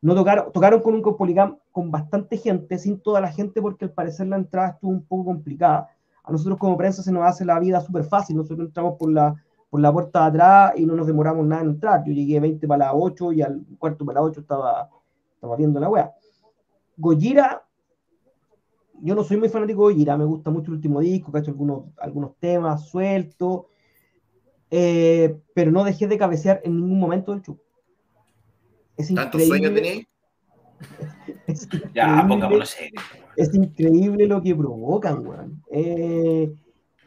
No 0.00 0.14
tocaron, 0.14 0.52
tocaron 0.52 0.80
con 0.80 0.94
un 0.94 1.02
Copolicam 1.02 1.58
con 1.72 1.90
bastante 1.90 2.36
gente, 2.36 2.78
sin 2.78 3.00
toda 3.00 3.20
la 3.20 3.32
gente, 3.32 3.60
porque 3.60 3.86
al 3.86 3.92
parecer 3.92 4.26
la 4.26 4.36
entrada 4.36 4.70
estuvo 4.70 4.90
un 4.90 5.02
poco 5.02 5.26
complicada. 5.26 5.88
A 6.22 6.32
nosotros 6.32 6.58
como 6.58 6.76
prensa 6.76 7.02
se 7.02 7.12
nos 7.12 7.24
hace 7.24 7.44
la 7.44 7.58
vida 7.58 7.80
súper 7.80 8.04
fácil. 8.04 8.36
Nosotros 8.36 8.68
entramos 8.68 8.96
por 8.98 9.10
la, 9.10 9.34
por 9.70 9.80
la 9.80 9.92
puerta 9.92 10.22
de 10.22 10.26
atrás 10.26 10.72
y 10.76 10.86
no 10.86 10.94
nos 10.94 11.06
demoramos 11.06 11.46
nada 11.46 11.62
en 11.62 11.70
entrar. 11.70 12.04
Yo 12.04 12.12
llegué 12.12 12.40
20 12.40 12.66
para 12.66 12.86
las 12.86 12.94
8 12.94 13.32
y 13.32 13.42
al 13.42 13.64
cuarto 13.78 14.04
para 14.04 14.20
las 14.20 14.30
8 14.30 14.40
estaba, 14.40 14.90
estaba 15.34 15.56
viendo 15.56 15.80
la 15.80 15.88
wea. 15.88 16.12
Gojira, 16.96 17.65
yo 19.02 19.14
no 19.14 19.24
soy 19.24 19.36
muy 19.36 19.48
fanático 19.48 19.88
de 19.88 19.94
Gojira, 19.94 20.16
me 20.16 20.24
gusta 20.24 20.50
mucho 20.50 20.70
el 20.70 20.76
último 20.76 21.00
disco, 21.00 21.30
que 21.30 21.38
ha 21.38 21.40
hecho 21.40 21.50
algunos, 21.50 21.84
algunos 21.98 22.36
temas 22.38 22.88
sueltos, 22.88 23.66
eh, 24.70 25.36
pero 25.54 25.70
no 25.70 25.84
dejé 25.84 26.06
de 26.06 26.18
cabecear 26.18 26.60
en 26.64 26.76
ningún 26.76 26.98
momento 26.98 27.32
del 27.32 27.42
show. 27.42 27.58
Es 28.96 29.14
¿Tantos 29.14 29.46
sueños 29.46 29.74
tenéis? 29.74 30.06
Ya, 31.94 32.24
pongámoslo 32.28 32.66
serio. 32.66 33.00
Es 33.36 33.54
increíble 33.54 34.26
lo 34.26 34.42
que 34.42 34.54
provocan, 34.54 35.26
weón. 35.26 35.62
Eh, 35.70 36.54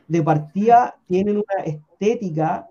de 0.07 0.23
partida 0.23 0.99
tienen 1.07 1.37
una 1.37 1.63
estética, 1.63 2.67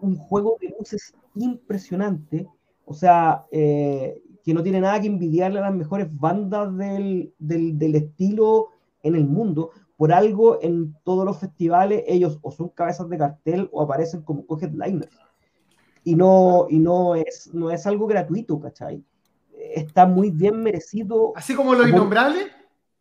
un 0.00 0.16
juego 0.16 0.58
de 0.60 0.74
luces 0.78 1.14
impresionante. 1.34 2.46
O 2.84 2.92
sea, 2.92 3.46
eh, 3.50 4.22
que 4.44 4.54
no 4.54 4.62
tiene 4.62 4.80
nada 4.80 5.00
que 5.00 5.06
envidiarle 5.06 5.58
a 5.58 5.62
las 5.62 5.74
mejores 5.74 6.08
bandas 6.10 6.76
del, 6.76 7.32
del, 7.38 7.78
del, 7.78 7.94
estilo 7.94 8.68
en 9.02 9.16
el 9.16 9.26
mundo. 9.26 9.70
Por 9.96 10.12
algo, 10.12 10.58
en 10.62 10.94
todos 11.04 11.24
los 11.24 11.38
festivales, 11.38 12.04
ellos 12.06 12.38
o 12.42 12.50
son 12.50 12.68
cabezas 12.68 13.08
de 13.08 13.18
cartel 13.18 13.68
o 13.72 13.82
aparecen 13.82 14.22
como 14.22 14.46
co-headliners 14.46 15.16
y 16.04 16.14
no, 16.14 16.66
y 16.68 16.78
no, 16.78 17.14
es, 17.14 17.50
no 17.52 17.70
es 17.70 17.86
algo 17.86 18.06
gratuito, 18.06 18.60
¿cachai? 18.60 19.02
Está 19.74 20.06
muy 20.06 20.30
bien 20.30 20.62
merecido. 20.62 21.32
Así 21.34 21.54
como 21.54 21.74
lo 21.74 21.88
innombrable. 21.88 22.46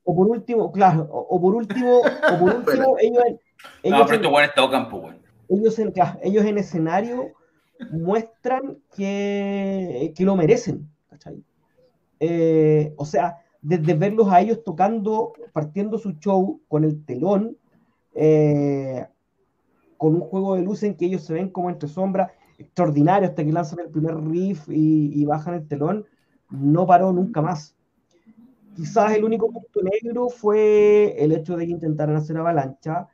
O 0.05 0.15
por 0.15 0.27
último, 0.27 0.71
claro, 0.71 1.07
o, 1.11 1.39
por 1.39 1.55
último, 1.55 1.99
o 1.99 2.39
por 2.39 2.55
último, 2.55 2.97
ellos, 2.99 3.23
ellos, 3.83 3.99
no, 3.99 4.05
pero 4.05 4.39
en, 4.39 4.43
este 4.43 4.69
campo, 4.69 5.09
ellos, 5.47 5.79
en, 5.79 5.93
ellos 6.21 6.45
en 6.45 6.57
escenario 6.57 7.31
muestran 7.91 8.79
que, 8.95 10.13
que 10.15 10.23
lo 10.25 10.35
merecen. 10.35 10.92
Eh, 12.25 12.93
o 12.95 13.05
sea, 13.05 13.39
desde 13.61 13.95
verlos 13.95 14.29
a 14.29 14.39
ellos 14.39 14.63
tocando, 14.63 15.33
partiendo 15.51 15.97
su 15.97 16.13
show 16.13 16.61
con 16.69 16.85
el 16.85 17.03
telón, 17.03 17.57
eh, 18.15 19.05
con 19.97 20.15
un 20.15 20.21
juego 20.21 20.55
de 20.55 20.61
luz 20.61 20.83
en 20.83 20.95
que 20.95 21.05
ellos 21.05 21.23
se 21.23 21.33
ven 21.33 21.49
como 21.49 21.69
entre 21.69 21.89
sombras, 21.89 22.31
extraordinario 22.57 23.27
hasta 23.27 23.43
que 23.43 23.51
lanzan 23.51 23.79
el 23.79 23.89
primer 23.89 24.15
riff 24.15 24.69
y, 24.69 25.25
bajan 25.25 25.55
el 25.55 25.67
telón, 25.67 26.05
no 26.49 26.87
paró 26.87 27.11
nunca 27.11 27.41
más. 27.41 27.75
Quizás 28.73 29.17
el 29.17 29.25
único 29.25 29.51
punto 29.51 29.81
negro 29.81 30.29
fue 30.29 31.21
el 31.21 31.33
hecho 31.33 31.57
de 31.57 31.65
que 31.65 31.73
intentaran 31.73 32.15
hacer 32.15 32.37
avalancha, 32.37 33.09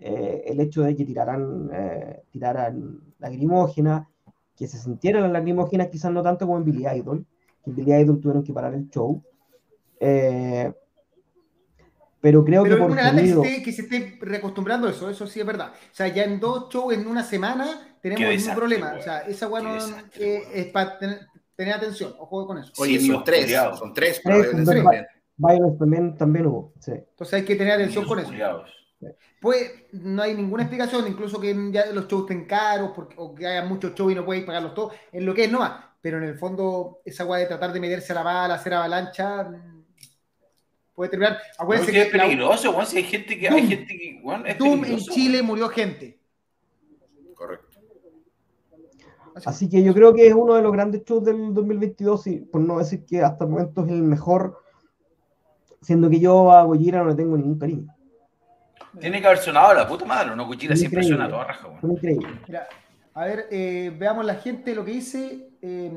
eh, 0.00 0.42
el 0.48 0.60
hecho 0.60 0.82
de 0.82 0.94
que 0.94 1.06
tiraran, 1.06 1.70
eh, 1.72 2.22
tiraran 2.30 3.00
que 4.54 4.66
se 4.66 4.76
sintieran 4.76 5.22
las 5.22 5.32
lagrimógenas, 5.32 5.88
quizás 5.88 6.12
no 6.12 6.22
tanto 6.22 6.44
como 6.44 6.58
en 6.58 6.64
Billy 6.64 6.86
Idol, 6.86 7.26
que 7.64 7.70
Billy 7.70 7.94
Idol 7.94 8.20
tuvieron 8.20 8.42
que 8.42 8.52
parar 8.52 8.74
el 8.74 8.88
show. 8.90 9.22
Eh, 9.98 10.72
pero 12.20 12.44
creo 12.44 12.64
que 12.64 12.76
por 12.76 12.90
una 12.90 13.14
que, 13.14 13.72
se 13.72 13.82
esté 13.82 14.18
reacostumbrando 14.20 14.88
eso, 14.88 15.08
eso 15.08 15.26
sí 15.26 15.40
es 15.40 15.46
verdad. 15.46 15.72
O 15.72 15.94
sea, 15.94 16.08
ya 16.08 16.24
en 16.24 16.38
dos 16.38 16.68
shows 16.70 16.94
en 16.94 17.06
una 17.06 17.24
semana 17.24 17.96
tenemos 18.02 18.46
un 18.46 18.54
problema. 18.54 18.94
O 18.98 19.02
sea, 19.02 19.20
esa 19.20 19.46
bueno 19.46 19.76
eh, 20.16 20.42
es 20.52 20.66
para 20.66 20.98
tener, 20.98 21.74
atención. 21.74 22.14
Ojo 22.18 22.46
con 22.46 22.58
eso. 22.58 22.72
Oye, 22.78 23.00
son 23.00 23.24
tres, 23.24 23.50
son 23.78 23.94
tres. 23.94 24.20
Violence 25.36 25.78
también, 25.78 26.16
también 26.16 26.46
hubo. 26.46 26.74
Sí. 26.78 26.92
Entonces 26.92 27.34
hay 27.34 27.44
que 27.44 27.56
tener 27.56 27.72
atención 27.74 28.04
con 28.04 28.18
eso. 28.18 28.32
Pues 29.40 29.72
no 29.92 30.20
hay 30.20 30.34
ninguna 30.34 30.64
explicación, 30.64 31.06
incluso 31.08 31.40
que 31.40 31.56
ya 31.72 31.86
los 31.86 32.06
shows 32.06 32.24
estén 32.24 32.44
caros 32.44 32.90
porque, 32.94 33.14
o 33.16 33.34
que 33.34 33.46
haya 33.46 33.64
muchos 33.64 33.94
shows 33.94 34.12
y 34.12 34.14
no 34.14 34.26
puedes 34.26 34.44
pagarlos 34.44 34.74
todos, 34.74 34.92
en 35.10 35.24
lo 35.24 35.32
que 35.32 35.44
es 35.44 35.50
nomás. 35.50 35.89
Pero 36.00 36.18
en 36.18 36.24
el 36.24 36.38
fondo, 36.38 37.00
esa 37.04 37.24
agua 37.24 37.38
de 37.38 37.46
tratar 37.46 37.72
de 37.72 37.80
meterse 37.80 38.12
a 38.12 38.16
la 38.16 38.22
bala, 38.22 38.54
hacer 38.54 38.74
avalancha, 38.74 39.44
mm, 39.44 39.84
puede 40.94 41.10
terminar. 41.10 41.38
Acuérdense 41.58 41.92
que 41.92 42.02
es 42.02 42.08
peligroso, 42.08 42.72
la... 42.72 42.86
si 42.86 42.96
hay 42.98 43.04
gente 43.04 43.38
que. 43.38 43.48
hay 43.48 43.66
gente 43.66 43.96
que 43.96 44.22
es 44.46 44.58
Doom 44.58 44.84
en 44.84 44.98
Chile 44.98 45.42
murió 45.42 45.68
gente. 45.68 46.18
Así 49.46 49.68
que 49.68 49.82
yo 49.82 49.94
creo 49.94 50.12
que 50.14 50.26
es 50.26 50.34
uno 50.34 50.54
de 50.54 50.62
los 50.62 50.72
grandes 50.72 51.04
shows 51.04 51.24
del 51.24 51.54
2022, 51.54 52.26
y 52.26 52.36
por 52.40 52.60
no 52.60 52.78
decir 52.78 53.04
que 53.04 53.22
hasta 53.22 53.44
el 53.44 53.50
momento 53.50 53.84
es 53.84 53.90
el 53.90 54.02
mejor, 54.02 54.62
siendo 55.80 56.10
que 56.10 56.20
yo 56.20 56.50
a 56.50 56.64
Gojira 56.64 57.02
no 57.02 57.10
le 57.10 57.14
tengo 57.14 57.36
ningún 57.36 57.58
cariño. 57.58 57.94
Tiene 58.98 59.20
que 59.20 59.26
haber 59.26 59.38
sonado 59.38 59.72
la 59.72 59.86
puta 59.86 60.04
madre, 60.04 60.34
¿no? 60.34 60.46
Gojira 60.46 60.74
siempre 60.74 61.02
suena 61.02 61.26
a 61.26 61.28
toda 61.28 61.44
raja. 61.44 61.68
Bueno. 61.68 61.94
Increíble. 61.94 62.28
Mira, 62.46 62.68
a 63.14 63.24
ver, 63.24 63.46
eh, 63.50 63.94
veamos 63.96 64.24
la 64.24 64.34
gente 64.34 64.74
lo 64.74 64.84
que 64.84 64.92
dice. 64.92 65.49
Eh, 65.62 65.90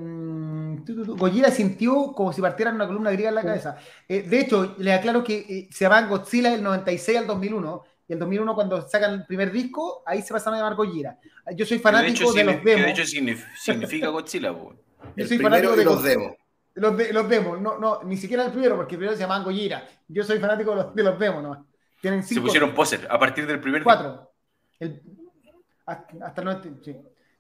Gojira 0.86 1.50
sintió 1.50 2.14
como 2.14 2.34
si 2.34 2.42
partieran 2.42 2.76
una 2.76 2.88
columna 2.88 3.12
griega 3.12 3.30
en 3.30 3.36
la 3.36 3.44
cabeza. 3.44 3.78
Eh, 4.08 4.24
de 4.24 4.40
hecho, 4.40 4.76
le 4.78 4.94
aclaro 4.94 5.24
que 5.24 5.38
eh, 5.38 5.70
se 5.72 5.86
llaman 5.86 6.10
Godzilla 6.10 6.52
del 6.52 6.64
96 6.64 7.20
al 7.20 7.28
2001 7.28 7.84
y 8.08 8.14
el 8.14 8.20
2001 8.20 8.56
cuando 8.56 8.82
sacan 8.88 9.14
el 9.14 9.26
primer 9.26 9.52
disco, 9.52 10.04
ahí 10.06 10.22
se 10.22 10.34
pasaron 10.34 10.56
a 10.56 10.64
llamar 10.64 10.76
Gojira. 10.76 11.18
Yo 11.56 11.66
soy 11.66 11.80
fanático 11.80 12.34
de, 12.34 12.44
los 12.44 12.64
demos. 12.64 12.86
de 12.86 12.92
hecho 12.92 13.06
significa 13.06 14.10
Godzilla, 14.10 14.54
Yo 15.16 15.28
soy 15.28 15.40
fanático 15.40 15.76
de 15.76 15.86
los 15.86 16.04
demos. 16.04 16.34
Los, 16.76 16.98
de, 16.98 17.14
los 17.14 17.30
demos, 17.30 17.62
no, 17.62 17.78
no, 17.78 18.02
ni 18.04 18.18
siquiera 18.18 18.46
el 18.46 18.52
primero, 18.52 18.76
porque 18.76 18.96
el 18.96 19.00
primero 19.00 19.16
se 19.16 19.22
llamaban 19.22 19.44
Gojira. 19.44 19.88
Yo 20.08 20.24
soy 20.24 20.40
fanático 20.40 20.72
de 20.72 20.78
los, 20.78 20.96
de 20.96 21.04
los 21.04 21.20
demos, 21.20 21.44
¿no? 21.44 21.68
Tienen 22.02 22.24
cinco, 22.24 22.42
se 22.42 22.46
pusieron 22.48 22.74
póster 22.74 23.08
a 23.10 23.18
partir 23.18 23.46
del 23.46 23.62
primer 23.62 23.84
Cuatro. 23.84 24.34
El, 24.80 25.02
hasta, 25.86 26.42
no, 26.42 26.62
sí. 26.84 26.96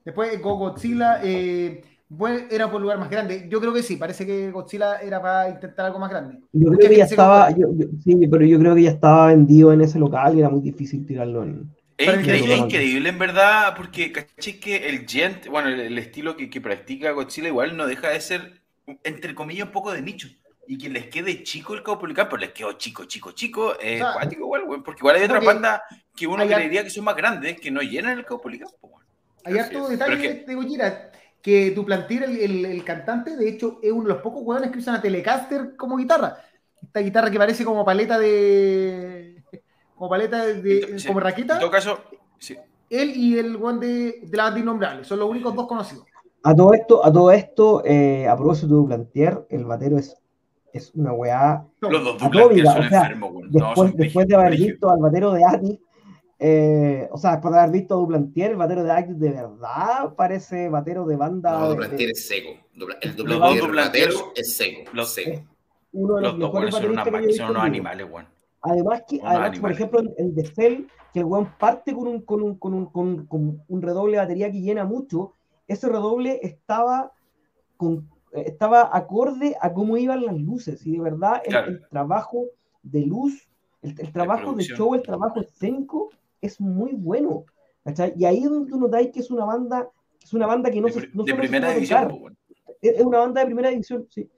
Después 0.06 0.42
Godzilla, 0.42 1.22
eh, 1.24 1.82
bueno, 2.16 2.46
era 2.52 2.70
por 2.70 2.80
lugar 2.80 3.00
más 3.00 3.10
grande. 3.10 3.48
Yo 3.50 3.60
creo 3.60 3.74
que 3.74 3.82
sí, 3.82 3.98
parece 3.98 4.26
que 4.26 4.52
Godzilla 4.52 4.98
era 4.98 5.22
para 5.22 5.50
intentar 5.50 5.88
algo 5.88 6.00
más 6.00 6.12
grande. 6.12 6.40
Yo 6.52 6.72
creo 6.72 6.90
que 6.90 6.98
ya 6.98 7.06
estaba, 7.06 7.50
sí, 7.50 8.28
pero 8.30 8.46
yo 8.46 8.60
creo 8.60 8.76
que 8.76 8.84
ya 8.84 8.92
estaba 8.92 9.28
vendido 9.28 9.74
en 9.74 9.82
ese 9.82 9.98
local 9.98 10.36
y 10.36 10.40
era 10.40 10.50
muy 10.50 10.62
difícil 10.62 11.06
tirarlo 11.06 11.44
en. 11.44 11.72
Es 11.98 12.58
increíble, 12.58 13.10
en 13.10 13.20
verdad, 13.20 13.76
porque 13.78 14.12
caché 14.12 14.60
que 14.60 14.90
el 14.90 15.08
gent, 15.08 15.48
bueno, 15.48 15.70
el, 15.70 15.98
estilo 15.98 16.36
que, 16.36 16.62
practica 16.62 17.12
Godzilla 17.12 17.48
igual 17.48 17.78
no 17.78 17.86
deja 17.86 18.10
de 18.10 18.20
ser, 18.20 18.62
entre 19.04 19.36
comillas, 19.36 19.68
un 19.68 19.74
poco 19.74 19.92
de 19.92 20.02
nicho. 20.02 20.28
y 20.68 20.78
que 20.78 20.90
les 20.90 21.08
quede 21.08 21.44
chico 21.44 21.74
el 21.74 21.84
Caupolicán, 21.84 22.28
pero 22.30 22.38
les 22.38 22.52
quedó 22.52 22.74
chico, 22.74 23.06
chico, 23.06 23.32
chico, 23.32 23.80
es 23.80 24.02
igual, 24.32 24.66
güey, 24.66 24.82
porque 24.82 25.02
igual 25.02 25.16
hay 25.18 25.24
otra 25.24 25.40
banda 25.40 25.84
que 26.16 26.28
uno 26.28 26.46
creería 26.46 26.84
que 26.84 26.90
son 26.90 27.04
más 27.06 27.16
grandes 27.16 27.60
que 27.60 27.72
no 27.72 27.82
llenan 27.82 28.18
el 28.18 28.26
Caupolicán. 28.26 28.70
Hay 29.46 29.58
harto 29.58 29.90
detalle 29.90 30.22
que... 30.22 30.46
de 30.46 30.56
Gojira, 30.56 31.12
que 31.44 31.72
Duplantier, 31.72 32.24
el, 32.24 32.66
el, 32.66 32.84
cantante, 32.86 33.36
de 33.36 33.50
hecho, 33.50 33.78
es 33.84 33.92
uno 33.92 34.04
de 34.04 34.14
los 34.14 34.22
pocos 34.22 34.42
hueones 34.44 34.72
que 34.72 34.80
usan 34.80 34.96
a 34.96 35.02
Telecaster 35.02 35.76
como 35.76 35.98
guitarra. 35.98 36.38
Esta 36.82 37.02
guitarra 37.02 37.30
que 37.30 37.38
parece 37.38 37.66
como 37.66 37.84
paleta 37.84 38.18
de. 38.18 39.44
como 39.96 40.10
paleta 40.10 40.46
de. 40.46 41.04
como 41.06 41.20
raqueta. 41.20 41.56
En 41.56 41.60
todo 41.60 41.70
caso, 41.72 42.00
sí. 42.40 42.58
Él 42.90 43.12
y 43.16 43.38
el 43.38 43.58
hueón 43.58 43.80
de, 43.80 44.22
de 44.24 44.38
la 44.38 44.46
banda 44.46 44.60
innombrable, 44.60 45.04
son 45.04 45.20
los 45.20 45.30
únicos 45.30 45.54
dos 45.54 45.68
conocidos. 45.68 46.06
A 46.44 46.56
todo 46.56 46.74
esto, 46.74 47.06
a 47.06 47.12
todo 47.12 47.32
esto, 47.32 47.84
eh, 47.86 48.28
a 48.28 48.36
propósito 48.36 48.68
de 48.68 48.74
Duplantier, 48.74 49.46
el 49.50 49.66
batero 49.66 49.98
es 49.98 50.18
es 50.74 50.92
una 50.96 51.14
weá. 51.14 51.64
Los 51.82 52.04
dos 52.04 52.22
atómica, 52.22 52.74
son 52.74 52.86
o 52.86 52.90
sea, 52.90 53.02
enfermos, 53.02 53.34
después, 53.50 53.96
después 53.96 54.28
de 54.28 54.36
haber 54.36 54.58
visto 54.58 54.90
al 54.90 55.00
batero 55.00 55.32
de 55.34 55.46
Ati, 55.46 55.80
eh, 56.46 57.08
o 57.10 57.18
sea, 57.18 57.32
después 57.32 57.54
de 57.54 57.60
haber 57.62 57.72
visto 57.72 57.94
a 57.94 57.98
Duplantier, 57.98 58.52
el 58.52 58.58
batero 58.58 58.84
de 58.84 58.92
Ati 58.92 59.14
de 59.14 59.32
verdad 59.32 60.14
parece 60.18 60.68
batero 60.68 61.06
de 61.06 61.16
banda. 61.16 61.58
No, 61.58 61.70
Duplantier 61.70 62.10
es 62.10 62.28
seco. 62.28 62.50
El 63.02 63.16
Duplantier 63.16 64.10
es 64.36 64.54
seco. 64.54 64.92
Los 64.92 65.14
secos. 65.14 65.42
Uno 65.94 66.16
de 66.16 66.22
los, 66.24 66.38
los 66.38 66.54
mejores 66.54 66.76
son, 66.76 66.92
una, 66.92 67.06
son 67.06 67.50
unos 67.52 67.64
animales, 67.64 68.08
weón. 68.12 68.28
Además, 68.62 69.04
que, 69.08 69.22
además 69.24 69.58
por 69.58 69.72
ejemplo, 69.72 70.02
en 70.18 70.36
The 70.36 70.46
Cell, 70.48 70.86
que 71.14 71.20
el 71.20 71.26
weón 71.26 71.50
parte 71.58 71.94
con 71.94 72.08
un, 72.10 72.22
con, 72.24 72.44
un, 72.44 72.56
con, 72.58 72.74
un, 72.74 72.86
con, 72.88 73.26
con 73.28 73.64
un 73.66 73.82
redoble 73.82 74.18
de 74.18 74.24
batería 74.24 74.52
que 74.52 74.60
llena 74.60 74.84
mucho, 74.84 75.32
ese 75.70 75.88
redoble 75.88 76.42
estaba 76.44 77.14
con 77.78 78.10
estaba 78.34 78.90
acorde 78.92 79.56
a 79.62 79.72
cómo 79.72 79.96
iban 79.96 80.26
las 80.26 80.38
luces 80.38 80.86
y 80.86 80.94
de 80.94 81.00
verdad 81.00 81.42
el, 81.46 81.88
trabajo 81.90 82.48
de 82.82 83.06
luz, 83.06 83.48
el, 83.82 84.12
trabajo 84.12 84.54
de 84.54 84.64
show, 84.64 84.96
el 84.96 85.04
trabajo 85.04 85.40
escénico 85.40 86.10
es 86.44 86.60
muy 86.60 86.92
bueno. 86.94 87.46
Y 88.16 88.26
ahí 88.26 88.38
es 88.38 88.50
donde 88.50 88.74
uno 88.74 88.88
notáis 88.88 89.12
que 89.12 89.20
es 89.20 89.32
una 89.32 89.46
banda, 89.46 89.90
es 90.22 90.34
una 90.34 90.48
banda 90.48 90.70
que 90.70 90.82
no 90.82 90.90
se 90.90 91.10
no 91.14 91.24
de 91.24 91.36
primera 91.36 91.74
división. 91.74 92.38
Es 92.82 93.02
una 93.02 93.20
banda 93.20 93.42
de 93.42 93.46
primera 93.46 93.70
división, 93.70 94.08
sí. 94.10 94.30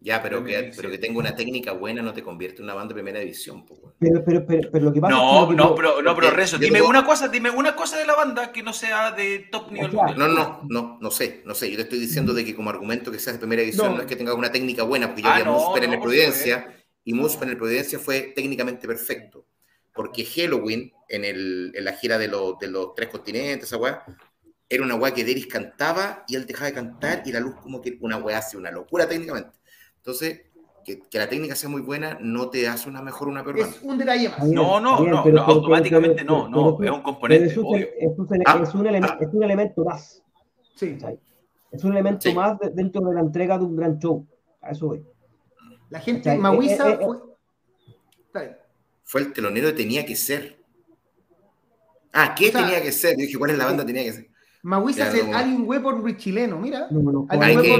Ya, 0.00 0.22
pero 0.22 0.42
que, 0.42 0.72
pero 0.74 0.90
que 0.90 0.98
tenga 0.98 1.18
una 1.18 1.34
técnica 1.34 1.72
buena 1.72 2.00
no 2.00 2.12
te 2.12 2.22
convierte 2.22 2.58
en 2.58 2.64
una 2.64 2.74
banda 2.74 2.88
de 2.88 2.94
primera 2.94 3.20
división. 3.20 3.64
Pero, 3.98 4.24
pero, 4.24 4.46
pero, 4.46 4.70
pero, 4.70 4.84
lo 4.86 4.92
que 4.92 5.00
pasa 5.00 5.14
no, 5.14 5.42
es 5.42 5.48
que 5.50 5.54
no, 5.54 5.74
pero, 5.74 6.02
no, 6.02 6.16
pero 6.16 6.30
Rezo, 6.30 6.58
dime 6.58 6.80
una 6.80 7.04
cosa, 7.04 7.28
dime 7.28 7.50
una 7.50 7.76
cosa 7.76 7.98
de 7.98 8.06
la 8.06 8.14
banda 8.14 8.52
que 8.52 8.62
no 8.62 8.72
sea 8.72 9.12
de 9.12 9.48
top 9.50 9.70
nivel. 9.72 9.92
no, 9.94 10.28
no, 10.28 10.60
no, 10.68 10.98
no 11.00 11.10
sé, 11.10 11.42
no 11.44 11.54
sé. 11.54 11.70
Yo 11.70 11.76
te 11.76 11.82
estoy 11.82 11.98
diciendo 11.98 12.32
de 12.32 12.44
que 12.44 12.54
como 12.54 12.70
argumento 12.70 13.12
que 13.12 13.18
sea 13.18 13.34
de 13.34 13.38
primera 13.38 13.60
división 13.60 13.94
no, 13.94 14.00
es 14.00 14.06
que 14.06 14.16
tenga 14.16 14.34
una 14.34 14.50
técnica 14.50 14.82
buena, 14.82 15.08
porque 15.08 15.22
yo 15.22 15.28
ah, 15.28 15.36
vi 15.36 15.42
a 15.42 15.50
Musper 15.50 15.84
en 15.84 15.92
el 15.92 16.00
Providencia 16.00 16.66
y 17.04 17.12
Musper 17.14 17.44
en 17.44 17.50
el 17.50 17.58
Providencia 17.58 17.98
fue 17.98 18.32
técnicamente 18.34 18.86
perfecto. 18.86 19.46
Porque 19.96 20.24
Halloween, 20.24 20.92
en, 21.08 21.24
el, 21.24 21.72
en 21.74 21.84
la 21.84 21.92
gira 21.92 22.18
de, 22.18 22.28
los, 22.28 22.58
de 22.58 22.68
los 22.68 22.94
tres 22.94 23.08
continentes, 23.08 23.68
esa 23.68 23.78
weá, 23.78 24.04
era 24.68 24.84
una 24.84 24.94
weá 24.96 25.14
que 25.14 25.24
Deris 25.24 25.46
cantaba 25.46 26.24
y 26.28 26.36
él 26.36 26.46
dejaba 26.46 26.66
de 26.66 26.74
cantar 26.74 27.22
y 27.24 27.32
la 27.32 27.40
luz 27.40 27.56
como 27.56 27.80
que 27.80 27.98
una 28.00 28.18
weá 28.18 28.38
hace 28.38 28.56
una 28.56 28.70
locura 28.70 29.08
técnicamente. 29.08 29.58
Entonces, 29.96 30.42
que, 30.84 31.18
la 31.18 31.28
técnica 31.28 31.54
sea 31.54 31.68
muy 31.68 31.80
buena 31.80 32.18
no 32.20 32.48
te 32.48 32.68
hace 32.68 32.88
una 32.88 33.02
mejor 33.02 33.28
una 33.28 33.44
peruana. 33.44 33.72
Es 33.72 33.82
un 33.82 33.98
detalle 33.98 34.28
más. 34.28 34.44
No, 34.48 34.80
no, 34.80 35.04
no, 35.04 35.42
automáticamente 35.42 36.24
no, 36.24 36.48
no, 36.48 36.82
es 36.82 36.90
un 36.90 37.02
componente. 37.02 37.46
Es 37.46 37.56
un, 37.56 37.76
ah, 37.76 38.44
ah. 38.46 38.60
es, 38.62 38.74
un 38.74 39.42
elemento 39.42 39.84
más. 39.84 40.22
Sí. 40.74 40.96
Es 41.72 41.84
un 41.84 41.92
elemento 41.92 42.32
más 42.32 42.58
dentro 42.72 43.00
de 43.02 43.14
la 43.14 43.20
entrega 43.20 43.58
de 43.58 43.64
un 43.64 43.76
gran 43.76 43.98
show. 43.98 44.26
A 44.60 44.70
eso 44.70 44.86
voy. 44.86 45.04
La 45.90 46.00
gente, 46.00 46.30
de 46.30 46.38
Maguisa 46.38 46.90
eh, 46.90 46.98
eh, 47.00 47.04
eh, 47.04 47.35
fue... 49.06 49.22
el 49.22 49.32
telonero 49.32 49.74
tenía 49.74 50.04
que 50.04 50.14
ser. 50.14 50.58
Ah, 52.12 52.34
¿qué 52.34 52.50
tenía 52.50 52.82
que 52.82 52.92
ser? 52.92 53.12
Yo 53.12 53.22
dije, 53.22 53.38
¿cuál 53.38 53.52
es 53.52 53.58
la 53.58 53.64
banda 53.64 53.86
tenía 53.86 54.04
que 54.04 54.12
ser? 54.12 54.28
Maguisa 54.62 55.08
es 55.08 55.14
el 55.14 55.32
Alien 55.32 55.62
Weaponry 55.66 56.16
chileno, 56.16 56.58
mira. 56.58 56.88
No, 56.90 57.00
no, 57.00 57.26
hay, 57.30 57.56
que, 57.56 57.72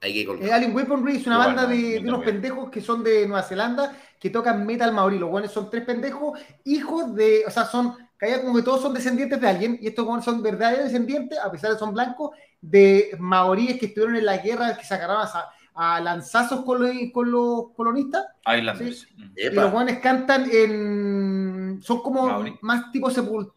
hay 0.00 0.24
que 0.24 0.46
eh, 0.46 0.52
Alien 0.52 0.74
Weaponry 0.74 1.16
es 1.16 1.26
una 1.26 1.38
banda 1.38 1.66
de, 1.66 2.00
unos 2.00 2.24
pendejos 2.24 2.70
que 2.70 2.80
son 2.80 3.04
de 3.04 3.26
Nueva 3.26 3.44
Zelanda 3.44 3.96
que 4.18 4.30
tocan 4.30 4.66
metal 4.66 4.92
maorí. 4.92 5.18
Los 5.18 5.30
buenos 5.30 5.52
son 5.52 5.70
tres 5.70 5.84
pendejos, 5.84 6.40
hijos 6.64 7.14
de, 7.14 7.44
o 7.46 7.50
sea, 7.50 7.64
son, 7.66 7.96
que 8.18 8.40
como 8.40 8.56
que 8.56 8.62
todos 8.62 8.82
son 8.82 8.94
descendientes 8.94 9.40
de 9.40 9.48
alguien, 9.48 9.78
y 9.80 9.88
estos 9.88 10.04
buenos 10.04 10.24
son 10.24 10.42
verdaderos 10.42 10.86
descendientes, 10.86 11.38
a 11.38 11.50
pesar 11.50 11.70
de 11.70 11.76
que 11.76 11.80
son 11.80 11.92
blancos, 11.92 12.30
de 12.60 13.16
maoríes 13.18 13.78
que 13.78 13.86
estuvieron 13.86 14.16
en 14.16 14.24
la 14.24 14.38
guerra, 14.38 14.76
que 14.76 14.84
se 14.84 14.94
agarraban 14.94 15.26
a, 15.26 15.50
lanzazos 15.74 16.64
con 16.64 16.82
los, 16.82 16.92
con 17.12 17.30
los 17.30 17.70
colonistas. 17.74 18.26
Islanders. 18.46 19.08
Y 19.36 19.50
los 19.50 19.72
buenos 19.72 19.98
cantan 19.98 20.48
en. 20.50 21.80
Son 21.82 22.00
como 22.00 22.44
más 22.60 22.90
tipo 22.92 23.08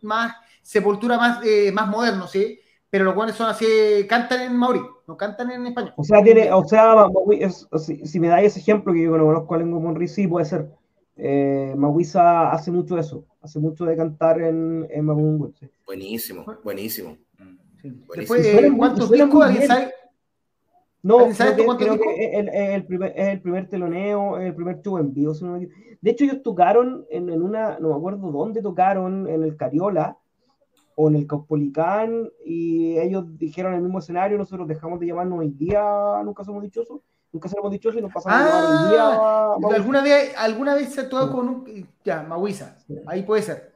más 0.01 0.35
sepultura 0.61 1.17
más, 1.17 1.45
eh, 1.45 1.71
más 1.71 1.87
moderno, 1.87 2.27
¿sí? 2.27 2.59
pero 2.95 3.03
los 3.03 3.15
guanes 3.15 3.35
son 3.35 3.49
así, 3.49 3.65
cantan 4.07 4.41
en 4.43 4.55
maorí, 4.55 4.79
no 5.05 5.17
cantan 5.17 5.51
en 5.51 5.67
español. 5.67 5.93
O 5.97 6.03
sea, 6.05 6.23
tiene, 6.23 6.49
o 6.49 6.65
sea, 6.65 7.07
si, 7.77 8.19
me 8.21 8.29
dais 8.29 8.53
ese 8.53 8.61
ejemplo, 8.61 8.93
que 8.93 9.03
yo 9.03 9.17
no 9.17 9.25
conozco 9.25 9.53
a 9.53 9.57
lengua 9.57 9.81
monrí, 9.81 10.07
sí, 10.07 10.27
puede 10.29 10.45
ser. 10.45 10.69
Eh, 11.17 11.75
hace 12.17 12.71
mucho 12.71 12.97
eso, 12.97 13.25
hace 13.41 13.59
mucho 13.59 13.83
de 13.83 13.97
cantar 13.97 14.39
en, 14.41 14.87
en 14.89 15.05
Buenísimo, 15.85 16.45
buenísimo. 16.63 17.17
Después, 18.15 18.47
¿cuántos 18.77 19.11
discos? 19.11 19.43
¿Alguien 19.43 19.67
sabe? 19.67 19.93
No, 21.05 21.17
creo, 21.17 21.99
que, 21.99 22.39
es, 22.39 22.73
el, 22.73 22.85
primer, 22.85 23.13
es 23.15 23.27
el 23.27 23.39
primer 23.39 23.69
teloneo, 23.69 24.39
el 24.39 24.55
primer 24.55 24.81
show 24.81 24.97
en 24.97 25.13
vivo. 25.13 25.33
De 26.01 26.11
hecho, 26.11 26.23
ellos 26.23 26.41
tocaron 26.41 27.05
en, 27.11 27.29
en, 27.29 27.43
una, 27.43 27.77
no 27.79 27.89
me 27.89 27.95
acuerdo 27.95 28.31
dónde 28.31 28.59
tocaron, 28.63 29.27
en 29.27 29.43
el 29.43 29.55
Cariola, 29.55 30.17
o 30.95 31.09
en 31.09 31.15
el 31.17 31.27
Caupolicán 31.27 32.31
y 32.43 32.97
ellos 32.97 33.25
dijeron 33.37 33.75
el 33.75 33.81
mismo 33.81 33.99
escenario, 33.99 34.37
nosotros 34.37 34.67
dejamos 34.67 34.99
de 34.99 35.07
llamarnos 35.07 35.39
hoy 35.39 35.49
día, 35.49 35.83
nunca 36.23 36.43
somos 36.43 36.63
dichosos, 36.63 37.01
nunca 37.31 37.49
somos 37.49 37.71
dichosos 37.71 37.99
y 37.99 38.01
nos 38.01 38.11
pasamos 38.11 38.39
a 38.39 38.45
llamar 38.45 38.63
hoy 38.65 38.89
día. 38.89 39.03
Ah, 39.03 39.55
¿Alguna 39.75 40.01
vez, 40.01 40.33
alguna 40.37 40.73
vez 40.73 40.93
se 40.93 41.01
actuado 41.01 41.31
con 41.31 41.49
un... 41.49 41.87
Ya, 42.03 42.23
Maguisa, 42.23 42.77
ahí 43.05 43.23
puede 43.23 43.43
ser. 43.43 43.73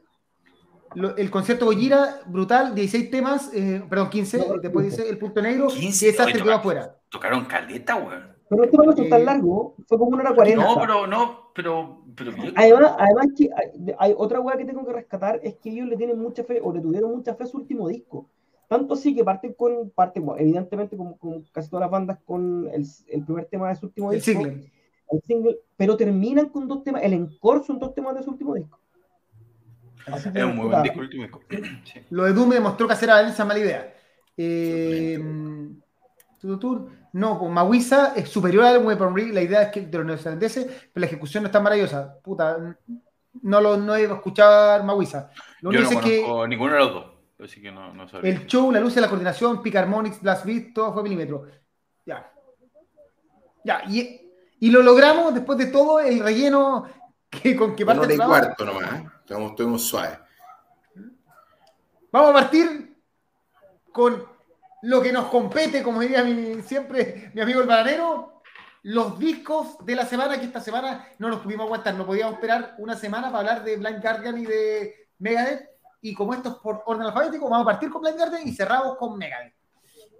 el 1.16 1.30
concierto 1.30 1.66
Gojira, 1.66 2.22
brutal, 2.26 2.74
16 2.74 3.10
temas, 3.10 3.50
eh, 3.54 3.84
perdón, 3.88 4.10
15, 4.10 4.46
después 4.62 4.86
dice 4.86 5.08
el 5.08 5.18
punto 5.18 5.40
negro, 5.42 5.68
15, 5.68 6.06
y 6.06 6.08
esa 6.08 6.24
se 6.24 6.32
quedó 6.32 6.54
afuera. 6.54 6.99
Tocaron 7.10 7.44
caleta, 7.44 7.96
weón. 7.96 8.40
Pero 8.50 8.64
este 8.64 8.76
no 8.76 8.92
es 8.92 9.08
tan 9.08 9.24
largo, 9.24 9.76
fue 9.86 9.96
como 9.96 10.10
una 10.10 10.24
hora 10.24 10.34
cuarenta. 10.34 10.64
No, 10.64 10.80
pero 10.80 11.06
no, 11.06 11.52
pero. 11.54 12.02
pero 12.16 12.32
además, 12.56 12.96
además 12.98 13.26
que 13.36 13.48
hay, 13.96 14.14
otra 14.16 14.40
hueá 14.40 14.56
que 14.56 14.64
tengo 14.64 14.84
que 14.84 14.92
rescatar, 14.92 15.38
es 15.44 15.54
que 15.56 15.70
ellos 15.70 15.86
le 15.86 15.96
tienen 15.96 16.18
mucha 16.18 16.42
fe, 16.42 16.60
o 16.60 16.72
le 16.72 16.80
tuvieron 16.80 17.12
mucha 17.12 17.34
fe 17.36 17.44
a 17.44 17.46
su 17.46 17.58
último 17.58 17.86
disco. 17.88 18.28
Tanto 18.66 18.94
así 18.94 19.14
que 19.14 19.22
parten 19.22 19.54
con, 19.54 19.90
parten, 19.90 20.26
evidentemente, 20.36 20.96
como, 20.96 21.16
casi 21.52 21.70
todas 21.70 21.82
las 21.82 21.90
bandas, 21.92 22.18
con 22.24 22.68
el, 22.72 22.84
el, 23.08 23.24
primer 23.24 23.44
tema 23.44 23.68
de 23.68 23.76
su 23.76 23.86
último 23.86 24.10
disco. 24.10 24.30
El 24.30 24.36
single. 24.36 24.72
El 25.10 25.22
single, 25.22 25.58
pero 25.76 25.96
terminan 25.96 26.48
con 26.48 26.66
dos 26.66 26.82
temas, 26.82 27.04
el 27.04 27.12
encore 27.12 27.62
son 27.62 27.78
dos 27.78 27.94
temas 27.94 28.16
de 28.16 28.24
su 28.24 28.30
último 28.30 28.54
disco. 28.54 28.80
es 30.08 30.26
un 30.26 30.56
muy 30.56 30.66
buen 30.66 30.82
disco 30.82 30.98
el 30.98 31.04
último 31.04 31.22
disco. 31.22 31.40
Lo 32.10 32.24
de 32.24 32.32
Doom 32.32 32.50
demostró 32.50 32.88
que 32.88 32.94
hacer 32.94 33.10
a 33.10 33.28
esa 33.28 33.44
mala 33.44 33.60
idea. 33.60 33.94
Eh, 34.36 35.20
no, 37.12 37.38
con 37.38 37.52
Mawisa 37.52 38.14
es 38.16 38.28
superior 38.28 38.64
al 38.64 38.84
Weaponry. 38.84 39.32
La 39.32 39.42
idea 39.42 39.62
es 39.62 39.72
que 39.72 39.82
de 39.82 39.98
los 39.98 40.06
neozelandeses, 40.06 40.64
pero 40.64 41.00
la 41.02 41.06
ejecución 41.06 41.42
no 41.42 41.48
está 41.48 41.60
maravillosa. 41.60 42.18
Puta, 42.22 42.76
no 43.42 43.60
lo 43.60 43.76
no 43.76 43.94
he 43.94 44.04
escuchado 44.04 44.80
a 44.80 44.82
Mawisa. 44.82 45.30
Lo 45.60 45.72
Yo 45.72 45.80
no 45.80 45.88
conozco 45.88 46.08
que 46.08 46.48
ninguno 46.48 46.72
de 46.72 46.78
los 46.78 46.92
dos. 46.92 47.06
Así 47.42 47.60
que 47.62 47.72
no, 47.72 47.92
no 47.94 48.06
El 48.22 48.46
show, 48.46 48.70
la 48.70 48.80
luz 48.80 48.94
de 48.94 49.00
la 49.00 49.08
coordinación, 49.08 49.62
Pick 49.62 49.74
Harmonics, 49.74 50.20
Blast 50.20 50.44
Beat, 50.44 50.74
todo 50.74 50.92
fue 50.92 51.02
milímetro. 51.02 51.46
Ya. 52.04 52.30
Ya, 53.64 53.82
y, 53.88 54.30
y, 54.58 54.70
lo 54.70 54.82
logramos 54.82 55.34
después 55.34 55.58
de 55.58 55.66
todo 55.66 56.00
el 56.00 56.20
relleno 56.20 56.86
que, 57.28 57.56
con 57.56 57.74
que 57.74 57.84
parte. 57.84 58.16
No 58.16 58.26
cuarto 58.26 58.64
nomás, 58.64 59.00
¿eh? 59.00 59.06
estamos 59.20 59.82
suaves. 59.82 60.18
Vamos 62.12 62.30
a 62.30 62.32
partir 62.32 62.96
con 63.92 64.29
lo 64.82 65.02
que 65.02 65.12
nos 65.12 65.26
compete, 65.26 65.82
como 65.82 66.00
diría 66.00 66.24
mi, 66.24 66.62
siempre 66.62 67.30
mi 67.34 67.40
amigo 67.40 67.60
el 67.60 67.66
bananero, 67.66 68.42
los 68.82 69.18
discos 69.18 69.84
de 69.84 69.94
la 69.94 70.06
semana, 70.06 70.38
que 70.38 70.46
esta 70.46 70.60
semana 70.60 71.06
no 71.18 71.28
nos 71.28 71.40
pudimos 71.40 71.66
aguantar, 71.66 71.94
no 71.94 72.06
podíamos 72.06 72.34
esperar 72.34 72.74
una 72.78 72.96
semana 72.96 73.26
para 73.26 73.38
hablar 73.38 73.64
de 73.64 73.76
Blind 73.76 74.02
Guardian 74.02 74.38
y 74.38 74.46
de 74.46 75.08
Megadeth, 75.18 75.68
y 76.02 76.14
como 76.14 76.32
esto 76.32 76.48
es 76.48 76.54
por 76.56 76.82
orden 76.86 77.02
alfabético, 77.02 77.48
vamos 77.48 77.66
a 77.66 77.72
partir 77.72 77.90
con 77.90 78.00
Blind 78.00 78.16
Guardian 78.16 78.48
y 78.48 78.52
cerramos 78.52 78.96
con 78.96 79.18
Megadeth. 79.18 79.54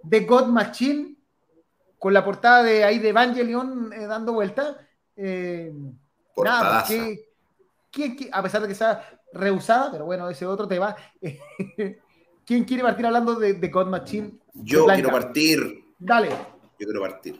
The 0.07 0.19
God 0.21 0.47
Machine, 0.47 1.15
con 1.97 2.13
la 2.13 2.23
portada 2.23 2.63
de 2.63 2.83
ahí 2.83 2.99
de 2.99 3.09
Evangelion 3.09 3.91
eh, 3.93 4.05
dando 4.05 4.33
vuelta. 4.33 4.77
Eh, 5.15 5.73
nada, 6.37 6.83
que, 6.87 8.29
a 8.31 8.41
pesar 8.43 8.61
de 8.61 8.67
que 8.67 8.75
sea 8.75 9.07
rehusada, 9.33 9.91
pero 9.91 10.05
bueno, 10.05 10.29
ese 10.29 10.45
otro 10.45 10.67
tema. 10.67 10.95
¿Quién 12.51 12.65
quiere 12.65 12.83
partir 12.83 13.05
hablando 13.05 13.35
de, 13.35 13.53
God 13.69 13.87
Machine? 13.87 14.33
Yo 14.55 14.85
quiero 14.85 15.09
partir. 15.09 15.85
Dale. 15.97 16.27
Yo 16.77 16.85
quiero 16.85 16.99
partir. 16.99 17.39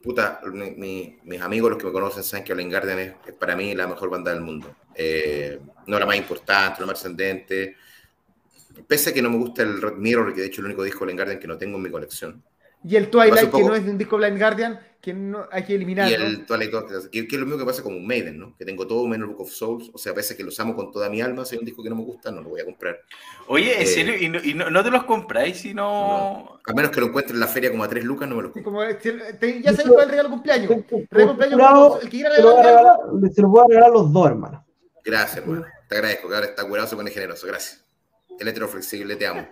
Puta, 0.00 0.40
mis 0.76 1.40
amigos, 1.42 1.70
los 1.70 1.78
que 1.80 1.86
me 1.86 1.92
conocen, 1.92 2.22
saben 2.22 2.44
que 2.44 2.54
Blind 2.54 2.70
Guardian 2.70 2.98
es, 3.00 3.14
para 3.36 3.56
mí 3.56 3.74
la 3.74 3.88
mejor 3.88 4.10
banda 4.10 4.32
del 4.32 4.42
mundo. 4.42 4.76
Eh, 4.94 5.58
no 5.88 5.98
la 5.98 6.06
más 6.06 6.14
importante, 6.14 6.82
la 6.82 6.86
más 6.86 7.00
ascendente. 7.00 7.74
Pese 8.86 9.10
a 9.10 9.12
que 9.12 9.22
no 9.22 9.28
me 9.28 9.38
gusta 9.38 9.64
el 9.64 9.82
Red 9.82 9.94
Mirror, 9.94 10.34
que 10.34 10.42
de 10.42 10.46
hecho 10.46 10.54
es 10.54 10.58
el 10.60 10.66
único 10.66 10.84
disco 10.84 11.00
de 11.00 11.06
Blind 11.06 11.18
Guardian 11.18 11.40
que 11.40 11.48
no 11.48 11.58
tengo 11.58 11.78
en 11.78 11.82
mi 11.82 11.90
colección. 11.90 12.40
Y 12.84 12.96
el 12.96 13.10
Twilight, 13.10 13.50
que 13.50 13.62
no 13.62 13.74
es 13.74 13.84
un 13.84 13.98
disco 13.98 14.16
Blind 14.16 14.38
Guardian, 14.38 14.80
que 15.00 15.12
no, 15.12 15.46
hay 15.50 15.64
que 15.64 15.74
eliminarlo. 15.74 16.10
Y 16.10 16.14
el 16.14 16.46
Twilight, 16.46 16.70
que, 17.10 17.28
que, 17.28 17.36
es 17.36 17.40
lo 17.40 17.46
mismo 17.46 17.58
que 17.58 17.64
pasa 17.64 17.82
con 17.82 17.94
un 17.94 18.06
Maiden, 18.06 18.38
¿no? 18.38 18.56
Que 18.56 18.64
tengo 18.64 18.86
todo 18.86 19.06
menos 19.06 19.28
Book 19.28 19.42
of 19.42 19.50
Souls. 19.50 19.90
O 19.92 19.98
sea, 19.98 20.14
pese 20.14 20.34
a 20.34 20.36
que 20.36 20.44
los 20.44 20.58
amo 20.60 20.74
con 20.74 20.92
toda 20.92 21.08
mi 21.08 21.20
alma, 21.20 21.44
si 21.44 21.54
hay 21.54 21.60
un 21.60 21.64
disco 21.64 21.82
que 21.82 21.88
no 21.88 21.96
me 21.96 22.04
gusta, 22.04 22.30
no 22.30 22.40
lo 22.40 22.50
voy 22.50 22.60
a 22.60 22.64
comprar. 22.64 23.00
Oye, 23.46 23.76
¿en 23.76 23.82
eh, 23.82 23.86
serio? 23.86 24.14
¿Y, 24.44 24.54
no, 24.54 24.82
te 24.82 24.90
los 24.90 25.04
compráis 25.04 25.58
si 25.58 25.74
no... 25.74 26.60
A 26.64 26.72
menos 26.72 26.90
que 26.90 27.00
lo 27.00 27.06
encuentre 27.06 27.34
en 27.34 27.40
la 27.40 27.46
feria 27.46 27.70
como 27.70 27.84
a 27.84 27.88
tres 27.88 28.04
lucas, 28.04 28.28
no 28.28 28.36
me 28.36 28.42
lo 28.42 28.52
compro. 28.52 28.70
Como, 28.70 28.84
ya 28.84 29.72
sabes 29.72 29.88
cuál 29.88 29.98
es 29.98 30.04
el 30.04 30.10
regalo 30.10 30.30
cumpleaños. 30.30 30.70
Regalo 31.10 31.30
cumpleaños, 31.30 32.02
el 32.02 32.08
que 32.08 32.16
quiera 32.16 32.30
regalar, 32.30 32.96
Se 33.34 33.42
lo 33.42 33.48
voy 33.48 33.64
a 33.64 33.68
regalar 33.68 33.90
los 33.90 34.12
dos, 34.12 34.26
hermano. 34.26 34.64
Gracias, 35.04 35.38
hermano. 35.38 35.64
Te 35.88 35.96
agradezco, 35.96 36.28
que 36.28 36.34
ahora 36.34 36.46
está 36.46 36.68
curado, 36.68 36.86
se 36.86 36.96
pone 36.96 37.10
generoso. 37.10 37.46
Gracias. 37.46 37.84
El 38.38 38.68
flexible, 38.68 39.16
te 39.16 39.26
amo. 39.26 39.48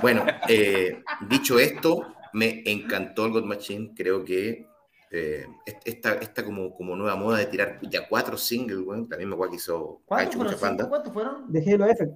Bueno, 0.00 0.24
eh, 0.48 1.02
dicho 1.28 1.58
esto, 1.58 2.14
me 2.32 2.62
encantó 2.66 3.26
el 3.26 3.32
God 3.32 3.44
Machine. 3.44 3.92
Creo 3.96 4.24
que 4.24 4.66
eh, 5.10 5.46
esta, 5.84 6.14
esta 6.14 6.44
como, 6.44 6.74
como 6.74 6.94
nueva 6.94 7.16
moda 7.16 7.38
de 7.38 7.46
tirar 7.46 7.80
ya 7.82 8.06
cuatro 8.08 8.36
singles, 8.36 8.80
bueno, 8.84 9.08
también 9.08 9.28
me 9.28 9.34
guay 9.34 9.50
que 9.50 9.56
hizo 9.56 10.02
¿Cuántos 10.06 10.56
fueron? 10.56 10.88
¿Cuántos 10.88 11.12
fueron? 11.12 11.52
De 11.52 11.60
Halo 11.60 11.86
Effect. 11.86 12.12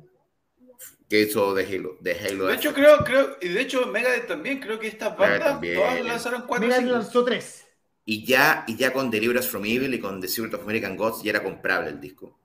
Que 1.09 1.23
hizo 1.23 1.55
de 1.55 1.65
Halo, 1.67 1.97
de 2.01 2.13
Halo 2.19 2.47
De 2.47 2.55
hecho, 2.55 2.73
creo, 2.73 2.99
creo, 3.05 3.37
y 3.41 3.49
de 3.49 3.61
hecho 3.61 3.87
Megadeth 3.87 4.27
también, 4.27 4.61
creo 4.61 4.79
que 4.79 4.87
estas 4.87 5.17
bandas 5.17 5.61
todas 5.61 6.05
lanzaron 6.05 6.43
cuatro 6.47 6.67
Megadeth 6.67 6.89
lanzó 6.89 7.25
tres. 7.25 7.65
Y 8.05 8.25
ya, 8.25 8.65
y 8.69 8.77
ya 8.77 8.93
con 8.93 9.11
Deliverance 9.11 9.49
from 9.49 9.65
Evil 9.65 9.93
y 9.95 9.99
con 9.99 10.21
The 10.21 10.29
Secret 10.29 10.55
of 10.55 10.63
American 10.63 10.97
Gods 10.97 11.23
ya 11.23 11.31
era 11.31 11.43
comprable 11.43 11.91
el 11.91 12.01
disco. 12.01 12.39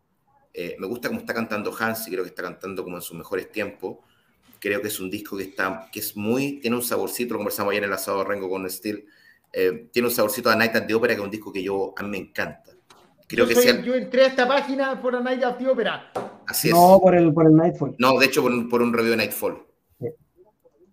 Eh, 0.54 0.76
me 0.80 0.88
gusta 0.88 1.10
cómo 1.10 1.20
está 1.20 1.34
cantando 1.34 1.76
Hans 1.78 2.08
y 2.08 2.12
creo 2.12 2.24
que 2.24 2.30
está 2.30 2.44
cantando 2.44 2.84
como 2.84 2.96
en 2.96 3.02
sus 3.02 3.18
mejores 3.18 3.52
tiempos. 3.52 3.98
Creo 4.60 4.82
que 4.82 4.90
es 4.90 5.00
un 5.00 5.10
disco 5.10 5.38
que 5.38 5.44
está, 5.44 5.90
que 5.92 6.00
es 6.00 6.16
muy, 6.18 6.60
tiene 6.60 6.76
un 6.76 6.84
saborcito, 6.84 7.34
lo 7.34 7.40
conversamos 7.40 7.72
ayer 7.72 7.84
en 7.84 7.90
el 7.90 7.94
asado 7.94 8.20
de 8.20 8.26
Rengo 8.26 8.50
con 8.50 8.70
Steel, 8.70 9.06
eh, 9.54 9.90
tiene 9.92 10.08
un 10.08 10.14
saborcito 10.14 10.50
a 10.50 10.56
Night 10.56 10.76
at 10.76 10.86
the 10.86 10.94
Opera, 10.94 11.14
que 11.14 11.22
es 11.22 11.26
un 11.26 11.32
disco 11.32 11.52
que 11.52 11.64
yo, 11.64 11.94
a 11.98 12.04
mí 12.04 12.10
me 12.10 12.18
encanta. 12.18 12.72
Creo 13.28 13.46
yo, 13.46 13.62
que 13.62 13.84
yo 13.84 13.94
entré 13.94 14.24
a 14.24 14.28
esta 14.28 14.48
página 14.48 15.00
por 15.00 15.22
Night 15.22 15.44
at 15.44 15.58
the 15.58 15.68
Opera. 15.68 16.12
Así 16.48 16.70
es. 16.70 16.74
No, 16.74 17.00
por 17.02 17.16
el, 17.16 17.32
por 17.32 17.46
el 17.46 17.56
Nightfall. 17.56 17.96
No, 18.00 18.18
de 18.18 18.26
hecho, 18.26 18.42
por 18.42 18.52
un, 18.52 18.68
por 18.68 18.82
un 18.82 18.92
review 18.92 19.12
de 19.12 19.18
Nightfall. 19.18 19.66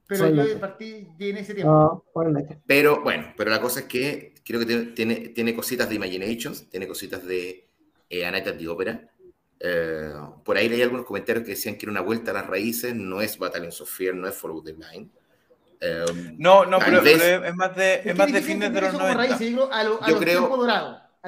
Pero 0.09 0.31
yo 0.31 0.61
partí 0.61 1.09
en 1.19 1.37
ese 1.37 1.55
tiempo. 1.55 1.73
No, 1.73 2.05
por 2.13 2.29
el 2.29 2.47
pero 2.67 3.03
bueno, 3.03 3.33
pero 3.37 3.51
la 3.51 3.61
cosa 3.61 3.81
es 3.81 3.87
que 3.87 4.35
creo 4.45 4.61
que 4.61 4.67
tiene, 4.95 5.29
tiene, 5.31 5.55
cositas 5.55 5.89
de 5.89 5.97
Imaginations, 5.97 6.69
tiene 6.71 6.87
cositas 6.87 7.27
de 7.27 7.69
eh, 8.09 8.25
A 8.25 8.31
Night 8.31 8.47
at 8.47 8.57
the 8.57 8.69
Opera. 8.69 9.09
Eh, 9.59 10.13
por 10.45 10.57
ahí 10.57 10.69
leí 10.69 10.83
algunos 10.83 11.07
comentarios 11.07 11.45
que 11.45 11.53
decían 11.53 11.77
que 11.77 11.87
era 11.87 11.93
una 11.93 12.03
vuelta 12.03 12.31
a 12.31 12.35
las 12.35 12.47
raíces, 12.47 12.95
no 12.95 13.21
es 13.21 13.39
Battalion 13.39 13.73
of 13.73 13.91
Fear, 13.91 14.15
no 14.15 14.29
es 14.29 14.35
Follow 14.35 14.63
the 14.63 14.73
Line. 14.73 15.09
Eh, 15.81 16.05
no, 16.39 16.65
no, 16.65 16.79
pero, 16.79 17.03
es 17.03 17.55
más 17.55 17.77
de, 17.77 18.01
es 18.05 18.17
más 18.17 18.33
de 18.33 18.43
fines 18.43 18.73
de 18.73 18.81
los 18.81 18.93
90. 18.95 19.39
yo, 19.39 20.19
creo, 20.19 20.49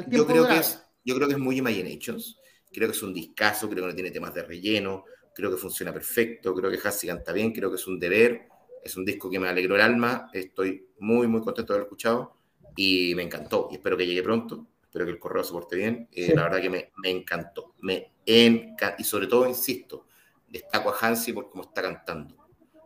yo, 0.09 0.27
creo 0.27 0.49
que 0.49 0.57
es, 0.57 0.83
yo 1.05 1.15
creo 1.15 1.29
que 1.29 1.35
es 1.35 1.41
muy 1.41 1.59
Imaginations, 1.59 2.39
creo 2.73 2.89
que 2.89 2.97
es 2.97 3.03
un 3.03 3.13
discazo, 3.13 3.69
creo 3.69 3.85
que 3.85 3.91
no 3.91 3.95
tiene 3.95 4.11
temas 4.11 4.33
de 4.35 4.43
relleno, 4.43 5.05
creo 5.35 5.51
que 5.51 5.57
funciona 5.57 5.93
perfecto, 5.93 6.55
creo 6.55 6.71
que 6.71 6.79
Hassi 6.83 7.07
canta 7.07 7.33
bien, 7.33 7.53
creo 7.53 7.71
que 7.71 7.77
es 7.77 7.87
un 7.87 7.99
deber, 7.99 8.49
es 8.83 8.97
un 8.97 9.05
disco 9.05 9.31
que 9.31 9.39
me 9.39 9.49
alegró 9.49 9.75
el 9.75 9.83
alma, 9.83 10.31
estoy 10.33 10.89
muy, 10.99 11.27
muy 11.27 11.41
contento 11.43 11.73
de 11.73 11.77
haberlo 11.77 11.87
escuchado 11.87 12.37
y 12.77 13.15
me 13.15 13.23
encantó 13.23 13.69
y 13.71 13.75
espero 13.75 13.97
que 13.97 14.07
llegue 14.07 14.23
pronto, 14.23 14.67
espero 14.89 15.05
que 15.05 15.11
el 15.13 15.19
correo 15.19 15.45
se 15.45 15.53
porte 15.53 15.77
bien, 15.77 16.09
eh, 16.13 16.33
la 16.35 16.45
verdad 16.45 16.63
que 16.63 16.71
me, 16.71 16.93
me 16.97 17.11
encantó, 17.11 17.75
me 17.81 18.13
y 18.25 19.05
sobre 19.05 19.27
todo, 19.27 19.47
insisto, 19.47 20.07
destaco 20.49 20.91
a 20.91 20.97
Hansi 20.99 21.33
por 21.33 21.51
cómo 21.51 21.65
está 21.65 21.83
cantando. 21.83 22.35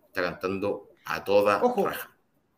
Está 0.07 0.23
cantando 0.23 0.91
a 1.05 1.25
toda 1.25 1.63
Ojo, 1.63 1.89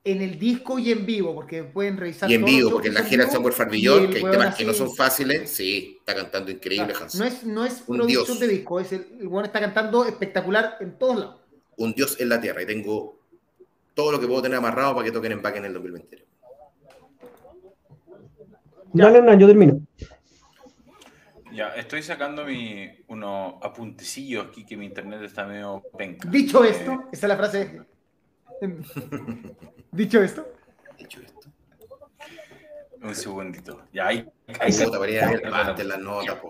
En 0.03 0.21
el 0.21 0.39
disco 0.39 0.79
y 0.79 0.93
en 0.93 1.07
vivo, 1.07 1.35
porque 1.35 1.65
pueden 1.65 1.97
revisar. 1.97 2.31
Y 2.31 2.35
en 2.35 2.45
vivo, 2.45 2.71
porque 2.71 2.89
en 2.89 2.95
la 2.95 3.05
gira 3.05 3.25
de 3.25 3.53
Farbillón, 3.53 4.11
que 4.11 4.19
hay 4.19 4.31
temas 4.31 4.55
que 4.57 4.65
no 4.65 4.75
son 4.75 4.95
fáciles, 4.95 5.51
sí, 5.51 5.97
está 5.99 6.15
cantando 6.15 6.51
increíble 6.51 6.93
Hansi. 6.99 7.19
No 7.19 7.25
es, 7.25 7.45
no 7.45 7.65
es 7.65 7.85
un 7.87 7.99
producción 7.99 8.39
de 8.39 8.49
disco, 8.49 8.81
es 8.81 8.93
el, 8.93 9.07
el 9.21 9.29
bueno 9.29 9.47
está 9.47 9.61
cantando 9.61 10.05
espectacular 10.05 10.77
en 10.81 10.99
todos 10.99 11.17
lados. 11.17 11.41
Un 11.77 11.93
dios 11.93 12.21
en 12.21 12.29
la 12.29 12.41
tierra, 12.41 12.63
y 12.63 12.67
tengo 12.67 13.19
todo 13.95 14.13
lo 14.13 14.21
que 14.21 14.27
puedo 14.27 14.43
tener 14.43 14.59
amarrado 14.59 14.95
para 14.95 15.07
que 15.07 15.13
toquen 15.13 15.33
en 15.33 15.43
back 15.43 15.57
en 15.57 15.65
el 15.67 15.73
2021. 15.73 16.24
Ya, 18.95 19.11
no, 19.11 19.35
yo 19.35 19.49
termino. 19.49 19.81
Ya, 21.53 21.69
estoy 21.75 22.03
sacando 22.03 22.45
mi, 22.45 22.89
unos 23.09 23.55
apuntecillos 23.61 24.47
aquí 24.47 24.65
que 24.65 24.77
mi 24.77 24.87
internet 24.87 25.21
está 25.23 25.45
medio 25.45 25.83
penca. 25.97 26.29
Dicho 26.29 26.65
esto, 26.65 26.93
eh, 26.93 26.99
esa 27.13 27.27
es 27.27 27.29
la 27.29 27.37
frase. 27.37 27.81
Dicho 29.93 30.23
esto. 30.23 30.47
Dicho 30.97 31.21
esto. 31.21 31.51
Un 33.03 33.15
segundito. 33.15 33.83
Ya, 33.93 34.07
ahí. 34.07 34.27
la 35.85 35.97
nota, 35.99 36.45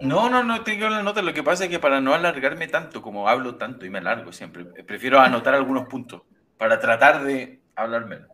No, 0.00 0.30
no, 0.30 0.42
no 0.42 0.62
tengo 0.62 0.88
la 0.88 1.02
nota. 1.02 1.22
Lo 1.22 1.34
que 1.34 1.42
pasa 1.42 1.64
es 1.64 1.70
que 1.70 1.78
para 1.78 2.00
no 2.00 2.14
alargarme 2.14 2.68
tanto, 2.68 3.02
como 3.02 3.28
hablo 3.28 3.56
tanto 3.56 3.84
y 3.84 3.90
me 3.90 3.98
alargo 3.98 4.32
siempre, 4.32 4.64
prefiero 4.64 5.20
anotar 5.20 5.54
algunos 5.54 5.88
puntos 5.88 6.22
para 6.56 6.80
tratar 6.80 7.24
de 7.24 7.60
hablar 7.76 8.06
menos. 8.06 8.28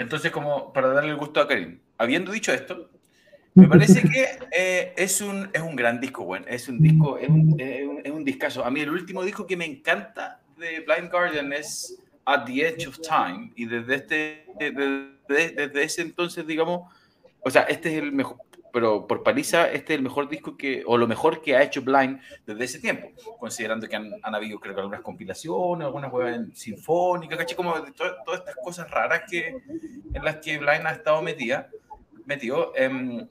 Entonces, 0.00 0.30
como 0.30 0.72
para 0.72 0.88
darle 0.88 1.10
el 1.10 1.16
gusto 1.16 1.42
a 1.42 1.46
Karim 1.46 1.78
habiendo 1.98 2.32
dicho 2.32 2.54
esto, 2.54 2.88
me 3.52 3.68
parece 3.68 4.00
que 4.00 4.38
eh, 4.50 4.94
es, 4.96 5.20
un, 5.20 5.50
es 5.52 5.60
un 5.60 5.76
gran 5.76 6.00
disco, 6.00 6.24
bueno, 6.24 6.46
es 6.48 6.68
un 6.68 6.80
disco, 6.80 7.18
es 7.18 7.28
un, 7.28 7.60
es 7.60 8.10
un, 8.10 8.24
discazo. 8.24 8.64
A 8.64 8.70
mí 8.70 8.80
el 8.80 8.88
último 8.88 9.22
disco 9.22 9.46
que 9.46 9.58
me 9.58 9.66
encanta 9.66 10.40
de 10.56 10.80
Blind 10.80 11.10
Guardian 11.10 11.52
es 11.52 11.98
At 12.24 12.46
the 12.46 12.66
Edge 12.66 12.86
of 12.86 12.98
Time, 13.00 13.52
y 13.56 13.66
desde, 13.66 13.94
este, 13.96 14.46
desde, 14.58 15.50
desde 15.50 15.82
ese 15.82 16.00
entonces, 16.00 16.46
digamos, 16.46 16.90
o 17.42 17.50
sea, 17.50 17.64
este 17.64 17.90
es 17.90 18.02
el 18.02 18.12
mejor, 18.12 18.38
pero 18.72 19.06
por 19.06 19.22
paliza, 19.22 19.70
este 19.70 19.94
es 19.94 19.98
el 19.98 20.02
mejor 20.02 20.28
disco 20.28 20.56
que, 20.56 20.82
o 20.86 20.96
lo 20.96 21.06
mejor 21.06 21.42
que 21.42 21.56
ha 21.56 21.62
hecho 21.62 21.82
Blind 21.82 22.20
desde 22.46 22.64
ese 22.64 22.78
tiempo, 22.78 23.10
considerando 23.38 23.88
que 23.88 23.96
han, 23.96 24.10
han 24.22 24.34
habido, 24.34 24.58
creo 24.60 24.74
que 24.74 24.80
algunas 24.80 25.02
compilaciones, 25.02 25.86
algunas 25.86 26.10
juegas 26.10 26.40
sinfónicas, 26.54 27.38
caché 27.38 27.56
como 27.56 27.72
todas 27.92 28.40
estas 28.40 28.56
cosas 28.56 28.90
raras 28.90 29.22
que, 29.28 29.48
en 30.14 30.24
las 30.24 30.36
que 30.36 30.58
Blind 30.58 30.86
ha 30.86 30.92
estado 30.92 31.22
metida 31.22 31.68
metió. 32.24 32.74
Em, 32.76 33.26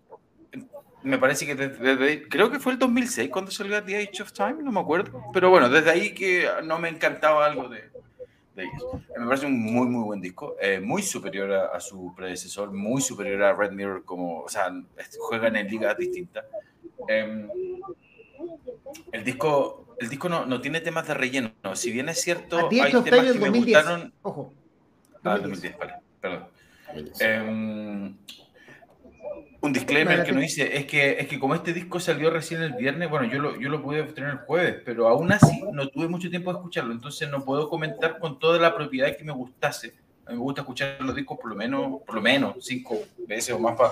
me 1.01 1.17
parece 1.17 1.45
que 1.45 1.55
desde, 1.55 2.27
creo 2.27 2.51
que 2.51 2.59
fue 2.59 2.73
el 2.73 2.79
2006 2.79 3.29
cuando 3.29 3.51
salió 3.51 3.81
The 3.81 3.97
Age 3.97 4.21
of 4.21 4.33
Time, 4.33 4.57
no 4.61 4.71
me 4.71 4.79
acuerdo. 4.81 5.23
Pero 5.33 5.49
bueno, 5.49 5.69
desde 5.69 5.89
ahí 5.89 6.13
que 6.13 6.47
no 6.63 6.77
me 6.77 6.89
encantaba 6.89 7.45
algo 7.45 7.69
de, 7.69 7.89
de 8.59 8.65
ellos. 8.65 8.83
Me 9.17 9.25
parece 9.25 9.45
un 9.45 9.59
muy, 9.59 9.87
muy 9.87 10.03
buen 10.03 10.21
disco, 10.21 10.55
eh, 10.61 10.79
muy 10.79 11.01
superior 11.01 11.51
a, 11.51 11.79
su 11.79 12.13
predecesor, 12.15 12.71
muy 12.71 13.01
superior 13.01 13.43
a 13.43 13.53
Red 13.53 13.71
Mirror, 13.71 14.03
como, 14.05 14.41
o 14.41 14.49
sea, 14.49 14.71
juegan 15.19 15.55
en 15.55 15.67
ligas 15.67 15.97
distintas. 15.97 16.45
Em, 17.07 17.49
el 19.11 19.23
disco, 19.23 19.95
el 19.99 20.09
disco 20.09 20.29
no, 20.29 20.45
no, 20.45 20.61
tiene 20.61 20.81
temas 20.81 21.07
de 21.07 21.13
relleno, 21.13 21.51
si 21.73 21.91
bien 21.91 22.09
es 22.09 22.21
cierto, 22.21 22.69
hay 22.69 22.91
temas 23.03 23.31
que 23.33 23.39
me 23.39 23.49
gustaron. 23.49 24.13
Ojo. 24.21 24.53
Ah, 25.23 25.37
2010, 25.37 25.77
vale, 25.77 25.93
perdón. 26.21 26.45
Eh, 27.19 28.13
un 29.61 29.73
disclaimer 29.73 30.23
que 30.23 30.31
no 30.31 30.39
dice, 30.39 30.77
es 30.77 30.85
que, 30.85 31.17
es 31.19 31.27
que 31.27 31.39
como 31.39 31.55
este 31.55 31.73
disco 31.73 31.99
salió 31.99 32.29
recién 32.29 32.61
el 32.61 32.73
viernes, 32.73 33.09
bueno, 33.09 33.27
yo 33.27 33.39
lo, 33.39 33.59
yo 33.59 33.69
lo 33.69 33.81
pude 33.81 34.01
obtener 34.01 34.29
el 34.31 34.37
jueves, 34.37 34.77
pero 34.85 35.07
aún 35.07 35.31
así 35.31 35.61
no 35.73 35.89
tuve 35.89 36.07
mucho 36.07 36.29
tiempo 36.29 36.51
de 36.51 36.59
escucharlo, 36.59 36.93
entonces 36.93 37.29
no 37.29 37.43
puedo 37.43 37.69
comentar 37.69 38.19
con 38.19 38.39
toda 38.39 38.57
la 38.57 38.73
propiedad 38.73 39.15
que 39.15 39.23
me 39.23 39.33
gustase. 39.33 39.93
A 40.25 40.31
mí 40.31 40.37
me 40.37 40.43
gusta 40.43 40.61
escuchar 40.61 40.97
los 41.01 41.15
discos 41.15 41.39
por 41.39 41.49
lo 41.49 41.55
menos, 41.55 42.01
por 42.05 42.15
lo 42.15 42.21
menos 42.21 42.55
cinco 42.59 42.99
veces 43.27 43.53
o 43.53 43.59
más 43.59 43.75
para, 43.75 43.91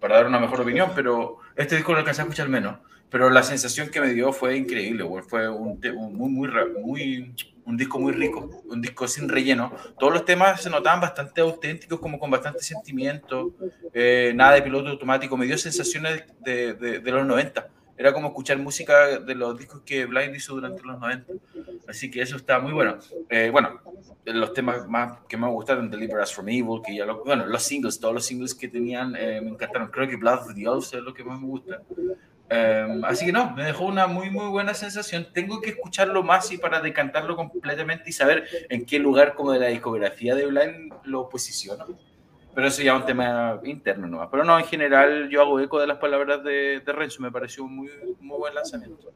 para 0.00 0.16
dar 0.16 0.26
una 0.26 0.40
mejor 0.40 0.62
opinión, 0.62 0.90
pero 0.94 1.38
este 1.54 1.76
disco 1.76 1.92
lo 1.92 1.98
alcancé 1.98 2.22
a 2.22 2.24
escuchar 2.24 2.48
menos. 2.48 2.78
Pero 3.10 3.30
la 3.30 3.42
sensación 3.42 3.90
que 3.90 4.00
me 4.00 4.12
dio 4.12 4.32
fue 4.32 4.56
increíble, 4.56 5.04
fue 5.28 5.48
un, 5.48 5.80
un 5.96 6.14
muy, 6.14 6.30
muy, 6.30 6.48
muy, 6.82 7.34
un 7.64 7.76
disco 7.76 7.98
muy 7.98 8.12
rico, 8.12 8.62
un 8.66 8.80
disco 8.80 9.06
sin 9.08 9.28
relleno. 9.28 9.72
Todos 9.98 10.12
los 10.12 10.24
temas 10.24 10.60
se 10.60 10.70
notaban 10.70 11.00
bastante 11.00 11.40
auténticos, 11.40 11.98
como 12.00 12.18
con 12.18 12.30
bastante 12.30 12.62
sentimiento, 12.62 13.54
eh, 13.92 14.32
nada 14.34 14.54
de 14.54 14.62
piloto 14.62 14.88
automático, 14.88 15.36
me 15.36 15.46
dio 15.46 15.56
sensaciones 15.56 16.24
de, 16.40 16.74
de, 16.74 17.10
los 17.10 17.26
90. 17.26 17.68
Era 17.96 18.12
como 18.12 18.28
escuchar 18.28 18.58
música 18.58 19.20
de 19.20 19.34
los 19.36 19.56
discos 19.56 19.82
que 19.82 20.04
Blind 20.04 20.34
hizo 20.34 20.54
durante 20.54 20.82
los 20.82 20.98
90. 20.98 21.32
Así 21.86 22.10
que 22.10 22.22
eso 22.22 22.36
está 22.36 22.58
muy 22.58 22.72
bueno. 22.72 22.98
Eh, 23.30 23.50
bueno, 23.50 23.80
los 24.24 24.52
temas 24.52 24.88
más 24.88 25.20
que 25.28 25.36
me 25.36 25.48
gustaron, 25.48 25.90
Deliver 25.90 26.20
Us 26.20 26.34
From 26.34 26.48
Evil, 26.48 26.80
que 26.84 26.96
ya 26.96 27.06
lo, 27.06 27.22
bueno, 27.24 27.46
los 27.46 27.62
singles, 27.62 28.00
todos 28.00 28.14
los 28.14 28.26
singles 28.26 28.54
que 28.54 28.68
tenían 28.68 29.14
eh, 29.16 29.40
me 29.40 29.50
encantaron. 29.50 29.88
Creo 29.88 30.08
que 30.08 30.16
Blood 30.16 30.40
of 30.40 30.54
the 30.54 30.62
Elves 30.62 30.92
es 30.92 31.02
lo 31.02 31.14
que 31.14 31.22
más 31.22 31.40
me 31.40 31.46
gusta. 31.46 31.82
Em, 32.48 33.04
así 33.04 33.26
que 33.26 33.32
no, 33.32 33.50
me 33.52 33.64
dejó 33.64 33.86
una 33.86 34.06
muy, 34.06 34.30
muy 34.30 34.48
buena 34.48 34.74
sensación. 34.74 35.26
Tengo 35.32 35.60
que 35.60 35.70
escucharlo 35.70 36.22
más 36.22 36.50
y 36.52 36.58
para 36.58 36.80
decantarlo 36.80 37.36
completamente 37.36 38.10
y 38.10 38.12
saber 38.12 38.44
en 38.68 38.84
qué 38.84 38.98
lugar 38.98 39.34
como 39.34 39.52
de 39.52 39.60
la 39.60 39.66
discografía 39.68 40.34
de 40.34 40.46
Blind 40.46 40.92
lo 41.04 41.28
posiciono. 41.28 41.86
Pero 42.54 42.68
eso 42.68 42.82
ya 42.82 42.94
es 42.94 43.00
un 43.00 43.06
tema 43.06 43.60
interno 43.64 44.06
nomás. 44.06 44.28
Pero 44.30 44.44
no, 44.44 44.58
en 44.58 44.64
general 44.64 45.28
yo 45.28 45.42
hago 45.42 45.58
eco 45.58 45.80
de 45.80 45.86
las 45.86 45.98
palabras 45.98 46.44
de, 46.44 46.80
de 46.84 46.92
Renzo, 46.92 47.22
me 47.22 47.32
pareció 47.32 47.64
un 47.64 47.76
muy, 47.76 47.90
muy 48.20 48.38
buen 48.38 48.54
lanzamiento. 48.54 49.12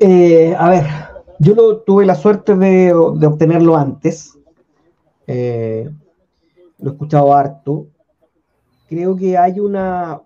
Eh, 0.00 0.54
a 0.58 0.70
ver, 0.70 0.84
yo 1.38 1.54
lo, 1.54 1.78
tuve 1.78 2.06
la 2.06 2.14
suerte 2.14 2.54
de, 2.56 2.92
obtenerlo 2.92 3.76
antes. 3.76 4.36
Eh, 5.26 5.88
lo 6.78 6.90
he 6.90 6.92
escuchado 6.92 7.34
harto. 7.34 7.86
Creo 8.88 9.16
que 9.16 9.36
hay 9.36 9.60
una, 9.60 10.20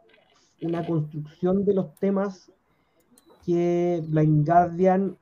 una 0.62 0.86
construcción 0.86 1.64
de 1.64 1.74
los 1.74 1.94
temas 1.96 2.50
que 3.44 4.02
Blind 4.06 4.46
Guardian 4.46 5.16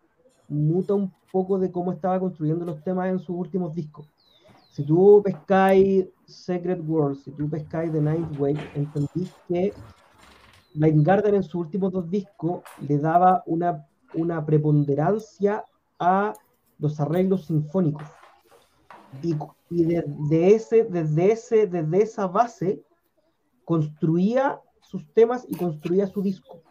muta 0.48 0.94
un 0.94 1.12
poco 1.30 1.58
de 1.58 1.70
cómo 1.70 1.92
estaba 1.92 2.18
construyendo 2.18 2.64
los 2.64 2.82
temas 2.82 3.08
en 3.08 3.18
sus 3.18 3.36
últimos 3.36 3.74
discos. 3.74 4.06
Si 4.72 4.82
tú 4.84 5.20
pescáis 5.24 6.06
Secret 6.26 6.80
World, 6.86 7.18
si 7.18 7.30
tú 7.32 7.48
pescáis 7.48 7.92
The 7.92 8.00
Ninth 8.00 8.38
Wave, 8.38 8.70
entendís 8.74 9.32
que 9.48 9.72
Blind 10.74 11.04
Guardian 11.04 11.36
en 11.36 11.42
sus 11.42 11.56
últimos 11.56 11.92
dos 11.92 12.08
discos 12.10 12.62
le 12.86 12.98
daba 12.98 13.42
una, 13.46 13.86
una 14.14 14.44
preponderancia 14.44 15.64
a 15.98 16.32
los 16.78 17.00
arreglos 17.00 17.46
sinfónicos. 17.46 18.06
Y, 19.22 19.34
desde, 19.84 20.54
ese, 20.54 20.84
desde, 20.84 21.32
ese, 21.32 21.66
desde 21.66 22.02
esa 22.02 22.26
base 22.26 22.82
construía 23.64 24.60
sus 24.88 25.06
temas 25.12 25.44
y 25.48 25.56
construía 25.56 26.06
su 26.06 26.22
disco. 26.22 26.62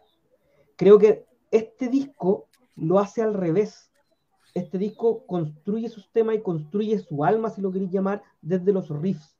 Creo 0.75 0.97
que 0.97 1.25
este 1.51 1.87
disco 1.87 2.47
lo 2.75 2.99
hace 2.99 3.21
al 3.21 3.33
revés. 3.33 3.91
Este 4.53 4.77
disco 4.77 5.25
construye 5.25 5.87
sus 5.87 6.11
temas 6.11 6.35
y 6.35 6.41
construye 6.41 6.97
su 6.99 7.23
alma, 7.23 7.49
si 7.49 7.61
lo 7.61 7.71
queréis 7.71 7.91
llamar, 7.91 8.23
desde 8.41 8.73
los 8.73 8.89
riffs. 8.89 9.37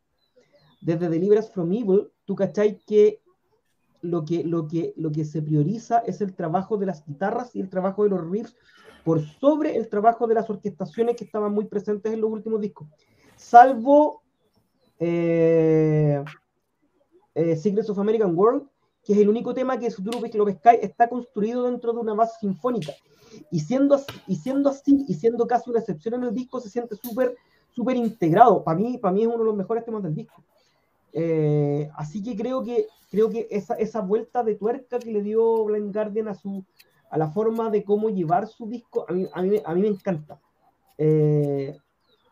Desde 0.79 1.09
Deliverance 1.09 1.51
from 1.51 1.73
Evil, 1.73 2.11
tú 2.25 2.35
cacháis 2.35 2.77
que 2.85 3.21
lo 4.01 4.23
que, 4.23 4.43
lo, 4.43 4.67
que, 4.67 4.93
lo 4.95 5.11
que 5.11 5.25
se 5.25 5.41
prioriza 5.41 5.99
es 5.99 6.21
el 6.21 6.35
trabajo 6.35 6.77
de 6.77 6.85
las 6.85 7.03
guitarras 7.03 7.55
y 7.55 7.61
el 7.61 7.69
trabajo 7.69 8.03
de 8.03 8.11
los 8.11 8.29
riffs 8.29 8.55
por 9.03 9.21
sobre 9.21 9.75
el 9.75 9.89
trabajo 9.89 10.27
de 10.27 10.35
las 10.35 10.49
orquestaciones 10.49 11.15
que 11.15 11.23
estaban 11.23 11.51
muy 11.51 11.65
presentes 11.65 12.13
en 12.13 12.21
los 12.21 12.29
últimos 12.29 12.61
discos. 12.61 12.87
Salvo 13.35 14.21
eh, 14.99 16.23
eh, 17.37 17.55
Secrets 17.55 17.89
of 17.89 17.99
American 17.99 18.35
World, 18.35 18.63
que 19.03 19.13
es 19.13 19.19
el 19.19 19.29
único 19.29 19.53
tema 19.53 19.77
que 19.77 19.89
lo 20.33 20.45
pescáis 20.45 20.79
está 20.81 21.07
construido 21.07 21.63
dentro 21.63 21.93
de 21.93 21.99
una 21.99 22.13
base 22.13 22.33
sinfónica. 22.39 22.93
Y 23.51 23.59
siendo 23.59 23.95
así, 23.95 24.21
y 24.27 24.35
siendo, 24.35 24.69
así, 24.69 25.05
y 25.07 25.13
siendo 25.13 25.45
casi 25.45 25.69
una 25.69 25.79
excepción 25.79 26.15
en 26.15 26.23
el 26.23 26.33
disco, 26.33 26.59
se 26.59 26.69
siente 26.69 26.95
súper 26.95 27.35
súper 27.77 27.95
integrado. 27.95 28.63
Para 28.63 28.79
mí, 28.79 28.97
para 28.97 29.13
mí 29.13 29.21
es 29.21 29.27
uno 29.27 29.37
de 29.37 29.43
los 29.43 29.55
mejores 29.55 29.85
temas 29.85 30.01
del 30.01 30.15
disco. 30.15 30.43
Eh, 31.13 31.89
así 31.95 32.23
que 32.23 32.35
creo 32.35 32.63
que 32.63 32.87
creo 33.11 33.29
que 33.29 33.47
esa, 33.51 33.75
esa 33.75 34.01
vuelta 34.01 34.43
de 34.43 34.55
tuerca 34.55 34.97
que 34.97 35.11
le 35.11 35.21
dio 35.21 35.63
Blind 35.65 35.93
Guardian 35.93 36.27
a 36.27 36.33
su 36.33 36.65
a 37.09 37.17
la 37.17 37.29
forma 37.29 37.69
de 37.69 37.83
cómo 37.83 38.09
llevar 38.09 38.47
su 38.47 38.67
disco, 38.67 39.05
a 39.07 39.13
mí, 39.13 39.27
a 39.31 39.41
mí, 39.43 39.61
a 39.63 39.73
mí 39.75 39.81
me 39.81 39.87
encanta. 39.87 40.41
Eh, 40.97 41.77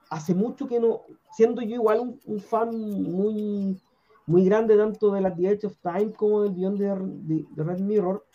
hace 0.09 0.33
mucho 0.33 0.67
que 0.67 0.79
no, 0.79 1.01
siendo 1.31 1.61
yo 1.61 1.75
igual 1.75 1.99
un, 1.99 2.19
un 2.25 2.39
fan 2.41 2.69
muy, 2.75 3.79
muy 4.25 4.45
grande 4.45 4.75
tanto 4.75 5.11
de 5.11 5.21
la 5.21 5.33
The 5.33 5.49
Edge 5.49 5.67
of 5.67 5.77
Time 5.81 6.11
como 6.13 6.43
del 6.43 6.53
Beyond 6.53 6.79
de, 6.79 7.45
de, 7.49 7.63
Red 7.63 7.79
Mirror. 7.79 8.25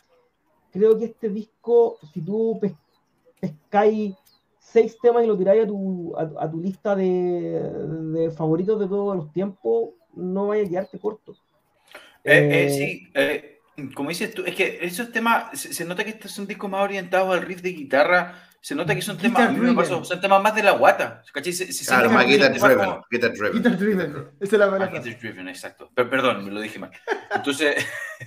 Creo 0.72 0.98
que 0.98 1.06
este 1.06 1.28
disco, 1.28 1.98
si 2.12 2.22
tú 2.22 2.58
pes, 2.60 2.72
pescáis 3.40 4.14
seis 4.58 4.96
temas 5.02 5.24
y 5.24 5.26
lo 5.26 5.36
tiráis 5.36 5.64
a 5.64 5.66
tu, 5.66 6.14
a, 6.16 6.48
tu 6.50 6.60
lista 6.60 6.94
de, 6.94 7.60
de, 8.12 8.30
favoritos 8.30 8.78
de 8.78 8.86
todos 8.86 9.16
los 9.16 9.32
tiempos, 9.32 9.90
no 10.14 10.48
vaya 10.48 10.64
a 10.64 10.68
quedarte 10.68 10.98
corto. 10.98 11.32
Eh, 12.22 12.68
eh, 13.14 13.58
sí, 13.74 13.92
como 13.94 14.10
dices 14.10 14.32
tú, 14.32 14.44
es 14.44 14.54
que 14.54 14.78
esos 14.82 15.10
temas, 15.10 15.58
se, 15.58 15.72
se 15.72 15.84
nota 15.84 16.04
que 16.04 16.10
estos 16.10 16.30
son 16.30 16.46
discos 16.46 16.70
más 16.70 16.84
orientados 16.84 17.34
al 17.34 17.42
riff 17.42 17.62
de 17.62 17.72
guitarra 17.72 18.49
se 18.62 18.74
nota 18.74 18.94
que 18.94 19.00
son 19.00 19.16
temas, 19.16 19.88
son 19.88 20.20
temas 20.20 20.42
más 20.42 20.54
de 20.54 20.62
la 20.62 20.72
guata. 20.72 21.22
Se, 21.42 21.52
se 21.52 21.86
claro, 21.86 22.10
más 22.10 22.26
guitar 22.26 22.52
driven, 22.52 23.00
guitar 23.10 23.32
driven. 23.32 23.52
Guitar 23.52 23.78
driven, 23.78 24.28
esa 24.38 24.56
es 24.56 24.58
la 24.60 24.70
palabra. 24.70 25.00
Guitar 25.00 25.18
driven, 25.18 25.48
exacto. 25.48 25.90
Pero, 25.94 26.10
perdón, 26.10 26.44
me 26.44 26.50
lo 26.50 26.60
dije 26.60 26.78
mal. 26.78 26.90
Entonces, 27.34 27.76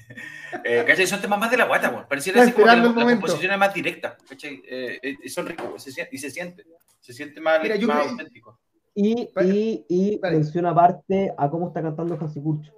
eh, 0.64 0.84
¿cachai? 0.88 1.06
Son 1.06 1.22
temas 1.22 1.40
más 1.40 1.52
de 1.52 1.58
la 1.58 1.66
guata, 1.66 1.90
güey. 1.90 2.08
Pareciera 2.08 2.42
así 2.42 2.52
como 2.52 2.66
que 2.66 2.76
la, 2.76 2.84
la 2.84 2.94
composición 2.94 3.52
es 3.52 3.58
más 3.60 3.74
directa, 3.76 4.18
¿cachai? 4.28 4.64
Eh, 4.68 5.00
eh, 5.04 5.30
son 5.30 5.46
ricos, 5.46 5.84
se, 5.84 6.10
y 6.12 6.18
se 6.18 6.32
siente. 6.32 6.66
Se 7.00 7.14
siente 7.14 7.40
más, 7.40 7.62
Mira, 7.62 7.78
más 7.86 8.08
auténtico. 8.08 8.60
Y, 8.96 9.30
y, 9.40 9.86
y 9.88 10.20
menciona 10.22 10.72
aparte 10.72 11.32
a 11.38 11.48
cómo 11.48 11.68
está 11.68 11.84
cantando 11.84 12.18
Hansi 12.20 12.42
Kurch. 12.42 12.72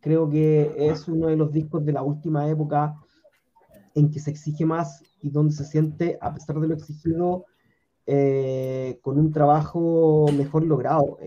Creo 0.00 0.30
que 0.30 0.72
es 0.78 1.06
uno 1.08 1.28
de 1.28 1.36
los 1.36 1.52
discos 1.52 1.84
de 1.84 1.92
la 1.92 2.02
última 2.02 2.48
época 2.48 2.94
en 3.94 4.10
que 4.10 4.20
se 4.20 4.30
exige 4.30 4.64
más 4.64 5.02
y 5.22 5.30
donde 5.30 5.54
se 5.54 5.64
siente, 5.64 6.18
a 6.20 6.32
pesar 6.34 6.58
de 6.60 6.68
lo 6.68 6.74
exigido, 6.74 7.46
eh, 8.06 8.98
con 9.02 9.18
un 9.18 9.32
trabajo 9.32 10.26
mejor 10.36 10.64
logrado. 10.64 11.18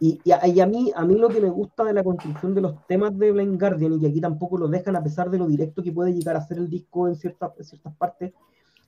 Y, 0.00 0.20
y, 0.24 0.32
a, 0.32 0.66
mí, 0.66 0.92
a 0.94 1.04
mí 1.04 1.14
lo 1.16 1.28
que 1.28 1.40
me 1.40 1.50
gusta 1.50 1.84
de 1.84 1.92
la 1.92 2.04
construcción 2.04 2.54
de 2.54 2.60
los 2.60 2.86
temas 2.86 3.16
de 3.18 3.32
Blind 3.32 3.58
Guardian, 3.58 3.94
y 3.94 4.00
que 4.00 4.08
aquí 4.08 4.20
tampoco 4.20 4.58
lo 4.58 4.68
dejan 4.68 4.96
a 4.96 5.02
pesar 5.02 5.30
de 5.30 5.38
lo 5.38 5.46
directo 5.46 5.82
que 5.82 5.92
puede 5.92 6.12
llegar 6.12 6.36
a 6.36 6.46
ser 6.46 6.58
el 6.58 6.68
disco 6.68 7.08
en 7.08 7.16
ciertas, 7.16 7.52
en 7.58 7.64
ciertas 7.64 7.96
partes, 7.96 8.32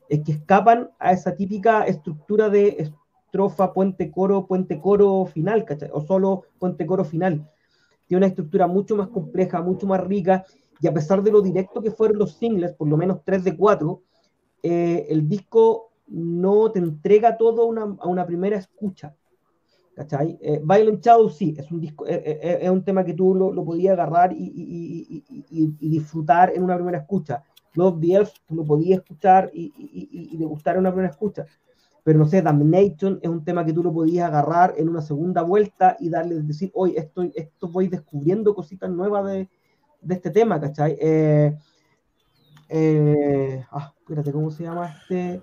es 0.09 0.23
que 0.23 0.33
escapan 0.33 0.91
a 0.99 1.13
esa 1.13 1.35
típica 1.35 1.85
estructura 1.85 2.49
de 2.49 2.93
estrofa, 3.27 3.73
puente, 3.73 4.11
coro, 4.11 4.47
puente, 4.47 4.81
coro, 4.81 5.27
final, 5.27 5.65
¿cachai? 5.65 5.91
O 5.93 6.01
solo 6.01 6.45
puente, 6.59 6.87
coro, 6.87 7.05
final. 7.05 7.49
Tiene 8.07 8.19
una 8.19 8.27
estructura 8.29 8.67
mucho 8.67 8.97
más 8.97 9.09
compleja, 9.09 9.61
mucho 9.63 9.87
más 9.87 10.05
rica, 10.05 10.45
y 10.81 10.87
a 10.87 10.95
pesar 10.95 11.23
de 11.23 11.31
lo 11.31 11.41
directo 11.41 11.83
que 11.83 11.91
fueron 11.91 12.19
los 12.19 12.35
singles, 12.35 12.73
por 12.73 12.89
lo 12.89 12.97
menos 12.97 13.21
3 13.25 13.45
de 13.45 13.57
4, 13.57 14.03
eh, 14.63 15.07
el 15.09 15.29
disco 15.29 15.93
no 16.09 16.71
te 16.71 16.79
entrega 16.79 17.37
todo 17.37 17.67
una, 17.67 17.97
a 18.01 18.07
una 18.07 18.27
primera 18.27 18.57
escucha. 18.57 19.15
¿Cachai? 19.95 20.39
Eh, 20.43 20.61
Violent 20.63 21.03
Shadow 21.03 21.31
sí, 21.31 21.55
es 21.57 21.73
un, 21.73 21.81
disco, 21.81 22.07
eh, 22.07 22.23
eh, 22.43 22.59
es 22.61 22.71
un 22.71 22.85
tema 22.85 23.03
que 23.03 23.15
tú 23.15 23.35
lo, 23.35 23.51
lo 23.51 23.65
podías 23.65 23.95
agarrar 23.95 24.31
y, 24.31 24.37
y, 24.37 25.25
y, 25.49 25.89
disfrutar 25.89 26.53
en 26.55 26.63
una 26.63 26.75
primera 26.75 26.99
escucha. 26.99 27.43
Love 27.73 28.01
the 28.01 28.15
Elf 28.15 28.33
tú 28.47 28.57
lo 28.57 28.65
podías 28.65 28.99
escuchar 28.99 29.51
y, 29.55 29.73
y, 29.79 30.37
gustar 30.45 30.75
en 30.75 30.81
una 30.81 30.91
primera 30.91 31.11
escucha. 31.11 31.47
Pero 32.05 32.19
no 32.19 32.27
sé, 32.27 32.43
Damnation 32.43 33.19
es 33.23 33.31
un 33.31 33.43
tema 33.43 33.65
que 33.65 33.73
tú 33.73 33.83
lo 33.83 33.91
podías 33.91 34.29
agarrar 34.29 34.75
en 34.77 34.91
una 34.91 35.01
segunda 35.01 35.41
vuelta 35.41 35.97
y 35.99 36.11
darle, 36.11 36.43
decir, 36.43 36.71
hoy 36.75 36.95
estoy, 36.95 37.33
esto 37.35 37.67
voy 37.69 37.89
descubriendo 37.89 38.55
cositas 38.55 38.91
nuevas 38.91 39.25
de, 39.25 39.49
de 40.07 40.15
este 40.15 40.31
tema, 40.31 40.61
¿cachai? 40.61 40.97
Eh, 41.01 41.57
eh, 42.69 43.65
ah, 43.71 43.93
espérate, 43.99 44.33
¿cómo 44.33 44.51
se 44.51 44.65
llama 44.65 44.95
este? 45.01 45.43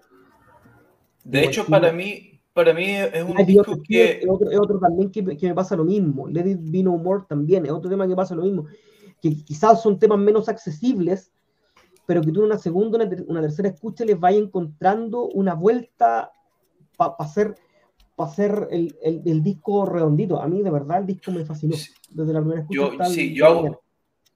De 1.24 1.44
hecho, 1.44 1.66
para 1.66 1.92
mí, 1.92 2.40
para 2.54 2.74
mí 2.74 2.86
es 2.86 3.24
un 3.24 3.36
disco 3.46 3.62
otro, 3.62 3.84
que... 3.84 4.20
Es 4.20 4.30
otro, 4.30 4.50
otro, 4.62 4.80
también 4.80 5.12
que, 5.12 5.38
que, 5.38 5.48
me 5.48 5.54
pasa 5.54 5.76
lo 5.76 5.84
mismo. 5.84 6.28
Let 6.28 6.50
It 6.50 6.60
Be 6.62 6.84
No 6.84 6.98
More 6.98 7.24
también, 7.28 7.66
es 7.66 7.72
otro 7.72 7.90
tema 7.90 8.08
que 8.08 8.16
pasa 8.16 8.36
lo 8.36 8.44
mismo. 8.44 8.66
Que 9.22 9.36
quizás 9.44 9.82
son 9.82 10.00
temas 10.00 10.20
menos 10.20 10.50
accesibles, 10.50 11.32
pero 12.06 12.22
que 12.22 12.32
tú 12.32 12.42
en 12.42 12.48
una 12.48 12.58
segunda, 12.58 12.98
una, 12.98 13.10
una 13.28 13.42
tercera 13.42 13.70
escucha 13.70 14.06
les 14.06 14.20
vaya 14.20 14.38
encontrando 14.38 15.28
una 15.28 15.54
vuelta 15.54 16.32
para 16.98 17.18
pa 17.18 17.24
hacer, 17.24 17.56
pa 18.16 18.26
hacer 18.26 18.68
el, 18.72 18.96
el, 19.02 19.22
el, 19.26 19.44
disco 19.44 19.86
redondito. 19.86 20.42
A 20.42 20.48
mí, 20.48 20.62
de 20.62 20.72
verdad, 20.72 21.00
el 21.00 21.06
disco 21.06 21.32
me 21.32 21.46
fascinó. 21.46 21.76
Desde 22.10 22.34
la 22.34 22.40
primera 22.40 22.62
escucha. 22.62 22.98
Yo, 22.98 23.06
sí, 23.06 23.34
yo 23.34 23.48
hago, 23.48 23.83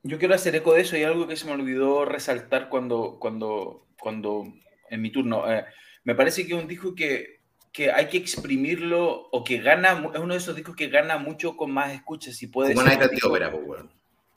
yo 0.08 0.18
quiero 0.18 0.34
hacer 0.34 0.56
eco 0.56 0.74
de 0.74 0.82
eso 0.82 0.98
y 0.98 1.04
algo 1.04 1.28
que 1.28 1.36
se 1.36 1.46
me 1.46 1.52
olvidó 1.52 2.06
resaltar 2.06 2.70
cuando, 2.70 3.18
cuando, 3.20 3.88
cuando 4.00 4.46
en 4.90 5.02
mi 5.02 5.12
turno. 5.12 5.52
Eh, 5.52 5.66
me 6.04 6.16
parece 6.16 6.48
que 6.48 6.56
es 6.56 6.62
un 6.62 6.68
disco 6.68 6.96
que, 6.96 7.42
que 7.74 7.92
hay 7.92 8.08
que 8.08 8.18
exprimirlo 8.18 9.28
o 9.32 9.44
que 9.44 9.58
gana, 9.58 10.02
es 10.14 10.20
uno 10.20 10.34
de 10.34 10.40
esos 10.40 10.56
discos 10.56 10.76
que 10.76 10.88
gana 10.88 11.18
mucho 11.18 11.58
con 11.58 11.72
más 11.72 11.94
escuchas. 11.94 12.42
y 12.42 12.48
puede 12.48 12.74
como 12.74 12.88
ser. 12.88 13.00
Night 13.00 13.24
Opera, 13.24 13.52
pues, 13.52 13.66
bueno. 13.66 13.90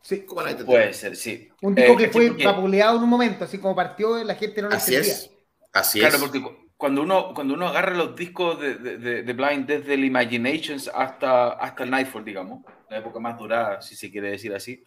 Sí, 0.03 0.25
como 0.25 0.43
Night 0.43 0.63
Puede 0.63 0.93
ser, 0.93 1.15
sí. 1.15 1.49
Un 1.63 1.75
disco 1.75 1.93
eh, 1.93 1.97
que 1.97 2.09
fue 2.09 2.29
porque... 2.29 2.45
vapuleado 2.45 2.97
en 2.97 3.05
un 3.05 3.11
momento, 3.11 3.45
así 3.45 3.59
como 3.59 3.77
partió, 3.77 4.23
la 4.25 4.35
gente 4.35 4.63
no 4.63 4.69
lo 4.69 4.75
Así 4.75 4.97
es. 4.97 5.31
Así 5.73 6.01
claro, 6.01 6.17
es. 6.17 6.23
porque 6.23 6.43
cuando 6.77 7.03
uno, 7.03 7.33
cuando 7.35 7.55
uno 7.55 7.69
agarra 7.69 7.95
los 7.95 8.17
discos 8.17 8.59
de, 8.59 8.75
de, 8.77 9.23
de, 9.23 9.33
Blind 9.35 9.67
desde 9.67 9.95
el 9.95 10.05
Imaginations 10.05 10.91
hasta, 10.93 11.51
hasta 11.51 11.85
el 11.85 11.91
Nightfall, 11.91 12.25
digamos, 12.25 12.65
la 12.89 12.99
época 12.99 13.21
más 13.21 13.39
durada, 13.39 13.83
si 13.83 13.95
se 13.95 14.11
quiere 14.11 14.31
decir 14.31 14.55
así, 14.55 14.83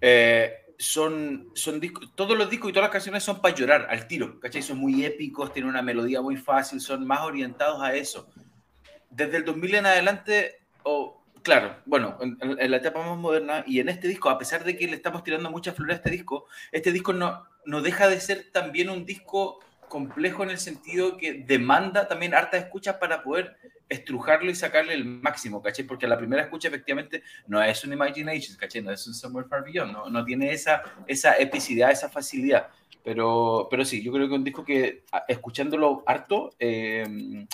eh, 0.00 0.54
son, 0.78 1.50
son 1.54 1.80
discos, 1.80 2.14
todos 2.14 2.38
los 2.38 2.48
discos 2.48 2.70
y 2.70 2.72
todas 2.72 2.86
las 2.86 2.92
canciones 2.92 3.24
son 3.24 3.40
para 3.40 3.54
llorar 3.54 3.86
al 3.90 4.06
tiro, 4.06 4.38
¿cachai? 4.38 4.62
Son 4.62 4.78
muy 4.78 5.04
épicos, 5.04 5.52
tienen 5.52 5.70
una 5.70 5.82
melodía 5.82 6.22
muy 6.22 6.36
fácil, 6.36 6.80
son 6.80 7.06
más 7.06 7.20
orientados 7.20 7.82
a 7.82 7.94
eso. 7.94 8.28
desde 9.10 9.38
el 9.38 9.44
2000 9.44 9.74
en 9.76 9.86
adelante, 9.86 10.60
o 10.84 11.22
claro, 11.42 11.76
bueno, 11.86 12.16
en, 12.20 12.70
la 12.70 12.76
etapa 12.76 13.04
más 13.04 13.18
moderna 13.18 13.64
y 13.66 13.80
en 13.80 13.88
este 13.88 14.06
disco, 14.06 14.30
a 14.30 14.38
pesar 14.38 14.64
de 14.64 14.76
que 14.76 14.86
le 14.86 14.94
estamos 14.94 15.24
tirando 15.24 15.50
mucha 15.50 15.72
flores 15.72 15.94
a 15.94 15.98
este 15.98 16.10
disco, 16.10 16.46
este 16.70 16.92
disco 16.92 17.12
no, 17.12 17.44
no 17.64 17.80
deja 17.82 18.08
de 18.08 18.20
ser 18.20 18.50
también 18.52 18.90
un 18.90 19.04
disco 19.04 19.60
complejo 19.88 20.42
en 20.42 20.50
el 20.50 20.58
sentido 20.58 21.16
que 21.16 21.32
demanda 21.32 22.06
también 22.06 22.34
harta 22.34 22.56
escucha 22.58 22.98
para 22.98 23.22
poder 23.22 23.56
estrujarlo 23.88 24.50
y 24.50 24.54
sacarle 24.54 24.94
el 24.94 25.04
máximo, 25.04 25.62
¿caché? 25.62 25.84
Porque 25.84 26.06
la 26.06 26.18
primera 26.18 26.42
escucha 26.42 26.68
efectivamente 26.68 27.22
no 27.46 27.62
es 27.62 27.82
un 27.84 27.92
Imagination, 27.92 28.56
¿caché? 28.56 28.82
No 28.82 28.90
es 28.92 29.06
un 29.06 29.14
Somewhere 29.14 29.48
Far 29.48 29.64
Beyond, 29.64 29.92
no, 29.92 30.10
no 30.10 30.24
tiene 30.24 30.52
esa, 30.52 30.82
esa 31.06 31.36
epicidad, 31.38 31.90
esa 31.90 32.08
facilidad. 32.08 32.68
Pero, 33.02 33.68
pero 33.70 33.84
sí, 33.84 34.02
yo 34.02 34.12
creo 34.12 34.28
que 34.28 34.34
un 34.34 34.44
disco 34.44 34.64
que 34.64 35.04
escuchándolo 35.26 36.02
harto, 36.06 36.54
eh, 36.58 37.46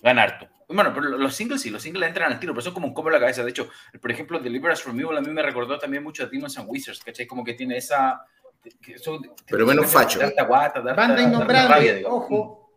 gana 0.00 0.22
harto. 0.22 0.48
Bueno, 0.68 0.92
pero 0.94 1.18
los 1.18 1.34
singles 1.34 1.60
sí, 1.60 1.70
los 1.70 1.82
singles 1.82 2.08
entran 2.08 2.32
al 2.32 2.40
tiro, 2.40 2.52
pero 2.52 2.62
son 2.62 2.72
como 2.72 2.86
un 2.86 2.94
combo 2.94 3.10
en 3.10 3.14
la 3.14 3.20
cabeza. 3.20 3.44
De 3.44 3.50
hecho, 3.50 3.68
por 4.00 4.10
ejemplo, 4.10 4.38
Deliver 4.38 4.72
Us 4.72 4.82
From 4.82 4.98
Evil 4.98 5.16
a 5.16 5.20
mí 5.20 5.30
me 5.30 5.42
recordó 5.42 5.78
también 5.78 6.02
mucho 6.02 6.22
a 6.22 6.26
Demons 6.26 6.56
and 6.56 6.68
Wizards, 6.68 7.02
¿cachai? 7.04 7.26
Como 7.26 7.44
que 7.44 7.54
tiene 7.54 7.76
esa... 7.76 8.24
pero 9.46 9.66
menos 9.66 9.90
facho. 9.90 10.20
Banda 10.48 11.22
innombrable, 11.22 12.04
ojo. 12.06 12.70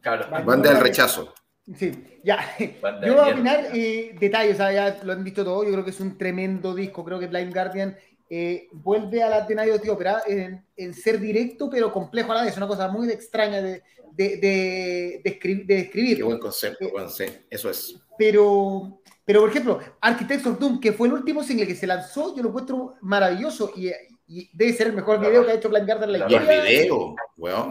Claro. 0.00 0.28
Banda 0.44 0.70
del 0.70 0.80
rechazo. 0.80 1.34
Sí, 1.78 1.92
ya. 2.22 2.38
yo 2.58 3.14
voy 3.14 3.28
a 3.28 3.32
opinar 3.32 3.68
eh, 3.72 4.14
detalles, 4.20 4.58
ya 4.58 5.00
lo 5.02 5.12
han 5.12 5.24
visto 5.24 5.44
todo. 5.44 5.64
Yo 5.64 5.72
creo 5.72 5.84
que 5.84 5.90
es 5.90 6.00
un 6.00 6.18
tremendo 6.18 6.74
disco. 6.74 7.04
Creo 7.04 7.18
que 7.18 7.26
Blind 7.26 7.54
Guardian 7.54 7.96
eh, 8.28 8.68
vuelve 8.72 9.22
a 9.22 9.30
la 9.30 9.46
Tenayo 9.46 9.78
de 9.78 9.90
Opera 9.90 10.22
en, 10.26 10.62
en, 10.76 10.94
ser 10.94 11.18
directo, 11.18 11.70
pero 11.70 11.92
complejo 11.92 12.32
a 12.32 12.36
la 12.36 12.42
vez. 12.42 12.52
Es 12.52 12.56
una 12.58 12.68
cosa 12.68 12.88
muy 12.88 13.08
extraña 13.08 13.62
de, 13.62 13.82
de, 14.12 14.36
de, 14.38 15.20
escribir, 15.24 15.66
de 15.66 15.90
Qué 15.90 16.22
buen 16.22 16.38
concepto, 16.38 16.84
eh, 16.84 17.44
eso 17.50 17.70
es. 17.70 17.96
Pero, 18.18 19.00
pero, 19.24 19.40
por 19.40 19.50
ejemplo, 19.50 19.80
Architects 20.00 20.46
of 20.46 20.58
Doom, 20.58 20.80
que 20.80 20.92
fue 20.92 21.08
el 21.08 21.14
último 21.14 21.42
single 21.42 21.66
que 21.66 21.74
se 21.74 21.86
lanzó, 21.86 22.36
yo 22.36 22.42
lo 22.42 22.50
encuentro 22.50 22.94
maravilloso 23.00 23.72
y, 23.74 23.90
debe 24.26 24.72
ser 24.72 24.88
el 24.88 24.92
mejor 24.94 25.20
video 25.20 25.44
que 25.44 25.52
ha 25.52 25.54
hecho 25.54 25.68
Blind 25.68 25.86
Guardian 25.86 26.10
en 26.10 26.12
la 26.12 26.18
historia. 26.18 26.62
El 26.62 26.82
video, 26.82 27.16
weón. 27.36 27.70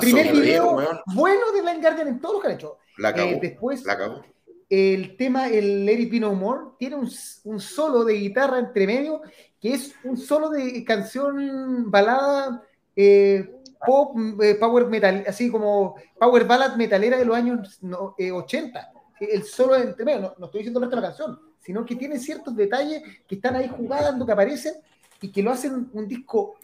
primer 0.00 0.32
video, 0.32 0.76
bueno 1.14 1.52
de 1.52 1.62
Blind 1.62 1.82
Guardian 1.82 2.08
en 2.08 2.20
todos 2.20 2.34
los 2.34 2.42
que 2.42 2.48
han 2.48 2.54
hecho. 2.54 2.78
La 2.98 3.08
acabó, 3.08 3.30
eh, 3.30 3.38
después, 3.40 3.84
el 4.68 5.16
tema, 5.16 5.48
el 5.48 5.84
Let 5.84 6.00
It 6.00 6.10
Be 6.10 6.20
No 6.20 6.34
More, 6.34 6.60
tiene 6.78 6.96
un, 6.96 7.10
un, 7.44 7.60
solo 7.60 8.04
de 8.04 8.14
guitarra 8.14 8.58
entre 8.58 8.86
medio, 8.86 9.20
que 9.60 9.74
es 9.74 9.94
un 10.04 10.16
solo 10.16 10.50
de 10.50 10.82
canción 10.84 11.90
balada 11.90 12.62
eh, 12.96 13.50
pop, 13.84 14.16
eh, 14.42 14.54
power 14.54 14.86
metal, 14.86 15.24
así 15.26 15.50
como 15.50 15.96
power 16.18 16.44
ballad 16.44 16.76
metalera 16.76 17.18
de 17.18 17.24
los 17.24 17.36
años 17.36 17.80
80. 18.18 18.92
El 19.20 19.44
solo 19.44 19.76
entre 19.76 20.04
medio, 20.04 20.20
no, 20.20 20.34
no 20.38 20.46
estoy 20.46 20.60
diciendo 20.60 20.80
el 20.80 20.84
resto 20.84 20.96
de 20.96 21.02
la 21.02 21.08
canción, 21.08 21.38
sino 21.60 21.84
que 21.84 21.94
tiene 21.94 22.18
ciertos 22.18 22.56
detalles 22.56 23.02
que 23.26 23.36
están 23.36 23.56
ahí 23.56 23.68
jugando, 23.68 24.26
que 24.26 24.32
aparecen 24.32 24.74
y 25.22 25.32
que 25.32 25.42
lo 25.42 25.52
hacen 25.52 25.88
un 25.92 26.06
disco 26.06 26.56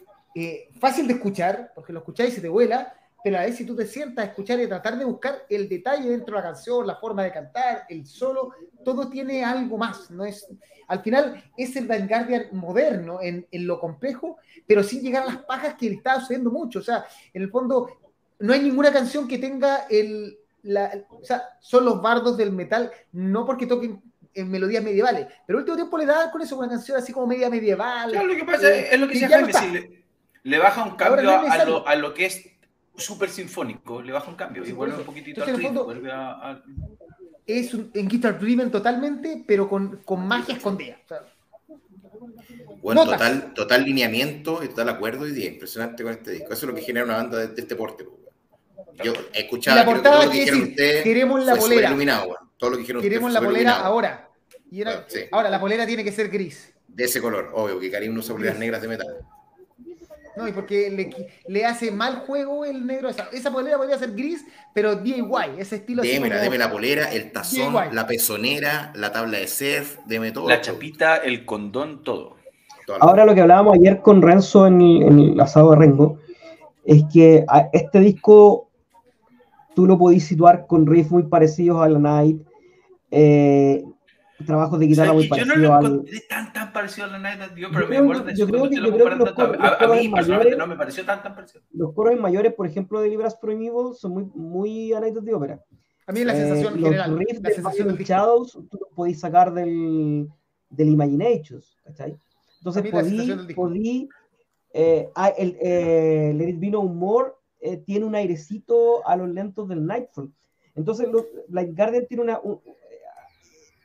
fácil 0.79 1.07
de 1.07 1.13
escuchar, 1.13 1.71
porque 1.73 1.91
lo 1.91 1.99
escucháis 1.99 2.33
y 2.33 2.35
se 2.35 2.41
te 2.41 2.49
vuela, 2.49 2.93
pero 3.23 3.37
a 3.37 3.41
veces 3.41 3.57
si 3.57 3.65
tú 3.65 3.75
te 3.75 3.85
sientas 3.85 4.25
a 4.25 4.27
escuchar 4.29 4.59
y 4.59 4.67
tratar 4.67 4.97
de 4.97 5.05
buscar 5.05 5.43
el 5.49 5.67
detalle 5.67 6.09
dentro 6.09 6.35
de 6.35 6.41
la 6.41 6.47
canción, 6.47 6.87
la 6.87 6.95
forma 6.95 7.23
de 7.23 7.31
cantar, 7.31 7.83
el 7.89 8.05
solo, 8.05 8.51
todo 8.85 9.09
tiene 9.09 9.43
algo 9.43 9.77
más, 9.77 10.09
no 10.09 10.23
es, 10.23 10.47
al 10.87 11.01
final 11.01 11.43
es 11.57 11.75
el 11.75 11.87
Vanguardian 11.87 12.47
moderno 12.53 13.19
en, 13.21 13.45
en, 13.51 13.67
lo 13.67 13.79
complejo, 13.79 14.37
pero 14.65 14.83
sin 14.83 15.01
llegar 15.01 15.23
a 15.23 15.33
las 15.33 15.43
pajas 15.43 15.75
que 15.75 15.87
está 15.87 16.19
sucediendo 16.19 16.49
mucho, 16.49 16.79
o 16.79 16.83
sea, 16.83 17.05
en 17.33 17.41
el 17.41 17.49
fondo 17.49 17.89
no 18.39 18.53
hay 18.53 18.61
ninguna 18.61 18.93
canción 18.93 19.27
que 19.27 19.37
tenga 19.37 19.85
el, 19.89 20.37
la, 20.63 21.05
o 21.09 21.25
sea, 21.25 21.43
son 21.59 21.83
los 21.83 22.01
bardos 22.01 22.37
del 22.37 22.53
metal, 22.53 22.89
no 23.11 23.45
porque 23.45 23.67
toquen 23.67 24.01
en 24.39 24.49
melodías 24.49 24.83
medievales, 24.83 25.27
pero 25.45 25.59
el 25.59 25.63
último 25.63 25.75
tiempo 25.75 25.97
le 25.97 26.05
da 26.05 26.31
con 26.31 26.41
eso 26.41 26.57
una 26.57 26.69
canción 26.69 26.97
así 26.97 27.13
como 27.13 27.27
media 27.27 27.49
medieval. 27.49 28.11
Claro, 28.11 28.27
lo 28.27 28.35
que 28.35 28.45
pasa 28.45 28.69
eh, 28.69 28.89
es 28.91 28.99
lo 28.99 29.07
que 29.07 29.15
se 29.15 29.27
llama 29.27 29.47
le, 29.47 30.05
le, 30.43 30.59
baja 30.59 30.83
un 30.83 30.95
cambio 30.95 31.29
a, 31.29 31.65
lo, 31.65 31.87
a 31.87 31.95
lo 31.95 32.13
que 32.13 32.25
es 32.25 32.43
súper 32.99 33.29
sinfónico, 33.29 34.01
le 34.01 34.11
baja 34.11 34.29
un 34.29 34.35
cambio 34.35 34.65
y 34.65 34.71
vuelve 34.71 34.97
un 34.97 35.03
poquitito 35.03 35.43
al 35.43 35.57
ritmo, 35.57 35.87
a, 36.11 36.61
Es 37.45 37.73
un, 37.73 37.91
en 37.93 38.07
Guitar 38.07 38.39
Driven 38.39 38.71
totalmente, 38.71 39.43
pero 39.47 39.67
con, 39.67 40.01
con 40.03 40.27
magia 40.27 40.55
escondida. 40.55 40.97
bueno, 42.81 43.05
total, 43.05 43.53
total 43.53 43.83
lineamiento 43.83 44.63
y 44.63 44.69
total 44.69 44.89
acuerdo 44.89 45.27
y 45.27 45.45
impresionante 45.45 46.03
con 46.03 46.13
este 46.13 46.31
disco. 46.31 46.53
Eso 46.53 46.65
es 46.65 46.69
lo 46.69 46.75
que 46.75 46.81
genera 46.81 47.05
una 47.05 47.15
banda 47.15 47.37
de, 47.37 47.59
este 47.59 47.75
porte. 47.75 48.07
Yo 49.03 49.13
he 49.33 49.41
escuchado 49.41 49.77
la 49.77 49.85
portada 49.85 50.15
todo 50.15 50.25
lo 50.25 50.31
que 50.31 50.39
dijeron 50.39 50.61
ustedes. 50.63 51.03
Queremos 51.03 51.45
la 51.45 51.55
polera. 51.55 52.25
Todo 52.57 52.69
lo 52.71 52.75
que 52.75 52.81
dijeron 52.81 53.01
queremos 53.01 53.31
la 53.31 53.41
polera 53.41 53.79
ahora. 53.79 54.28
Y 54.71 54.81
era, 54.81 55.05
Ahora, 55.31 55.49
la 55.49 55.59
polera 55.59 55.85
tiene 55.85 56.03
que 56.03 56.11
ser 56.11 56.29
gris. 56.29 56.73
De 56.87 57.05
ese 57.05 57.21
color, 57.21 57.51
obvio, 57.53 57.79
que 57.79 57.89
Karim 57.89 58.13
no 58.13 58.19
usa 58.19 58.35
poleras 58.35 58.57
negras 58.57 58.81
de 58.81 58.87
metal. 58.87 59.07
No, 60.37 60.47
y 60.47 60.51
porque 60.51 60.89
le, 60.89 61.31
le, 61.47 61.65
hace 61.65 61.91
mal 61.91 62.19
juego 62.19 62.63
el 62.63 62.85
negro. 62.85 63.09
Esa, 63.09 63.29
esa 63.33 63.51
polera 63.51 63.77
podría 63.77 63.97
ser 63.97 64.13
gris, 64.13 64.45
pero 64.73 64.95
DIY, 64.95 65.25
ese 65.57 65.77
estilo. 65.77 66.01
Deme, 66.01 66.29
deme 66.29 66.57
la 66.57 66.71
polera, 66.71 67.11
el 67.11 67.31
tazón, 67.31 67.73
la 67.91 68.07
pezonera, 68.07 68.93
la 68.95 69.11
tabla 69.11 69.39
de 69.39 69.47
surf, 69.47 69.97
deme 70.05 70.31
todo. 70.31 70.47
La 70.47 70.61
chapita, 70.61 71.17
el 71.17 71.45
condón, 71.45 72.03
todo. 72.03 72.37
Ahora 72.99 73.25
lo 73.25 73.35
que 73.35 73.41
hablábamos 73.41 73.75
ayer 73.75 74.01
con 74.01 74.21
Renzo 74.21 74.65
en 74.65 74.81
el, 74.81 75.01
en 75.03 75.19
el 75.19 75.39
asado 75.39 75.71
de 75.71 75.77
Rengo, 75.77 76.19
es 76.85 77.03
que 77.11 77.45
este 77.71 77.99
disco 77.99 78.69
tú 79.75 79.85
lo 79.85 79.97
podís 79.97 80.25
situar 80.25 80.65
con 80.67 80.87
riffs 80.87 81.11
muy 81.11 81.23
parecidos 81.23 81.81
a 81.81 81.89
la 81.89 81.99
Night. 81.99 82.41
Eh, 83.11 83.83
trabajos 84.45 84.79
de 84.79 84.87
guitarra 84.87 85.13
muy 85.13 85.27
parecidos. 85.27 85.57
Yo 85.57 85.61
no 85.61 85.79
lo 85.79 85.87
encontré 85.87 86.21
tan, 86.21 86.53
tan 86.53 86.73
parecido 86.73 87.07
a 87.07 87.09
la 87.11 87.19
Night 87.19 87.41
of 87.41 87.49
pero 87.73 87.87
me 87.87 87.97
acuerdo 87.97 88.23
de 88.23 88.33
eso. 88.33 88.47
Creo 88.47 88.69
que, 88.69 88.75
yo 88.75 88.93
creo 88.93 89.09
que 89.09 89.15
los 89.15 89.37
a, 89.59 89.83
a, 89.83 89.87
mí 89.87 90.09
personalmente 90.09 90.57
no 90.57 90.67
me 90.67 90.75
pareció 90.75 91.05
tan, 91.05 91.21
tan 91.23 91.35
parecido. 91.35 91.63
Los 91.71 91.93
coros 91.93 92.19
mayores, 92.19 92.53
por 92.53 92.67
ejemplo, 92.67 93.01
de 93.01 93.09
Libras 93.09 93.35
Pro 93.35 93.51
Evil 93.51 93.95
son 93.95 94.11
muy, 94.13 94.25
muy 94.33 94.93
a 94.93 94.99
Night 94.99 95.17
of 95.17 95.25
the 95.25 95.33
Opera. 95.33 95.61
A 96.07 96.11
mí 96.11 96.23
la 96.23 96.33
sensación 96.33 96.79
eh, 96.79 96.81
general. 96.81 97.11
Los 97.11 97.19
riffs 97.19 97.41
la 97.41 97.51
sensación 97.51 97.87
del 97.87 97.97
Shadows 97.97 98.51
tú 98.53 98.79
los 98.79 98.89
podís 98.95 99.19
sacar 99.19 99.53
del, 99.53 100.27
del 100.69 100.89
Imaginations, 100.89 101.77
¿cachai? 101.83 102.17
Entonces 102.59 102.91
podí, 102.91 103.53
podí 103.53 104.09
eh, 104.73 105.09
ah, 105.15 105.29
el, 105.29 105.57
eh, 105.61 106.33
Let 106.35 106.49
It 106.49 106.59
Be 106.59 106.69
No 106.69 106.83
More 106.83 107.31
eh, 107.59 107.77
tiene 107.77 108.05
un 108.05 108.15
airecito 108.15 109.05
a 109.07 109.15
los 109.15 109.29
lentos 109.29 109.67
del 109.67 109.85
Nightfall. 109.85 110.31
Entonces, 110.75 111.09
los, 111.09 111.25
Light 111.49 111.75
Guardian 111.75 112.05
tiene 112.07 112.23
una, 112.23 112.39
un, 112.39 112.61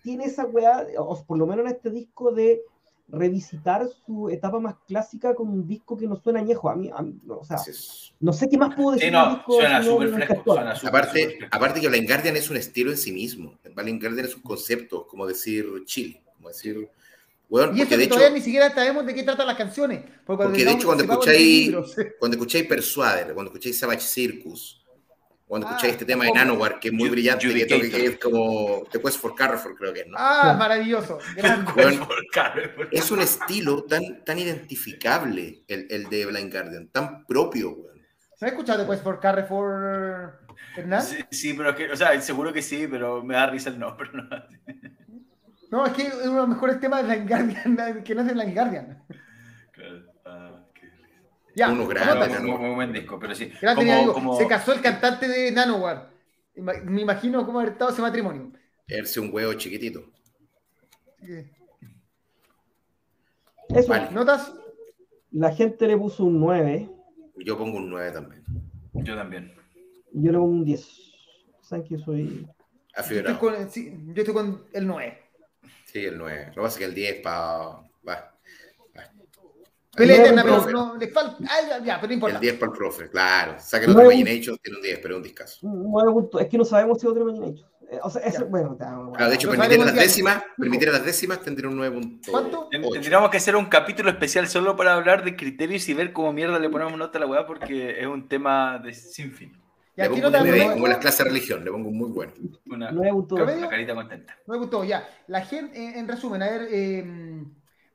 tiene 0.05 0.26
esa 0.26 0.44
weá, 0.44 0.86
o 0.98 1.24
por 1.24 1.39
lo 1.39 1.47
menos 1.47 1.64
en 1.64 1.72
este 1.72 1.90
disco, 1.90 2.31
de 2.31 2.60
revisitar 3.09 3.86
su 4.06 4.28
etapa 4.28 4.60
más 4.60 4.76
clásica 4.86 5.35
como 5.35 5.52
un 5.52 5.66
disco 5.66 5.97
que 5.97 6.06
no 6.06 6.16
suena 6.16 6.40
añejo. 6.40 6.68
A 6.68 6.76
mí, 6.76 6.90
o 7.28 7.44
sea, 7.44 7.59
no 8.20 8.32
sé 8.32 8.48
qué 8.48 8.59
más 8.59 8.74
puedo 8.74 8.93
decir. 8.93 9.09
Sí, 9.09 9.12
no, 9.12 9.43
suena 9.47 9.82
súper 9.82 10.10
fresco. 10.10 10.59
aparte, 10.86 11.39
aparte 11.51 11.81
que 11.81 11.89
Blind 11.89 12.06
Guardian 12.06 12.36
es 12.36 12.51
un 12.51 12.59
estilo 12.59 12.90
en 12.90 12.98
sí 12.98 13.12
mismo. 13.12 13.59
Blind 13.74 14.01
Guardian 14.01 14.26
es 14.26 14.36
un 14.36 14.43
concepto, 14.43 15.06
como 15.06 15.26
decir 15.26 15.66
Chile, 15.86 16.22
como 16.36 16.48
decir... 16.48 16.89
Bueno, 17.48 17.76
y 17.76 17.82
eso 17.82 17.97
de 17.97 18.05
hecho, 18.05 18.14
todavía 18.14 18.36
ni 18.36 18.43
siquiera 18.43 18.74
sabemos 18.74 19.06
de 19.06 19.14
qué 19.14 19.22
tratan 19.22 19.47
las 19.47 19.56
canciones. 19.56 20.02
Porque, 20.24 20.44
porque 20.44 20.64
de 20.64 20.72
hecho 20.72 20.86
cuando 20.86 21.05
escucháis, 21.05 21.72
cuando 22.18 22.36
escucháis 22.36 22.66
Persuader, 22.66 23.35
cuando 23.35 23.51
escucháis 23.52 23.78
Savage 23.78 24.01
Circus, 24.01 24.84
cuando 25.47 25.66
escucháis 25.66 25.93
ah, 25.93 25.95
este 25.95 26.05
tema 26.07 26.25
de 26.25 26.33
Nanowar, 26.33 26.81
que 26.81 26.89
es 26.89 26.95
muy 26.95 27.11
brillante, 27.11 27.47
que, 27.49 27.66
que, 27.66 28.07
es 28.07 28.19
como 28.19 28.83
The 28.91 29.01
Quest 29.01 29.21
for 29.21 29.35
Carrefour, 29.35 29.77
creo 29.77 29.93
que 29.93 30.01
es, 30.01 30.07
¿no? 30.07 30.16
Ah, 30.19 30.57
maravilloso. 30.59 31.19
es 32.91 33.11
un 33.11 33.21
estilo 33.21 33.85
tan, 33.85 34.25
tan 34.25 34.39
identificable 34.39 35.65
el, 35.69 35.87
el 35.91 36.09
de 36.09 36.27
Blind 36.27 36.51
Guardian, 36.51 36.89
tan 36.89 37.27
propio, 37.27 37.73
weón. 37.73 37.95
¿Se 38.37 38.47
ha 38.47 38.49
escuchado 38.49 38.83
The 38.83 38.91
Quest 38.91 39.05
for 39.05 39.21
Carrefour, 39.21 40.41
Hernán? 40.77 41.03
Sí, 41.03 41.25
sí, 41.31 41.55
pero 41.55 41.75
que, 41.75 41.93
o 41.93 41.97
sea, 41.97 42.19
seguro 42.21 42.53
que 42.53 42.62
sí, 42.62 42.87
pero 42.91 43.23
me 43.23 43.35
da 43.35 43.47
risa 43.47 43.71
el 43.71 43.79
nombre. 43.79 44.11
No, 44.12 44.25
no 45.71 45.87
es 45.87 45.93
que 45.93 46.03
es 46.03 46.15
uno 46.15 46.33
de 46.33 46.37
los 46.37 46.49
mejores 46.49 46.81
temas 46.81 47.07
de 47.07 47.16
Blind 47.16 47.29
Guardian 47.29 48.03
que 48.05 48.15
no 48.15 48.23
es 48.23 48.27
de 48.27 48.33
Blind 48.33 48.55
Guardian. 48.55 49.05
Ya, 51.55 51.70
Uno 51.70 51.86
grande, 51.86 52.40
muy, 52.40 52.74
buen 52.74 52.93
disco, 52.93 53.18
pero 53.18 53.35
sí. 53.35 53.52
Se 54.39 54.47
casó 54.48 54.72
el 54.72 54.81
cantante 54.81 55.28
de 55.28 55.52
Nanowar. 55.52 56.10
Me 56.56 57.02
imagino 57.02 57.44
cómo 57.47 57.60
haber 57.60 57.72
estado 57.72 57.90
ese 57.90 58.02
matrimonio. 58.02 58.52
Verse 58.86 59.20
un 59.20 59.32
huevo 59.32 59.55
chiquitito. 59.55 60.05
Eso, 63.68 64.10
¿notas? 64.10 64.52
La 65.31 65.52
gente 65.52 65.86
le 65.86 65.97
puso 65.97 66.24
un 66.24 66.39
9. 66.39 66.89
Yo 67.39 67.59
pongo 67.59 67.78
un 67.78 67.90
9 67.90 68.12
también. 68.12 68.44
Yo 68.93 69.16
también. 69.16 69.52
Yo 70.12 70.32
le 70.32 70.39
pongo 70.39 70.51
un 70.51 70.64
10. 70.64 70.89
Saben 71.62 71.85
que 71.85 71.98
soy. 71.98 72.47
Yo 73.10 73.16
estoy, 73.16 73.35
con, 73.35 73.70
sí, 73.70 73.93
yo 74.06 74.22
estoy 74.22 74.35
con 74.35 74.64
el 74.72 74.86
9. 74.86 75.18
Sí, 75.86 76.05
el 76.05 76.18
9. 76.18 76.47
Lo 76.48 76.55
que 76.55 76.60
pasa 76.60 76.74
es 76.74 76.78
que 76.78 76.85
el 76.85 76.94
10 76.94 77.22
para. 77.22 78.34
Pelea 79.97 80.23
eterna, 80.23 80.43
pero 80.43 80.71
no, 80.71 80.97
le 80.97 81.09
falta. 81.09 81.37
Ah, 81.45 81.79
ya, 81.85 81.97
pero 81.97 82.09
no 82.09 82.15
importa. 82.15 82.37
El 82.37 82.41
10 82.43 82.55
para 82.55 82.73
el 82.73 82.79
profe, 82.79 83.09
claro. 83.09 83.57
Saquen 83.59 83.91
otro 83.91 84.11
Imagination, 84.11 84.59
tiene 84.59 84.79
un 84.79 84.83
10, 84.83 84.99
pero 85.01 85.15
es 85.15 85.19
un 85.19 85.23
discazo. 85.23 85.61
Es 86.41 86.49
que 86.49 86.59
no 86.59 86.65
sabemos 86.65 87.01
si 87.01 87.07
otro 87.07 87.23
Imagination. 87.23 87.75
Eh, 87.91 87.99
o 88.03 88.11
sea, 88.11 88.23
eso, 88.23 88.47
bueno, 88.47 88.77
ah, 88.81 89.29
de 89.29 89.35
hecho, 89.35 89.51
permitiera 89.51 89.85
las 89.85 89.95
décimas, 89.95 90.43
permitiera 90.57 90.93
las 90.93 91.05
décimas, 91.05 91.41
tendría 91.41 91.69
un 91.69 91.79
9.8. 91.79 92.31
¿Cuánto? 92.31 92.69
Tendríamos 92.71 93.31
que 93.31 93.37
hacer 93.37 93.57
un 93.57 93.66
capítulo 93.66 94.11
especial 94.11 94.49
solo 94.49 94.77
para 94.77 94.95
hablar 94.95 95.25
de 95.25 95.37
criterios 95.37 95.89
y 95.89 95.95
ver 95.95 96.12
cómo 96.12 96.33
mierda 96.33 96.59
le 96.59 96.71
ponemos 96.71 96.97
nota 96.97 97.19
a 97.19 97.21
la 97.21 97.27
weá, 97.27 97.47
porque 97.47 98.01
es 98.01 98.07
un 98.07 98.29
tema 98.29 98.79
de 98.79 98.95
sin 98.95 99.33
fin. 99.33 99.53
Y 99.97 100.01
aquí 100.01 100.21
no 100.21 100.33
como 100.73 100.89
las 100.89 100.99
clases 100.99 101.19
de 101.19 101.25
religión, 101.25 101.65
le 101.65 101.71
pongo 101.71 101.89
un 101.89 101.97
muy 101.97 102.11
bueno. 102.11 102.33
Una, 102.66 102.91
una 102.91 103.69
carita 103.69 103.95
contenta. 103.95 104.37
No 104.47 104.55
me 104.55 104.59
gustó, 104.59 104.83
ya. 104.83 105.09
La 105.29 105.43
gente, 105.43 105.99
en 105.99 106.09
resumen, 106.09 106.43
a 106.43 106.51
ver, 106.51 106.69
eh, 106.71 107.45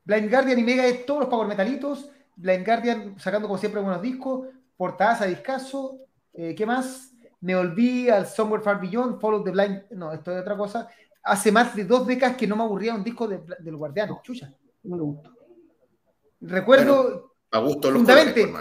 Blind 0.10 0.31
Guardian 0.31 0.57
y 0.57 0.64
Mega 0.64 0.88
es 0.88 1.06
todos 1.06 1.19
los 1.19 1.30
Power 1.30 1.48
Metalitos. 1.48 2.10
Blind 2.36 2.65
Guardian 2.65 3.19
sacando 3.19 3.48
como 3.48 3.60
siempre 3.60 3.80
buenos 3.80 4.02
discos. 4.02 4.48
Portadas 4.76 5.22
a 5.22 5.26
discaso. 5.26 5.99
Eh, 6.34 6.56
¿Qué 6.56 6.65
más? 6.65 7.14
Me 7.41 7.56
olvidé 7.56 8.11
al 8.11 8.26
Somewhere 8.26 8.64
Far 8.64 8.81
Beyond, 8.81 9.22
Follow 9.22 9.44
the 9.44 9.52
Blind. 9.52 9.84
No, 9.91 10.11
esto 10.11 10.31
es 10.31 10.41
otra 10.41 10.57
cosa. 10.57 10.90
Hace 11.22 11.52
más 11.52 11.76
de 11.76 11.84
dos 11.84 12.07
décadas 12.07 12.36
que 12.36 12.48
no 12.48 12.56
me 12.56 12.64
aburría 12.64 12.95
un 12.95 13.03
disco 13.03 13.27
de, 13.27 13.40
del 13.60 13.76
Guardián. 13.76 14.10
Chucha. 14.23 14.52
No 14.81 14.95
me 14.98 15.03
gusta. 15.03 15.30
Recuerdo. 16.41 17.36
a 17.52 17.60
gusto 17.60 17.91
los 17.91 18.03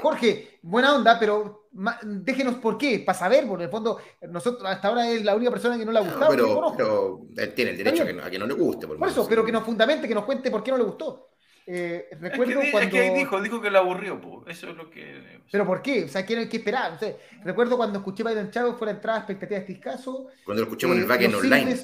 Jorge, 0.02 0.58
buena 0.60 0.96
onda, 0.96 1.18
pero 1.18 1.68
déjenos 2.02 2.56
por 2.56 2.76
qué, 2.76 2.98
para 2.98 3.16
saber, 3.16 3.46
porque 3.46 3.64
en 3.64 3.68
el 3.68 3.70
fondo, 3.70 3.98
nosotros 4.28 4.68
hasta 4.68 4.88
ahora 4.88 5.08
es 5.08 5.24
la 5.24 5.34
única 5.34 5.50
persona 5.50 5.78
que 5.78 5.86
no 5.86 5.92
le 5.92 5.98
ha 5.98 6.02
gustado. 6.02 6.74
pero, 6.76 7.20
él 7.36 7.54
tiene 7.54 7.70
el 7.70 7.78
derecho 7.78 8.02
a 8.02 8.30
que, 8.30 8.38
no, 8.38 8.46
le 8.46 8.54
guste. 8.54 8.86
Por, 8.86 9.08
eso, 9.08 9.26
pero 9.26 9.44
que 9.46 9.52
nos 9.52 9.64
fundamente, 9.64 10.06
que 10.06 10.14
nos 10.14 10.24
cuente 10.24 10.50
por 10.50 10.62
qué 10.62 10.72
no 10.72 10.76
le 10.76 10.84
gustó. 10.84 11.27
Eh, 11.70 12.08
recuerdo 12.18 12.62
es 12.62 12.70
cuando... 12.70 12.96
dijo, 12.96 13.42
dijo 13.42 13.60
que 13.60 13.70
le 13.70 13.76
aburrió, 13.76 14.18
eso 14.46 14.70
es 14.70 14.76
lo 14.76 14.88
que... 14.88 15.42
¿Pero 15.52 15.66
por 15.66 15.82
qué? 15.82 16.04
O 16.04 16.08
sea, 16.08 16.24
¿qué 16.24 16.34
hay 16.34 16.48
que 16.48 16.56
esperar? 16.56 16.98
recuerdo 17.44 17.76
cuando 17.76 17.98
escuché 17.98 18.24
Biden 18.24 18.50
Chavo 18.50 18.74
fue 18.74 18.86
la 18.86 18.92
entrada 18.94 19.18
expectativa 19.18 19.60
de 19.60 19.66
este 19.66 19.78
caso. 19.78 20.28
Cuando 20.46 20.62
lo 20.62 20.68
escuchamos 20.68 20.96
en 20.96 21.02
el 21.02 21.04
eh, 21.04 21.08
backend 21.08 21.34
online. 21.34 21.76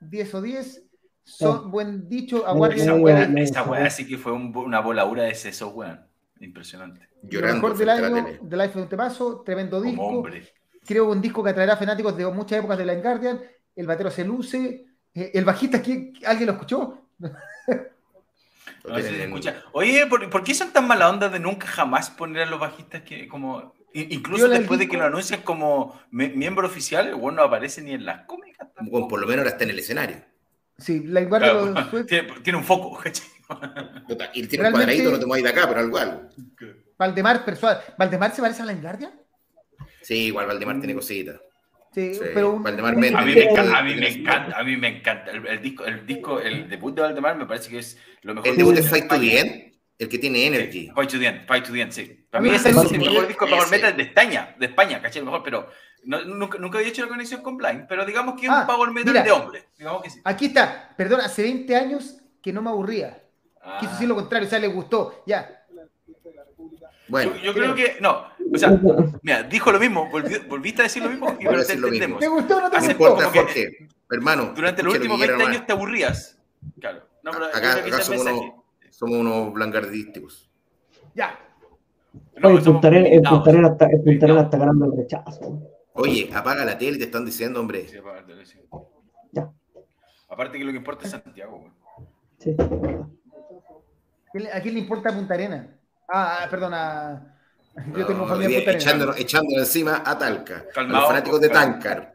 10 0.00 0.34
o 0.34 0.40
10, 0.40 0.82
son 1.24 1.70
buen 1.70 2.08
dicho, 2.08 2.46
aguarden. 2.46 2.80
Esa 2.80 2.94
weá, 2.94 3.24
esa 3.36 3.62
weá 3.64 3.90
sí 3.90 4.08
que 4.08 4.16
fue 4.16 4.32
una 4.32 4.80
voladura 4.80 5.24
de 5.24 5.34
seso, 5.34 5.68
weón. 5.68 6.00
Impresionante. 6.40 7.06
Llorando. 7.22 7.68
Lo 7.68 7.74
mejor 7.74 7.78
del 7.78 7.88
año, 7.90 8.38
The 8.48 8.56
Life 8.56 8.74
de 8.76 8.82
un 8.82 8.88
temazo, 8.88 9.42
tremendo 9.42 9.82
disco. 9.82 10.06
Hombre. 10.06 10.50
Creo 10.86 11.10
un 11.10 11.20
disco 11.20 11.44
que 11.44 11.50
atraerá 11.50 11.76
fanáticos 11.76 12.16
de 12.16 12.24
muchas 12.28 12.60
épocas 12.60 12.78
de 12.78 12.86
la 12.86 12.94
Guardian. 12.94 13.42
El 13.76 13.86
batero 13.86 14.10
se 14.10 14.24
luce. 14.24 14.86
Eh, 15.12 15.32
el 15.34 15.44
bajista, 15.44 15.82
¿alguien 16.24 16.46
lo 16.46 16.52
escuchó? 16.52 17.10
Oye, 19.72 20.06
¿por, 20.06 20.44
qué 20.44 20.54
son 20.54 20.72
tan 20.72 20.86
mala 20.86 21.08
onda 21.08 21.28
de 21.28 21.38
nunca 21.38 21.66
jamás 21.66 22.10
poner 22.10 22.42
a 22.42 22.46
los 22.46 22.60
bajistas 22.60 23.02
que 23.02 23.28
como... 23.28 23.74
Incluso 23.94 24.48
después 24.48 24.78
de 24.78 24.88
que 24.88 24.96
lo 24.96 25.04
anuncian 25.04 25.42
como 25.42 26.00
miembro 26.10 26.66
oficial, 26.66 27.08
el 27.08 27.14
bueno 27.14 27.38
no 27.38 27.42
aparece 27.44 27.82
ni 27.82 27.92
en 27.92 28.04
las 28.04 28.26
cómicas. 28.26 28.68
por 28.90 29.18
lo 29.18 29.26
menos 29.26 29.38
ahora 29.38 29.50
está 29.50 29.64
en 29.64 29.70
el 29.70 29.78
escenario. 29.78 30.22
Sí, 30.78 31.02
la 31.04 31.28
claro, 31.28 31.74
tiene, 32.06 32.56
un 32.56 32.64
foco. 32.64 33.02
y 34.34 34.46
tiene 34.46 34.66
un 34.66 34.72
cuadradito, 34.72 35.10
no 35.10 35.18
te 35.18 35.26
mueves 35.26 35.44
de 35.44 35.50
acá, 35.50 35.66
pero 35.66 35.80
algo. 35.80 35.98
algo. 35.98 36.28
Valdemar, 36.96 37.44
persuade. 37.44 37.80
¿Valdemar 37.96 38.34
se 38.34 38.42
parece 38.42 38.62
a 38.62 38.66
la 38.66 38.74
Guardia? 38.74 39.12
Sí, 40.02 40.26
igual 40.26 40.46
Valdemar 40.46 40.78
tiene 40.78 40.94
cositas. 40.94 41.40
Sí, 41.92 42.20
pero 42.34 42.62
a, 42.64 42.92
mí 42.92 43.00
me 43.00 43.08
encanta, 43.08 43.78
a 43.78 43.82
mí 43.82 43.94
me 43.94 44.08
encanta, 44.08 44.58
a 44.58 44.62
mí 44.62 44.76
me 44.76 44.88
encanta. 44.88 45.30
El, 45.30 45.62
disco, 45.62 45.84
el 45.84 46.06
disco, 46.06 46.38
el 46.38 46.68
debut 46.68 46.94
de 46.94 47.02
Valdemar 47.02 47.36
me 47.36 47.46
parece 47.46 47.70
que 47.70 47.78
es 47.78 47.98
lo 48.22 48.34
mejor. 48.34 48.48
El 48.48 48.56
debut 48.56 48.74
de 48.74 48.82
Fight 48.82 49.08
to 49.08 49.18
the 49.18 49.40
End, 49.40 49.72
el 49.98 50.08
que 50.08 50.18
tiene 50.18 50.46
Energy. 50.46 50.90
Fight 50.94 51.10
to 51.10 51.18
the 51.18 51.26
End, 51.26 51.46
Fight 51.46 51.64
to 51.64 51.72
the 51.72 51.80
End, 51.80 51.92
sí. 51.92 52.26
Para 52.30 52.42
mí 52.42 52.50
ese 52.50 52.70
es 52.70 52.76
el 52.76 52.98
mejor 52.98 53.26
disco 53.26 53.46
de 53.46 53.52
Power 53.52 53.70
Metal 53.70 53.96
de 53.96 54.02
España, 54.02 54.54
de 54.58 54.66
España, 54.66 55.00
caché, 55.00 55.20
el 55.20 55.24
mejor, 55.24 55.42
pero 55.42 55.68
nunca, 56.04 56.58
nunca, 56.58 56.78
había 56.78 56.90
hecho 56.90 57.02
la 57.02 57.08
conexión 57.08 57.42
con 57.42 57.56
Blind, 57.56 57.86
pero 57.88 58.04
digamos 58.04 58.38
que 58.38 58.46
es 58.46 58.52
un 58.52 58.58
ah, 58.58 58.66
Power 58.66 58.90
Metal 58.90 59.24
de 59.24 59.30
hombre. 59.32 59.68
Digamos 59.78 60.02
que 60.02 60.10
sí. 60.10 60.20
Aquí 60.24 60.46
está, 60.46 60.94
perdón, 60.96 61.22
hace 61.22 61.42
20 61.42 61.74
años 61.74 62.18
que 62.42 62.52
no 62.52 62.60
me 62.60 62.70
aburría. 62.70 63.22
Ah. 63.62 63.78
Quiso 63.80 63.92
decir 63.92 64.08
lo 64.08 64.14
contrario, 64.14 64.46
o 64.46 64.50
sea, 64.50 64.58
le 64.58 64.68
gustó, 64.68 65.24
ya. 65.26 65.57
Bueno, 67.08 67.36
yo, 67.36 67.54
creo 67.54 67.74
que, 67.74 67.96
no, 68.00 68.26
o 68.52 68.58
sea, 68.58 68.78
mira, 69.22 69.42
dijo 69.44 69.72
lo 69.72 69.80
mismo, 69.80 70.10
volviste 70.48 70.82
a 70.82 70.84
decir 70.84 71.02
lo 71.02 71.10
mismo 71.10 71.36
y 71.40 71.44
pero 71.44 71.64
te 71.64 71.72
entendemos. 71.72 72.20
¿Te 72.20 72.28
gustó 72.28 72.58
o 72.58 72.60
no 72.60 72.70
te 72.70 72.76
gustó? 72.76 72.92
Importa, 72.92 73.30
Jorge, 73.30 73.88
hermano. 74.10 74.52
Durante 74.54 74.82
los 74.82 74.94
últimos 74.94 75.18
20 75.18 75.44
años 75.44 75.66
te 75.66 75.72
aburrías. 75.72 76.38
Claro. 76.80 77.02
No, 77.22 77.30
pero 77.32 77.46
acá, 77.46 77.76
acá 77.76 78.00
somos, 78.00 78.22
unos, 78.22 78.40
somos 78.90 79.16
unos 79.16 79.52
blancardísticos. 79.52 80.50
Ya. 81.14 81.38
No, 82.36 82.48
Oye, 82.48 82.60
Puntarena 82.60 83.68
está, 83.68 83.86
está 83.86 84.58
ganando 84.58 84.86
el 84.86 84.96
rechazo. 84.96 85.62
Oye, 85.94 86.30
apaga 86.32 86.64
la 86.64 86.78
tele, 86.78 86.98
te 86.98 87.04
están 87.04 87.24
diciendo, 87.24 87.60
hombre. 87.60 87.88
Sí, 87.88 87.96
apaga 87.96 88.20
la 88.20 88.26
tele, 88.26 88.46
sí. 88.46 88.58
Ya. 89.32 89.50
Aparte 90.28 90.58
que 90.58 90.64
lo 90.64 90.70
que 90.70 90.78
importa 90.78 91.04
es 91.04 91.10
Santiago, 91.10 91.58
güey. 91.58 91.72
Sí. 92.38 92.56
¿A 94.52 94.60
quién 94.60 94.74
le 94.74 94.80
importa 94.80 95.12
Punta 95.12 95.34
Arena? 95.34 95.77
Ah, 96.08 96.40
ah 96.42 96.48
perdona. 96.50 97.34
Yo 97.96 98.06
tengo 98.06 98.20
no, 98.20 98.28
familia 98.28 98.58
echando, 98.58 99.14
echándolo 99.14 99.60
encima 99.60 100.02
a 100.04 100.18
Talca, 100.18 100.64
calmado, 100.74 100.96
a 100.96 101.00
los 101.00 101.08
fanáticos 101.08 101.40
de 101.40 101.48
Tancar. 101.48 102.14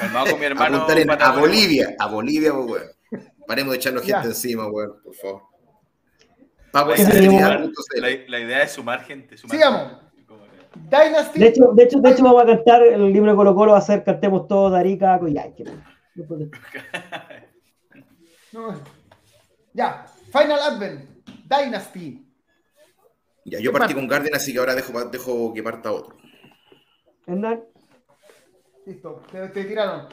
Calmado 0.00 0.30
con 0.30 0.40
mi 0.40 0.46
hermano. 0.50 0.86
A, 0.88 1.26
a 1.26 1.38
Bolivia, 1.38 1.94
a 1.98 2.06
Bolivia, 2.06 2.52
pues, 2.52 2.66
weón. 2.66 2.84
Paremos 3.46 3.72
de 3.72 3.78
echarnos 3.78 4.04
gente 4.04 4.28
encima, 4.28 4.66
weón, 4.68 5.02
por 5.02 5.14
favor. 5.14 5.42
Vamos 6.72 6.98
la, 6.98 8.08
la, 8.28 8.40
idea 8.40 8.62
es 8.62 8.72
sumar 8.72 9.04
gente. 9.04 9.36
Sumar 9.36 9.56
Sigamos. 9.56 9.92
Dynasty. 10.74 11.40
De 11.40 11.48
hecho, 11.48 11.72
de, 11.72 11.82
hecho, 11.82 11.98
de 11.98 12.10
hecho, 12.10 12.22
vamos 12.22 12.44
a 12.44 12.46
cantar 12.46 12.82
el 12.82 13.12
libro 13.12 13.32
de 13.32 13.36
Colo 13.36 13.54
Colo, 13.54 13.72
va 13.72 13.78
a 13.78 13.82
ser 13.82 14.04
Cantemos 14.04 14.46
todos 14.46 14.70
Darica, 14.72 15.18
ya, 19.72 20.06
Final 20.32 20.60
Advent, 20.60 21.24
Dynasty. 21.44 22.29
Ya, 23.44 23.58
yo 23.60 23.72
partí 23.72 23.94
con 23.94 24.06
Garden, 24.06 24.34
así 24.34 24.52
que 24.52 24.58
ahora 24.58 24.74
dejo, 24.74 25.04
dejo 25.06 25.54
que 25.54 25.62
parta 25.62 25.92
otro. 25.92 26.16
¿Hernán? 27.26 27.64
Listo, 28.86 29.22
te, 29.30 29.48
te 29.48 29.64
tiraron. 29.64 30.08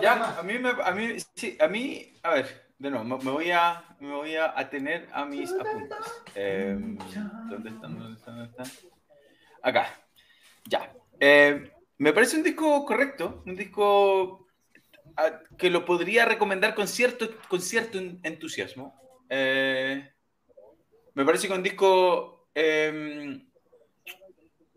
Ya, 0.00 0.38
a 0.38 0.42
mí, 0.42 0.58
me, 0.58 0.70
a 0.70 0.90
mí, 0.92 1.16
sí, 1.34 1.56
a 1.60 1.68
mí, 1.68 2.14
a 2.22 2.30
ver, 2.30 2.66
de 2.78 2.90
nuevo, 2.90 3.04
me, 3.04 3.30
voy 3.30 3.50
a, 3.50 3.84
me 4.00 4.12
voy 4.12 4.36
a 4.36 4.58
atener 4.58 5.08
a 5.12 5.24
mis 5.24 5.52
apuntes. 5.52 5.98
Em, 6.34 6.96
¿Dónde 7.50 7.70
están? 7.70 7.98
¿Dónde 7.98 8.16
están? 8.16 8.38
¿Dónde 8.38 8.50
están? 8.50 8.66
Acá. 9.62 9.88
Ya. 10.66 10.92
Eh, 11.18 11.72
me 11.98 12.12
parece 12.12 12.36
un 12.36 12.42
disco 12.42 12.84
correcto, 12.84 13.42
un 13.46 13.56
disco 13.56 14.46
que 15.56 15.70
lo 15.70 15.84
podría 15.84 16.26
recomendar 16.26 16.74
con 16.74 16.86
cierto, 16.86 17.28
con 17.48 17.60
cierto 17.60 17.98
entusiasmo. 17.98 19.00
Eh, 19.28 20.12
me 21.14 21.24
parece 21.24 21.48
que 21.48 21.54
un 21.54 21.62
disco 21.62 22.35
Em, 22.58 23.46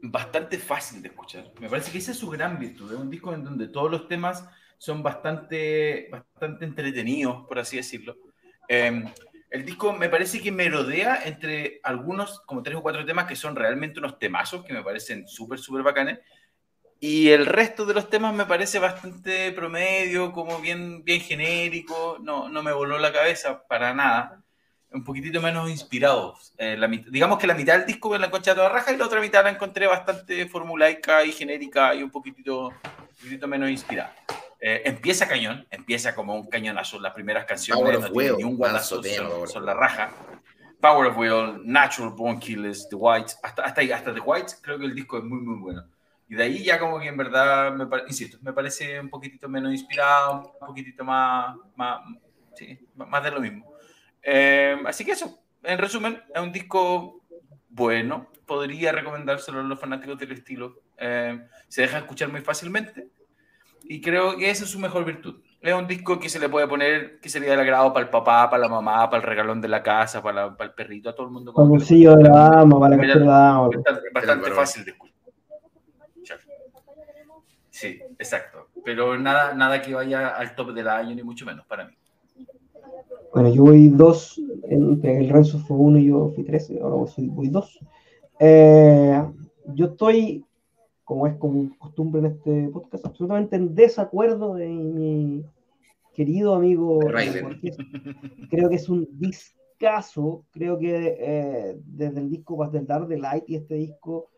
bastante 0.02 0.58
fácil 0.58 1.02
de 1.02 1.08
escuchar. 1.08 1.54
Me 1.62 1.70
parece 1.70 1.94
que 1.94 2.00
esa 2.00 2.12
es 2.12 2.18
su 2.18 2.30
gran 2.30 2.60
virtud. 2.60 2.92
Es 2.92 3.00
un 3.00 3.10
disco 3.10 3.34
en 3.34 3.46
donde 3.46 3.70
todos 3.70 3.90
los 3.90 4.10
temas 4.10 4.44
son 4.78 5.02
bastante, 5.02 6.10
bastante 6.12 6.66
entretenidos, 6.66 7.48
por 7.48 7.58
así 7.58 7.78
decirlo. 7.78 8.18
Em, 8.68 9.06
el 9.50 9.64
disco 9.64 9.94
me 9.94 10.10
parece 10.10 10.42
que 10.42 10.52
me 10.52 10.68
rodea 10.68 11.22
entre 11.24 11.80
algunos, 11.84 12.42
como 12.42 12.64
tres 12.64 12.76
o 12.76 12.82
cuatro 12.82 13.06
temas 13.06 13.28
que 13.28 13.38
son 13.38 13.56
realmente 13.56 14.00
unos 14.00 14.20
temazos, 14.20 14.66
que 14.66 14.74
me 14.74 14.84
parecen 14.84 15.26
súper, 15.26 15.58
súper 15.58 15.82
bacanes. 15.82 16.20
Y 17.00 17.30
el 17.30 17.46
resto 17.46 17.86
de 17.86 17.94
los 17.94 18.10
temas 18.10 18.36
me 18.36 18.46
parece 18.46 18.80
bastante 18.80 19.54
promedio, 19.54 20.34
como 20.34 20.60
bien, 20.60 21.06
bien 21.06 21.22
genérico. 21.22 22.18
No, 22.22 22.50
no 22.50 22.62
me 22.62 22.74
voló 22.74 23.00
la 23.00 23.14
cabeza 23.14 23.66
para 23.70 23.94
nada 23.94 24.44
un 24.92 25.04
poquitito 25.04 25.42
menos 25.42 25.70
inspirados. 25.70 26.54
Eh, 26.58 26.78
digamos 27.10 27.38
que 27.38 27.48
la 27.48 27.54
mitad 27.54 27.78
del 27.78 27.86
disco 27.86 28.16
en 28.16 28.22
la 28.22 28.32
concha 28.32 28.52
de 28.52 28.56
toda 28.56 28.70
raja 28.70 28.92
y 28.92 28.98
la 28.98 29.06
otra 29.06 29.22
mitad 29.22 29.44
la 29.44 29.52
encontré 29.52 29.88
bastante 29.88 30.48
formulaica 30.48 31.24
y 31.24 31.32
genérica 31.32 31.94
y 31.94 32.04
un 32.04 32.10
poquitito, 32.10 32.74
menos 33.48 33.70
inspirada. 33.70 34.16
Eh, 34.60 34.82
empieza 34.86 35.28
cañón, 35.28 35.66
empieza 35.70 36.16
como 36.16 36.36
un 36.36 36.48
cañonazo. 36.48 37.00
Las 37.00 37.14
primeras 37.14 37.46
canciones 37.46 37.84
Power 37.84 37.98
of 37.98 38.12
Will, 38.12 38.38
ni 38.38 38.44
un 38.44 38.58
guadazo, 38.58 39.02
son, 39.46 39.66
la 39.66 39.74
raja. 39.74 40.12
Power 40.82 41.08
of 41.08 41.18
Will, 41.18 41.62
Natural 41.66 42.12
Born 42.12 42.40
Killers, 42.40 42.88
The 42.90 42.96
White, 42.96 43.34
hasta, 43.44 43.64
hasta, 43.64 43.82
hasta 43.82 44.14
The 44.14 44.22
White 44.22 44.54
creo 44.62 44.80
que 44.80 44.86
el 44.86 44.96
disco 44.96 45.18
es 45.18 45.24
muy, 45.24 45.40
muy 45.40 45.60
bueno. 45.60 45.84
Y 46.30 46.36
de 46.36 46.44
ahí 46.44 46.64
ya 46.64 46.80
como 46.80 47.00
que 47.00 47.08
en 47.08 47.18
verdad, 47.18 47.74
me, 47.74 47.86
insisto, 48.08 48.38
me 48.42 48.54
parece 48.54 49.00
un 49.00 49.10
poquitito 49.10 49.50
menos 49.50 49.74
inspirado, 49.74 50.54
un 50.62 50.68
poquitito 50.68 51.04
más, 51.04 51.56
más, 51.76 52.02
sí, 52.56 52.80
más 52.96 53.24
de 53.24 53.32
lo 53.32 53.42
mismo. 53.42 53.69
Eh, 54.24 54.78
así 54.86 55.06
que 55.06 55.12
eso, 55.12 55.40
en 55.64 55.78
resumen, 55.78 56.22
es 56.34 56.42
un 56.42 56.52
disco 56.52 57.22
bueno, 57.70 58.28
podría 58.46 58.92
recomendárselo 58.92 59.60
a 59.60 59.64
los 59.64 59.80
fanáticos 59.80 60.18
del 60.18 60.32
estilo. 60.32 60.82
Eh, 60.98 61.40
se 61.68 61.84
deja 61.84 62.00
escuchar 62.00 62.30
muy 62.30 62.42
fácilmente 62.42 63.10
y 63.84 64.02
creo 64.02 64.36
que 64.38 64.50
esa 64.50 64.66
es 64.66 64.70
su 64.70 64.80
mejor 64.80 65.06
virtud. 65.06 65.42
Es 65.62 65.74
un 65.74 65.88
disco 65.88 66.20
que 66.20 66.30
se 66.30 66.40
le 66.40 66.48
puede 66.48 66.68
poner, 66.68 67.20
que 67.20 67.30
sería 67.30 67.52
del 67.52 67.60
agrado 67.60 67.94
para 67.94 68.06
el 68.06 68.10
papá, 68.10 68.50
para 68.50 68.62
la 68.62 68.70
mamá, 68.70 69.10
para 69.10 69.22
el 69.22 69.28
regalón 69.28 69.60
de 69.62 69.68
la 69.68 69.84
casa, 69.84 70.22
para, 70.22 70.56
para 70.56 70.70
el 70.70 70.76
perrito, 70.76 71.10
a 71.10 71.16
todo 71.16 71.28
el 71.28 71.34
mundo. 71.34 71.54
Para 71.54 71.66
el 71.66 71.70
bolsillo 71.70 72.16
de 72.16 72.24
la 72.24 72.30
dama, 72.30 72.80
para 72.80 72.96
la 72.96 73.02
casa 73.02 73.20
de 73.20 73.26
la 73.26 73.32
dama. 73.32 73.68
Bastante, 73.68 74.02
bastante 74.14 74.52
fácil 74.52 74.86
de 74.86 74.92
escuchar. 74.92 76.40
Sí, 77.70 78.02
exacto. 78.18 78.70
pero 78.84 79.18
nada, 79.18 79.54
nada 79.54 79.82
que 79.82 79.94
vaya 79.94 80.30
al 80.30 80.54
top 80.54 80.74
del 80.74 80.88
año, 80.88 81.16
ni 81.16 81.24
mucho 81.24 81.46
menos 81.46 81.66
para 81.66 81.86
mí. 81.86 81.99
Bueno, 83.34 83.50
yo 83.54 83.64
voy 83.64 83.90
dos, 83.90 84.42
el 84.64 85.30
Renzo 85.30 85.60
fue 85.60 85.78
uno 85.78 86.00
y 86.00 86.08
yo 86.08 86.32
fui 86.34 86.44
tres, 86.44 86.72
ahora 86.82 87.12
voy 87.18 87.50
dos. 87.50 87.80
Eh, 88.40 89.24
yo 89.74 89.88
estoy, 89.88 90.46
como 91.04 91.28
es 91.28 91.36
como 91.36 91.70
costumbre 91.78 92.20
en 92.22 92.26
este 92.28 92.70
podcast, 92.70 93.06
absolutamente 93.06 93.56
en 93.56 93.76
desacuerdo 93.76 94.56
de 94.56 94.68
mi 94.68 95.44
querido 96.14 96.56
amigo. 96.56 97.00
Creo 98.50 98.70
que 98.70 98.76
es 98.76 98.90
un 98.90 99.08
discazo, 99.12 100.44
creo 100.52 100.78
que 100.80 101.18
eh, 101.20 101.78
desde 101.86 102.20
el 102.20 102.30
disco 102.30 102.68
del 102.68 102.88
Dark 102.88 103.08
the 103.08 103.18
Light 103.18 103.44
y 103.48 103.56
este 103.56 103.76
disco 103.76 104.30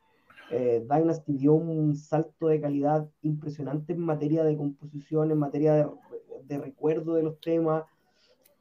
eh, 0.51 0.85
Dynasty 0.87 1.37
dio 1.37 1.53
un 1.53 1.95
salto 1.95 2.47
de 2.47 2.59
calidad 2.59 3.09
impresionante 3.21 3.93
en 3.93 4.01
materia 4.01 4.43
de 4.43 4.57
composición, 4.57 5.31
en 5.31 5.37
materia 5.37 5.89
de, 6.43 6.57
recuerdo 6.57 7.15
de 7.15 7.23
los 7.23 7.39
temas, 7.39 7.85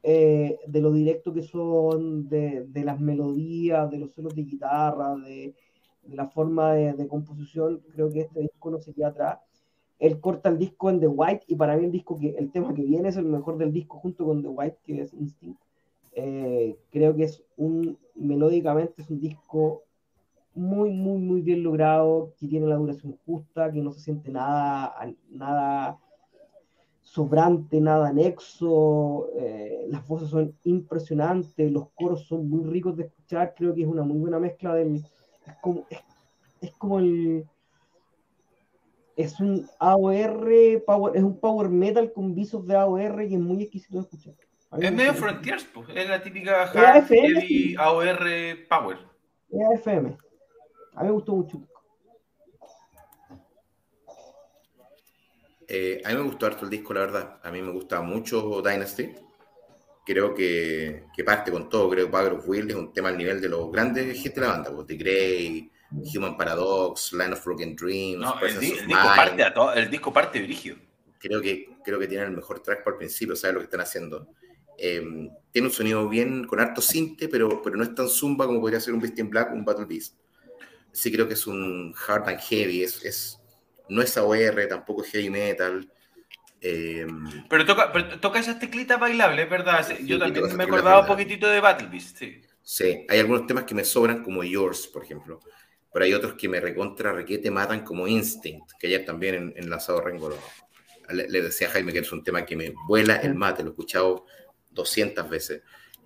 eh, 0.03 0.57
de 0.65 0.81
lo 0.81 0.91
directo 0.91 1.33
que 1.33 1.43
son, 1.43 2.27
de, 2.27 2.67
las 2.83 2.99
melodías, 2.99 3.89
de 3.91 3.99
los 3.99 4.11
solos 4.13 4.35
de 4.35 4.43
guitarra, 4.43 5.15
de, 5.15 5.53
la 6.09 6.27
forma 6.27 6.73
de, 6.73 7.07
composición. 7.07 7.81
Creo 7.93 8.11
que 8.11 8.21
este 8.21 8.41
disco 8.41 8.71
no 8.71 8.79
se 8.79 8.93
queda 8.93 9.09
atrás. 9.09 9.39
Él 9.99 10.19
corta 10.19 10.49
el 10.49 10.57
disco 10.57 10.89
en 10.89 10.99
The 10.99 11.07
White 11.07 11.45
y 11.47 11.55
para 11.55 11.77
mí 11.77 11.85
el 11.85 11.91
disco 11.91 12.17
que 12.17 12.29
el 12.29 12.51
tema 12.51 12.73
que 12.73 12.81
viene 12.81 13.09
es 13.09 13.17
el 13.17 13.25
mejor 13.25 13.57
del 13.57 13.71
disco 13.71 13.97
junto 13.99 14.25
con 14.25 14.41
The 14.41 14.47
White, 14.47 14.77
que 14.83 15.01
es 15.01 15.13
Instinct. 15.13 15.61
Eh, 16.13 16.75
creo 16.89 17.15
que 17.15 17.23
es 17.23 17.43
un 17.55 17.97
melódicamente 18.15 19.01
es 19.01 19.09
un 19.09 19.21
disco 19.21 19.83
muy, 20.53 20.91
muy, 20.91 21.17
muy 21.17 21.41
bien 21.41 21.63
logrado, 21.63 22.33
que 22.37 22.47
tiene 22.47 22.67
la 22.67 22.75
duración 22.75 23.17
justa, 23.25 23.71
que 23.71 23.81
no 23.81 23.91
se 23.91 24.01
siente 24.01 24.31
nada, 24.31 24.93
nada 25.29 25.97
sobrante, 27.11 27.81
nada 27.81 28.07
anexo, 28.07 29.29
eh, 29.35 29.85
las 29.89 30.07
voces 30.07 30.29
son 30.29 30.57
impresionantes, 30.63 31.69
los 31.69 31.89
coros 31.93 32.25
son 32.25 32.49
muy 32.49 32.63
ricos 32.63 32.95
de 32.95 33.03
escuchar, 33.03 33.53
creo 33.53 33.75
que 33.75 33.81
es 33.81 33.87
una 33.87 34.03
muy 34.03 34.17
buena 34.17 34.39
mezcla 34.39 34.73
del... 34.75 35.03
Es 35.45 35.55
como, 35.61 35.85
es, 36.61 36.71
como 36.75 36.99
el... 36.99 37.45
Es 39.17 39.41
un 39.41 39.67
AOR, 39.77 40.49
power, 40.85 41.17
es 41.17 41.23
un 41.23 41.37
power 41.37 41.67
metal 41.67 42.13
con 42.13 42.33
visos 42.33 42.65
de 42.65 42.77
AOR 42.77 43.23
y 43.23 43.35
es 43.35 43.41
muy 43.41 43.63
exquisito 43.63 43.97
de 43.97 44.03
escuchar. 44.03 44.33
Es 44.79 44.93
medio 44.93 45.13
Frontiers, 45.13 45.65
pues. 45.65 45.89
es 45.93 46.07
la 46.07 46.23
típica 46.23 46.63
hard 46.63 47.07
heavy 47.07 47.75
AOR 47.77 48.19
power. 48.69 48.97
Es 49.49 49.85
AFM. 49.85 50.17
A 50.95 51.01
mí 51.01 51.07
me 51.07 51.11
gustó 51.11 51.35
mucho. 51.35 51.61
Eh, 55.73 56.01
a 56.03 56.09
mí 56.09 56.15
me 56.15 56.23
gustó 56.23 56.47
harto 56.47 56.65
el 56.65 56.69
disco, 56.69 56.93
la 56.93 56.99
verdad. 56.99 57.39
A 57.41 57.49
mí 57.49 57.61
me 57.61 57.71
gusta 57.71 58.01
mucho 58.01 58.61
Dynasty. 58.61 59.09
Creo 60.05 60.33
que, 60.33 61.05
que 61.15 61.23
parte 61.23 61.49
con 61.49 61.69
todo. 61.69 61.89
Creo 61.89 62.07
que 62.07 62.11
Power 62.11 62.33
of 62.33 62.45
Will 62.45 62.69
es 62.69 62.75
un 62.75 62.91
tema 62.91 63.07
al 63.07 63.17
nivel 63.17 63.39
de 63.39 63.47
los 63.47 63.71
grandes 63.71 64.17
hits 64.17 64.35
de 64.35 64.41
la 64.41 64.47
banda. 64.47 64.69
Pues, 64.73 64.85
The 64.87 64.95
Grey, 64.97 65.71
Human 66.13 66.35
Paradox, 66.35 67.13
Line 67.13 67.31
of 67.31 67.45
Broken 67.45 67.77
Dreams. 67.77 68.19
No, 68.19 68.37
el, 68.41 68.59
disco 68.59 68.91
parte 68.91 69.43
a 69.43 69.53
todo, 69.53 69.73
el 69.73 69.89
disco 69.89 70.11
parte 70.11 70.39
dirigido. 70.41 70.75
Creo 71.17 71.39
que, 71.39 71.69
creo 71.85 71.99
que 71.99 72.07
tiene 72.07 72.25
el 72.25 72.31
mejor 72.31 72.61
track 72.61 72.83
por 72.83 72.93
el 72.93 72.97
principio, 72.97 73.37
¿sabes 73.37 73.53
lo 73.53 73.59
que 73.61 73.65
están 73.65 73.79
haciendo? 73.79 74.27
Em, 74.77 75.29
tiene 75.51 75.69
un 75.69 75.73
sonido 75.73 76.09
bien, 76.09 76.47
con 76.47 76.59
harto 76.59 76.81
cinte, 76.81 77.29
pero, 77.29 77.61
pero 77.61 77.77
no 77.77 77.83
es 77.83 77.95
tan 77.95 78.09
zumba 78.09 78.45
como 78.45 78.59
podría 78.59 78.81
ser 78.81 78.93
un 78.93 78.99
Beast 78.99 79.19
in 79.19 79.29
Black 79.29 79.53
un 79.53 79.63
Battle 79.63 79.85
Beast 79.85 80.15
sí 80.91 81.11
creo 81.11 81.27
que 81.27 81.33
es 81.33 81.47
un 81.47 81.93
hard 82.07 82.27
and 82.27 82.39
heavy, 82.39 82.83
es, 82.83 83.03
es 83.03 83.39
no 83.91 84.01
es 84.01 84.17
AOR, 84.17 84.67
tampoco 84.67 85.03
es 85.03 85.11
heavy 85.11 85.29
metal. 85.29 85.91
Eh, 86.61 87.07
pero, 87.49 87.65
toca, 87.65 87.91
pero 87.91 88.19
toca 88.19 88.39
esas 88.39 88.59
teclitas 88.59 88.99
bailables, 88.99 89.49
¿verdad? 89.49 89.85
Yo 90.03 90.19
también 90.19 90.55
me 90.55 90.63
acordaba 90.63 91.01
un 91.01 91.07
poquitito 91.07 91.47
de 91.47 91.59
Battle 91.59 91.89
Beast, 91.89 92.17
sí. 92.17 92.41
Sí, 92.63 93.05
hay 93.09 93.19
algunos 93.19 93.47
temas 93.47 93.63
que 93.65 93.75
me 93.75 93.83
sobran, 93.83 94.23
como 94.23 94.43
Yours, 94.43 94.87
por 94.87 95.03
ejemplo. 95.03 95.39
Pero 95.91 96.05
hay 96.05 96.13
otros 96.13 96.35
que 96.35 96.47
me 96.47 96.61
recontra 96.61 97.11
requete 97.11 97.51
matan, 97.51 97.83
como 97.83 98.07
Instinct, 98.07 98.71
que 98.79 98.87
ayer 98.87 99.03
también 99.03 99.35
en, 99.35 99.53
en 99.55 99.69
Lanzado 99.69 99.99
Rengo 99.99 100.29
le, 101.11 101.41
decía 101.41 101.67
a 101.67 101.71
Jaime 101.71 101.91
que 101.91 101.99
es 101.99 102.11
un 102.11 102.23
tema 102.23 102.45
que 102.45 102.55
me 102.55 102.73
vuela 102.87 103.17
el 103.17 103.35
mate, 103.35 103.63
lo 103.63 103.69
he 103.69 103.71
escuchado 103.71 104.25
200 104.71 105.29
veces. 105.29 105.61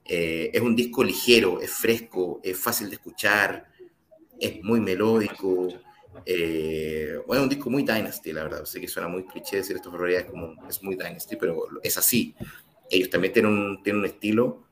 Eh, 0.05 0.51
es 0.53 0.61
un 0.61 0.75
disco 0.75 1.03
ligero, 1.03 1.61
es 1.61 1.71
fresco, 1.71 2.39
es 2.43 2.57
fácil 2.57 2.89
de 2.89 2.95
escuchar, 2.95 3.67
es 4.39 4.63
muy 4.63 4.79
melódico. 4.79 5.67
Eh, 6.25 7.19
bueno, 7.27 7.43
un 7.43 7.49
disco 7.49 7.69
muy 7.69 7.83
Dynasty, 7.83 8.31
la 8.31 8.43
verdad. 8.43 8.65
Sé 8.65 8.79
que 8.79 8.87
suena 8.87 9.07
muy 9.07 9.25
cliché 9.25 9.57
decir 9.57 9.75
esto, 9.75 9.91
pero 9.91 10.07
es 10.07 10.25
como 10.25 10.55
es 10.67 10.81
muy 10.83 10.95
Dynasty, 10.95 11.35
pero 11.35 11.67
es 11.83 11.97
así. 11.97 12.35
Ellos 12.89 13.09
también 13.09 13.33
tienen 13.33 13.51
un, 13.51 13.83
tienen 13.83 14.01
un 14.01 14.05
estilo 14.05 14.63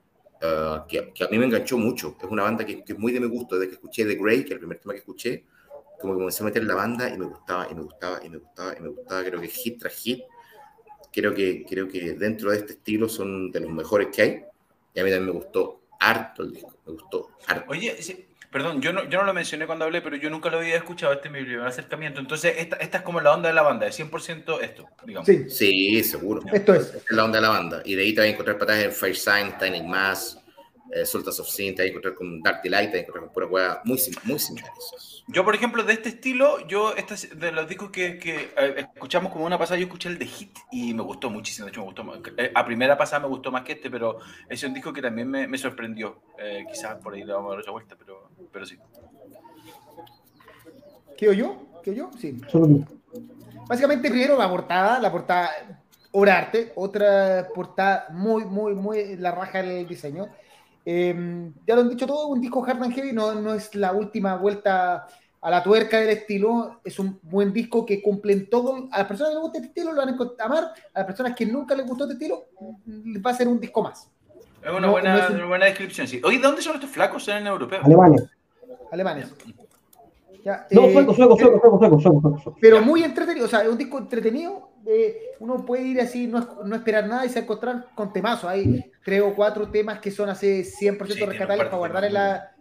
uh, 0.41 0.87
que, 0.87 1.11
que, 1.13 1.23
a 1.23 1.27
mí 1.29 1.37
me 1.37 1.45
enganchó 1.45 1.77
mucho. 1.77 2.15
Es 2.21 2.29
una 2.29 2.43
banda 2.43 2.65
que, 2.65 2.83
que, 2.83 2.93
es 2.93 2.99
muy 2.99 3.11
de 3.11 3.19
mi 3.19 3.27
gusto. 3.27 3.55
Desde 3.55 3.69
que 3.69 3.75
escuché 3.75 4.05
The 4.05 4.15
Grey, 4.15 4.43
que 4.43 4.49
es 4.49 4.51
el 4.51 4.59
primer 4.59 4.79
tema 4.79 4.93
que 4.93 4.99
escuché, 4.99 5.45
como 5.99 6.13
que 6.13 6.19
comencé 6.19 6.43
a 6.43 6.45
meter 6.45 6.63
la 6.63 6.75
banda 6.75 7.09
y 7.09 7.17
me 7.17 7.25
gustaba, 7.25 7.67
y 7.69 7.75
me 7.75 7.81
gustaba, 7.81 8.19
y 8.23 8.29
me 8.29 8.37
gustaba, 8.37 8.75
y 8.77 8.81
me 8.81 8.89
gustaba. 8.89 9.23
Creo 9.23 9.41
que 9.41 9.47
hit 9.47 9.79
tras 9.79 9.93
hit. 9.93 10.21
Creo 11.11 11.33
que, 11.33 11.65
creo 11.67 11.87
que 11.87 12.13
dentro 12.13 12.51
de 12.51 12.57
este 12.57 12.73
estilo 12.73 13.07
son 13.07 13.51
de 13.51 13.59
los 13.59 13.71
mejores 13.71 14.07
que 14.13 14.21
hay. 14.21 14.43
Y 14.93 14.99
a 14.99 15.03
mí 15.03 15.09
también 15.09 15.25
me 15.25 15.31
gustó 15.31 15.81
harto 15.99 16.43
el 16.43 16.53
disco. 16.53 16.77
Me 16.85 16.93
gustó 16.93 17.29
harto. 17.47 17.71
Oye, 17.71 17.95
Perdón, 18.53 18.81
yo 18.83 18.93
no, 18.93 19.09
yo 19.09 19.19
no 19.19 19.25
lo 19.25 19.33
mencioné 19.33 19.65
cuando 19.65 19.85
hablé, 19.85 20.01
pero 20.03 20.15
yo 20.15 20.29
nunca 20.29 20.51
lo 20.51 20.59
había 20.59 20.75
escuchado, 20.75 21.11
este 21.11 21.27
es 21.27 21.33
mi 21.33 21.43
primer 21.43 21.65
acercamiento. 21.65 22.19
Entonces, 22.19 22.53
esta, 22.59 22.75
esta 22.75 22.99
es 22.99 23.03
como 23.03 23.19
la 23.19 23.33
onda 23.33 23.49
de 23.49 23.55
la 23.55 23.63
banda, 23.63 23.87
es 23.87 23.99
100% 23.99 24.61
esto, 24.61 24.87
digamos. 25.03 25.25
Sí, 25.25 25.49
sí 25.49 26.03
seguro. 26.03 26.41
Esto 26.53 26.75
es. 26.75 26.93
es 26.93 27.03
la 27.09 27.25
onda 27.25 27.39
de 27.39 27.41
la 27.41 27.49
banda. 27.49 27.81
Y 27.83 27.95
de 27.95 28.03
ahí 28.03 28.13
te 28.13 28.21
vas 28.21 28.27
a 28.27 28.31
encontrar 28.31 28.59
patadas 28.59 28.83
en 28.83 28.91
Fire 28.91 29.15
Sign, 29.15 29.57
Tiny 29.57 29.81
Mass, 29.81 30.42
eh, 30.93 31.05
Sultans 31.05 31.39
of 31.39 31.49
Sin, 31.49 31.75
te 31.75 31.81
vas 31.81 31.87
a 31.87 31.89
encontrar 31.89 32.13
con 32.13 32.41
Dark 32.41 32.61
Delight, 32.61 32.91
te 32.91 32.97
vas 32.97 32.99
a 32.99 33.01
encontrar 33.01 33.23
con 33.25 33.33
pura 33.33 33.47
hueá 33.47 33.81
muy, 33.83 33.99
muy 34.23 34.39
similares. 34.39 35.23
Yo, 35.27 35.45
por 35.45 35.55
ejemplo, 35.55 35.83
de 35.83 35.93
este 35.93 36.09
estilo, 36.09 36.67
yo 36.67 36.93
de 37.35 37.51
los 37.53 37.67
discos 37.67 37.91
que, 37.91 38.17
que 38.17 38.53
eh, 38.57 38.87
escuchamos 38.93 39.31
como 39.31 39.45
una 39.45 39.57
pasada, 39.57 39.79
yo 39.79 39.85
escuché 39.85 40.09
el 40.09 40.19
de 40.19 40.25
Hit 40.25 40.57
y 40.71 40.93
me 40.93 41.01
gustó 41.01 41.29
muchísimo. 41.29 41.65
De 41.65 41.71
hecho, 41.71 41.81
me 41.81 41.85
gustó. 41.85 42.03
Eh, 42.37 42.51
a 42.53 42.65
primera 42.65 42.97
pasada 42.97 43.21
me 43.21 43.27
gustó 43.27 43.49
más 43.49 43.63
que 43.63 43.73
este, 43.73 43.89
pero 43.89 44.19
es 44.49 44.61
un 44.63 44.73
disco 44.73 44.91
que 44.91 45.01
también 45.01 45.29
me, 45.29 45.47
me 45.47 45.57
sorprendió. 45.57 46.21
Eh, 46.37 46.65
quizás 46.69 46.95
por 46.97 47.13
ahí 47.13 47.23
le 47.23 47.31
vamos 47.31 47.49
a 47.49 47.51
dar 47.51 47.59
otra 47.59 47.71
vuelta, 47.71 47.95
pero, 47.97 48.29
pero 48.51 48.65
sí. 48.65 48.77
¿Quedo 51.17 51.31
yo? 51.31 51.81
¿Quedo 51.83 51.95
yo? 51.95 52.11
Sí. 52.19 52.41
Básicamente, 53.67 54.09
primero 54.09 54.37
la 54.37 54.49
portada, 54.49 54.99
la 54.99 55.11
portada 55.11 55.79
obra 56.11 56.37
arte, 56.37 56.73
otra 56.75 57.47
portada 57.55 58.07
muy, 58.11 58.43
muy, 58.45 58.75
muy 58.75 59.15
la 59.15 59.31
raja 59.31 59.61
del 59.61 59.87
diseño. 59.87 60.27
Em, 60.85 61.53
ya 61.65 61.75
lo 61.75 61.81
han 61.81 61.89
dicho 61.89 62.05
todo, 62.05 62.27
un 62.27 62.41
disco 62.41 62.63
hard 62.65 62.83
and 62.83 62.93
heavy 62.93 63.13
no, 63.13 63.33
no 63.35 63.53
es 63.53 63.73
la 63.75 63.93
última 63.93 64.35
vuelta 64.35 65.07
a 65.41 65.49
la 65.49 65.61
tuerca 65.61 65.99
del 65.99 66.09
estilo, 66.09 66.79
es 66.83 66.99
un 66.99 67.19
buen 67.21 67.51
disco 67.51 67.85
que 67.85 68.01
cumple 68.01 68.33
en 68.33 68.49
todo, 68.49 68.87
a 68.91 68.99
las 68.99 69.07
personas 69.07 69.29
que 69.29 69.35
les 69.35 69.41
gusta 69.41 69.57
este 69.59 69.67
estilo 69.67 69.91
lo 69.91 70.05
van 70.05 70.09
a 70.09 70.45
amar, 70.45 70.73
a 70.93 70.99
las 70.99 71.05
personas 71.05 71.35
que 71.35 71.45
nunca 71.45 71.75
les 71.75 71.85
gustó 71.85 72.05
este 72.05 72.13
estilo 72.13 72.45
va 73.25 73.31
a 73.31 73.33
ser 73.33 73.47
un 73.47 73.59
disco 73.59 73.83
más. 73.83 74.09
Es 74.61 74.71
una, 74.71 74.89
buena, 74.89 75.45
buena 75.45 75.65
descripción, 75.65 76.07
sí. 76.07 76.21
Oye, 76.23 76.39
¿dónde 76.39 76.61
son 76.61 76.75
estos 76.75 76.89
flacos? 76.89 77.25
¿Son 77.25 77.35
en 77.35 77.47
europeo? 77.47 77.81
Alemanes. 77.83 78.23
Alemanes. 78.91 79.33
Ya, 80.43 80.67
no, 80.71 80.83
eh, 80.83 80.91
sueco, 80.91 81.13
sueco, 81.13 81.37
sueco, 81.37 81.99
sueco, 82.01 82.57
Pero 82.59 82.81
muy 82.81 83.01
entretenido, 83.01 83.45
o 83.45 83.49
sea, 83.49 83.61
es 83.61 83.69
un 83.69 83.77
disco 83.77 83.97
entretenido. 83.97 84.71
Eh, 84.85 85.31
uno 85.39 85.65
puede 85.65 85.83
ir 85.83 86.01
así, 86.01 86.27
no, 86.27 86.61
no, 86.65 86.75
esperar 86.75 87.07
nada 87.07 87.25
y 87.25 87.29
se 87.29 87.39
encontrar 87.39 87.87
con 87.95 88.11
temazos. 88.11 88.49
Hay 88.49 88.91
tres 89.05 89.21
o 89.21 89.33
cuatro 89.33 89.69
temas 89.69 89.99
que 89.99 90.11
son 90.11 90.29
así 90.29 90.63
100% 90.63 90.97
rescatables 90.97 91.65
para 91.65 91.77
guardar 91.77 92.03
en 92.03 92.13
la. 92.13 92.51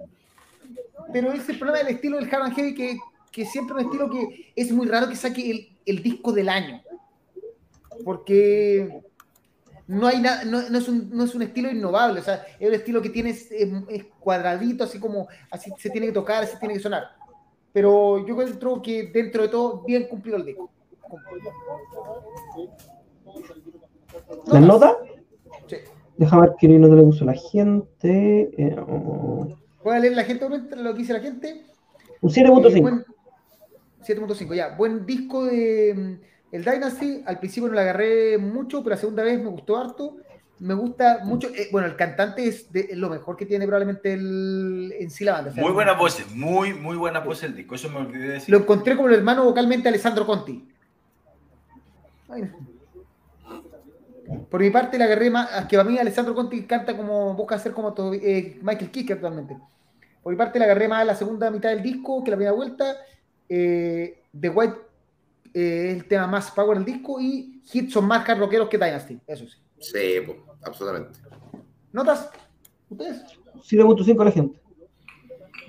Pero 1.13 1.33
ese 1.33 1.43
es 1.43 1.49
el 1.49 1.59
problema 1.59 1.79
del 1.79 1.97
estilo 1.97 2.19
del 2.19 2.33
Hard 2.33 2.53
Heavy, 2.55 2.75
que, 2.75 2.99
que 3.33 3.45
siempre 3.45 3.77
es 3.77 3.85
un 3.85 3.91
estilo 3.91 4.11
que 4.11 4.53
es 4.55 4.71
muy 4.71 4.87
raro 4.87 5.09
que 5.09 5.17
saque 5.17 5.51
el, 5.51 5.77
el 5.85 6.03
disco 6.05 6.31
del 6.33 6.49
año. 6.49 6.83
Porque 8.05 9.03
no 9.89 10.07
hay 10.07 10.21
nada, 10.21 10.45
no, 10.45 10.69
no, 10.71 10.79
es 10.79 10.89
un, 10.89 11.11
no, 11.13 11.25
es 11.25 11.35
un, 11.35 11.43
estilo 11.43 11.69
innovable, 11.69 12.21
o 12.21 12.23
sea, 12.23 12.47
es 12.61 12.69
un 12.69 12.75
estilo 12.75 13.03
que 13.03 13.11
tiene 13.11 13.31
es, 13.31 13.51
es, 13.51 14.05
cuadradito, 14.21 14.85
así 14.85 15.01
como 15.01 15.29
así 15.51 15.71
se 15.79 15.91
tiene 15.91 16.07
que 16.07 16.13
tocar, 16.13 16.45
así 16.45 16.57
tiene 16.59 16.75
que 16.75 16.81
sonar 16.81 17.22
pero 17.73 18.27
yo 18.27 18.37
creo 18.37 18.83
que 18.83 19.05
dentro 19.13 19.43
de 19.43 19.49
todo, 19.49 19.83
bien 19.83 20.07
cumplido 20.09 20.37
el 20.37 20.45
disco. 20.45 20.71
¿La 24.47 24.61
nota? 24.61 24.97
Sí. 25.67 25.77
Déjame 26.17 26.43
ver 26.43 26.57
qué 26.59 26.69
no 26.69 26.95
le 26.95 27.03
puso 27.03 27.25
la 27.25 27.35
gente. 27.35 28.51
Eh, 28.57 28.77
oh. 28.79 29.49
¿Puede 29.83 30.01
leer 30.01 30.17
la 30.17 30.25
gente 30.25 30.47
lo 30.49 30.93
que 30.93 30.99
dice 30.99 31.13
la 31.13 31.21
gente? 31.21 31.65
Un 32.21 32.31
7.5. 32.31 33.05
7.5, 34.07 34.53
eh, 34.53 34.57
ya. 34.57 34.77
Buen 34.77 35.07
disco 35.07 35.45
de 35.45 35.95
mm, 35.95 36.55
el 36.55 36.65
Dynasty. 36.65 37.23
Al 37.27 37.39
principio 37.39 37.69
no 37.69 37.75
lo 37.75 37.81
agarré 37.81 38.39
mucho, 38.39 38.83
pero 38.83 38.95
la 38.95 39.01
segunda 39.01 39.23
vez 39.23 39.41
me 39.41 39.49
gustó 39.49 39.77
harto 39.77 40.17
me 40.63 40.75
gusta 40.75 41.21
mucho. 41.25 41.49
Eh, 41.49 41.69
bueno, 41.73 41.89
el 41.89 41.97
cantante 41.97 42.47
es, 42.47 42.69
lo 42.95 43.11
mejor 43.11 43.37
que 43.37 43.47
tiene 43.47 43.67
probablemente 43.67 44.13
el, 44.13 44.95
en 44.97 45.11
sí 45.11 45.25
la 45.25 45.33
banda. 45.33 45.53
muy 45.57 45.73
buena 45.73 45.95
voz, 45.95 46.25
muy, 46.35 46.73
muy 46.73 46.97
buena 46.97 47.19
voz 47.19 47.43
el 47.43 47.57
disco. 47.57 47.75
Eso 47.75 47.91
me 47.91 47.99
olvidé 47.99 48.29
decir. 48.29 48.51
Lo 48.51 48.59
encontré 48.59 48.95
como 48.95 49.09
el 49.09 49.15
hermano 49.15 49.45
vocalmente 49.45 49.89
Alessandro 49.89 50.25
Conti. 50.25 50.69
Por 54.49 54.61
mi 54.61 54.71
parte, 54.71 54.99
la 54.99 55.07
agarré 55.07 55.31
más, 55.31 55.67
que 55.67 55.77
para 55.77 55.89
mí 55.89 55.99
Alessandro 55.99 56.35
Conti 56.35 56.63
canta 56.63 56.97
como, 56.97 57.35
busca 57.35 57.57
hacer 57.57 57.73
como 57.73 57.93
todo, 57.93 58.15
eh, 58.15 58.59
Michael 58.63 58.91
Kiske 58.93 59.15
actualmente. 59.15 59.59
Por 60.23 60.33
mi 60.33 60.39
parte, 60.39 60.61
la 60.61 60.67
agarré 60.67 60.87
más 60.87 61.05
la 61.05 61.17
segunda 61.17 61.51
mitad 61.51 61.71
del 61.71 61.83
disco 61.83 62.23
que 62.23 62.31
la 62.31 62.37
primera 62.37 62.55
vuelta. 62.55 62.97
Eh, 63.49 64.23
The 64.41 64.49
White 64.49 64.77
eh, 65.55 65.89
es 65.91 65.97
el 65.97 66.05
tema 66.07 66.29
más 66.29 66.53
power 66.53 66.79
del 66.79 66.87
disco 66.87 67.21
y 67.21 67.61
hits 67.73 67.93
son 67.93 68.07
más 68.07 68.27
hard 68.29 68.39
rockeros 68.39 68.69
que 68.69 68.79
Dynasty, 68.79 69.19
eso 69.27 69.47
sí. 69.49 69.59
Sí, 69.83 69.99
absolutamente. 70.63 71.19
¿Notas? 71.93 72.31
¿Ustedes? 72.89 73.23
7.5 73.57 74.25
la 74.25 74.31
gente. 74.31 74.61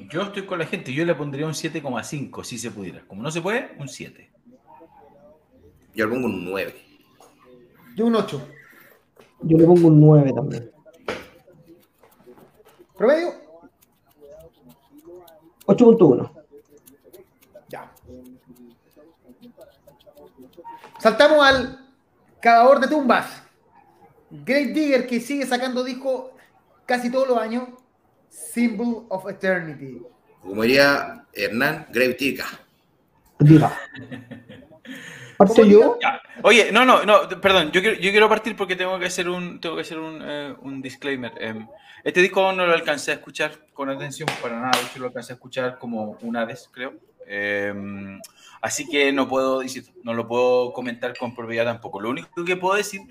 Yo 0.09 0.21
estoy 0.21 0.45
con 0.45 0.59
la 0.59 0.65
gente, 0.65 0.93
yo 0.93 1.05
le 1.05 1.15
pondría 1.15 1.45
un 1.45 1.53
7,5 1.53 2.43
si 2.43 2.57
se 2.57 2.71
pudiera. 2.71 3.05
Como 3.07 3.21
no 3.21 3.31
se 3.31 3.41
puede, 3.41 3.75
un 3.79 3.87
7. 3.87 4.31
Yo 5.95 6.05
le 6.05 6.13
pongo 6.13 6.27
un 6.27 6.45
9. 6.45 6.75
Yo 7.95 8.05
un 8.05 8.15
8. 8.15 8.47
Yo 9.41 9.57
le 9.57 9.65
pongo 9.65 9.87
un 9.87 9.99
9 9.99 10.33
también. 10.33 10.71
¿Promedio? 12.95 13.33
8.1. 15.65 16.31
Ya. 17.69 17.91
Saltamos 20.99 21.45
al 21.45 21.89
cavador 22.39 22.79
de 22.79 22.87
tumbas. 22.87 23.42
Great 24.33 24.69
Digger 24.69 25.05
que 25.05 25.19
sigue 25.19 25.45
sacando 25.45 25.83
disco 25.83 26.35
casi 26.87 27.11
todos 27.11 27.27
los 27.27 27.37
años. 27.37 27.69
Symbol 28.29 29.05
of 29.09 29.29
Eternity. 29.29 30.01
Como 30.41 30.63
diría 30.63 31.25
Hernán, 31.33 31.85
Grave 31.91 32.17
Digger. 32.19 32.45
Diga. 33.39 33.79
Oye, 36.43 36.71
no, 36.71 36.85
no, 36.85 37.05
no, 37.05 37.27
perdón, 37.41 37.71
yo 37.71 37.81
quiero, 37.81 37.99
yo 37.99 38.11
quiero 38.11 38.29
partir 38.29 38.55
porque 38.55 38.75
tengo 38.75 38.97
que 38.99 39.05
hacer 39.05 39.29
un, 39.29 39.59
tengo 39.59 39.75
que 39.75 39.81
hacer 39.81 39.99
un, 39.99 40.19
eh, 40.23 40.55
un 40.61 40.81
disclaimer. 40.81 41.31
Em, 41.39 41.67
este 42.03 42.21
disco 42.21 42.51
no 42.53 42.65
lo 42.65 42.73
alcancé 42.73 43.11
a 43.11 43.15
escuchar 43.15 43.51
con 43.73 43.89
atención 43.89 44.27
para 44.41 44.59
nada, 44.59 44.71
de 44.93 44.99
lo 44.99 45.07
alcancé 45.07 45.33
a 45.33 45.35
escuchar 45.35 45.77
como 45.77 46.17
una 46.21 46.45
vez, 46.45 46.69
creo. 46.71 46.93
Em, 47.27 48.19
así 48.61 48.87
que 48.87 49.11
no 49.11 49.27
puedo, 49.27 49.61
no 50.03 50.13
lo 50.13 50.27
puedo 50.27 50.73
comentar 50.73 51.15
con 51.17 51.35
propiedad 51.35 51.65
tampoco. 51.65 52.01
Lo 52.01 52.09
único 52.09 52.43
que 52.43 52.55
puedo 52.55 52.75
decir 52.75 53.01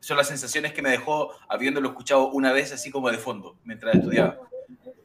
son 0.00 0.16
las 0.16 0.28
sensaciones 0.28 0.72
que 0.72 0.82
me 0.82 0.90
dejó 0.90 1.32
habiéndolo 1.48 1.90
escuchado 1.90 2.30
una 2.30 2.52
vez 2.52 2.72
así 2.72 2.90
como 2.90 3.10
de 3.10 3.18
fondo 3.18 3.56
mientras 3.64 3.94
estudiaba. 3.94 4.38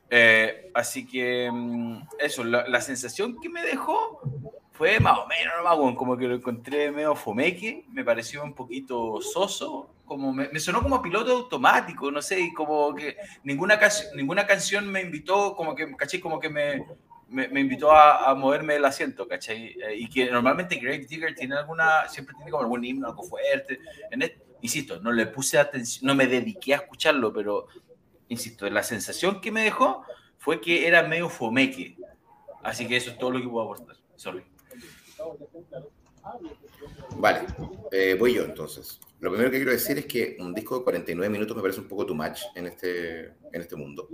Eh, 0.09 0.71
así 0.73 1.05
que 1.05 1.45
em, 1.45 2.01
eso, 2.19 2.43
la, 2.43 2.67
la, 2.67 2.79
sensación 2.79 3.39
que 3.41 3.49
me 3.49 3.63
dejó 3.63 4.21
fue 4.71 4.99
más 4.99 5.17
o 5.19 5.27
menos, 5.27 5.53
no 5.63 5.95
como 5.95 6.17
que 6.17 6.27
lo 6.27 6.35
encontré 6.35 6.91
medio 6.91 7.15
fomeque, 7.15 7.85
me 7.91 8.03
pareció 8.03 8.43
un 8.43 8.53
poquito 8.53 9.21
soso, 9.21 9.89
como 10.05 10.33
me, 10.33 10.59
sonó 10.59 10.83
como 10.83 11.01
piloto 11.01 11.31
automático, 11.31 12.11
no 12.11 12.21
sé, 12.21 12.39
y 12.41 12.53
como 12.53 12.93
que 12.93 13.15
ninguna, 13.43 13.79
ninguna 14.15 14.45
canción 14.45 14.91
me 14.91 15.01
invitó, 15.01 15.55
como 15.55 15.73
que, 15.75 15.95
caché, 15.95 16.19
como 16.19 16.39
que 16.39 16.49
me, 16.49 16.85
me, 17.29 17.59
invitó 17.59 17.91
a, 17.91 18.29
a, 18.29 18.35
moverme 18.35 18.73
del 18.73 18.85
asiento, 18.85 19.27
¿cachai? 19.27 19.77
Eh, 19.81 19.95
y 19.95 20.09
que 20.09 20.29
normalmente 20.29 20.75
Greg 20.75 21.07
Digger 21.07 21.33
tiene 21.33 21.55
alguna, 21.55 22.07
siempre 22.09 22.35
tiene 22.35 22.51
como 22.51 22.63
algún 22.63 22.83
himno, 22.83 23.07
algo 23.07 23.23
fuerte. 23.23 23.79
En 24.11 24.21
insisto, 24.65 24.99
no 24.99 25.11
le 25.11 25.27
puse 25.27 25.57
atención, 25.57 26.05
no 26.07 26.15
me 26.15 26.27
dediqué 26.27 26.73
a 26.73 26.77
escucharlo, 26.77 27.31
pero, 27.31 27.67
insisto, 28.27 28.69
la 28.69 28.83
sensación 28.83 29.39
que 29.39 29.51
me 29.51 29.63
dejó 29.63 30.03
fue 30.37 30.59
que 30.59 30.87
era 30.87 31.07
medio 31.07 31.29
fomeque. 31.29 31.95
Así 32.63 32.87
que 32.87 32.97
eso 32.97 33.11
es 33.11 33.17
todo 33.17 33.31
lo 33.31 33.41
que 33.41 33.47
puedo 33.47 33.65
aportar. 33.65 33.95
Sorry. 34.15 34.43
Vale, 37.17 37.41
eh, 37.91 38.15
voy 38.19 38.33
yo 38.33 38.43
entonces. 38.43 38.99
Lo 39.19 39.29
primero 39.29 39.51
que 39.51 39.57
quiero 39.57 39.71
decir 39.71 39.97
es 39.97 40.05
que 40.05 40.35
un 40.39 40.53
disco 40.53 40.79
de 40.79 40.83
49 40.83 41.31
minutos 41.31 41.55
me 41.55 41.61
parece 41.61 41.79
un 41.79 41.87
poco 41.87 42.05
too 42.05 42.15
much 42.15 42.39
en 42.55 42.65
este, 42.67 43.25
en 43.25 43.61
este 43.61 43.75
mundo. 43.75 44.09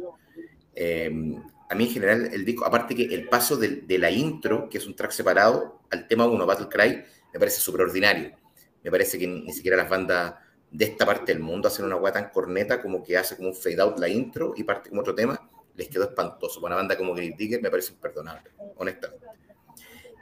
Em, 0.76 1.42
a 1.70 1.76
mí 1.76 1.86
en 1.86 1.90
general 1.92 2.30
el 2.34 2.44
disco, 2.44 2.66
aparte 2.66 2.96
que 2.96 3.04
el 3.06 3.28
paso 3.28 3.56
de, 3.56 3.82
de, 3.82 3.98
la 3.98 4.12
intro, 4.12 4.70
que 4.70 4.78
es 4.78 4.86
un 4.86 4.96
track 4.96 5.12
separado, 5.12 5.82
al 5.90 6.08
tema 6.08 6.26
1, 6.26 6.46
Battle 6.46 6.68
Cry, 6.70 7.04
me 7.34 7.40
parece 7.40 7.62
súper 7.62 7.82
ordinario. 7.82 8.41
Me 8.84 8.92
parece 8.92 9.18
que 9.18 9.28
ni 9.28 9.52
siquiera 9.52 9.78
las 9.78 9.90
bandas 9.90 10.36
de 10.72 10.86
esta 10.86 11.06
parte 11.06 11.34
del 11.34 11.42
mundo 11.42 11.68
hacen 11.68 11.86
una 11.86 11.96
guata 11.96 12.22
tan 12.22 12.32
corneta 12.32 12.82
como 12.82 13.04
que 13.04 13.18
hace 13.18 13.36
como 13.36 13.50
un 13.50 13.56
fade 13.56 13.82
out 13.82 14.00
la 14.00 14.08
intro 14.08 14.54
y 14.56 14.64
parte 14.64 14.90
como 14.90 15.02
otro 15.02 15.14
tema, 15.14 15.50
les 15.76 15.90
quedó 15.90 16.06
espantoso. 16.06 16.62
Para 16.62 16.76
una 16.76 16.82
banda 16.84 16.98
como 16.98 17.14
Green 17.14 17.36
Digger 17.36 17.62
me 17.62 17.70
parece 17.70 17.94
imperdonable, 17.94 18.52
honestamente. 18.78 19.26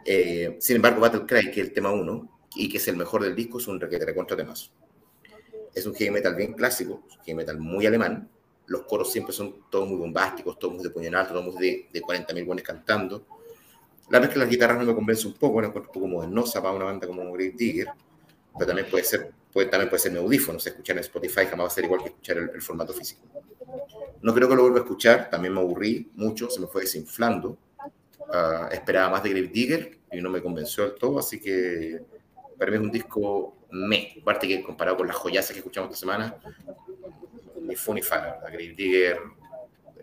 Eh, 0.06 0.58
sin 0.60 0.78
embargo, 0.78 1.02
Battle 1.02 1.26
Cry, 1.26 1.52
que 1.52 1.62
es 1.62 1.68
el 1.68 1.74
tema 1.74 1.92
1 1.92 2.40
y 2.56 2.70
que 2.70 2.78
es 2.78 2.88
el 2.88 2.98
mejor 2.98 3.24
del 3.24 3.36
disco, 3.36 3.60
es 3.60 3.68
un 3.68 3.80
requete 3.80 4.14
contra 4.16 4.36
temas. 4.36 4.72
Es 5.74 5.86
un 5.86 5.94
heavy 5.94 6.10
metal 6.10 6.36
bien 6.36 6.54
clásico, 6.54 7.04
un 7.04 7.24
heavy 7.24 7.36
metal 7.36 7.60
muy 7.60 7.86
alemán. 7.86 8.28
Los 8.66 8.84
coros 8.84 9.12
siempre 9.12 9.34
son 9.34 9.66
todos 9.70 9.88
muy 9.88 9.98
bombásticos, 9.98 10.58
todos 10.58 10.74
muy 10.74 10.84
de 10.84 10.90
puño 10.90 11.18
alto, 11.18 11.34
todos 11.34 11.56
de, 11.56 11.90
de 11.92 12.02
40.000 12.02 12.46
buenos 12.46 12.64
cantando. 12.64 13.26
La 14.10 14.18
verdad 14.18 14.30
es 14.30 14.34
que 14.34 14.40
las 14.40 14.50
guitarras 14.50 14.80
no 14.80 14.86
me 14.86 14.96
convence 14.96 15.28
un 15.28 15.34
poco, 15.34 15.60
me 15.60 15.68
encuentro 15.68 15.92
un 15.92 15.94
poco 15.94 16.08
modernosa 16.08 16.62
para 16.62 16.74
una 16.74 16.86
banda 16.86 17.06
como 17.06 17.32
Great 17.32 17.54
Digger, 17.54 17.90
pero 18.60 18.68
también 18.68 18.90
puede 18.90 19.06
ser, 19.06 19.32
puede, 19.54 19.70
también 19.70 19.90
puede 19.90 20.02
ser 20.02 20.12
mi 20.12 20.18
audífono, 20.20 20.58
escuchar 20.58 20.98
en 20.98 21.02
Spotify 21.02 21.46
jamás 21.46 21.66
va 21.66 21.68
a 21.68 21.70
ser 21.72 21.86
igual 21.86 22.02
que 22.04 22.10
escuchar 22.10 22.38
el, 22.38 22.50
el 22.50 22.62
formato 22.62 22.94
físico. 22.94 23.22
No 24.22 24.34
creo 24.34 24.50
que 24.50 24.56
lo 24.56 24.64
vuelva 24.64 24.80
a 24.80 24.82
escuchar, 24.82 25.30
también 25.30 25.54
me 25.54 25.62
aburrí 25.62 26.12
mucho, 26.16 26.50
se 26.50 26.60
me 26.60 26.68
fue 26.68 26.82
desinflando. 26.82 27.58
Ah, 28.32 28.70
esperaba 28.72 29.10
más 29.10 29.24
de 29.24 29.30
Grave 29.30 29.48
Digger 29.48 29.98
y 30.12 30.22
no 30.22 30.30
me 30.30 30.42
convenció 30.42 30.84
del 30.84 30.96
todo, 30.96 31.20
así 31.20 31.40
que 31.40 32.02
para 32.58 32.70
mí 32.70 32.78
es 32.78 32.84
un 32.84 32.92
disco 32.92 33.56
me, 33.72 34.16
aparte 34.22 34.48
que 34.48 34.62
comparado 34.62 34.98
con 34.98 35.08
las 35.08 35.16
joyas 35.16 35.48
que 35.50 35.60
escuchamos 35.60 35.90
esta 35.90 36.00
semana, 36.00 36.36
ni 37.62 37.76
fue 37.76 37.96
ni 37.96 38.02
fa, 38.02 38.40
Grave 38.42 38.74
Digger, 38.76 39.20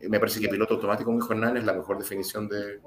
me 0.08 0.18
parece 0.18 0.40
que 0.40 0.48
Piloto 0.48 0.74
Automático 0.74 1.12
muy 1.12 1.20
jornal 1.20 1.56
es 1.56 1.64
la 1.64 1.72
mejor 1.72 1.98
definición 1.98 2.48
de, 2.48 2.80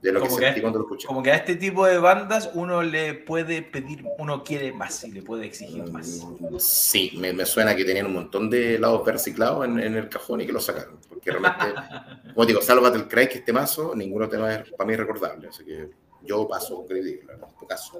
de 0.00 0.12
lo 0.12 0.22
que, 0.22 0.30
sentí 0.30 0.60
cuando 0.60 0.80
lo 0.80 0.84
escuché. 0.84 1.06
Como 1.06 1.22
que 1.22 1.30
a 1.30 1.36
este 1.36 1.56
tipo 1.56 1.86
de 1.86 1.98
bandas 1.98 2.50
uno 2.54 2.82
le 2.82 3.14
puede 3.14 3.62
pedir, 3.62 4.04
uno 4.18 4.42
quiere 4.42 4.72
más 4.72 5.04
y 5.04 5.12
le 5.12 5.22
puede 5.22 5.46
exigir 5.46 5.90
más. 5.90 6.26
Mm, 6.40 6.58
sí, 6.58 7.12
me, 7.18 7.32
me 7.32 7.46
suena 7.46 7.74
que 7.74 7.84
tenían 7.84 8.06
un 8.06 8.14
montón 8.14 8.50
de 8.50 8.78
lados 8.78 9.06
reciclados 9.06 9.64
en, 9.64 9.78
en, 9.78 9.94
el 9.94 10.08
cajón 10.08 10.40
y 10.40 10.46
que 10.46 10.52
lo 10.52 10.60
sacaron. 10.60 10.98
Porque 11.08 11.30
realmente, 11.30 11.66
como 12.34 12.46
digo, 12.46 12.60
salvo 12.60 12.82
Battle 12.82 13.08
Cry, 13.08 13.28
que 13.28 13.38
este 13.38 13.52
mazo, 13.52 13.94
ninguno 13.94 14.28
tema 14.28 14.54
es 14.54 14.70
para 14.72 14.88
mí 14.88 14.96
recordable. 14.96 15.48
Así 15.48 15.64
que 15.64 15.88
yo 16.24 16.46
paso 16.48 16.76
con 16.76 16.86
Credit, 16.86 17.22
en 17.22 17.44
este 17.44 17.66
caso. 17.66 17.98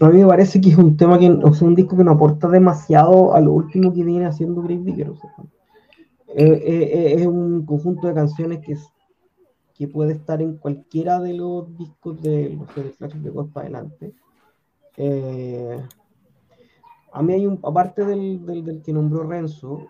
A 0.00 0.08
mí 0.08 0.20
me 0.20 0.26
parece 0.26 0.60
que 0.60 0.70
es 0.70 0.76
un 0.76 0.96
tema 0.96 1.18
que, 1.18 1.30
o 1.30 1.54
sea, 1.54 1.68
un 1.68 1.74
disco 1.74 1.96
que 1.96 2.04
no 2.04 2.12
aporta 2.12 2.48
demasiado 2.48 3.34
a 3.34 3.40
lo 3.40 3.52
último 3.52 3.92
que 3.92 4.04
viene 4.04 4.26
haciendo 4.26 4.62
Grave 4.62 4.82
Digger. 4.82 5.10
O 5.10 5.16
sea, 5.16 5.30
eh, 6.36 6.44
eh, 6.44 6.90
eh, 6.92 7.14
es 7.18 7.26
un 7.26 7.66
conjunto 7.66 8.06
de 8.06 8.14
canciones 8.14 8.60
que 8.64 8.72
que 9.80 9.88
puede 9.88 10.12
estar 10.12 10.42
en 10.42 10.58
cualquiera 10.58 11.20
de 11.20 11.32
los 11.32 11.74
discos 11.78 12.20
de 12.20 12.50
los 12.50 12.74
de 12.74 12.90
Flash 12.90 13.14
de 13.14 13.30
God 13.30 13.48
para 13.48 13.64
adelante. 13.64 14.12
Eh, 14.98 15.82
a 17.14 17.22
mí 17.22 17.32
hay 17.32 17.46
un, 17.46 17.58
aparte 17.62 18.04
del, 18.04 18.44
del, 18.44 18.62
del 18.62 18.82
que 18.82 18.92
nombró 18.92 19.22
Renzo. 19.22 19.86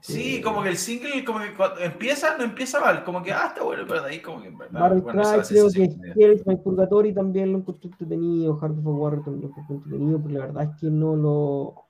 Sí, 0.00 0.36
que, 0.36 0.42
como 0.42 0.62
que 0.62 0.70
el 0.70 0.78
single, 0.78 1.22
como 1.22 1.40
que 1.40 1.52
cuando 1.54 1.80
empieza, 1.80 2.38
no 2.38 2.44
empieza 2.44 2.80
mal, 2.80 3.04
como 3.04 3.22
que, 3.22 3.30
ah, 3.30 3.48
está 3.48 3.62
bueno, 3.62 3.84
pero 3.86 4.00
de 4.04 4.08
ahí 4.08 4.22
como 4.22 4.40
que 4.40 4.48
verdad. 4.48 4.88
Bueno, 5.02 5.22
Cry, 5.22 5.42
creo 5.46 5.70
que 5.70 6.50
el 6.50 6.58
Purgatory 6.60 7.12
también 7.12 7.52
lo 7.52 7.58
encontré 7.58 7.90
entretenido, 7.90 8.58
Heart 8.58 8.78
of 8.78 8.86
War 8.86 9.22
también 9.22 9.42
lo 9.42 9.48
encontré 9.48 9.76
entretenido, 9.76 10.18
pero 10.22 10.38
la 10.38 10.46
verdad 10.46 10.62
es 10.62 10.80
que 10.80 10.90
no 10.90 11.14
lo 11.14 11.89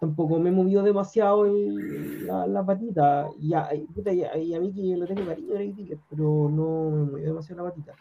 tampoco 0.00 0.38
me 0.38 0.50
movió 0.50 0.82
demasiado 0.82 1.46
la, 1.46 2.46
la, 2.46 2.64
patita. 2.64 3.28
Y 3.40 3.54
a, 3.54 3.68
puta, 3.94 4.12
y, 4.12 4.24
a, 4.24 4.36
y 4.36 4.54
a, 4.54 4.60
mí 4.60 4.72
que 4.72 4.96
lo 4.96 5.06
tengo 5.06 5.26
cariño 5.26 5.98
pero 6.08 6.48
no 6.50 6.90
me 6.90 7.10
movió 7.10 7.26
demasiado 7.26 7.64
la 7.64 7.70
patita. 7.70 7.94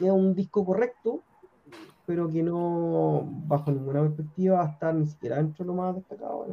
Es 0.00 0.10
un 0.10 0.34
disco 0.34 0.64
correcto, 0.64 1.22
pero 2.06 2.28
que 2.28 2.42
no, 2.42 3.26
bajo 3.46 3.70
ninguna 3.70 4.02
perspectiva, 4.02 4.58
va 4.58 4.64
a 4.64 4.70
estar 4.70 4.94
ni 4.94 5.06
siquiera 5.06 5.36
dentro 5.36 5.64
de 5.64 5.66
lo 5.66 5.74
más 5.74 5.94
destacado. 5.94 6.46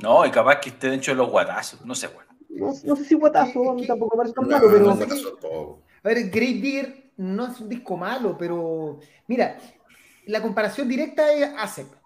No, 0.00 0.24
y 0.24 0.30
capaz 0.30 0.60
que 0.60 0.70
esté 0.70 0.90
dentro 0.90 1.12
de 1.12 1.18
los 1.18 1.30
guatazos, 1.30 1.84
no 1.84 1.94
sé, 1.94 2.08
bueno. 2.08 2.28
No, 2.48 2.72
no 2.84 2.96
sé 2.96 3.04
si 3.04 3.14
guatazo, 3.14 3.76
tampoco 3.86 4.16
parece 4.16 4.34
tan 4.34 4.48
malo, 4.48 4.68
pero. 4.70 5.82
A 6.02 6.08
ver, 6.08 6.30
Great 6.30 6.56
Digger 6.60 7.10
no 7.18 7.46
es 7.46 7.60
un 7.60 7.68
disco 7.68 7.96
malo, 7.96 8.36
pero 8.38 8.98
mira, 9.26 9.58
la 10.26 10.40
comparación 10.40 10.88
directa 10.88 11.32
es 11.32 11.52
ASEP. 11.56 11.97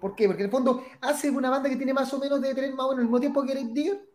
¿Por 0.00 0.14
qué? 0.14 0.26
Porque 0.26 0.42
en 0.42 0.46
el 0.46 0.50
fondo 0.50 0.84
hace 1.00 1.30
una 1.30 1.50
banda 1.50 1.68
que 1.68 1.76
tiene 1.76 1.92
más 1.92 2.12
o 2.12 2.18
menos 2.18 2.40
de 2.40 2.54
tener 2.54 2.72
más 2.74 2.86
o 2.86 2.88
menos 2.90 2.98
el 3.00 3.04
mismo 3.04 3.20
tiempo 3.20 3.42
que 3.42 3.52
Grave 3.52 3.68
Digger. 3.72 4.10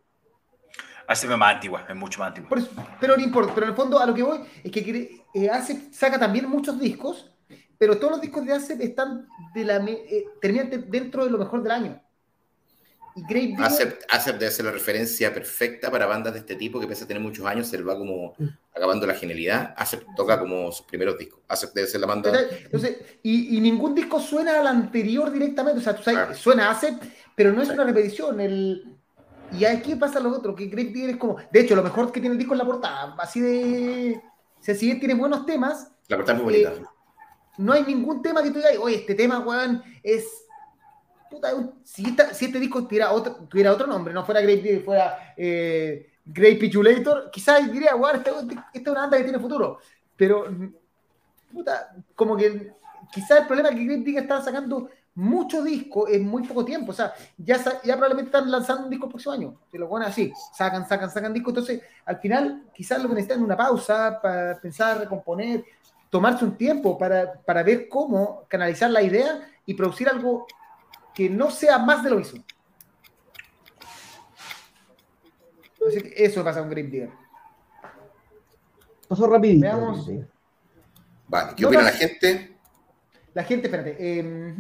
Hace 1.08 1.28
más 1.28 1.56
antigua, 1.56 1.86
es 1.88 1.96
mucho 1.96 2.20
más 2.20 2.30
antigua. 2.30 2.50
pero 3.00 3.16
no 3.16 3.24
importa, 3.24 3.54
pero 3.54 3.68
en 3.68 3.72
el 3.72 3.76
fondo 3.76 4.00
a 4.00 4.06
lo 4.08 4.14
que 4.14 4.24
voy 4.24 4.40
es 4.64 4.72
que 4.72 5.24
eh, 5.36 5.50
hace, 5.50 5.94
saca 5.94 6.18
también 6.18 6.50
muchos 6.50 6.80
discos, 6.80 7.32
pero 7.78 7.98
todos 8.00 8.14
los 8.14 8.22
discos 8.22 8.44
de 8.44 8.54
ACEP 8.54 8.82
están 8.82 9.28
de 9.54 9.64
la, 9.66 9.78
eh, 9.78 10.26
terminan 10.42 10.90
dentro 10.90 11.24
de 11.24 11.30
lo 11.30 11.38
mejor 11.38 11.62
del 11.62 11.72
año. 11.72 12.02
Y 13.16 13.24
Grave 13.24 13.56
Acept, 13.66 14.04
Acept 14.10 14.40
debe 14.40 14.52
ser 14.52 14.66
la 14.66 14.72
referencia 14.72 15.34
perfecta 15.34 15.90
para 15.90 16.06
bandas 16.06 16.34
de 16.34 16.40
este 16.40 16.56
tipo 16.56 16.82
que 16.82 16.88
pese 16.88 17.06
a 17.06 17.08
tener 17.08 17.24
muchos 17.24 17.46
años, 17.46 17.66
se 17.66 17.78
le 17.78 17.84
va 17.84 17.98
como 17.98 18.34
mm. 18.38 18.46
acabando 18.76 19.08
la 19.08 19.14
genialidad. 19.14 19.74
Acept 19.78 20.06
toca 20.18 20.38
como 20.38 20.70
sus 20.74 20.86
primeros 20.86 21.18
discos. 21.18 21.40
Acept 21.48 21.74
debe 21.74 21.88
ser 21.88 22.02
la 22.02 22.08
banda. 22.08 22.38
Entonces, 22.66 22.98
y, 23.24 23.60
ningún 23.62 23.96
disco 23.96 24.20
suena 24.20 24.60
al 24.60 24.68
anterior 24.68 25.32
directamente. 25.32 25.80
O 25.80 25.82
sea, 25.82 25.96
tú 25.96 26.04
sabes, 26.04 26.38
suena 26.38 26.70
Acept, 26.70 27.06
pero 27.36 27.54
no 27.54 27.62
es 27.62 27.70
una 27.70 27.86
repetición. 27.86 28.42
El, 28.42 28.98
y 29.54 29.64
aquí 29.64 29.96
pasa 29.96 30.20
lo 30.20 30.32
otro, 30.32 30.54
que 30.54 30.66
Grave 30.66 30.90
Digger 30.90 31.12
es 31.12 31.18
como. 31.18 31.38
De 31.52 31.62
hecho, 31.62 31.76
lo 31.76 31.84
mejor 31.84 32.12
que 32.12 32.20
tiene 32.20 32.34
el 32.34 32.40
disco 32.40 32.54
es 32.54 32.60
la 32.60 32.66
portada. 32.66 33.16
Así 33.18 33.40
de. 33.40 34.22
O 34.60 34.64
sea, 34.64 34.76
si 34.76 35.00
tiene 35.00 35.14
buenos 35.14 35.46
temas. 35.46 35.90
La 36.10 36.18
portada 36.18 36.38
es 36.38 36.44
muy 36.44 36.54
bonita. 36.54 36.74
Eh, 36.74 36.86
no 37.58 37.72
hay 37.72 37.84
ningún 37.84 38.22
tema 38.22 38.44
que 38.44 38.50
tú 38.50 38.58
digas, 38.58 38.74
oye, 38.80 38.98
este 38.98 39.16
tema, 39.16 39.40
weón, 39.40 39.82
es 40.04 40.45
si, 41.84 42.16
este 42.46 42.60
disco 42.60 42.88
tuviera 42.88 43.12
otro, 43.12 43.88
nombre, 43.88 44.14
no 44.14 44.26
fuera 44.26 44.42
Great 44.42 44.84
fuera 44.84 45.34
eh, 45.38 46.12
Great 46.26 46.60
Pichulator, 46.60 47.30
quizás 47.32 47.72
diría, 47.72 47.94
guau, 47.94 48.16
esta, 48.16 48.32
es 48.74 48.88
una 48.88 49.02
banda 49.02 49.18
que 49.18 49.24
tiene 49.24 49.40
futuro. 49.40 49.80
Pero, 50.16 50.48
puta, 51.54 51.96
como 52.16 52.36
que 52.36 52.72
quizás 53.12 53.42
el 53.42 53.48
problema 53.48 53.70
es 53.70 53.76
que 53.76 53.86
Great 53.86 54.04
Digger 54.04 54.24
está 54.24 54.42
sacando 54.42 54.90
muchos 55.16 55.64
discos 55.64 56.10
en 56.10 56.28
muy 56.28 56.44
poco 56.44 56.66
tiempo. 56.66 56.92
O 56.92 56.96
sea, 56.96 57.14
ya, 57.38 57.58
ya 57.84 57.96
probablemente 57.96 58.36
están 58.36 58.50
lanzando 58.52 58.84
un 58.84 58.90
disco 58.90 59.06
el 59.06 59.12
próximo 59.12 59.34
año. 59.34 59.56
Se 59.72 59.78
lo 59.78 59.88
ponen 59.88 60.08
así, 60.08 60.34
sacan, 60.54 60.88
sacan, 60.88 61.10
sacan 61.10 61.34
discos. 61.34 61.52
Entonces, 61.52 61.82
al 62.06 62.18
final, 62.18 62.64
quizás 62.74 63.02
lo 63.02 63.10
que 63.10 63.16
necesitan 63.16 63.40
es 63.40 63.46
una 63.46 63.58
pausa 63.58 64.20
para 64.22 64.60
pensar, 64.60 65.00
recomponer, 65.00 65.64
tomarse 66.10 66.46
un 66.46 66.58
tiempo 66.58 66.98
para, 66.98 67.34
para 67.34 67.64
ver 67.64 67.88
cómo 67.88 68.44
canalizar 68.48 68.90
la 68.90 69.02
idea 69.02 69.48
y 69.66 69.74
producir 69.74 70.08
algo 70.10 70.46
que 71.16 71.30
no 71.30 71.50
sea 71.50 71.80
más 71.80 72.04
de 72.04 72.10
lo 72.10 72.18
mismo. 72.18 72.44
eso 76.16 76.44
pasa 76.44 76.60
con 76.60 76.70
Green 76.70 76.92
Digger. 76.92 77.10
Pasó 79.08 79.28
rapidito. 79.28 79.62
Veamos. 79.62 80.10
Vale, 81.28 81.54
¿qué 81.56 81.66
opina 81.66 81.84
la 81.84 81.92
gente? 81.92 82.58
La 83.34 83.44
gente, 83.44 83.68
espérate. 83.68 83.96
Eh, 84.00 84.56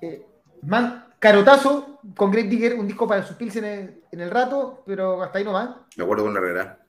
eh, 0.00 0.26
man, 0.62 1.06
carotazo 1.18 2.00
con 2.16 2.30
Great 2.30 2.48
Digger, 2.48 2.74
un 2.74 2.86
disco 2.86 3.06
para 3.06 3.22
sus 3.24 3.40
en 3.40 3.64
el, 3.64 4.02
en 4.10 4.20
el 4.20 4.30
rato, 4.30 4.82
pero 4.84 5.22
hasta 5.22 5.38
ahí 5.38 5.44
no 5.44 5.52
va. 5.52 5.86
Me 5.96 6.04
acuerdo 6.04 6.24
con 6.24 6.34
la 6.34 6.40
Herrera. 6.40 6.81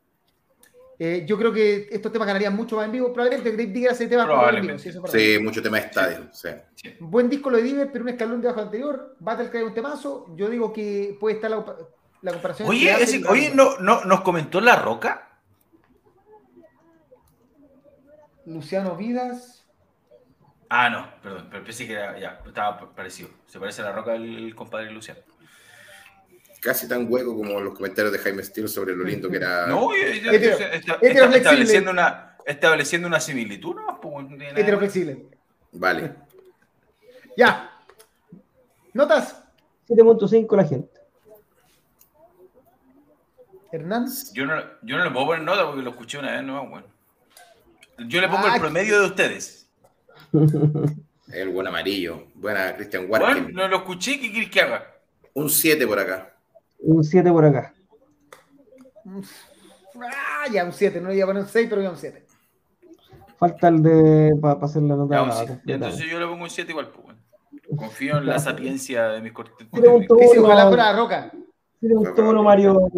Eh, 1.05 1.25
yo 1.25 1.37
creo 1.37 1.51
que 1.51 1.89
estos 1.91 2.13
temas 2.13 2.27
ganarían 2.27 2.55
mucho 2.55 2.77
más 2.77 2.85
en 2.85 2.93
vivo. 2.93 3.11
Probablemente 3.11 3.51
Great 3.51 3.71
Digger 3.71 3.91
hace 3.91 4.07
temas 4.07 4.25
Probablemente. 4.25 4.87
En 4.87 4.93
vivo, 4.93 5.07
sí, 5.07 5.37
mucho 5.37 5.61
tema 5.61 5.77
de 5.77 5.87
estadio. 5.87 6.29
Sí. 6.31 6.47
Buen 7.01 7.29
disco 7.29 7.49
lo 7.49 7.57
de 7.57 7.63
Diver, 7.63 7.89
pero 7.91 8.05
un 8.05 8.09
escalón 8.09 8.39
debajo 8.39 8.61
anterior. 8.61 9.17
Battle 9.19 9.49
Cry 9.49 9.63
un 9.63 9.73
temazo. 9.73 10.33
Yo 10.37 10.49
digo 10.49 10.71
que 10.71 11.17
puede 11.19 11.35
estar 11.35 11.51
la, 11.51 11.65
la 12.21 12.31
comparación. 12.31 12.69
Oye, 12.69 12.95
oye 13.27 13.51
¿no, 13.53 13.79
no, 13.79 14.05
¿nos 14.05 14.21
comentó 14.21 14.61
La 14.61 14.77
Roca? 14.77 15.27
Luciano 18.45 18.95
Vidas. 18.95 19.65
Ah, 20.69 20.89
no, 20.89 21.05
perdón, 21.21 21.49
pero 21.51 21.65
pensé 21.65 21.85
que 21.85 21.93
era, 21.93 22.17
ya, 22.17 22.41
estaba 22.47 22.95
parecido. 22.95 23.27
Se 23.45 23.59
parece 23.59 23.81
a 23.81 23.85
La 23.85 23.91
Roca 23.91 24.15
el 24.15 24.55
compadre 24.55 24.89
Luciano 24.89 25.19
casi 26.63 26.87
tan 26.87 27.11
hueco 27.11 27.35
como 27.35 27.59
los 27.59 27.73
comentarios 27.73 28.13
de 28.13 28.19
Jaime 28.19 28.41
Steele 28.41 28.69
sobre 28.69 28.95
lo 28.95 29.03
lindo 29.03 29.29
que 29.29 29.35
era. 29.35 29.67
No, 29.67 29.89
estableciendo, 29.93 31.91
una, 31.91 32.37
estableciendo 32.45 33.07
una 33.07 33.19
similitud, 33.19 33.75
¿no? 33.75 33.99
Pues, 33.99 34.27
Heteroflexible. 34.55 35.25
Vale. 35.73 36.15
ya. 37.35 37.69
¿Notas? 38.93 39.43
7.5 39.89 40.55
la 40.55 40.63
gente. 40.63 40.89
Hernán. 43.71 44.07
Yo 44.33 44.45
no, 44.45 44.55
yo 44.83 44.97
no 44.97 45.03
le 45.03 45.11
puedo 45.11 45.25
poner 45.25 45.43
nota 45.43 45.65
porque 45.65 45.81
lo 45.81 45.89
escuché 45.89 46.19
una 46.19 46.31
vez, 46.31 46.43
no, 46.43 46.69
bueno. 46.69 46.87
Yo 48.07 48.21
le 48.21 48.29
pongo 48.29 48.45
el 48.47 48.53
ah, 48.53 48.59
promedio 48.59 49.01
de 49.01 49.07
ustedes. 49.07 49.69
El 51.31 51.49
buen 51.49 51.65
amarillo. 51.65 52.27
Buena, 52.35 52.75
Cristian 52.75 53.07
Warren. 53.09 53.45
Bueno, 53.45 53.63
no 53.63 53.67
lo 53.67 53.77
escuché, 53.77 54.19
¿qué 54.19 54.31
quieres 54.31 54.51
que 54.51 54.61
haga? 54.61 54.93
Un 55.33 55.49
7 55.49 55.87
por 55.87 55.97
acá. 55.97 56.32
Un 56.83 57.03
7 57.03 57.31
por 57.31 57.45
acá. 57.45 57.73
Ah, 59.05 60.47
ya 60.51 60.65
un 60.65 60.73
7, 60.73 60.99
no 60.99 61.13
iba 61.13 61.23
a 61.23 61.27
poner 61.27 61.43
un 61.43 61.49
6, 61.49 61.67
pero 61.69 61.81
ya 61.81 61.89
un 61.89 61.97
7. 61.97 62.25
Falta 63.37 63.67
el 63.69 63.81
de 63.81 64.35
para 64.41 64.59
hacer 64.65 64.83
la 64.83 64.95
nota. 64.95 65.61
Ya, 65.65 65.75
entonces 65.75 66.05
yo 66.09 66.19
le 66.19 66.27
pongo 66.27 66.43
un 66.43 66.49
7 66.49 66.69
igual, 66.69 66.89
pues. 66.89 67.17
Confío 67.77 68.17
en 68.17 68.25
la 68.25 68.37
sapiencia 68.37 69.07
de 69.09 69.21
mis 69.21 69.31
cortes. 69.31 69.67
Dice, 69.71 70.39
ojalá 70.39 70.67
fuera 70.67 70.91
la 70.91 70.99
roca. 70.99 71.31
Tiene 71.79 71.95
un 71.95 72.13
tono 72.13 72.43
Mario 72.43 72.89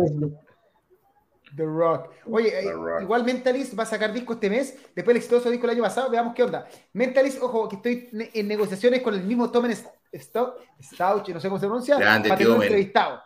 The 1.55 1.63
Rock. 1.63 2.09
Oye, 2.29 2.49
eh, 2.59 2.73
igual 3.01 3.23
Mentalist 3.23 3.77
va 3.77 3.83
a 3.83 3.85
sacar 3.85 4.11
disco 4.11 4.33
este 4.33 4.49
mes, 4.49 4.77
después 4.93 5.05
del 5.05 5.17
exitoso 5.17 5.49
disco 5.49 5.65
el 5.67 5.73
año 5.73 5.83
pasado, 5.83 6.09
veamos 6.09 6.33
qué 6.33 6.43
onda. 6.43 6.67
Mentalist, 6.93 7.41
ojo, 7.41 7.69
que 7.69 7.77
estoy 7.77 8.09
en 8.33 8.47
negociaciones 8.47 9.01
con 9.01 9.13
el 9.13 9.23
mismo 9.23 9.49
Tomen 9.51 9.73
Stout, 9.73 10.55
Stout, 10.81 11.29
no 11.29 11.39
sé 11.39 11.47
cómo 11.47 11.59
se 11.59 11.67
pronuncia, 11.67 11.97
Grande, 11.97 12.27
para 12.27 12.39
tenerlo 12.39 12.61
entrevistado 12.61 13.21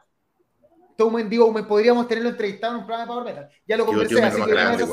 buen 1.08 1.30
digo, 1.30 1.54
podríamos 1.68 2.08
tenerlo 2.08 2.30
entrevistado 2.30 2.74
en 2.74 2.80
un 2.80 2.86
programa 2.86 3.06
de 3.06 3.08
Power 3.08 3.26
Metal. 3.26 3.50
Ya 3.68 3.78
lo 3.78 3.86
conversé, 3.86 4.24
así 4.24 4.42
que 4.42 4.52
grande, 4.52 4.86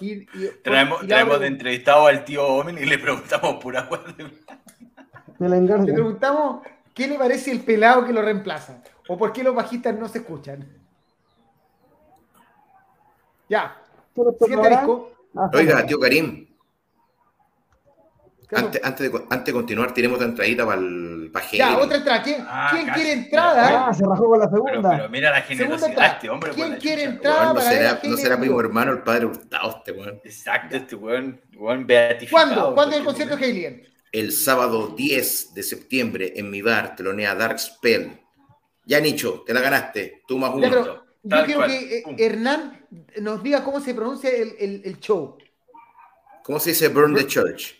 y, 0.00 0.26
traemos, 0.62 1.06
traemos 1.06 1.40
de 1.40 1.46
entrevistado 1.48 2.06
al 2.06 2.24
tío 2.24 2.46
Omen 2.46 2.78
y 2.78 2.84
le 2.84 2.98
preguntamos 2.98 3.56
pura 3.62 3.88
Le 5.40 5.92
preguntamos 5.92 6.62
qué 6.94 7.08
le 7.08 7.18
parece 7.18 7.50
el 7.50 7.60
pelado 7.60 8.04
que 8.04 8.12
lo 8.12 8.22
reemplaza 8.22 8.82
o 9.08 9.18
por 9.18 9.32
qué 9.32 9.42
los 9.42 9.54
bajistas 9.54 9.96
no 9.96 10.06
se 10.08 10.18
escuchan. 10.18 10.68
Ya. 13.48 13.76
Siguiente 14.38 14.68
disco. 14.68 15.12
Oiga, 15.52 15.84
tío 15.86 15.98
Karim, 15.98 16.47
antes, 18.56 18.80
antes, 18.82 19.12
de, 19.12 19.20
antes 19.28 19.44
de 19.44 19.52
continuar, 19.52 19.92
tenemos 19.92 20.16
otra 20.16 20.28
entradita 20.28 20.64
para 20.64 20.80
el 20.80 21.30
pajero. 21.30 21.64
Ya, 21.64 21.78
otra 21.78 21.96
entrada. 21.98 22.22
¿Quién, 22.22 22.44
ah, 22.48 22.68
¿quién 22.72 22.88
quiere 22.88 23.12
entrada? 23.12 23.88
Ah, 23.88 23.94
se 23.94 24.06
rajó 24.06 24.26
con 24.26 24.38
la 24.38 24.48
segunda. 24.48 24.90
Pero, 24.96 25.08
mira 25.10 25.30
la 25.30 25.42
generosidad 25.42 25.96
de 25.96 26.06
este 26.06 26.30
hombre. 26.30 26.52
¿Quién 26.54 26.76
quiere 26.76 27.02
entrada? 27.04 27.52
no, 27.52 27.60
será, 27.60 28.00
no 28.02 28.16
será 28.16 28.38
primo 28.38 28.58
hermano 28.60 28.92
el 28.92 29.02
padre 29.02 29.26
Hurtado 29.26 29.76
este 29.78 29.92
weón. 29.92 30.20
Exacto, 30.24 30.76
este 30.76 30.94
weón, 30.94 31.40
weón 31.56 31.86
beatificado. 31.86 32.46
¿Cuándo? 32.46 32.74
¿Cuándo 32.74 32.94
es 32.94 33.00
el 33.00 33.04
concierto 33.04 33.36
de 33.36 33.44
Alien? 33.44 33.88
El 34.10 34.32
sábado 34.32 34.94
10 34.96 35.54
de 35.54 35.62
septiembre 35.62 36.32
en 36.34 36.50
mi 36.50 36.62
bar, 36.62 36.96
telonea 36.96 37.34
Dark 37.34 37.58
Spell. 37.58 38.18
Ya, 38.86 38.98
Nicho, 39.00 39.44
te 39.46 39.52
la 39.52 39.60
ganaste. 39.60 40.22
Tú 40.26 40.38
más 40.38 40.54
uno. 40.54 41.04
yo 41.22 41.44
quiero 41.44 41.66
que 41.66 41.98
eh, 41.98 42.02
Hernán 42.16 42.86
nos 43.20 43.42
diga 43.42 43.62
cómo 43.62 43.80
se 43.80 43.92
pronuncia 43.92 44.30
el, 44.30 44.54
el, 44.58 44.82
el 44.86 44.98
show. 44.98 45.36
¿Cómo 46.42 46.58
se 46.58 46.70
dice 46.70 46.88
Burn 46.88 47.14
the 47.14 47.26
Church? 47.26 47.77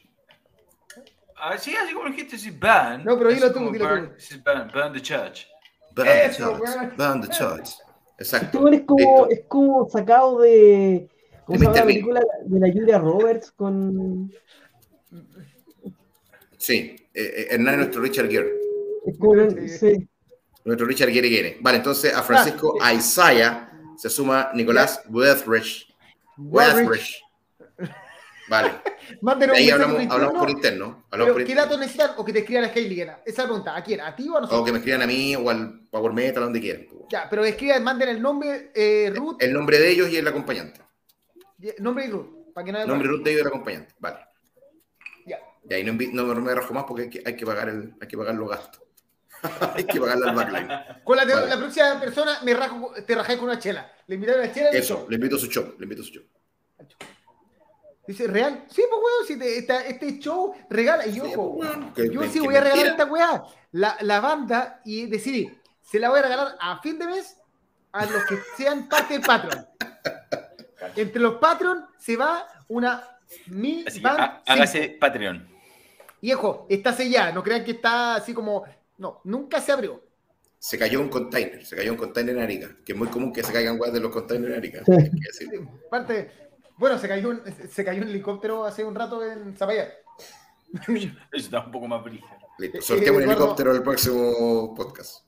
Así, 1.40 1.74
así 1.74 1.94
como 1.94 2.08
dijiste, 2.08 2.38
sí, 2.38 2.50
ban. 2.50 3.04
No, 3.04 3.16
pero 3.16 3.30
dilo 3.30 3.52
tú, 3.52 3.70
dilo 3.70 3.88
tú. 3.88 4.12
Sí, 4.18 4.40
ban, 4.44 4.70
ban 4.74 4.92
the 4.92 5.00
church. 5.00 5.46
Ban 5.94 6.06
the 6.06 6.36
church. 6.36 6.96
Ban 6.96 7.20
the 7.20 7.28
church. 7.28 7.70
Exacto. 8.18 8.46
Esto 8.46 8.68
es 8.68 8.80
como, 8.82 9.26
es 9.28 9.40
como 9.46 9.88
sacado 9.88 10.40
de. 10.40 11.08
¿Cómo 11.44 11.58
se 11.58 11.64
llama 11.64 11.76
la 11.76 11.86
película 11.86 12.20
de 12.44 12.60
la 12.60 12.72
Julia 12.72 12.98
Roberts 12.98 13.52
con. 13.52 14.32
Sí, 16.56 16.96
eh, 17.14 17.22
eh, 17.22 17.46
Hernán 17.50 17.74
es 17.74 17.78
nuestro 17.78 18.02
Richard 18.02 18.28
Gere. 18.28 18.52
Es 19.06 19.16
como, 19.18 19.34
sí. 19.50 20.08
Nuestro 20.64 20.86
Richard 20.86 21.10
Gere 21.10 21.28
Gere. 21.28 21.56
Vale, 21.60 21.78
entonces 21.78 22.12
a 22.12 22.22
Francisco 22.22 22.76
ah, 22.80 22.92
Isaiah 22.92 23.70
se 23.96 24.10
suma 24.10 24.50
Nicolás 24.54 25.02
Weatherich. 25.08 25.86
Weatherich. 26.36 27.22
Vale. 28.48 28.72
Mándenos 29.22 29.56
Ahí 29.56 29.70
hablamos, 29.70 30.02
hablamos, 30.10 30.38
por 30.38 30.50
interno. 30.50 31.04
Hablamos 31.10 31.34
por 31.34 31.44
¿Qué 31.44 31.54
datos 31.54 31.78
necesitan 31.78 32.10
o 32.16 32.24
que 32.24 32.32
te 32.32 32.40
escriban 32.40 32.64
a 32.64 32.68
Hailey? 32.68 33.00
Esa 33.00 33.20
es 33.24 33.38
la 33.38 33.44
pregunta. 33.44 33.76
¿A 33.76 33.82
quién? 33.82 34.00
¿A 34.00 34.14
ti 34.14 34.28
o 34.28 34.36
a 34.36 34.40
nosotros? 34.40 34.60
O 34.60 34.64
que 34.64 34.72
me 34.72 34.78
escriban 34.78 35.02
a 35.02 35.06
mí 35.06 35.36
o 35.36 35.48
al 35.50 35.80
Power 35.90 36.12
Metal, 36.12 36.42
donde 36.42 36.60
quieran. 36.60 36.86
Ya, 37.10 37.26
pero 37.28 37.44
escriban, 37.44 37.82
manden 37.82 38.08
el 38.10 38.20
nombre, 38.20 38.70
eh, 38.74 39.12
Ruth. 39.14 39.36
El 39.40 39.52
nombre 39.52 39.78
de 39.78 39.90
ellos 39.90 40.10
y 40.10 40.16
el 40.16 40.28
acompañante. 40.28 40.80
Nombre 41.78 42.06
y 42.06 42.10
Ruth. 42.10 42.52
Para 42.54 42.64
que 42.64 42.72
no 42.72 42.86
nombre 42.86 43.08
Ruth 43.08 43.22
de 43.22 43.30
ellos 43.30 43.40
y 43.40 43.42
el 43.42 43.48
acompañante. 43.48 43.94
Vale. 43.98 44.18
Ya. 45.26 45.38
Y 45.68 45.74
ahí 45.74 45.84
no, 45.84 45.92
no, 45.92 46.34
me 46.40 46.54
rajo 46.54 46.74
más 46.74 46.84
porque 46.84 47.04
hay 47.04 47.10
que, 47.10 47.22
hay 47.24 47.36
que, 47.36 47.46
pagar, 47.46 47.68
el, 47.68 47.94
hay 48.00 48.08
que 48.08 48.16
pagar 48.16 48.34
los 48.34 48.48
gastos. 48.48 48.82
hay 49.74 49.84
que 49.84 50.00
pagarle 50.00 50.28
al 50.28 50.34
backline. 50.34 50.68
Con 51.04 51.16
la, 51.16 51.24
la 51.24 51.56
próxima 51.56 51.98
persona 52.00 52.40
me 52.42 52.54
rajo, 52.54 52.92
te 53.06 53.14
rajáis 53.14 53.38
con 53.38 53.48
una 53.48 53.58
chela. 53.58 53.90
Le 54.06 54.16
invitaron 54.16 54.42
a 54.42 54.46
la 54.46 54.52
chela. 54.52 54.70
Eso, 54.70 55.06
le 55.08 55.16
invito 55.16 55.36
a 55.36 55.38
su 55.38 55.46
show. 55.46 55.74
Le 55.78 55.84
invito 55.84 56.02
a 56.02 56.04
su 56.04 56.12
show. 56.12 56.24
Dice, 58.08 58.26
¿real? 58.26 58.64
Sí, 58.70 58.82
pues, 58.88 59.02
weón, 59.04 59.26
si 59.26 59.38
te, 59.38 59.90
este 59.90 60.18
show 60.18 60.54
regala. 60.70 61.06
Y 61.06 61.12
yo, 61.12 61.24
pues, 61.94 62.10
yo 62.10 62.22
sí 62.24 62.40
voy 62.40 62.56
a 62.56 62.62
regalar 62.62 62.86
esta 62.86 63.04
weá, 63.04 63.44
la, 63.72 63.98
la, 64.00 64.20
banda, 64.20 64.80
y 64.82 65.04
decidí, 65.04 65.54
se 65.82 65.98
la 65.98 66.08
voy 66.08 66.20
a 66.20 66.22
regalar 66.22 66.56
a 66.58 66.80
fin 66.80 66.98
de 66.98 67.06
mes 67.06 67.36
a 67.92 68.06
los 68.06 68.24
que 68.24 68.38
sean 68.56 68.88
parte 68.88 69.12
del 69.12 69.22
Patreon. 69.22 69.66
Entre 70.96 71.20
los 71.20 71.34
Patreon 71.34 71.84
se 71.98 72.16
va 72.16 72.48
una 72.68 73.06
mil 73.48 73.84
band. 74.00 74.40
Hágase 74.46 74.96
Patreon. 74.98 75.46
Viejo, 76.22 76.66
está 76.70 76.94
sellada, 76.94 77.30
no 77.32 77.42
crean 77.42 77.62
que 77.62 77.72
está 77.72 78.14
así 78.14 78.32
como 78.32 78.64
No, 78.96 79.20
nunca 79.24 79.60
se 79.60 79.70
abrió. 79.70 80.02
Se 80.58 80.78
cayó 80.78 81.02
un 81.02 81.10
container, 81.10 81.62
se 81.64 81.76
cayó 81.76 81.92
un 81.92 81.98
container 81.98 82.36
en 82.36 82.42
Arica, 82.42 82.74
que 82.86 82.92
es 82.92 82.98
muy 82.98 83.08
común 83.08 83.34
que 83.34 83.42
se 83.44 83.52
caigan 83.52 83.78
weas 83.78 83.92
de 83.92 84.00
los 84.00 84.10
containers 84.10 84.54
en 84.54 84.58
Arica. 84.58 84.82
Parte, 85.90 86.47
bueno, 86.78 86.98
se 86.98 87.08
cayó, 87.08 87.30
un, 87.30 87.40
se 87.70 87.84
cayó 87.84 88.02
un 88.02 88.08
helicóptero 88.08 88.64
hace 88.64 88.84
un 88.84 88.94
rato 88.94 89.24
en 89.24 89.56
Zapallar. 89.56 89.92
Eso 90.88 91.10
está 91.32 91.64
un 91.64 91.72
poco 91.72 91.88
más 91.88 92.04
brillo. 92.04 92.24
Listo, 92.58 92.80
sorteamos 92.82 93.22
un 93.22 93.30
helicóptero 93.30 93.74
el 93.74 93.82
próximo 93.82 94.74
podcast. 94.74 95.24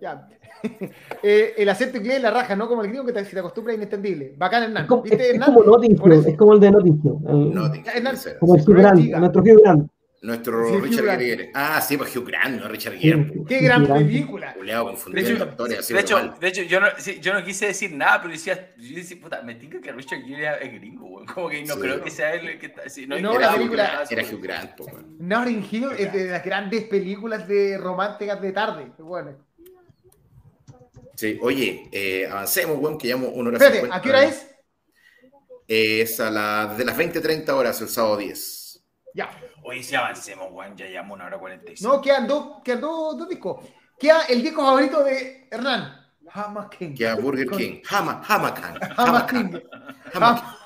Ya. 0.00 0.28
eh, 1.22 1.54
el 1.56 1.68
acento 1.68 1.98
inglés 1.98 2.20
la 2.20 2.30
raja, 2.30 2.56
¿no? 2.56 2.68
Como 2.68 2.82
el 2.82 2.88
gringo 2.88 3.06
que 3.06 3.12
te, 3.12 3.24
si 3.24 3.32
te 3.32 3.38
acostumbra 3.38 3.74
inentendible. 3.74 4.34
Bacán 4.36 4.64
Hernán. 4.64 4.82
Es 4.84 4.88
como, 4.88 5.02
¿Viste, 5.02 5.30
es, 5.30 5.44
como 5.44 5.60
es 5.60 6.36
como 6.36 6.54
el 6.54 6.60
de 6.60 6.70
Nottingham. 6.70 7.16
El, 7.26 8.38
como 8.38 8.56
el 8.56 8.64
Grant, 8.64 9.00
nuestro. 9.00 9.42
Nuestro 10.22 10.68
sí, 10.70 10.80
Richard 10.80 11.18
Gere. 11.20 11.50
Ah, 11.54 11.80
sí, 11.80 11.96
pues 11.96 12.14
Hugh 12.16 12.26
Grant, 12.26 12.60
no 12.60 12.68
Richard 12.68 12.96
Gere. 12.96 13.32
Qué 13.46 13.60
gran 13.60 13.86
película. 13.86 14.54
De 14.54 15.20
hecho, 15.20 15.46
de, 15.46 16.00
hecho, 16.00 16.34
de 16.40 16.48
hecho, 16.48 16.62
yo 16.62 16.80
no, 16.80 16.86
sí, 16.98 17.20
yo 17.20 17.34
no 17.34 17.44
quise 17.44 17.66
decir 17.66 17.92
nada, 17.92 18.22
pero 18.22 18.32
decía, 18.32 18.74
yo 18.76 18.96
decía, 18.96 19.18
puta, 19.20 19.42
me 19.42 19.54
tinca 19.54 19.80
que 19.80 19.92
Richard 19.92 20.22
Gere 20.22 20.64
es 20.64 20.72
gringo, 20.72 21.06
güey. 21.06 21.26
Como 21.26 21.48
que 21.48 21.62
no 21.64 21.74
sí, 21.74 21.80
creo 21.80 22.02
que 22.02 22.10
sea 22.10 22.34
él 22.34 22.48
el 22.48 22.58
que 22.58 22.66
está. 22.66 22.88
Sí, 22.88 23.06
no, 23.06 23.18
no 23.20 23.32
era, 23.32 23.52
la 23.52 23.56
película, 23.56 24.04
era 24.08 24.22
Hugh 24.22 24.42
Grant, 24.42 24.72
pues, 24.76 24.90
güey. 24.90 25.04
Notting 25.18 25.68
Hill 25.70 25.88
es 25.98 26.12
de 26.12 26.24
las 26.26 26.44
grandes 26.44 26.84
películas 26.84 27.46
de 27.46 27.78
románticas 27.78 28.40
de 28.40 28.52
tarde. 28.52 28.92
Bueno. 28.98 29.36
Sí, 31.14 31.38
oye, 31.40 31.88
eh, 31.92 32.26
avancemos, 32.26 32.78
güey, 32.78 32.98
que 32.98 33.08
llamo 33.08 33.28
una 33.28 33.48
hora 33.48 33.58
Espérate, 33.58 33.88
¿a 33.90 34.00
qué 34.02 34.08
hora 34.10 34.24
es? 34.24 34.46
Es 35.68 36.20
a 36.20 36.30
la, 36.30 36.74
de 36.76 36.84
las 36.84 36.96
20-30 36.96 37.48
horas, 37.50 37.80
el 37.80 37.88
sábado 37.88 38.18
10. 38.18 38.84
Ya. 39.14 39.30
Hoy 39.68 39.82
sí 39.82 39.96
avancemos, 39.96 40.46
Juan, 40.52 40.76
ya 40.76 40.86
llevamos 40.86 41.16
una 41.16 41.26
hora 41.26 41.38
45. 41.40 41.92
No, 41.92 42.00
quedan 42.00 42.28
dos, 42.28 42.62
quedan 42.62 42.80
dos, 42.82 43.18
dos 43.18 43.28
discos. 43.28 43.66
Queda 43.98 44.22
el 44.28 44.40
disco 44.40 44.64
favorito 44.64 45.02
de 45.02 45.48
Hernán. 45.50 46.06
Hama 46.32 46.70
King. 46.70 46.94
Queda 46.94 47.16
Burger 47.16 47.48
King. 47.48 47.82
Hama, 47.90 48.22
Hama 48.28 48.54
King. 48.54 48.78
Hama 48.96 49.26
King. 49.26 49.58
Hama. 50.14 50.58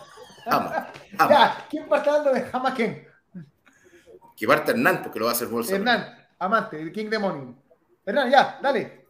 Hama. 0.46 0.92
Ya, 1.18 1.66
¿quién 1.70 1.88
va 1.90 1.96
hablando 1.96 2.30
de 2.30 2.46
Hama 2.52 2.74
King? 2.74 2.90
Que 4.36 4.46
parte 4.46 4.72
Hernán, 4.72 5.02
porque 5.02 5.18
lo 5.18 5.24
va 5.24 5.30
a 5.30 5.34
hacer 5.34 5.48
bolsa. 5.48 5.76
Hernán, 5.76 6.28
amante, 6.38 6.92
King 6.92 7.08
Demon. 7.08 7.58
Hernán, 8.04 8.30
ya, 8.30 8.58
dale. 8.60 9.06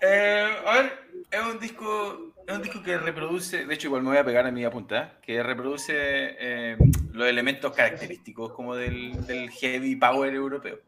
Eh, 0.00 0.62
a 0.64 0.72
ver, 0.74 1.08
es 1.28 1.40
un 1.40 1.58
disco 1.58 2.33
es 2.46 2.54
un 2.54 2.62
disco 2.62 2.82
que 2.82 2.98
reproduce, 2.98 3.66
de 3.66 3.74
hecho 3.74 3.88
igual 3.88 4.02
me 4.02 4.10
voy 4.10 4.18
a 4.18 4.24
pegar 4.24 4.46
a 4.46 4.50
mi 4.50 4.64
apuntada, 4.64 5.18
que 5.22 5.42
reproduce 5.42 5.94
eh, 5.96 6.76
los 7.12 7.28
elementos 7.28 7.72
característicos 7.72 8.52
como 8.52 8.74
del, 8.74 9.26
del, 9.26 9.50
heavy 9.50 9.96
power 9.96 10.34
europeo. 10.34 10.78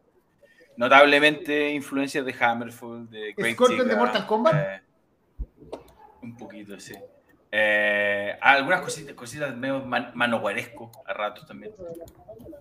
Notablemente 0.77 1.70
influencias 1.70 2.24
de 2.27 2.35
Hammerfall, 2.39 3.09
de 3.09 3.33
Great 3.35 3.55
¿Scorpion 3.55 3.89
de 3.89 3.97
Mortal 3.97 4.27
Kombat? 4.27 4.55
Eh, 4.55 4.83
un 6.23 6.37
poquito, 6.37 6.78
sí. 6.78 6.95
Eh, 7.51 8.37
algunas 8.41 8.83
cositas, 8.83 9.15
cositas 9.15 9.57
medio 9.57 9.81
man, 9.85 10.11
manoguaresco 10.15 10.91
a 11.07 11.15
ratos 11.15 11.47
también. 11.47 11.73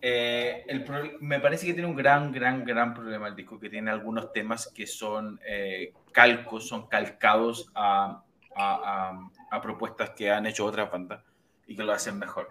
Eh, 0.01 0.63
el 0.67 0.85
me 1.19 1.39
parece 1.39 1.65
que 1.65 1.73
tiene 1.73 1.89
un 1.89 1.95
gran, 1.95 2.31
gran, 2.31 2.63
gran 2.63 2.93
problema 2.93 3.27
el 3.27 3.35
disco, 3.35 3.59
que 3.59 3.69
tiene 3.69 3.91
algunos 3.91 4.31
temas 4.31 4.72
que 4.73 4.88
son 4.88 5.39
eh, 5.45 5.91
calcos, 6.11 6.67
son 6.67 6.88
calcados 6.88 7.72
a, 7.76 8.23
a, 8.56 9.30
a, 9.52 9.61
propuestas 9.61 10.11
que 10.11 10.32
han 10.32 10.45
hecho 10.45 10.65
otras 10.65 10.90
bandas 10.91 11.22
y 11.68 11.76
que 11.76 11.84
lo 11.84 11.94
hacen 11.94 12.18
mejor. 12.18 12.49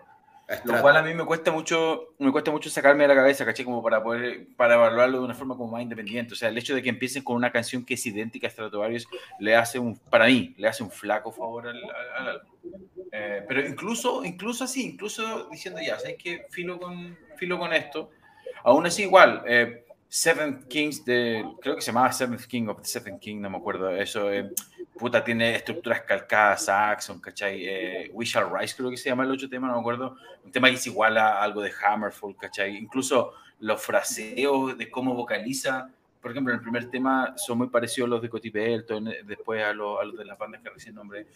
Lo 0.64 0.80
cual 0.82 0.96
a 0.98 1.02
mí 1.02 1.14
me 1.14 1.24
cuesta 1.24 1.50
mucho, 1.50 2.14
me 2.18 2.30
cuesta 2.30 2.50
mucho 2.50 2.68
sacarme 2.68 3.04
de 3.04 3.08
la 3.08 3.14
cabeza, 3.14 3.46
caché, 3.46 3.64
como 3.64 3.82
para 3.82 4.02
poder, 4.02 4.46
para 4.56 4.74
evaluarlo 4.74 5.18
de 5.18 5.24
una 5.24 5.34
forma 5.34 5.56
como 5.56 5.72
más 5.72 5.82
independiente. 5.82 6.34
O 6.34 6.36
sea, 6.36 6.50
el 6.50 6.58
hecho 6.58 6.74
de 6.74 6.82
que 6.82 6.90
empiecen 6.90 7.24
con 7.24 7.36
una 7.36 7.50
canción 7.50 7.84
que 7.84 7.94
es 7.94 8.04
idéntica 8.04 8.46
a 8.46 8.50
Stratovarius 8.50 9.08
le 9.40 9.56
hace 9.56 9.78
un, 9.78 9.96
para 9.96 10.26
mí, 10.26 10.54
le 10.58 10.68
hace 10.68 10.82
un 10.82 10.90
flaco 10.90 11.32
favor 11.32 11.68
al, 11.68 11.82
álbum. 12.18 12.52
Eh, 13.10 13.42
pero 13.48 13.66
incluso, 13.66 14.22
incluso 14.22 14.64
así, 14.64 14.90
incluso 14.90 15.48
diciendo 15.48 15.80
ya, 15.80 15.98
¿sabes 15.98 16.16
qué? 16.22 16.46
Filo 16.50 16.78
con, 16.78 17.16
filo 17.38 17.58
con 17.58 17.72
esto. 17.72 18.10
Aún 18.64 18.84
así, 18.86 19.02
igual, 19.02 19.42
eh, 19.46 19.83
Seventh 20.14 20.68
Kings 20.68 21.04
de, 21.04 21.44
creo 21.60 21.74
que 21.74 21.80
se 21.80 21.88
llamaba 21.88 22.12
Seventh 22.12 22.44
King 22.44 22.68
of 22.68 22.80
the 22.80 22.86
Seventh 22.86 23.18
King, 23.20 23.40
no 23.40 23.50
me 23.50 23.56
acuerdo, 23.56 23.90
eso, 23.90 24.32
eh, 24.32 24.48
puta, 24.96 25.24
tiene 25.24 25.56
estructuras 25.56 26.02
calcadas, 26.02 26.66
Saxon, 26.66 27.20
¿cachai? 27.20 27.66
Eh, 27.66 28.10
We 28.12 28.24
Shall 28.24 28.48
Rise, 28.48 28.76
creo 28.76 28.90
que 28.90 28.96
se 28.96 29.08
llama 29.08 29.24
el 29.24 29.32
otro 29.32 29.48
tema, 29.48 29.66
no 29.66 29.74
me 29.74 29.80
acuerdo, 29.80 30.16
un 30.44 30.52
tema 30.52 30.68
que 30.68 30.76
es 30.76 30.86
igual 30.86 31.18
a 31.18 31.42
algo 31.42 31.62
de 31.62 31.72
Hammerfall, 31.72 32.36
¿cachai? 32.36 32.76
Incluso 32.76 33.32
los 33.58 33.82
fraseos 33.82 34.78
de 34.78 34.88
cómo 34.88 35.14
vocaliza 35.14 35.90
por 36.24 36.30
ejemplo, 36.30 36.54
en 36.54 36.58
el 36.58 36.62
primer 36.62 36.88
tema 36.88 37.34
son 37.36 37.58
muy 37.58 37.66
parecidos 37.68 38.08
los 38.08 38.22
de 38.22 38.30
Coti 38.30 38.50
después 38.50 39.62
a, 39.62 39.74
los, 39.74 40.00
a 40.00 40.04
los 40.04 40.16
de 40.16 40.24
las 40.24 40.38
bandas 40.38 40.62
que 40.62 40.70
recién 40.70 40.94
nombré. 40.94 41.26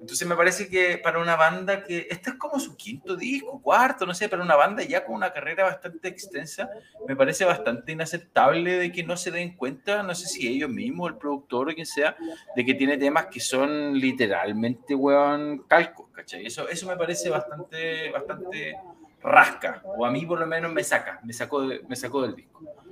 Entonces 0.00 0.24
me 0.28 0.36
parece 0.36 0.68
que 0.68 0.98
para 0.98 1.18
una 1.18 1.34
banda 1.34 1.82
que, 1.82 2.06
este 2.08 2.30
es 2.30 2.36
como 2.36 2.60
su 2.60 2.76
quinto 2.76 3.16
disco, 3.16 3.60
cuarto, 3.60 4.06
no 4.06 4.14
sé, 4.14 4.28
para 4.28 4.44
una 4.44 4.54
banda 4.54 4.84
ya 4.84 5.04
con 5.04 5.16
una 5.16 5.32
carrera 5.32 5.64
bastante 5.64 6.06
extensa, 6.06 6.70
me 7.08 7.16
parece 7.16 7.44
bastante 7.44 7.90
inaceptable 7.90 8.78
de 8.78 8.92
que 8.92 9.02
no 9.02 9.16
se 9.16 9.32
den 9.32 9.56
cuenta, 9.56 10.04
no 10.04 10.14
sé 10.14 10.28
si 10.28 10.46
ellos 10.46 10.70
mismos, 10.70 11.10
el 11.10 11.16
productor 11.16 11.70
o 11.70 11.74
quien 11.74 11.84
sea, 11.84 12.16
de 12.54 12.64
que 12.64 12.74
tiene 12.74 12.98
temas 12.98 13.26
que 13.26 13.40
son 13.40 13.98
literalmente, 13.98 14.94
weón, 14.94 15.64
calcos, 15.66 16.06
¿cachai? 16.12 16.46
Eso, 16.46 16.68
eso 16.68 16.86
me 16.86 16.96
parece 16.96 17.30
bastante, 17.30 18.12
bastante 18.12 18.76
rasca, 19.20 19.82
o 19.84 20.06
a 20.06 20.10
mí 20.12 20.24
por 20.24 20.38
lo 20.38 20.46
menos 20.46 20.72
me 20.72 20.84
saca, 20.84 21.18
me 21.24 21.32
sacó, 21.32 21.66
me 21.88 21.96
sacó 21.96 22.22
del 22.22 22.36
disco 22.36 22.85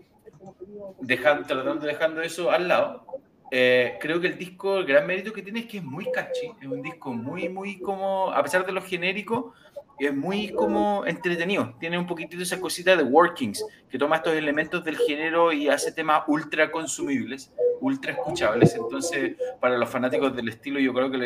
dejando, 1.00 1.46
tratando 1.46 1.86
dejando 1.86 2.22
eso 2.22 2.50
al 2.50 2.68
lado, 2.68 3.06
eh, 3.50 3.98
creo 4.00 4.20
que 4.20 4.28
el 4.28 4.38
disco, 4.38 4.78
el 4.78 4.86
gran 4.86 5.06
mérito 5.06 5.32
que 5.32 5.42
tiene 5.42 5.60
es 5.60 5.66
que 5.66 5.78
es 5.78 5.84
muy 5.84 6.10
catchy, 6.10 6.50
es 6.60 6.66
un 6.66 6.82
disco 6.82 7.12
muy, 7.12 7.48
muy 7.48 7.78
como, 7.78 8.32
a 8.32 8.42
pesar 8.42 8.66
de 8.66 8.72
lo 8.72 8.82
genérico, 8.82 9.52
es 9.98 10.14
muy 10.14 10.50
como 10.50 11.06
entretenido, 11.06 11.74
tiene 11.78 11.96
un 11.96 12.06
poquitito 12.06 12.42
esa 12.42 12.60
cosita 12.60 12.96
de 12.96 13.04
Workings, 13.04 13.64
que 13.88 13.98
toma 13.98 14.16
estos 14.16 14.34
elementos 14.34 14.82
del 14.82 14.96
género 14.96 15.52
y 15.52 15.68
hace 15.68 15.92
temas 15.92 16.24
ultra 16.26 16.70
consumibles, 16.70 17.52
ultra 17.80 18.12
escuchables, 18.12 18.74
entonces 18.74 19.36
para 19.60 19.78
los 19.78 19.88
fanáticos 19.88 20.34
del 20.34 20.48
estilo 20.48 20.80
yo 20.80 20.92
creo 20.92 21.10
que 21.10 21.18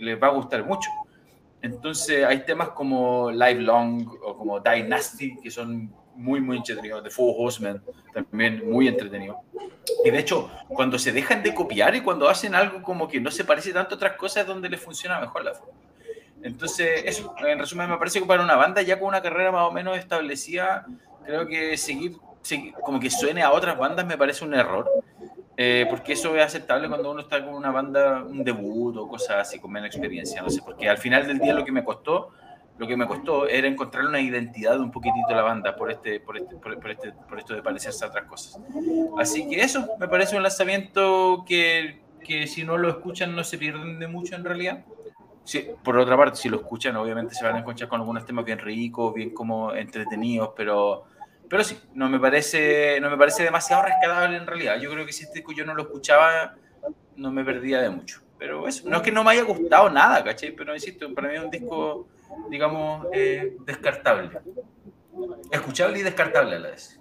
les 0.00 0.20
va 0.20 0.28
a 0.28 0.30
gustar 0.30 0.64
mucho. 0.64 0.90
Entonces 1.60 2.24
hay 2.24 2.44
temas 2.44 2.70
como 2.70 3.30
Live 3.30 3.60
Long 3.60 4.08
o 4.20 4.36
como 4.36 4.58
Dynasty, 4.58 5.36
que 5.40 5.50
son 5.50 5.92
muy, 6.22 6.40
muy 6.40 6.56
entretenido. 6.58 7.02
The 7.02 7.10
Four 7.10 7.34
Horsemen, 7.36 7.82
también 8.12 8.70
muy 8.70 8.88
entretenido. 8.88 9.40
Y 10.04 10.10
de 10.10 10.18
hecho, 10.18 10.50
cuando 10.68 10.98
se 10.98 11.12
dejan 11.12 11.42
de 11.42 11.54
copiar 11.54 11.94
y 11.94 12.00
cuando 12.00 12.28
hacen 12.28 12.54
algo 12.54 12.82
como 12.82 13.08
que 13.08 13.20
no 13.20 13.30
se 13.30 13.44
parece 13.44 13.72
tanto 13.72 13.94
a 13.94 13.96
otras 13.96 14.16
cosas, 14.16 14.42
es 14.42 14.46
donde 14.46 14.68
les 14.68 14.80
funciona 14.80 15.20
mejor 15.20 15.44
la 15.44 15.54
forma. 15.54 15.74
Entonces, 16.42 17.02
eso, 17.04 17.34
en 17.38 17.58
resumen, 17.58 17.88
me 17.88 17.98
parece 17.98 18.20
que 18.20 18.26
para 18.26 18.42
una 18.42 18.56
banda 18.56 18.82
ya 18.82 18.98
con 18.98 19.08
una 19.08 19.22
carrera 19.22 19.52
más 19.52 19.68
o 19.68 19.72
menos 19.72 19.96
establecida, 19.96 20.86
creo 21.24 21.46
que 21.46 21.76
seguir, 21.76 22.16
seguir 22.42 22.74
como 22.74 22.98
que 22.98 23.10
suene 23.10 23.42
a 23.42 23.52
otras 23.52 23.78
bandas 23.78 24.06
me 24.06 24.16
parece 24.16 24.44
un 24.44 24.54
error. 24.54 24.90
Eh, 25.56 25.86
porque 25.90 26.14
eso 26.14 26.34
es 26.34 26.42
aceptable 26.42 26.88
cuando 26.88 27.10
uno 27.10 27.20
está 27.20 27.44
con 27.44 27.54
una 27.54 27.70
banda, 27.70 28.22
un 28.22 28.42
debut 28.42 28.96
o 28.96 29.06
cosas 29.06 29.48
así, 29.48 29.58
con 29.58 29.70
menos 29.70 29.88
experiencia, 29.88 30.40
no 30.40 30.48
sé, 30.48 30.62
porque 30.64 30.88
al 30.88 30.96
final 30.96 31.26
del 31.26 31.38
día 31.38 31.52
lo 31.52 31.64
que 31.64 31.70
me 31.70 31.84
costó 31.84 32.30
lo 32.78 32.86
que 32.86 32.96
me 32.96 33.06
costó 33.06 33.46
era 33.46 33.68
encontrar 33.68 34.06
una 34.06 34.20
identidad 34.20 34.80
un 34.80 34.90
poquitito 34.90 35.28
de 35.28 35.34
la 35.34 35.42
banda 35.42 35.76
por, 35.76 35.90
este, 35.90 36.20
por, 36.20 36.36
este, 36.36 36.56
por, 36.56 36.90
este, 36.90 37.12
por 37.12 37.38
esto 37.38 37.54
de 37.54 37.62
parecerse 37.62 38.04
a 38.04 38.08
otras 38.08 38.24
cosas. 38.24 38.58
Así 39.18 39.48
que 39.48 39.60
eso, 39.60 39.88
me 40.00 40.08
parece 40.08 40.36
un 40.36 40.42
lanzamiento 40.42 41.44
que, 41.46 42.00
que 42.24 42.46
si 42.46 42.64
no 42.64 42.78
lo 42.78 42.88
escuchan 42.88 43.36
no 43.36 43.44
se 43.44 43.58
pierden 43.58 43.98
de 43.98 44.08
mucho 44.08 44.34
en 44.34 44.44
realidad. 44.44 44.84
Sí, 45.44 45.68
por 45.82 45.98
otra 45.98 46.16
parte, 46.16 46.38
si 46.38 46.48
lo 46.48 46.58
escuchan, 46.58 46.96
obviamente 46.96 47.34
se 47.34 47.44
van 47.44 47.56
a 47.56 47.58
encontrar 47.58 47.88
con 47.88 48.00
algunos 48.00 48.24
temas 48.24 48.44
bien 48.44 48.58
ricos, 48.58 49.12
bien 49.12 49.30
como 49.30 49.74
entretenidos, 49.74 50.50
pero, 50.56 51.04
pero 51.48 51.64
sí, 51.64 51.78
no 51.94 52.08
me, 52.08 52.20
parece, 52.20 53.00
no 53.00 53.10
me 53.10 53.16
parece 53.16 53.42
demasiado 53.42 53.82
rescatable 53.82 54.36
en 54.36 54.46
realidad. 54.46 54.78
Yo 54.80 54.90
creo 54.90 55.04
que 55.04 55.12
si 55.12 55.24
este 55.24 55.44
yo 55.54 55.64
no 55.64 55.74
lo 55.74 55.82
escuchaba, 55.82 56.54
no 57.16 57.32
me 57.32 57.44
perdía 57.44 57.80
de 57.80 57.90
mucho. 57.90 58.22
Pero 58.38 58.66
eso, 58.66 58.88
no 58.88 58.96
es 58.96 59.02
que 59.02 59.12
no 59.12 59.22
me 59.22 59.32
haya 59.32 59.42
gustado 59.42 59.90
nada, 59.90 60.22
¿cachai? 60.24 60.52
Pero 60.52 60.74
insisto, 60.74 61.12
para 61.14 61.28
mí 61.28 61.34
es 61.36 61.44
un 61.44 61.50
disco 61.50 62.08
digamos, 62.50 63.06
eh, 63.12 63.56
descartable. 63.66 64.30
Escuchable 65.50 65.98
y 65.98 66.02
descartable 66.02 66.56
a 66.56 66.58
la 66.58 66.70
vez. 66.70 67.00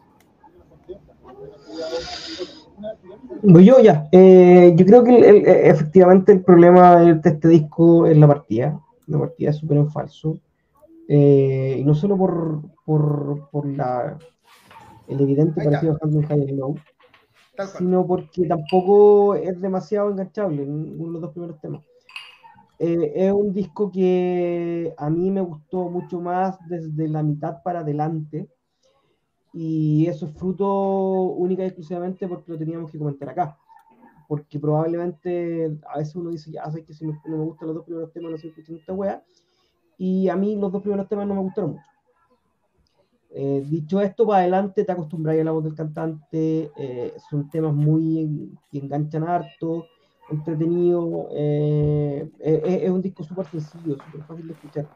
Voy 3.44 3.66
yo 3.66 3.80
ya. 3.80 4.08
Eh, 4.12 4.74
yo 4.76 4.86
creo 4.86 5.03
que 5.03 5.18
eh, 5.18 5.70
efectivamente 5.70 6.32
el 6.32 6.44
problema 6.44 7.02
de 7.02 7.30
este 7.30 7.48
disco 7.48 8.06
es 8.08 8.18
la 8.18 8.28
partida. 8.28 8.80
La 9.08 9.20
partida 9.20 9.49
es 9.49 9.58
súper 9.58 9.78
en 9.78 9.90
falso. 9.90 10.40
y 11.08 11.84
no 11.86 11.94
solo 11.94 12.18
por, 12.18 12.62
por, 12.86 13.49
por 13.49 13.66
la, 13.66 14.18
el 15.08 15.22
evidente 15.22 15.64
parecido 15.64 15.94
a 15.94 15.98
Handling 16.02 16.28
High 16.28 16.52
Low, 16.56 16.76
sino 17.78 18.08
porque 18.08 18.45
tampoco 18.45 19.36
es 19.36 19.60
demasiado 19.60 20.10
enganchable 20.10 20.64
en 20.64 20.99
uno 20.99 21.08
de 21.08 21.12
los 21.14 21.22
dos 21.22 21.32
primeros 21.32 21.60
temas. 21.60 21.84
Eh, 22.84 23.28
es 23.28 23.32
un 23.32 23.53
disco 23.53 23.91
que 23.91 24.91
a 24.98 25.08
mí 25.12 25.30
me 25.30 25.41
gustó 25.41 25.88
mucho 25.88 26.20
más 26.20 26.58
desde 26.68 27.08
la 27.08 27.22
mitad 27.22 27.62
para 27.62 27.82
adelante. 27.82 28.49
y 29.53 30.08
eso 30.08 30.26
es 30.26 30.34
fruto 30.34 30.66
única 30.66 31.64
y 31.64 31.68
exclusivamente 31.68 32.28
porque 32.28 32.52
lo 32.52 32.58
teníamos 32.58 32.91
que 32.91 32.98
comentar 32.98 33.30
acá. 33.30 33.58
Porque 34.28 34.60
probablemente 34.60 35.78
a 35.94 35.99
veces 35.99 36.16
uno 36.16 36.32
dice, 36.32 36.52
ya 36.52 36.72
sé 36.72 36.84
que 36.84 36.94
si 36.94 37.06
no, 37.06 37.22
me 37.26 37.38
gustan 37.38 37.68
los 37.68 37.76
dos 37.78 37.86
primeros 37.86 38.12
temas, 38.14 38.32
no 38.32 38.36
estoy 38.36 38.49
escuchando 38.49 38.80
esta 38.80 38.94
wea. 38.94 39.24
Y 39.99 40.30
a 40.30 40.36
mí 40.36 40.56
los 40.56 40.72
dos 40.72 40.82
primeros 40.82 41.08
temas 41.08 41.28
no 41.28 41.36
me 41.36 41.41
gustaron 41.41 41.72
mucho. 41.74 41.86
Eh, 43.30 43.64
dicho 43.70 44.02
esto, 44.02 44.26
para 44.26 44.40
adelante 44.40 44.84
te 44.84 44.91
acostumbras 44.91 45.40
a 45.40 45.44
la 45.44 45.52
voz 45.52 45.64
del 45.66 45.76
cantante, 45.76 46.72
eh, 46.78 47.14
son 47.30 47.48
temas 47.49 47.76
muy 47.76 48.58
que 48.72 48.80
enganchan 48.80 49.24
harto, 49.24 49.86
entretenido, 50.32 51.28
eh, 51.32 52.30
es, 52.40 52.90
un 52.90 53.02
disco 53.02 53.24
súper 53.24 53.45
sencillo, 53.48 53.98
súper 54.06 54.24
fácil 54.24 54.48
de 54.48 54.53
escuchar. 54.53 54.88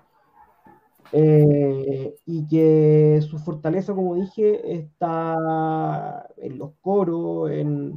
y 2.26 2.48
que 2.48 3.22
su 3.22 3.38
fortaleza, 3.40 3.94
como 3.94 4.16
dije, 4.16 4.76
está 4.76 6.28
en 6.38 6.58
los 6.58 6.72
coros, 6.82 7.52
en, 7.52 7.96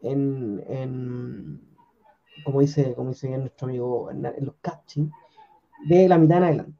en, 0.00 1.60
como, 2.44 2.60
dice, 2.60 2.94
como 2.94 3.10
dice 3.10 3.36
nuestro 3.36 3.68
amigo, 3.68 4.10
en, 4.10 4.22
los 4.22 4.54
catching, 4.60 5.10
de 5.88 6.08
la 6.08 6.18
mitad 6.18 6.38
en 6.38 6.44
adelante. 6.44 6.78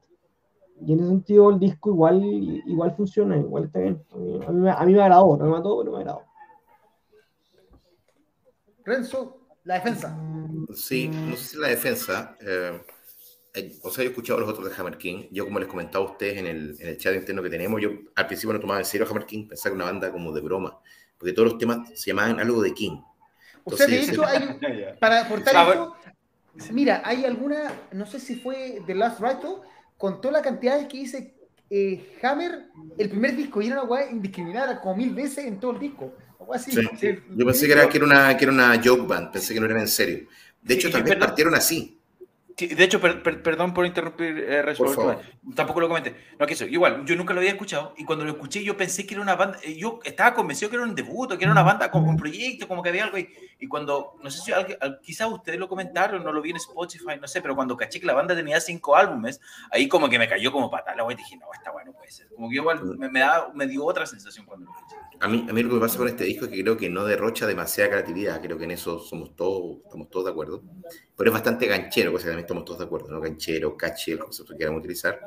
Y 0.81 0.93
en 0.93 0.99
ese 0.99 1.09
sentido 1.09 1.49
el 1.49 1.59
disco 1.59 1.89
igual, 1.89 2.23
igual 2.23 2.95
funciona, 2.95 3.35
igual 3.37 3.65
está 3.65 3.79
bien. 3.79 4.01
A 4.47 4.51
mí, 4.51 4.69
a 4.69 4.85
mí 4.85 4.93
me 4.93 5.01
agradó, 5.01 5.35
no 5.35 5.45
me 5.45 5.51
mató, 5.51 5.77
pero 5.79 5.91
me 5.91 5.97
agradó. 5.97 6.21
Renzo, 8.85 9.38
la 9.63 9.75
defensa. 9.75 10.17
Sí, 10.73 11.07
no 11.07 11.35
sé 11.35 11.43
si 11.43 11.57
la 11.57 11.67
defensa. 11.67 12.37
Eh, 12.41 12.81
eh, 13.53 13.79
o 13.81 13.89
sea, 13.89 14.03
yo 14.03 14.09
he 14.09 14.11
escuchado 14.11 14.37
a 14.37 14.41
los 14.41 14.49
otros 14.49 14.69
de 14.69 14.75
Hammer 14.79 14.97
King. 14.97 15.27
Yo, 15.31 15.45
como 15.45 15.59
les 15.59 15.67
comentaba 15.67 16.05
a 16.05 16.11
ustedes 16.11 16.37
en 16.37 16.47
el, 16.47 16.77
en 16.79 16.89
el 16.89 16.97
chat 16.97 17.15
interno 17.15 17.41
que 17.41 17.49
tenemos, 17.49 17.81
yo 17.81 17.89
al 18.15 18.27
principio 18.27 18.53
no 18.53 18.59
tomaba 18.59 18.79
en 18.79 18.85
serio 18.85 19.07
a 19.07 19.09
Hammer 19.09 19.25
King, 19.25 19.47
pensaba 19.47 19.73
que 19.73 19.75
era 19.75 19.85
una 19.85 19.91
banda 19.91 20.11
como 20.11 20.31
de 20.31 20.41
broma, 20.41 20.79
porque 21.17 21.33
todos 21.33 21.49
los 21.49 21.57
temas 21.57 21.89
se 21.95 22.11
llamaban 22.11 22.39
algo 22.39 22.61
de 22.61 22.73
King. 22.73 23.01
o 23.63 23.75
sea, 23.75 23.87
de 23.87 24.01
hecho, 24.01 24.25
hay, 24.25 24.59
para 24.99 25.21
aportar 25.21 25.67
esto, 25.67 25.95
mira, 26.71 27.01
hay 27.03 27.25
alguna, 27.25 27.71
no 27.91 28.05
sé 28.05 28.19
si 28.19 28.35
fue 28.35 28.81
The 28.85 28.95
Last 28.95 29.19
Rifle, 29.19 29.57
con 29.97 30.21
toda 30.21 30.33
la 30.33 30.41
cantidad 30.41 30.79
de 30.79 30.87
que 30.87 30.97
dice 30.97 31.33
eh, 31.69 32.17
Hammer, 32.21 32.67
el 32.97 33.09
primer 33.09 33.35
disco, 33.35 33.61
y 33.61 33.67
era 33.67 33.81
una 33.81 33.89
weá 33.89 34.09
indiscriminada, 34.09 34.79
como 34.79 34.95
mil 34.95 35.13
veces 35.13 35.45
en 35.45 35.59
todo 35.59 35.71
el 35.71 35.79
disco. 35.79 36.13
Así, 36.53 36.71
Yo 36.71 37.45
pensé 37.45 37.67
que 37.67 37.73
era, 37.73 37.87
que, 37.89 37.97
era 37.97 38.05
una, 38.05 38.35
que 38.35 38.45
era 38.45 38.51
una 38.51 38.81
joke 38.83 39.07
band, 39.07 39.31
pensé 39.31 39.53
que 39.53 39.59
no 39.59 39.65
era 39.65 39.79
en 39.79 39.87
serio. 39.87 40.27
De 40.61 40.73
hecho, 40.73 40.89
también 40.89 41.19
partieron 41.19 41.53
así 41.55 41.99
de 42.67 42.83
hecho, 42.83 42.99
perdón 42.99 43.73
por 43.73 43.85
interrumpir, 43.85 44.45
eh, 44.47 44.75
tampoco 45.55 45.79
lo 45.79 45.87
comenté. 45.87 46.15
No, 46.37 46.45
que 46.45 46.53
eso, 46.53 46.65
igual, 46.65 47.05
yo 47.05 47.15
nunca 47.15 47.33
lo 47.33 47.39
había 47.39 47.51
escuchado 47.51 47.93
y 47.97 48.03
cuando 48.03 48.25
lo 48.25 48.31
escuché 48.31 48.63
yo 48.63 48.75
pensé 48.75 49.05
que 49.05 49.13
era 49.13 49.21
una 49.21 49.35
banda, 49.35 49.57
eh, 49.63 49.77
yo 49.77 49.99
estaba 50.03 50.33
convencido 50.33 50.69
que 50.69 50.75
era 50.75 50.85
un 50.85 50.95
debut, 50.95 51.37
que 51.37 51.43
era 51.43 51.51
una 51.51 51.63
banda 51.63 51.89
con 51.89 52.03
un 52.03 52.17
proyecto, 52.17 52.67
como 52.67 52.83
que 52.83 52.89
había 52.89 53.05
algo. 53.05 53.17
Y, 53.17 53.29
y 53.59 53.67
cuando, 53.67 54.15
no 54.21 54.29
sé 54.29 54.41
si 54.41 54.51
quizás 55.01 55.31
ustedes 55.31 55.59
lo 55.59 55.69
comentaron, 55.69 56.23
no 56.23 56.33
lo 56.33 56.41
vi 56.41 56.51
en 56.51 56.57
Spotify, 56.57 57.17
no 57.19 57.27
sé, 57.27 57.41
pero 57.41 57.55
cuando 57.55 57.77
caché 57.77 57.99
que 57.99 58.05
la 58.05 58.13
banda 58.13 58.35
tenía 58.35 58.59
cinco 58.59 58.95
álbumes, 58.95 59.39
ahí 59.71 59.87
como 59.87 60.09
que 60.09 60.19
me 60.19 60.27
cayó 60.27 60.51
como 60.51 60.69
patada 60.69 60.97
la 60.97 61.11
y 61.11 61.15
dije, 61.15 61.37
no, 61.37 61.47
está 61.53 61.71
bueno, 61.71 61.93
puede 61.93 62.11
ser. 62.11 62.27
Como 62.27 62.49
que 62.49 62.55
igual 62.55 62.83
me, 62.97 63.09
me, 63.09 63.21
da, 63.21 63.49
me 63.53 63.67
dio 63.67 63.85
otra 63.85 64.05
sensación 64.05 64.45
cuando 64.45 64.65
lo 64.65 64.71
escuché. 64.73 64.95
A 65.21 65.27
mí, 65.27 65.45
a 65.49 65.53
mí 65.53 65.63
lo 65.63 65.69
que 65.69 65.75
me 65.75 65.81
pasa 65.81 65.97
con 65.97 66.07
este 66.07 66.23
disco 66.23 66.45
es 66.45 66.51
que 66.51 66.61
creo 66.61 66.77
que 66.77 66.89
no 66.89 67.03
derrocha 67.03 67.45
demasiada 67.45 67.89
creatividad, 67.89 68.41
creo 68.41 68.57
que 68.57 68.63
en 68.63 68.71
eso 68.71 68.99
somos 68.99 69.35
todos, 69.35 69.79
estamos 69.83 70.09
todos 70.09 70.25
de 70.25 70.31
acuerdo, 70.31 70.63
pero 71.15 71.29
es 71.29 71.33
bastante 71.33 71.67
ganchero, 71.67 72.11
cosa 72.11 72.23
que 72.23 72.29
también 72.29 72.45
estamos 72.45 72.63
todos 72.63 72.79
de 72.79 72.85
acuerdo, 72.85 73.09
¿no? 73.09 73.19
Ganchero, 73.19 73.75
caché, 73.75 74.13
el 74.13 74.19
concepto 74.19 74.53
que 74.53 74.59
queramos 74.59 74.79
utilizar. 74.79 75.19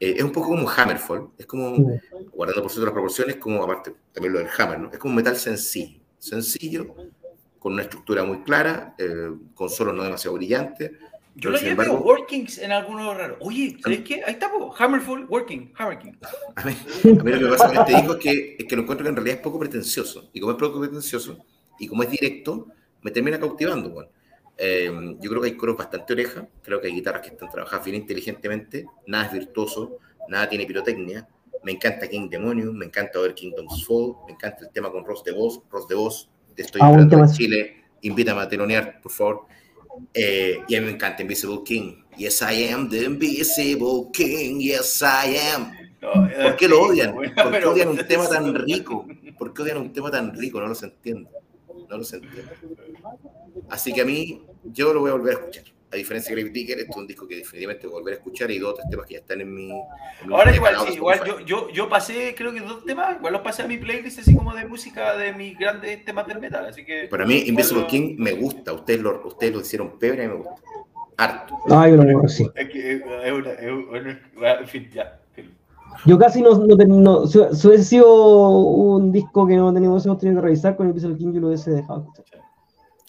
Eh, 0.00 0.14
es 0.16 0.22
un 0.24 0.32
poco 0.32 0.48
como 0.48 0.68
Hammerfall, 0.68 1.30
es 1.38 1.46
como, 1.46 2.00
guardando 2.32 2.62
por 2.62 2.70
cierto 2.72 2.86
las 2.86 2.92
proporciones, 2.92 3.36
como 3.36 3.62
aparte 3.62 3.94
también 4.12 4.32
lo 4.32 4.40
del 4.40 4.48
Hammer, 4.58 4.80
¿no? 4.80 4.90
Es 4.90 4.98
como 4.98 5.12
un 5.12 5.16
metal 5.16 5.36
sencillo, 5.36 6.00
sencillo, 6.18 6.92
con 7.60 7.74
una 7.74 7.82
estructura 7.82 8.24
muy 8.24 8.42
clara, 8.42 8.96
eh, 8.98 9.30
con 9.54 9.70
solos 9.70 9.94
no 9.94 10.02
demasiado 10.02 10.36
brillantes, 10.36 10.90
yo 11.34 11.50
lo 11.50 11.58
llevo 11.58 11.70
embargo, 11.70 12.00
workings 12.00 12.58
en 12.58 12.72
algunos 12.72 13.16
raros. 13.16 13.38
Oye, 13.40 13.76
¿sabes 13.82 14.00
qué? 14.00 14.22
Ahí 14.24 14.34
está, 14.34 14.50
Hammerful, 14.78 15.26
working, 15.28 15.72
Hammerking. 15.76 16.18
A 16.56 16.64
mí, 16.64 16.76
a 17.04 17.22
mí 17.22 17.32
lo 17.32 17.38
que 17.38 17.46
pasa 17.56 17.68
con 17.68 17.76
este 17.78 17.96
disco 17.96 18.12
es 18.14 18.18
que, 18.18 18.56
es 18.58 18.64
que 18.66 18.76
lo 18.76 18.82
encuentro 18.82 19.04
que 19.04 19.10
en 19.10 19.16
realidad 19.16 19.36
es 19.36 19.42
poco 19.42 19.58
pretencioso. 19.58 20.30
Y 20.32 20.40
como 20.40 20.52
es 20.52 20.58
poco 20.58 20.80
pretencioso, 20.80 21.44
y 21.78 21.88
como 21.88 22.02
es 22.02 22.10
directo, 22.10 22.68
me 23.00 23.10
termina 23.10 23.38
cautivando. 23.38 23.90
Bueno. 23.90 24.10
Eh, 24.58 25.16
yo 25.18 25.30
creo 25.30 25.42
que 25.42 25.48
hay 25.48 25.56
coros 25.56 25.76
bastante 25.76 26.12
oreja, 26.12 26.46
creo 26.62 26.80
que 26.80 26.88
hay 26.88 26.94
guitarras 26.94 27.22
que 27.22 27.28
están 27.28 27.50
trabajadas 27.50 27.84
bien 27.84 27.96
inteligentemente, 27.96 28.86
nada 29.06 29.26
es 29.26 29.32
virtuoso, 29.32 29.98
nada 30.28 30.48
tiene 30.48 30.66
pirotecnia. 30.66 31.26
Me 31.64 31.72
encanta 31.72 32.08
King 32.08 32.28
Demonium, 32.28 32.76
me 32.76 32.86
encanta 32.86 33.20
ver 33.20 33.34
Kingdom's 33.34 33.86
Fall, 33.86 34.14
me 34.26 34.32
encanta 34.32 34.64
el 34.64 34.70
tema 34.70 34.90
con 34.90 35.04
Ross 35.04 35.24
de 35.24 35.32
Voz, 35.32 35.60
Ross 35.70 35.88
de 35.88 35.94
Voz, 35.94 36.28
te 36.54 36.62
estoy 36.62 36.80
ah, 36.84 36.92
en 36.92 37.32
Chile, 37.32 37.84
invítame 38.02 38.40
a 38.40 38.48
telonear, 38.48 39.00
por 39.00 39.12
favor. 39.12 39.46
Eh, 40.14 40.60
y 40.68 40.74
a 40.74 40.80
mí 40.80 40.86
me 40.86 40.92
encanta 40.92 41.22
Invisible 41.22 41.60
King. 41.64 42.04
Yes, 42.16 42.42
I 42.42 42.68
am 42.68 42.88
the 42.88 43.04
Invisible 43.04 44.10
King. 44.12 44.60
Yes, 44.60 45.02
I 45.02 45.36
am. 45.54 45.72
¿Por 46.00 46.56
qué 46.56 46.68
lo 46.68 46.82
odian? 46.82 47.14
¿Por 47.14 47.50
qué 47.50 47.66
odian 47.66 47.88
un 47.88 48.06
tema 48.06 48.28
tan 48.28 48.54
rico? 48.54 49.06
¿Por 49.38 49.54
qué 49.54 49.62
odian 49.62 49.78
un 49.78 49.92
tema 49.92 50.10
tan 50.10 50.34
rico? 50.34 50.60
No 50.60 50.68
lo 50.68 50.74
entiendo. 50.74 51.30
No 51.88 51.96
lo 51.96 52.02
entiendo. 52.02 52.28
Así 53.70 53.92
que 53.92 54.00
a 54.00 54.04
mí, 54.04 54.42
yo 54.64 54.92
lo 54.92 55.00
voy 55.00 55.10
a 55.10 55.14
volver 55.14 55.36
a 55.36 55.38
escuchar 55.38 55.71
a 55.92 55.96
diferencia 55.96 56.34
de 56.34 56.40
Grave 56.40 56.54
Digger, 56.54 56.78
esto 56.78 56.92
es 56.92 56.96
un 56.96 57.06
disco 57.06 57.28
que 57.28 57.36
definitivamente 57.36 57.86
voy 57.86 57.96
a 57.96 57.98
volver 57.98 58.14
a 58.14 58.16
escuchar 58.16 58.50
y 58.50 58.58
dos 58.58 58.72
otros 58.72 58.88
temas 58.88 59.06
que 59.06 59.14
ya 59.14 59.20
están 59.20 59.42
en 59.42 59.54
mi. 59.54 59.70
Ahora, 60.30 60.54
igual, 60.54 60.74
sí, 60.86 60.94
igual 60.94 61.20
yo, 61.26 61.40
yo, 61.40 61.68
yo, 61.70 61.88
pasé, 61.88 62.34
creo 62.34 62.52
que 62.52 62.60
dos 62.60 62.84
temas, 62.84 63.16
igual 63.16 63.34
los 63.34 63.42
pasé 63.42 63.62
a 63.62 63.68
mi 63.68 63.76
playlist 63.76 64.20
así 64.20 64.34
como 64.34 64.54
de 64.54 64.64
música 64.64 65.16
de 65.16 65.34
mis 65.34 65.58
grandes 65.58 66.02
temas 66.04 66.26
del 66.26 66.40
metal. 66.40 66.64
Así 66.66 66.84
que. 66.84 67.08
Para 67.08 67.26
mí, 67.26 67.42
Invisible 67.46 67.86
King 67.86 68.16
me 68.18 68.32
gusta, 68.32 68.72
ustedes 68.72 69.00
lo, 69.00 69.26
ustedes 69.26 69.52
lo 69.52 69.60
hicieron 69.60 69.98
pebre 69.98 70.24
y 70.24 70.28
me 70.28 70.34
gusta. 70.34 70.54
Harto. 71.18 71.58
Ay, 71.68 71.92
no, 71.92 72.04
no, 72.04 72.26
sí. 72.26 72.48
Es 72.54 72.70
que 72.70 72.92
es 72.94 73.32
una, 73.32 73.52
es 73.52 73.70
una, 73.70 74.52
en 74.60 74.68
fin, 74.68 74.90
ya. 74.92 75.18
Yo 76.06 76.18
casi 76.18 76.40
no, 76.40 76.54
no, 76.54 76.74
no 76.74 77.26
si, 77.26 77.38
hubiese 77.38 77.84
sido 77.84 78.58
un 78.58 79.12
disco 79.12 79.46
que 79.46 79.56
no 79.56 79.74
teníamos, 79.74 80.06
hemos 80.06 80.18
tenido 80.18 80.40
que 80.40 80.46
revisar 80.46 80.74
con 80.74 80.88
Invisible 80.88 81.18
King, 81.18 81.32
yo 81.34 81.40
lo 81.40 81.48
hubiese 81.48 81.70
dejado 81.70 82.08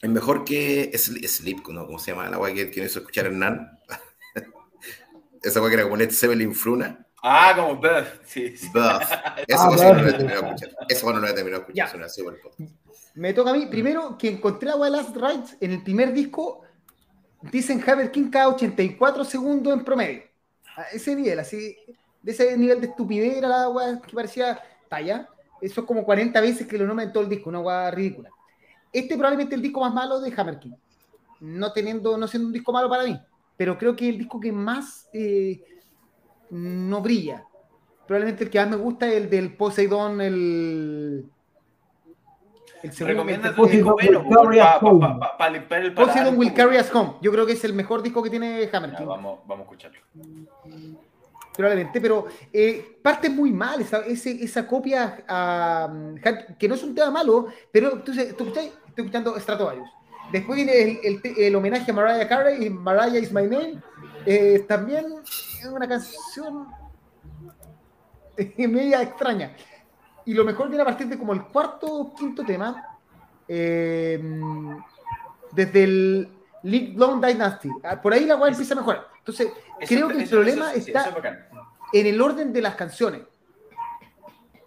es 0.03 0.09
mejor 0.09 0.43
que 0.43 0.91
Sleep, 0.97 1.65
¿no? 1.69 1.85
¿Cómo 1.85 1.97
se 1.97 2.11
llama? 2.11 2.29
La 2.29 2.35
guay 2.35 2.53
que, 2.53 2.69
que 2.69 2.83
hizo 2.83 2.99
escuchar 2.99 3.27
Hernán. 3.27 3.79
Esa 5.41 5.61
guay 5.61 5.69
que 5.69 5.75
era 5.75 5.83
como 5.83 5.95
Led 5.95 6.11
Zeppelin 6.11 6.53
Fruna. 6.53 7.07
Ah, 7.23 7.53
como 7.55 7.77
Buff, 7.77 8.19
sí. 8.25 8.53
Buff. 8.73 9.09
Esa 9.47 9.67
cosa 9.69 9.93
no 9.93 10.01
la 10.01 10.09
he 10.09 10.11
terminado 10.11 10.41
de 10.41 10.55
escuchar. 10.55 10.87
Esa 10.89 11.05
no 11.05 11.19
la 11.19 11.29
he 11.29 11.33
terminado 11.33 11.65
de 11.65 11.81
escuchar. 11.81 12.35
Me 13.13 13.33
toca 13.33 13.51
a 13.51 13.53
mí. 13.53 13.67
Primero, 13.67 14.17
que 14.17 14.27
encontré 14.27 14.67
la 14.67 14.75
guay 14.75 14.91
Last 14.91 15.15
Rides 15.15 15.55
en 15.61 15.71
el 15.71 15.83
primer 15.83 16.11
disco. 16.11 16.63
Dicen 17.41 17.81
Hammer 17.87 18.11
King 18.11 18.29
cada 18.29 18.49
84 18.49 19.23
segundos 19.23 19.71
en 19.71 19.85
promedio. 19.85 20.23
A 20.75 20.83
ese 20.91 21.15
nivel, 21.15 21.39
así. 21.39 21.77
De 22.21 22.33
ese 22.33 22.57
nivel 22.57 22.81
de 22.81 22.87
estupidez 22.87 23.37
era 23.37 23.47
la 23.47 23.67
guay 23.67 24.01
que 24.05 24.13
parecía 24.13 24.61
talla. 24.89 25.29
Eso 25.61 25.79
es 25.79 25.87
como 25.87 26.03
40 26.03 26.41
veces 26.41 26.67
que 26.67 26.77
lo 26.77 26.85
nombran 26.85 27.07
en 27.07 27.13
todo 27.13 27.23
el 27.23 27.29
disco. 27.29 27.49
Una 27.49 27.59
guay 27.59 27.91
ridícula. 27.91 28.29
Este 28.93 29.15
probablemente 29.15 29.55
el 29.55 29.61
disco 29.61 29.81
más 29.81 29.93
malo 29.93 30.21
de 30.21 30.31
Hammer 30.37 30.59
King. 30.59 30.73
No, 31.39 31.73
teniendo, 31.73 32.15
no 32.17 32.27
siendo 32.27 32.47
un 32.47 32.53
disco 32.53 32.71
malo 32.71 32.87
para 32.87 33.03
mí, 33.03 33.19
pero 33.57 33.77
creo 33.77 33.95
que 33.95 34.07
es 34.07 34.13
el 34.13 34.19
disco 34.19 34.39
que 34.39 34.51
más 34.51 35.09
eh, 35.11 35.61
no 36.51 37.01
brilla. 37.01 37.43
Probablemente 38.07 38.43
el 38.43 38.49
que 38.49 38.59
más 38.59 38.69
me 38.69 38.75
gusta 38.75 39.07
es 39.07 39.15
el 39.15 39.29
del 39.29 39.55
Poseidon, 39.55 40.21
el. 40.21 41.25
El 42.83 42.91
segundo. 42.91 43.23
Poseidon 45.95 46.37
Will 46.37 46.53
Carry 46.53 46.77
Us 46.77 46.93
Home. 46.93 47.13
Yo 47.21 47.31
creo 47.31 47.45
que 47.45 47.53
es 47.53 47.63
el 47.63 47.73
mejor 47.73 48.03
disco 48.03 48.21
que 48.21 48.29
tiene 48.29 48.69
Hammer 48.71 48.95
King. 48.95 49.05
vamos, 49.05 49.39
vamos 49.47 49.59
a 49.59 49.63
escucharlo 49.63 49.99
probablemente, 51.55 52.01
pero 52.01 52.25
eh, 52.51 52.99
parte 53.01 53.29
muy 53.29 53.51
mal 53.51 53.81
esa, 53.81 53.99
esa 53.99 54.67
copia 54.67 55.23
que 56.57 56.67
no 56.67 56.75
es 56.75 56.83
un 56.83 56.95
tema 56.95 57.11
malo, 57.11 57.47
pero 57.71 57.93
entonces, 57.93 58.35
estoy 58.93 59.05
escuchando 59.05 59.39
Stratovarius. 59.39 59.89
Después 60.31 60.55
viene 60.55 60.99
el, 61.03 61.21
el, 61.37 61.55
homenaje 61.55 61.91
a 61.91 61.93
Mariah 61.93 62.27
Carey 62.27 62.65
y 62.65 62.69
Mariah 62.69 63.19
is 63.19 63.31
My 63.31 63.43
Name. 63.43 63.81
Eh, 64.25 64.63
también 64.67 65.05
es 65.25 65.65
una 65.65 65.87
canción 65.87 66.67
media 68.57 69.01
extraña. 69.01 69.55
Y 70.25 70.33
lo 70.33 70.45
mejor 70.45 70.69
viene 70.69 70.83
a 70.83 70.85
partir 70.85 71.07
de 71.07 71.17
como 71.17 71.33
el 71.33 71.43
cuarto 71.45 71.87
o 71.87 72.15
quinto 72.15 72.45
tema, 72.45 72.97
eh, 73.47 74.23
desde 75.51 75.83
el 75.83 76.29
League 76.61 76.93
Long 76.95 77.23
Dynasty. 77.23 77.69
Ah, 77.83 78.01
por 78.01 78.13
ahí 78.13 78.25
la 78.25 78.35
guay 78.35 78.51
empieza 78.51 78.75
a 78.75 78.77
mejorar. 78.77 79.07
Entonces, 79.17 79.51
creo 79.87 80.07
que 80.07 80.23
el 80.23 80.29
problema 80.29 80.73
está 80.73 81.13
en 81.91 82.07
el 82.07 82.21
orden 82.21 82.53
de 82.53 82.61
las 82.61 82.75
canciones. 82.75 83.21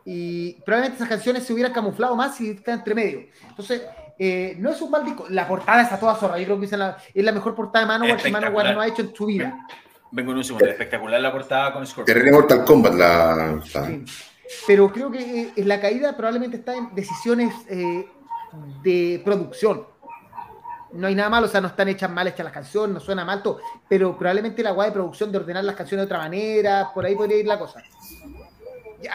Y 0.04 0.52
probablemente 0.60 0.96
esas 0.96 1.08
canciones 1.08 1.44
se 1.44 1.52
hubieran 1.52 1.72
camuflado 1.72 2.14
más 2.14 2.36
si 2.36 2.50
está 2.50 2.72
entre 2.72 2.94
medio. 2.94 3.26
Entonces, 3.48 3.82
eh, 4.18 4.56
no 4.58 4.70
es 4.70 4.80
un 4.80 4.90
mal 4.90 5.04
disco. 5.04 5.26
La 5.28 5.46
portada 5.46 5.82
está 5.82 5.98
toda 5.98 6.14
zorra. 6.14 6.38
Yo 6.38 6.44
creo 6.44 6.58
que 6.58 6.66
es 6.66 6.72
la, 6.72 6.96
es 7.12 7.24
la 7.24 7.32
mejor 7.32 7.54
portada 7.54 7.84
de 7.84 7.88
Manowar 7.88 8.22
que 8.22 8.30
Manowar 8.30 8.74
no 8.74 8.80
ha 8.80 8.86
hecho 8.86 9.02
en 9.02 9.14
su 9.14 9.26
vida. 9.26 9.66
Vengo 10.10 10.32
en 10.32 10.38
un 10.38 10.44
segundo. 10.44 10.66
Espectacular 10.66 11.20
la 11.20 11.32
portada 11.32 11.72
con 11.72 11.86
Scorpion. 11.86 12.06
Terrible 12.06 12.32
Mortal 12.32 12.64
Kombat 12.64 12.94
la... 12.94 13.60
pero 14.66 14.90
creo 14.92 15.10
que 15.10 15.52
eh, 15.56 15.64
la 15.64 15.80
caída 15.80 16.16
probablemente 16.16 16.58
está 16.58 16.74
en 16.74 16.94
decisiones 16.94 17.52
eh, 17.68 18.08
de 18.82 19.20
producción. 19.24 19.86
No 20.92 21.08
hay 21.08 21.14
nada 21.14 21.28
malo, 21.28 21.46
o 21.46 21.50
sea, 21.50 21.60
no 21.60 21.68
están 21.68 21.88
hechas 21.88 22.10
mal 22.10 22.26
hechas 22.28 22.44
las 22.44 22.52
canciones, 22.52 22.94
no 22.94 23.00
suena 23.00 23.24
mal 23.24 23.42
todo, 23.42 23.60
pero 23.88 24.16
probablemente 24.16 24.62
la 24.62 24.70
guay 24.70 24.88
de 24.88 24.94
producción 24.94 25.30
de 25.30 25.38
ordenar 25.38 25.64
las 25.64 25.74
canciones 25.74 26.02
de 26.02 26.06
otra 26.06 26.18
manera, 26.18 26.90
por 26.94 27.04
ahí 27.04 27.14
podría 27.14 27.38
ir 27.38 27.46
la 27.46 27.58
cosa. 27.58 27.82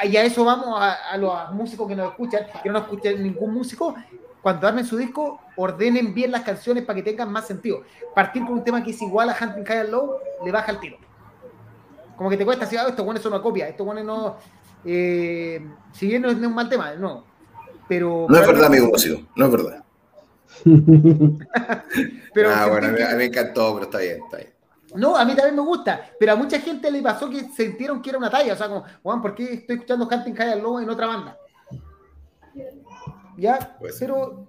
Y 0.03 0.15
a 0.15 0.23
eso 0.23 0.45
vamos 0.45 0.79
a, 0.79 1.17
los 1.17 1.51
músicos 1.53 1.87
que 1.87 1.95
nos 1.95 2.11
escuchan, 2.11 2.45
que 2.61 2.69
no 2.69 2.73
nos 2.73 2.83
escuchen 2.83 3.23
ningún 3.23 3.53
músico, 3.53 3.95
cuando 4.41 4.67
armen 4.67 4.85
su 4.85 4.97
disco, 4.97 5.39
ordenen 5.55 6.13
bien 6.13 6.31
las 6.31 6.41
canciones 6.41 6.83
para 6.83 6.95
que 6.95 7.03
tengan 7.03 7.31
más 7.31 7.45
sentido. 7.45 7.83
Partir 8.15 8.43
con 8.43 8.53
un 8.53 8.63
tema 8.63 8.83
que 8.83 8.91
es 8.91 9.01
igual 9.01 9.29
a 9.29 9.37
Hunting 9.39 9.63
High 9.63 9.79
and 9.81 9.89
Low, 9.89 10.17
le 10.43 10.51
baja 10.51 10.71
el 10.71 10.79
tiro. 10.79 10.97
Como 12.15 12.29
que 12.29 12.37
te 12.37 12.45
cuesta 12.45 12.65
decir, 12.65 12.79
ah, 12.79 12.87
esto 12.87 13.03
bueno 13.03 13.19
es 13.19 13.25
una 13.25 13.41
copia, 13.41 13.67
esto 13.67 13.85
bueno 13.85 14.03
no. 14.03 14.37
Eh, 14.83 15.63
si 15.91 16.07
bien 16.07 16.21
no 16.21 16.29
es 16.29 16.37
un 16.37 16.53
mal 16.53 16.69
tema, 16.69 16.93
no. 16.95 17.23
Pero. 17.87 18.25
No 18.29 18.37
es 18.37 18.47
verdad, 18.47 18.65
amigo 18.65 18.87
músico, 18.87 19.21
no 19.35 19.45
es 19.45 19.51
verdad. 19.51 19.83
pero 22.33 22.49
ah, 22.51 22.67
bueno, 22.67 22.87
a 22.87 22.91
mí, 22.91 22.99
me 23.17 23.25
encantó, 23.25 23.73
pero 23.73 23.85
está 23.85 23.99
bien, 23.99 24.21
está 24.23 24.37
bien. 24.37 24.49
No, 24.95 25.15
a 25.15 25.23
mí 25.23 25.35
también 25.35 25.55
me 25.55 25.61
gusta, 25.61 26.09
pero 26.19 26.33
a 26.33 26.35
mucha 26.35 26.59
gente 26.59 26.91
le 26.91 27.01
pasó 27.01 27.29
que 27.29 27.45
sintieron 27.55 28.01
que 28.01 28.09
era 28.09 28.19
una 28.19 28.29
talla. 28.29 28.53
O 28.53 28.57
sea, 28.57 28.67
como, 28.67 28.83
Juan, 29.01 29.21
¿por 29.21 29.35
qué 29.35 29.53
estoy 29.53 29.75
escuchando 29.75 30.07
Hunting 30.11 30.35
High 30.35 30.53
and 30.53 30.63
Low 30.63 30.79
en 30.79 30.89
otra 30.89 31.07
banda? 31.07 31.37
¿Ya? 33.37 33.77
Pero, 33.99 34.47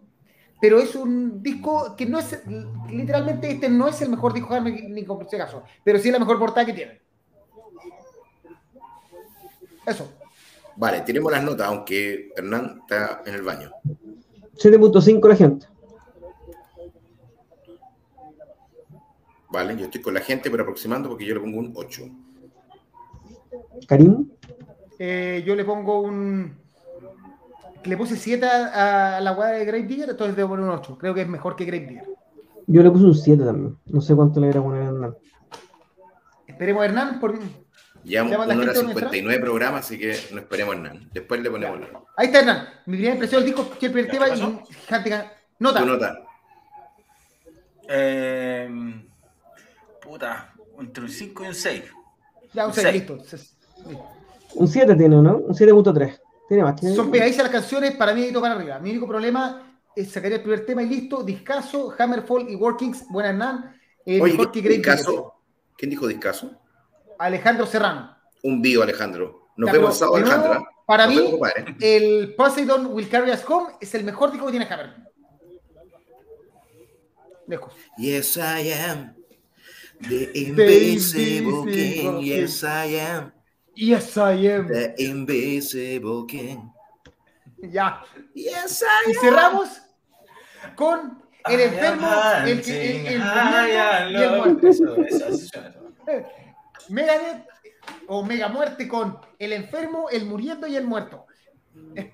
pero 0.61 0.81
es 0.81 0.95
un 0.95 1.43
disco 1.43 1.95
que 1.97 2.07
no 2.07 2.19
es, 2.19 2.43
literalmente 2.91 3.51
este 3.51 3.69
no 3.69 3.89
es 3.89 4.01
el 4.03 4.11
mejor 4.11 4.33
disco 4.33 4.59
ni, 4.61 4.83
ni 4.83 5.05
con 5.05 5.25
caso, 5.25 5.63
pero 5.85 5.99
sí 5.99 6.09
es 6.09 6.13
la 6.13 6.19
mejor 6.19 6.39
portada 6.39 6.67
que 6.67 6.73
tiene. 6.73 7.01
Eso. 9.87 10.09
Vale, 10.77 11.01
tenemos 11.01 11.31
las 11.31 11.43
notas, 11.43 11.69
aunque 11.69 12.31
Hernán 12.37 12.81
está 12.81 13.23
en 13.27 13.35
el 13.35 13.43
baño. 13.43 13.71
7.5 14.57 15.29
la 15.29 15.37
gente. 15.37 15.67
Vale, 19.51 19.77
yo 19.77 19.85
estoy 19.85 20.01
con 20.01 20.15
la 20.15 20.21
gente, 20.21 20.51
pero 20.51 20.63
aproximando 20.63 21.11
porque 21.11 21.27
yo 21.27 21.35
le 21.35 21.41
pongo 21.41 21.59
un 21.59 21.73
8. 21.75 22.03
¿Karim? 23.87 24.31
Eh, 24.99 25.43
yo 25.47 25.55
le 25.55 25.65
pongo 25.65 26.01
un. 26.01 26.57
Le 27.85 27.97
puse 27.97 28.17
7 28.17 28.47
a, 28.47 29.21
la 29.21 29.33
guada 29.33 29.53
de 29.53 29.65
Great 29.65 29.87
Digger, 29.87 30.11
entonces 30.11 30.37
debo 30.37 30.51
poner 30.51 30.67
un 30.67 30.73
8. 30.73 30.99
Creo 30.99 31.15
que 31.15 31.23
es 31.23 31.29
mejor 31.29 31.57
que 31.57 31.65
Great 31.65 31.89
Digger. 31.89 32.05
Yo 32.67 32.83
le 32.83 32.91
puse 32.91 33.05
un 33.05 33.15
7 33.15 33.45
también. 33.45 33.77
No 33.87 34.01
sé 34.01 34.15
cuánto 34.15 34.41
le 34.41 34.51
voy 34.51 34.59
a 34.59 34.63
poner 34.63 34.83
a 34.83 34.87
Hernán. 34.87 35.15
Esperemos 36.47 36.83
a 36.83 36.85
Hernán 36.85 37.21
por, 37.21 37.39
Llevamos 38.05 38.47
una 38.47 38.57
hora 38.57 38.75
59 38.75 39.41
programas, 39.41 39.85
así 39.85 39.99
que 39.99 40.17
no 40.33 40.41
esperemos 40.41 40.75
Hernán. 40.75 41.09
Después 41.13 41.41
le 41.41 41.51
ponemos 41.51 41.81
la... 41.81 41.87
Ahí 42.17 42.27
está 42.27 42.41
Hernán. 42.41 42.69
Mi 42.87 42.97
primera 42.97 43.15
impresión 43.15 43.43
del 43.43 43.55
disco, 43.55 43.71
que 43.79 43.87
el 43.87 43.93
primer 43.93 44.11
tema 44.11 44.27
Nota. 45.59 45.81
Tu 45.81 45.87
nota. 45.87 46.19
Eh, 47.89 48.69
puta, 50.01 50.53
entre 50.81 51.05
un 51.05 51.11
5 51.11 51.45
y 51.45 51.47
un 51.47 51.55
6. 51.55 51.85
Ya, 52.53 52.67
un 52.67 52.73
6, 52.73 52.93
listo. 52.93 53.19
Un 54.55 54.69
7 54.69 54.95
tiene, 54.97 55.23
¿no? 55.23 55.37
Un 55.37 55.55
7.3. 55.55 56.19
Tiene 56.53 56.65
más. 56.65 56.79
Son 56.95 57.11
pegadizas 57.11 57.45
las 57.45 57.51
canciones 57.51 57.93
para 57.93 58.13
mí 58.13 58.27
y 58.27 58.33
para 58.33 58.53
arriba. 58.53 58.79
Mi 58.79 58.91
único 58.91 59.09
problema 59.09 59.81
es 59.97 60.11
sacar 60.11 60.31
el 60.33 60.43
primer 60.43 60.67
tema 60.67 60.83
y 60.83 60.87
listo. 60.87 61.23
Discaso, 61.23 61.95
Hammerfall 61.99 62.51
y 62.51 62.57
Workings. 62.57 63.09
Buena 63.09 63.31
Hernán. 63.31 63.81
Eh, 64.05 64.21
Oye, 64.21 64.33
mejor 64.35 64.53
que 64.53 64.61
Discaso. 64.61 65.33
¿Quién 65.79 65.91
dijo 65.91 66.07
Discaso? 66.07 66.51
Alejandro 67.19 67.65
Serrano. 67.65 68.15
Un 68.43 68.61
vivo, 68.61 68.83
Alejandro. 68.83 69.49
Nos 69.57 69.73
vemos 69.73 69.97
sábado, 69.97 70.17
Alejandro. 70.17 70.53
¿eh? 70.53 70.65
Para 70.85 71.07
mí, 71.07 71.39
el 71.81 72.35
Poseidon 72.35 72.89
Will 72.93 73.09
Carry 73.09 73.31
Us 73.31 73.49
Home 73.49 73.73
es 73.81 73.95
el 73.95 74.05
mejor 74.05 74.31
disco 74.31 74.45
que 74.45 74.53
tiene 74.53 74.67
Hammer. 74.67 74.95
Lejos. 77.47 77.73
Yes, 77.97 78.37
I 78.37 78.73
am. 78.75 79.15
The 80.07 80.33
Invisible 80.35 81.73
King. 81.73 82.21
Yes, 82.21 82.63
I 82.63 82.99
am. 83.01 83.33
Yes, 83.75 84.17
I 84.17 84.33
am. 84.49 84.69
The 84.69 84.95
Invisible 84.99 86.27
King. 86.27 86.71
Ya. 87.59 88.03
Yes, 88.35 88.83
I 88.83 88.87
am. 88.87 89.11
Y 89.11 89.15
cerramos 89.15 89.69
con 90.77 91.23
el 91.49 91.61
enfermo, 91.61 92.09
el 92.47 92.63
que 92.63 93.01
el, 93.01 93.07
el, 93.07 93.23
y 94.13 94.17
el 94.17 94.31
muerto. 94.37 94.69
Megadeth 96.89 97.47
o 98.07 98.25
Mega 98.25 98.49
Muerte 98.49 98.89
con 98.89 99.19
el 99.39 99.53
enfermo, 99.53 100.09
el 100.11 100.27
muriendo 100.27 100.67
y 100.67 100.77
el 100.77 100.87
muerto. 100.87 101.27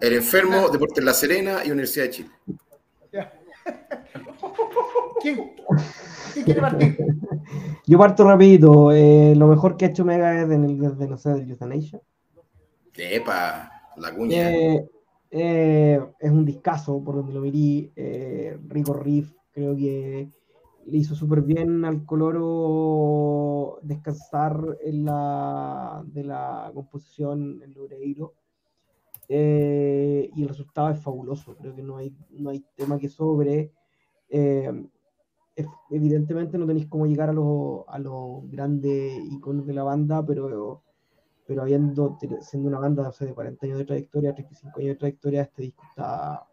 El 0.00 0.14
enfermo, 0.14 0.70
Deportes 0.70 1.04
La 1.04 1.12
Serena 1.12 1.62
y 1.62 1.70
Universidad 1.70 2.06
de 2.06 2.10
Chile. 2.10 2.30
¿Quién? 5.20 5.52
¿Quién 6.32 6.44
quiere 6.44 6.60
partir? 6.60 6.96
Yo 7.86 7.98
parto 7.98 8.24
rapidito. 8.24 8.92
Eh, 8.92 9.34
lo 9.36 9.46
mejor 9.46 9.76
que 9.76 9.86
ha 9.86 9.88
hecho 9.88 10.04
Mega 10.04 10.42
es 10.42 10.50
el, 10.50 10.78
desde, 10.78 11.08
no 11.08 11.16
sé, 11.16 11.30
del 11.30 11.50
Euthanasia. 11.50 12.00
¡Epa! 12.96 13.70
La 13.96 14.14
cuña. 14.14 14.50
Eh, 14.50 14.88
eh, 15.30 16.00
es 16.18 16.30
un 16.30 16.44
discazo 16.44 17.02
por 17.02 17.16
donde 17.16 17.32
lo 17.32 17.40
mirí. 17.40 17.92
Rico 18.68 18.94
Riff, 18.94 19.32
creo 19.52 19.76
que 19.76 20.28
le 20.86 20.98
hizo 20.98 21.14
súper 21.14 21.42
bien 21.42 21.84
al 21.84 22.04
Coloro 22.04 23.78
descansar 23.82 24.78
en 24.82 25.04
la, 25.04 26.02
de 26.06 26.24
la 26.24 26.70
composición 26.74 27.62
en 27.62 27.74
Loureiro. 27.74 28.34
Eh, 29.28 30.28
y 30.34 30.42
el 30.42 30.48
resultado 30.48 30.90
es 30.90 31.00
fabuloso. 31.00 31.56
Creo 31.56 31.74
que 31.74 31.82
no 31.82 31.96
hay, 31.98 32.12
no 32.30 32.50
hay 32.50 32.64
tema 32.74 32.98
que 32.98 33.08
sobre. 33.08 33.72
Eh, 34.28 34.72
evidentemente 35.90 36.58
no 36.58 36.66
tenéis 36.66 36.86
cómo 36.86 37.06
llegar 37.06 37.30
a 37.30 37.32
los, 37.32 37.84
a 37.88 37.98
los 37.98 38.48
grandes 38.50 39.18
iconos 39.30 39.66
de 39.66 39.74
la 39.74 39.82
banda, 39.82 40.24
pero, 40.24 40.82
pero 41.46 41.62
habiendo, 41.62 42.18
siendo 42.40 42.68
una 42.68 42.78
banda 42.78 43.10
de 43.18 43.34
40 43.34 43.66
años 43.66 43.78
de 43.78 43.84
trayectoria, 43.84 44.34
35 44.34 44.80
años 44.80 44.88
de 44.90 44.96
trayectoria, 44.96 45.42
este 45.42 45.62
disco 45.62 45.82
está 45.88 46.46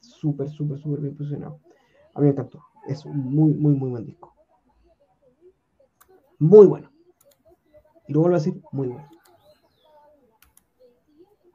súper, 0.00 0.48
súper, 0.50 0.78
súper 0.78 1.00
bien 1.00 1.16
posicionado. 1.16 1.60
A 2.14 2.20
mí 2.20 2.26
me 2.26 2.32
encantó 2.32 2.60
es 2.86 3.04
un 3.04 3.16
muy, 3.16 3.52
muy, 3.54 3.74
muy 3.74 3.90
buen 3.90 4.06
disco. 4.06 4.34
Muy 6.38 6.66
bueno. 6.66 6.90
Y 8.06 8.12
lo 8.12 8.20
vuelvo 8.20 8.36
a 8.36 8.38
decir, 8.38 8.60
muy 8.72 8.88
bueno. 8.88 9.08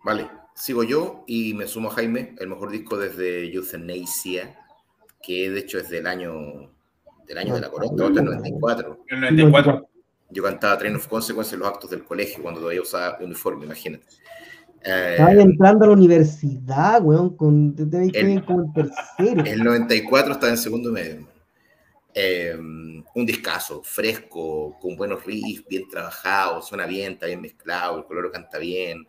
Vale, 0.03 0.29
sigo 0.55 0.83
yo 0.83 1.23
y 1.27 1.53
me 1.53 1.67
sumo 1.67 1.89
a 1.89 1.91
Jaime, 1.91 2.35
el 2.39 2.47
mejor 2.47 2.71
disco 2.71 2.97
desde 2.97 3.53
Euthanasia, 3.53 4.58
que 5.21 5.49
de 5.49 5.59
hecho 5.59 5.77
es 5.79 5.89
del 5.89 6.07
año 6.07 6.71
del 7.27 7.37
año 7.37 7.55
de 7.55 7.61
la 7.61 7.69
corona, 7.69 8.09
del 8.09 8.25
94. 8.25 9.05
El 9.07 9.21
94. 9.21 9.89
Yo 10.31 10.43
cantaba 10.43 10.77
Train 10.77 10.95
of 10.95 11.07
Consequence 11.07 11.55
en 11.55 11.59
los 11.59 11.69
actos 11.69 11.89
del 11.89 12.03
colegio 12.03 12.41
cuando 12.41 12.59
todavía 12.59 12.81
usaba 12.81 13.17
uniforme, 13.19 13.65
imagínate. 13.65 14.05
Estaba 14.81 15.33
eh, 15.33 15.41
entrando 15.41 15.85
a 15.85 15.87
la 15.89 15.93
universidad, 15.93 17.03
weón, 17.03 17.35
con, 17.35 17.75
el, 17.77 18.43
como 18.45 18.63
el 18.63 18.73
tercero. 18.73 19.43
El 19.45 19.63
94 19.63 20.33
estaba 20.33 20.51
en 20.51 20.57
segundo 20.57 20.91
medio. 20.91 21.27
Eh, 22.13 22.55
un 22.57 23.25
discazo, 23.25 23.81
fresco, 23.83 24.77
con 24.79 24.95
buenos 24.95 25.23
riffs, 25.25 25.67
bien 25.67 25.87
trabajado, 25.87 26.61
suena 26.61 26.85
bien, 26.85 27.13
está 27.13 27.27
bien 27.27 27.41
mezclado, 27.41 27.99
el 27.99 28.05
color 28.05 28.31
canta 28.31 28.57
bien. 28.57 29.05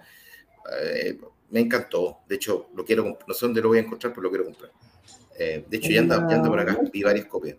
Eh, 0.82 1.19
me 1.51 1.61
encantó. 1.61 2.19
De 2.28 2.37
hecho, 2.37 2.69
lo 2.74 2.85
quiero 2.85 3.19
no 3.27 3.35
sé 3.35 3.47
dónde 3.47 3.61
lo 3.61 3.69
voy 3.69 3.78
a 3.78 3.82
encontrar, 3.82 4.12
pero 4.12 4.23
lo 4.23 4.31
quiero 4.31 4.45
comprar. 4.45 4.70
De 5.45 5.77
hecho, 5.77 5.91
ya 5.91 6.01
anda, 6.01 6.27
ya 6.29 6.37
anda 6.37 6.49
por 6.49 6.61
acá, 6.61 6.79
vi 6.93 7.03
varias 7.03 7.27
copias. 7.27 7.57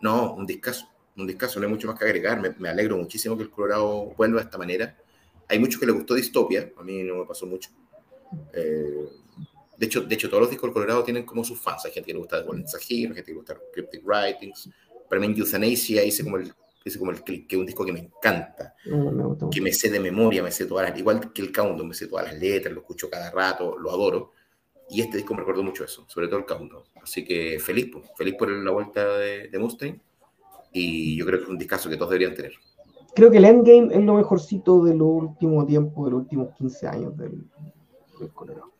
no, 0.00 0.34
un 0.34 0.46
discazo, 0.46 0.88
un 1.16 1.26
discazo, 1.26 1.60
no 1.60 1.66
hay 1.66 1.72
mucho 1.72 1.86
más 1.86 1.98
que 1.98 2.04
agregar. 2.04 2.40
Me, 2.40 2.50
me 2.58 2.68
alegro 2.68 2.96
muchísimo 2.96 3.36
que 3.36 3.44
el 3.44 3.50
Colorado 3.50 4.12
vuelva 4.16 4.40
de 4.40 4.44
esta 4.44 4.58
manera 4.58 4.96
hay 5.48 5.58
muchos 5.58 5.78
que 5.78 5.86
les 5.86 5.94
gustó 5.94 6.14
Distopia, 6.14 6.72
a 6.76 6.82
mí 6.82 7.02
no 7.02 7.16
me 7.16 7.26
pasó 7.26 7.46
mucho. 7.46 7.70
Eh, 8.52 9.08
de, 9.76 9.86
hecho, 9.86 10.00
de 10.02 10.14
hecho, 10.14 10.28
todos 10.28 10.42
los 10.42 10.50
discos 10.50 10.68
del 10.68 10.74
Colorado 10.74 11.04
tienen 11.04 11.24
como 11.24 11.44
sus 11.44 11.60
fans. 11.60 11.84
Hay 11.84 11.92
gente 11.92 12.08
que 12.08 12.12
le 12.14 12.18
gusta 12.18 12.40
Golden 12.40 12.66
Sahir, 12.66 13.08
hay 13.08 13.14
gente 13.16 13.24
que 13.24 13.32
le 13.32 13.38
gusta 13.38 13.58
Cryptic 13.72 14.02
Writings. 14.04 14.70
Para 15.08 15.20
mí, 15.20 15.34
Euthanasia 15.36 16.04
hice 16.04 16.24
como 16.24 16.38
el, 16.38 16.52
hice 16.84 16.98
como 16.98 17.10
el 17.10 17.22
click, 17.22 17.46
que 17.46 17.56
es 17.56 17.60
un 17.60 17.66
disco 17.66 17.84
que 17.84 17.92
me 17.92 18.00
encanta, 18.00 18.74
que 19.50 19.60
me 19.60 19.72
sé 19.72 19.90
de 19.90 20.00
memoria, 20.00 20.42
me 20.42 20.50
sé 20.50 20.66
todas 20.66 20.88
las, 20.88 20.98
igual 20.98 21.32
que 21.32 21.42
el 21.42 21.52
Countdown, 21.52 21.88
me 21.88 21.94
sé 21.94 22.06
todas 22.06 22.26
las 22.26 22.38
letras, 22.38 22.72
lo 22.72 22.80
escucho 22.80 23.10
cada 23.10 23.30
rato, 23.30 23.78
lo 23.78 23.90
adoro. 23.90 24.32
Y 24.90 25.00
este 25.00 25.16
disco 25.16 25.34
me 25.34 25.40
recuerdo 25.40 25.62
mucho 25.62 25.84
eso, 25.84 26.04
sobre 26.08 26.28
todo 26.28 26.38
el 26.40 26.46
Countdown. 26.46 26.84
Así 27.02 27.24
que 27.24 27.58
feliz, 27.58 27.88
pues, 27.92 28.04
feliz 28.16 28.34
por 28.38 28.50
la 28.50 28.70
vuelta 28.70 29.18
de, 29.18 29.48
de 29.48 29.58
Mustaine. 29.58 30.00
Y 30.72 31.16
yo 31.16 31.24
creo 31.26 31.38
que 31.38 31.44
es 31.44 31.50
un 31.50 31.58
discazo 31.58 31.88
que 31.88 31.96
todos 31.96 32.10
deberían 32.10 32.34
tener 32.34 32.52
creo 33.14 33.30
que 33.30 33.38
el 33.38 33.44
Endgame 33.44 33.94
es 33.94 34.02
lo 34.02 34.14
mejorcito 34.14 34.84
de 34.84 34.94
los 34.94 35.08
últimos 35.08 35.66
tiempos, 35.66 36.04
de 36.04 36.10
los 36.10 36.20
últimos 36.22 36.54
15 36.56 36.88
años 36.88 37.16
del, 37.16 37.44
del 38.18 38.30
Colorado. 38.30 38.72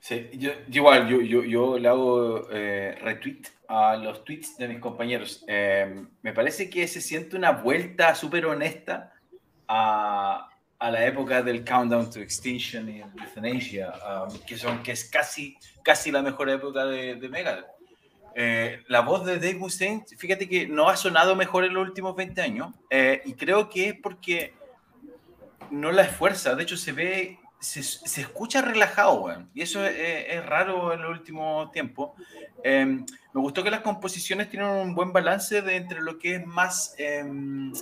Sí, 0.00 0.30
yo, 0.32 0.50
igual, 0.70 1.08
yo, 1.08 1.20
yo, 1.20 1.44
yo, 1.44 1.78
le 1.78 1.88
hago 1.88 2.48
eh, 2.50 2.96
retweet 3.02 3.42
a 3.68 3.96
los 3.96 4.24
tweets 4.24 4.56
de 4.56 4.68
mis 4.68 4.80
compañeros. 4.80 5.44
Eh, 5.46 6.06
me 6.22 6.32
parece 6.32 6.70
que 6.70 6.88
se 6.88 7.00
siente 7.00 7.36
una 7.36 7.52
vuelta 7.52 8.14
súper 8.14 8.46
honesta 8.46 9.12
a, 9.68 10.48
a 10.80 10.90
la 10.90 11.04
época 11.04 11.42
del 11.42 11.62
Countdown 11.62 12.10
to 12.10 12.20
Extinction 12.20 12.88
y 12.88 13.00
Euthanasia, 13.00 13.92
um, 14.02 14.38
que, 14.40 14.56
son, 14.56 14.82
que 14.82 14.92
es 14.92 15.04
casi, 15.04 15.56
casi 15.82 16.10
la 16.10 16.22
mejor 16.22 16.48
época 16.48 16.86
de, 16.86 17.16
de 17.16 17.28
Megadeth. 17.28 17.66
Eh, 18.34 18.82
la 18.88 19.00
voz 19.00 19.26
de 19.26 19.34
Dave 19.34 19.56
Mustaine, 19.56 20.04
fíjate 20.16 20.48
que 20.48 20.66
no 20.66 20.88
ha 20.88 20.96
sonado 20.96 21.36
mejor 21.36 21.64
en 21.64 21.74
los 21.74 21.86
últimos 21.86 22.16
20 22.16 22.40
años, 22.40 22.74
eh, 22.88 23.20
y 23.26 23.34
creo 23.34 23.68
que 23.68 23.90
es 23.90 23.94
porque 23.94 24.54
no 25.70 25.92
la 25.92 26.02
esfuerza, 26.02 26.54
de 26.54 26.62
hecho 26.62 26.78
se 26.78 26.92
ve, 26.92 27.38
se, 27.58 27.82
se 27.82 28.22
escucha 28.22 28.62
relajado, 28.62 29.26
y 29.52 29.60
eso 29.60 29.84
es, 29.84 29.94
es, 30.28 30.46
raro 30.46 30.94
en 30.94 31.00
el 31.00 31.06
último 31.06 31.70
tiempo. 31.72 32.14
Eh, 32.64 32.86
me 32.86 33.40
gustó 33.40 33.62
que 33.62 33.70
las 33.70 33.80
composiciones 33.80 34.48
tienen 34.48 34.68
un 34.68 34.94
buen 34.94 35.12
balance 35.12 35.60
de 35.60 35.76
entre 35.76 36.00
lo 36.00 36.18
que 36.18 36.36
es 36.36 36.46
más 36.46 36.94
em, 36.96 37.72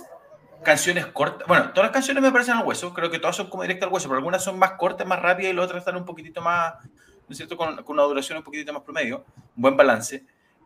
canciones 0.63 1.05
cortas. 1.07 1.47
Bueno, 1.47 1.71
todas 1.71 1.87
las 1.87 1.91
canciones 1.91 2.21
me 2.21 2.31
parecen 2.31 2.55
al 2.55 2.65
hueso, 2.65 2.93
creo 2.93 3.09
que 3.09 3.19
todas 3.19 3.35
son 3.35 3.49
como 3.49 3.63
directas 3.63 3.87
al 3.87 3.93
hueso, 3.93 4.07
pero 4.07 4.17
algunas 4.17 4.43
son 4.43 4.57
más 4.59 4.71
cortas, 4.71 5.07
más 5.07 5.19
rápidas 5.21 5.51
y 5.51 5.55
las 5.55 5.65
otras 5.65 5.79
están 5.79 5.95
un 5.95 6.05
poquitito 6.05 6.41
más, 6.41 6.73
¿no 6.83 7.29
es 7.29 7.37
cierto?, 7.37 7.57
con, 7.57 7.83
con 7.83 7.95
una 7.95 8.03
duración 8.03 8.37
un 8.37 8.43
poquitito 8.43 8.73
más 8.73 8.83
promedio, 8.83 9.25
buen 9.55 9.75
balance. 9.75 10.23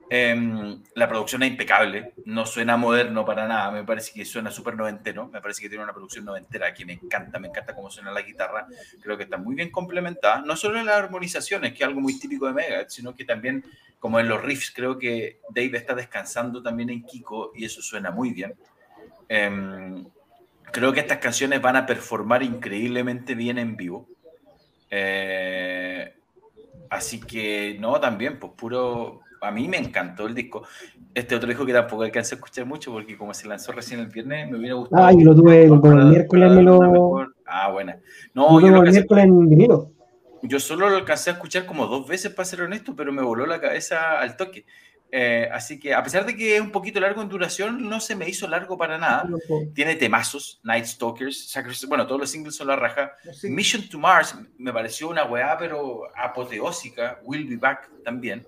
Eh, 0.10 0.80
la 0.96 1.08
producción 1.08 1.42
es 1.44 1.50
impecable, 1.50 2.14
no 2.26 2.46
suena 2.46 2.78
moderno 2.78 3.26
para 3.26 3.48
nada, 3.48 3.72
me 3.72 3.84
parece 3.84 4.12
que 4.14 4.26
suena 4.26 4.52
súper 4.52 4.76
noventero, 4.76 5.28
me 5.28 5.42
parece 5.42 5.62
que 5.62 5.70
tiene 5.70 5.84
una 5.84 5.94
producción 5.94 6.26
noventera 6.26 6.74
que 6.74 6.86
me 6.86 6.94
encanta, 6.94 7.40
me 7.40 7.48
encanta 7.48 7.74
cómo 7.74 7.90
suena 7.90 8.12
la 8.12 8.22
guitarra, 8.22 8.68
creo 9.02 9.18
que 9.18 9.24
está 9.24 9.38
muy 9.38 9.56
bien 9.56 9.72
complementada, 9.72 10.42
no 10.42 10.56
solo 10.56 10.78
en 10.78 10.86
las 10.86 10.98
armonizaciones, 10.98 11.72
que 11.72 11.84
es 11.84 11.88
algo 11.88 12.02
muy 12.02 12.20
típico 12.20 12.46
de 12.46 12.54
Mega, 12.54 12.90
sino 12.90 13.16
que 13.16 13.24
también 13.26 13.64
como 14.04 14.20
en 14.20 14.28
los 14.28 14.44
riffs, 14.44 14.74
creo 14.76 15.00
que 15.00 15.40
Dave 15.50 15.78
está 15.78 15.96
descansando 15.96 16.62
también 16.62 16.90
en 16.90 17.06
Kiko 17.06 17.54
y 17.56 17.64
eso 17.64 17.82
suena 17.82 18.12
muy 18.12 18.34
bien. 18.34 18.54
Eh, 19.36 20.04
creo 20.72 20.94
que 20.94 21.00
estas 21.00 21.18
canciones 21.18 21.60
van 21.60 21.76
a 21.76 21.88
performar 21.88 22.44
increíblemente 22.44 23.34
bien 23.34 23.58
en 23.58 23.76
vivo. 23.76 24.08
Eh, 24.92 26.14
así 26.90 27.20
que, 27.20 27.78
no, 27.80 28.00
también, 28.00 28.38
pues 28.38 28.54
puro, 28.56 29.22
a 29.42 29.50
mí 29.50 29.68
me 29.68 29.78
encantó 29.78 30.28
el 30.28 30.36
disco. 30.36 30.68
Este 31.16 31.36
otro 31.36 31.50
disco 31.50 31.66
que 31.66 31.74
tampoco 31.74 32.04
alcancé 32.04 32.36
a 32.36 32.38
escuchar 32.38 32.68
mucho 32.68 32.92
porque 32.92 33.18
como 33.18 33.34
se 33.34 33.48
lanzó 33.48 33.72
recién 33.72 34.02
el 34.02 34.08
viernes, 34.08 34.52
me 34.52 34.60
hubiera 34.60 34.76
gustado. 34.76 35.04
Ah, 35.04 35.12
y 35.12 35.24
lo 35.24 35.34
tuve 35.34 35.64
el 35.64 35.72
miércoles, 36.10 36.52
me 36.52 36.62
lo... 36.62 37.28
Ah, 37.48 37.72
bueno. 37.72 37.96
No, 38.36 38.62
yo, 38.62 38.68
lo 38.68 38.84
el 38.84 38.92
miércoles 38.92 39.26
en 39.26 39.50
vinilo. 39.50 39.92
Yo 40.44 40.60
solo 40.60 40.90
lo 40.90 40.98
alcancé 40.98 41.32
a 41.32 41.34
escuchar 41.34 41.66
como 41.66 41.88
dos 41.88 42.08
veces, 42.08 42.32
para 42.32 42.46
ser 42.46 42.62
honesto, 42.62 42.96
pero 42.96 43.12
me 43.12 43.24
voló 43.24 43.48
la 43.48 43.60
cabeza 43.60 44.20
al 44.20 44.38
toque. 44.38 44.66
Eh, 45.16 45.48
así 45.52 45.80
que, 45.80 45.94
a 45.94 46.02
pesar 46.02 46.26
de 46.26 46.36
que 46.36 46.56
es 46.56 46.62
un 46.62 46.72
poquito 46.72 47.00
largo 47.00 47.22
en 47.22 47.30
duración, 47.30 47.88
no 47.88 48.00
se 48.00 48.16
me 48.16 48.28
hizo 48.28 48.48
largo 48.48 48.80
para 48.80 48.98
nada. 48.98 49.30
Tiene 49.76 49.96
temazos, 49.96 50.60
Night 50.64 50.86
Stalkers, 50.86 51.86
bueno, 51.88 52.08
todos 52.08 52.22
los 52.22 52.32
singles 52.32 52.56
son 52.56 52.66
la 52.66 52.76
raja. 52.76 53.12
Mission 53.44 53.88
to 53.88 54.00
Mars 54.00 54.36
me 54.58 54.74
pareció 54.74 55.10
una 55.10 55.26
weá, 55.26 55.56
pero 55.56 56.06
apoteósica. 56.16 57.20
Will 57.26 57.48
Be 57.48 57.58
Back 57.58 57.92
también. 58.04 58.48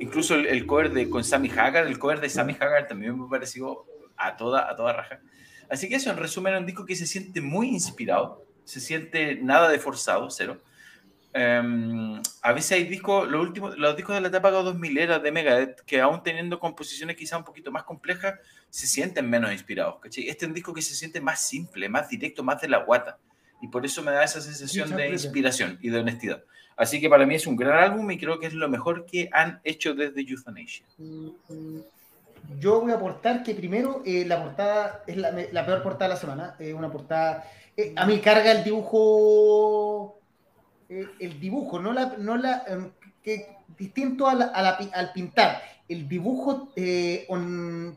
Incluso 0.00 0.34
el, 0.34 0.66
cover 0.66 0.90
de, 0.90 1.08
con 1.08 1.22
Sammy 1.22 1.48
Hagar, 1.48 1.86
el 1.86 1.96
cover 1.96 2.20
de 2.20 2.28
Sammy 2.28 2.56
Hagar 2.58 2.88
también 2.88 3.16
me 3.16 3.28
pareció 3.28 3.84
a 4.16 4.36
toda, 4.36 4.68
a 4.68 4.74
toda 4.74 4.92
raja. 4.92 5.20
Así 5.68 5.88
que 5.88 5.94
eso, 5.94 6.10
en 6.10 6.16
resumen, 6.16 6.54
es 6.54 6.60
un 6.60 6.66
disco 6.66 6.84
que 6.84 6.96
se 6.96 7.06
siente 7.06 7.40
muy 7.40 7.68
inspirado, 7.68 8.44
se 8.64 8.80
siente 8.80 9.36
nada 9.36 9.68
de 9.68 9.78
forzado, 9.78 10.28
cero. 10.28 10.60
Um, 11.32 12.20
a 12.42 12.52
veces 12.52 12.72
hay 12.72 12.84
discos, 12.84 13.28
los 13.28 13.40
últimos, 13.40 13.78
los 13.78 13.96
discos 13.96 14.16
de 14.16 14.20
la 14.20 14.28
etapa 14.28 14.50
2000 14.50 14.98
era 14.98 15.18
de 15.20 15.30
Megadeth, 15.30 15.80
que 15.82 16.00
aún 16.00 16.22
teniendo 16.24 16.58
composiciones 16.58 17.16
quizá 17.16 17.36
un 17.36 17.44
poquito 17.44 17.70
más 17.70 17.84
complejas, 17.84 18.34
se 18.68 18.86
sienten 18.88 19.30
menos 19.30 19.52
inspirados. 19.52 20.00
¿cachai? 20.00 20.28
Este 20.28 20.44
es 20.44 20.48
un 20.48 20.54
disco 20.54 20.74
que 20.74 20.82
se 20.82 20.94
siente 20.94 21.20
más 21.20 21.40
simple, 21.40 21.88
más 21.88 22.08
directo, 22.08 22.42
más 22.42 22.60
de 22.60 22.68
la 22.68 22.78
guata. 22.78 23.18
Y 23.62 23.68
por 23.68 23.84
eso 23.84 24.02
me 24.02 24.10
da 24.10 24.24
esa 24.24 24.40
sensación 24.40 24.96
de 24.96 25.10
inspiración 25.10 25.78
y 25.80 25.90
de 25.90 26.00
honestidad. 26.00 26.42
Así 26.76 27.00
que 27.00 27.08
para 27.08 27.26
mí 27.26 27.34
es 27.34 27.46
un 27.46 27.56
gran 27.56 27.78
álbum 27.78 28.10
y 28.10 28.18
creo 28.18 28.40
que 28.40 28.46
es 28.46 28.54
lo 28.54 28.68
mejor 28.68 29.06
que 29.06 29.28
han 29.32 29.60
hecho 29.64 29.94
desde 29.94 30.22
Euthanasia. 30.22 30.86
Yo 32.58 32.80
voy 32.80 32.90
a 32.90 32.94
aportar 32.94 33.42
que 33.42 33.54
primero 33.54 34.02
eh, 34.04 34.24
la 34.26 34.42
portada 34.42 35.04
es 35.06 35.16
la, 35.16 35.30
la, 35.52 35.66
peor 35.66 35.82
portada 35.82 36.08
de 36.08 36.14
la 36.14 36.20
semana. 36.20 36.56
Es 36.58 36.72
una 36.72 36.90
portada. 36.90 37.44
Eh, 37.76 37.92
a 37.94 38.06
mí 38.06 38.18
carga 38.20 38.50
el 38.50 38.64
dibujo 38.64 40.19
eh, 40.90 41.06
el 41.20 41.38
dibujo, 41.38 41.78
no 41.78 41.92
la, 41.92 42.16
no 42.18 42.36
la 42.36 42.64
em, 42.66 42.90
que, 43.22 43.56
distinto 43.78 44.26
a 44.26 44.32
al 44.32 45.12
pintar. 45.12 45.62
El 45.88 46.08
dibujo 46.08 46.72
eh, 46.74 47.28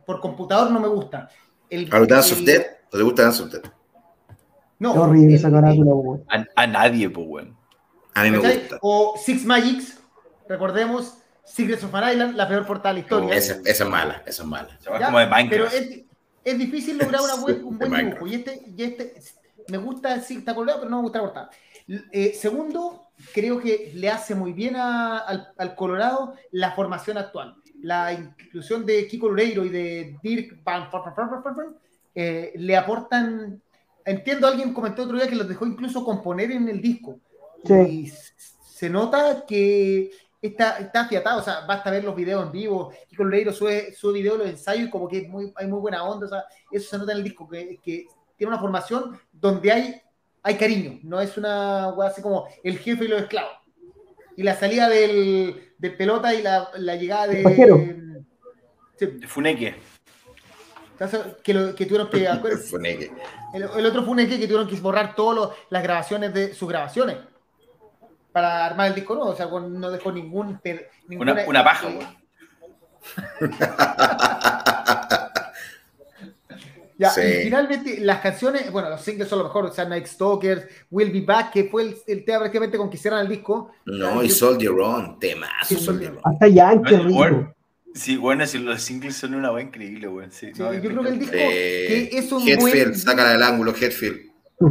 por 0.05 0.21
computador 0.21 0.69
no 0.69 0.79
me 0.79 0.87
gusta. 0.87 1.27
El, 1.71 1.89
¿A 1.91 1.99
Dance 2.05 2.33
of 2.33 2.41
Death? 2.41 2.65
¿No 2.91 2.99
te 2.99 3.03
gusta 3.03 3.23
Dance 3.23 3.43
of 3.43 3.51
Death? 3.51 3.65
No. 4.77 4.93
horrible 4.93 5.35
esa 5.35 5.49
carátula, 5.49 6.21
a, 6.55 6.67
nadie, 6.67 7.09
pues, 7.09 7.25
bueno. 7.25 7.57
A 8.13 8.23
mí 8.23 8.29
me 8.29 8.37
gusta. 8.37 8.77
O 8.81 9.15
Six 9.17 9.43
Magics, 9.43 9.99
recordemos, 10.47 11.17
Secrets 11.43 11.83
of 11.83 11.95
an 11.95 12.13
Island, 12.13 12.35
la 12.35 12.47
peor 12.47 12.63
portada 12.67 12.93
de 12.93 12.99
la 12.99 13.05
historia. 13.05 13.35
esa, 13.35 13.59
esa, 13.65 13.83
es 13.85 13.89
mala, 13.89 14.21
esa 14.27 14.43
es 14.43 14.47
mala. 14.47 14.77
como 14.85 15.17
de 15.17 15.25
Minecraft. 15.25 15.49
Pero 15.49 15.65
es, 15.67 16.03
es 16.43 16.57
difícil 16.59 16.99
lograr 16.99 17.21
una 17.21 17.35
buen, 17.41 17.63
un 17.63 17.79
buen 17.79 17.91
dibujo. 17.91 18.27
Y 18.27 18.35
este, 18.35 18.61
y 18.77 18.83
este 18.83 19.15
me 19.67 19.77
gusta, 19.77 20.19
sí, 20.21 20.37
está 20.37 20.53
colgado, 20.53 20.79
pero 20.79 20.89
no 20.89 20.97
me 20.97 21.03
gusta 21.03 21.19
la 21.19 21.23
portada. 21.25 21.49
Eh, 21.87 22.33
segundo, 22.33 23.07
creo 23.33 23.59
que 23.59 23.91
le 23.95 24.09
hace 24.09 24.35
muy 24.35 24.53
bien 24.53 24.75
al, 24.75 25.75
Colorado 25.75 26.33
la 26.51 26.71
formación 26.71 27.17
actual. 27.17 27.55
La 27.81 28.13
inclusión 28.13 28.85
de 28.85 29.07
Kiko 29.07 29.27
Loureiro 29.27 29.65
y 29.65 29.69
de 29.69 30.17
Dirk 30.21 30.63
Van 30.63 30.89
eh, 32.15 32.53
le 32.55 32.77
aportan. 32.77 33.61
Entiendo, 34.05 34.47
alguien 34.47 34.73
comentó 34.73 35.03
otro 35.03 35.17
día 35.17 35.27
que 35.27 35.35
los 35.35 35.47
dejó 35.47 35.65
incluso 35.65 36.03
componer 36.03 36.51
en 36.51 36.67
el 36.67 36.81
disco. 36.81 37.19
Y 37.65 38.11
se 38.65 38.89
nota 38.89 39.45
que 39.47 40.11
está, 40.41 40.77
está 40.77 41.01
afiatado, 41.01 41.39
o 41.39 41.43
sea, 41.43 41.61
basta 41.65 41.89
ver 41.89 42.03
los 42.03 42.15
videos 42.15 42.45
en 42.45 42.51
vivo. 42.51 42.91
Kiko 43.07 43.23
Loureiro 43.23 43.53
sube, 43.53 43.93
sube 43.93 44.13
videos, 44.13 44.37
los 44.37 44.47
ensayos 44.47 44.87
y 44.87 44.89
como 44.89 45.07
que 45.07 45.27
muy, 45.27 45.53
hay 45.55 45.67
muy 45.67 45.79
buena 45.79 46.03
onda, 46.03 46.25
o 46.25 46.29
sea, 46.29 46.43
eso 46.69 46.89
se 46.89 46.97
nota 46.97 47.13
en 47.13 47.19
el 47.19 47.23
disco, 47.23 47.47
que, 47.47 47.79
que 47.81 48.07
tiene 48.35 48.51
una 48.51 48.59
formación 48.59 49.17
donde 49.31 49.71
hay 49.71 50.01
hay 50.43 50.55
cariño, 50.55 50.99
no 51.03 51.21
es 51.21 51.37
una 51.37 51.89
así 52.05 52.21
como 52.21 52.47
el 52.63 52.77
jefe 52.77 53.05
y 53.05 53.07
los 53.07 53.21
esclavos. 53.21 53.53
Y 54.35 54.43
la 54.43 54.55
salida 54.55 54.89
del, 54.89 55.73
de 55.77 55.89
pelota 55.91 56.33
y 56.33 56.41
la, 56.41 56.69
la 56.75 56.95
llegada 56.95 57.27
de. 57.27 58.23
Sí. 58.97 59.05
De 59.05 59.27
Funeque. 59.27 59.75
Que, 61.43 61.53
lo, 61.53 61.75
que 61.75 61.85
tuvieron 61.85 62.09
que. 62.09 62.57
Funeque. 62.69 63.11
El, 63.53 63.63
el, 63.63 63.85
otro 63.85 64.03
Funeque 64.03 64.39
que 64.39 64.47
tuvieron 64.47 64.67
que 64.67 64.75
borrar 64.77 65.15
todas 65.15 65.55
las 65.69 65.83
grabaciones 65.83 66.33
de 66.33 66.53
sus 66.53 66.67
grabaciones 66.67 67.17
para 68.31 68.65
armar 68.65 68.87
el 68.87 68.95
disco 68.95 69.15
nuevo. 69.15 69.31
O 69.31 69.35
sea, 69.35 69.45
no 69.45 69.91
dejó 69.91 70.11
ningún. 70.11 70.59
Ninguna, 71.07 71.33
una, 71.33 71.45
una 71.47 71.63
paja, 71.63 71.89
Ya, 77.03 77.25
y 77.27 77.43
finalmente 77.43 77.99
las 77.99 78.19
canciones, 78.21 78.71
bueno, 78.71 78.89
los 78.89 79.01
singles 79.01 79.27
son 79.27 79.39
lo 79.39 79.45
mejor, 79.45 79.65
o 79.65 79.73
sea, 79.73 79.85
Night 79.85 80.05
Stalkers, 80.05 80.65
Will 80.89 81.11
Be 81.11 81.21
Back, 81.21 81.51
que 81.51 81.65
fue 81.65 81.83
el, 81.83 81.97
el 82.07 82.23
tema 82.23 82.39
prácticamente 82.39 82.77
con 82.77 82.89
que 82.89 82.95
hicieron 82.97 83.19
el 83.19 83.27
disco. 83.27 83.71
No, 83.85 84.23
y 84.23 84.29
Soldier 84.29 84.71
On, 84.71 85.19
temazo, 85.19 85.77
Soldier 85.77 86.17
Hasta 86.23 86.47
Yankee, 86.47 86.95
rico. 86.95 87.53
Sí, 87.93 88.17
bueno, 88.17 88.47
si 88.47 88.57
los 88.57 88.81
singles 88.81 89.15
son 89.15 89.35
una 89.35 89.51
buena 89.51 89.67
increíble, 89.67 90.07
güey. 90.07 90.27
Sí, 90.31 90.51
yo 90.55 90.69
creo 90.69 91.03
que 91.03 91.09
el 91.09 91.19
disco 91.19 91.33
que 91.33 92.09
es 92.11 92.31
un 92.31 92.47
Headfield, 92.47 92.85
buen... 92.85 92.95
sácala 92.95 93.33
del 93.33 93.43
ángulo, 93.43 93.73
Headfield. 93.75 94.31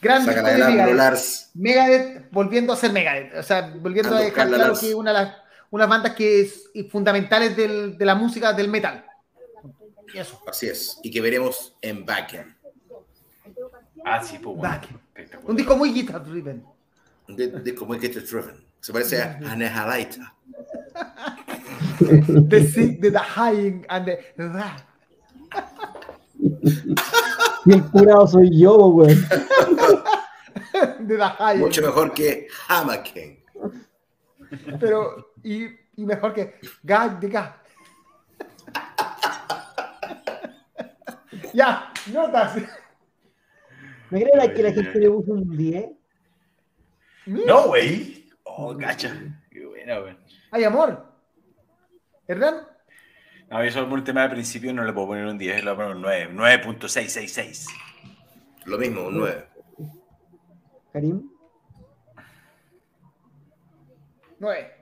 Gran 0.00 0.24
sácala 0.24 0.50
del 0.50 0.62
ángulo, 0.62 0.94
Lars. 0.94 1.50
Megadeth 1.54 2.30
volviendo 2.30 2.72
a 2.72 2.76
ser 2.76 2.92
Megadeth, 2.92 3.34
o 3.36 3.42
sea, 3.42 3.74
volviendo 3.80 4.16
a, 4.16 4.20
dejar 4.20 4.48
claro 4.48 4.74
que 4.80 4.94
una 4.94 5.12
de 5.12 5.18
las 5.18 5.34
unas 5.70 5.88
bandas 5.88 6.14
que 6.14 6.40
es 6.40 6.70
fundamentales 6.90 7.56
del, 7.56 7.98
de 7.98 8.04
la 8.04 8.14
música 8.14 8.52
del 8.52 8.68
metal. 8.68 9.04
Eso. 10.14 10.40
Así 10.46 10.68
es. 10.68 10.98
Y 11.02 11.10
que 11.10 11.20
veremos 11.20 11.76
en 11.80 12.04
Backend. 12.04 12.54
Ah, 14.04 14.22
sí, 14.22 14.38
pues 14.38 14.56
bueno. 14.56 14.80
Un 15.44 15.56
disco 15.56 15.76
muy 15.76 15.92
guitar 15.92 16.24
driven. 16.24 16.64
Un 17.28 17.64
disco 17.64 17.84
muy 17.84 17.98
guitar 17.98 18.22
driven. 18.22 18.64
Se 18.80 18.92
parece 18.92 19.22
a 19.22 19.38
Anehalaita. 19.44 20.34
the 21.98 22.70
sick, 22.72 23.00
the, 23.00 23.10
the 23.10 23.18
high 23.18 23.82
and 23.88 24.06
the, 24.06 24.18
Y 27.66 27.72
el 27.72 27.82
curado 27.90 28.26
soy 28.26 28.58
yo, 28.58 28.76
güey. 28.76 29.14
Mucho 31.56 31.82
mejor 31.82 32.14
que 32.14 32.46
Hamaken. 32.68 33.38
Pero, 34.80 35.32
y, 35.42 35.66
y 35.96 36.04
mejor 36.04 36.32
que 36.32 36.54
God 36.82 37.18
the 37.20 37.28
God. 37.28 37.50
Ya, 41.52 41.92
notas. 42.12 42.56
¿Me 44.10 44.22
crees 44.22 44.50
que 44.52 44.62
la 44.62 44.72
gente 44.72 44.98
le 44.98 45.10
puso 45.10 45.32
un 45.32 45.56
10? 45.56 45.90
No, 47.26 47.68
güey. 47.68 48.26
Oh, 48.44 48.74
gacha. 48.74 49.14
Qué 49.50 49.66
buena, 49.66 49.98
güey. 49.98 50.16
Hay 50.50 50.64
amor. 50.64 51.06
¿Hernán? 52.26 52.66
A 53.50 53.60
mí 53.60 53.70
solo 53.70 53.88
por 53.88 53.98
un 53.98 54.04
tema 54.04 54.22
de 54.22 54.30
principio 54.30 54.72
no 54.74 54.84
le 54.84 54.92
puedo 54.92 55.08
poner 55.08 55.26
un 55.26 55.38
10, 55.38 55.64
le 55.64 55.72
voy 55.72 55.72
a 55.72 55.76
poner 55.76 55.96
un 55.96 56.02
9, 56.02 56.30
9.666. 56.34 57.66
Lo 58.66 58.76
mismo, 58.76 59.06
un 59.06 59.18
9. 59.18 59.46
Karim. 60.92 61.30
9. 64.38 64.74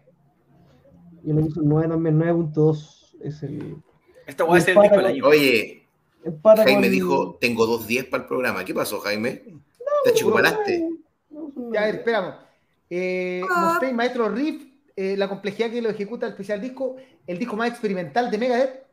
Yo 1.23 1.35
le 1.35 1.43
puse 1.43 1.61
un 1.61 1.69
9 1.69 1.89
también, 1.89 2.19
9.2 2.19 3.17
es 3.23 3.43
el. 3.43 3.77
Esta 4.27 4.45
voy 4.45 4.59
a 4.59 4.61
ser 4.61 4.77
el 4.77 4.83
disco 4.83 4.97
del 4.97 5.07
año. 5.07 5.27
Oye, 5.27 5.86
Jaime 6.57 6.89
dijo: 6.89 7.37
Tengo 7.41 7.67
dos 7.67 7.87
10 7.87 8.07
para 8.07 8.23
el 8.23 8.29
programa. 8.29 8.65
¿Qué 8.65 8.75
pasó, 8.75 9.01
Jaime? 9.01 9.43
¿Te 10.05 10.13
chupalaste? 10.15 10.89
Ya, 11.73 11.83
a 11.83 11.87
ver, 11.87 11.95
esperamos. 11.97 12.35
Eh, 12.89 13.43
Mustaine, 13.49 13.95
Maestro 13.95 14.29
Riff, 14.29 14.65
eh, 14.95 15.17
la 15.17 15.29
complejidad 15.29 15.71
que 15.71 15.83
lo 15.83 15.91
ejecuta 15.91 16.27
el 16.27 16.33
especial 16.33 16.61
disco, 16.61 16.97
el 17.27 17.39
disco 17.39 17.57
más 17.57 17.71
experimental 17.71 18.31
de 18.31 18.39
Megadeth. 18.39 18.87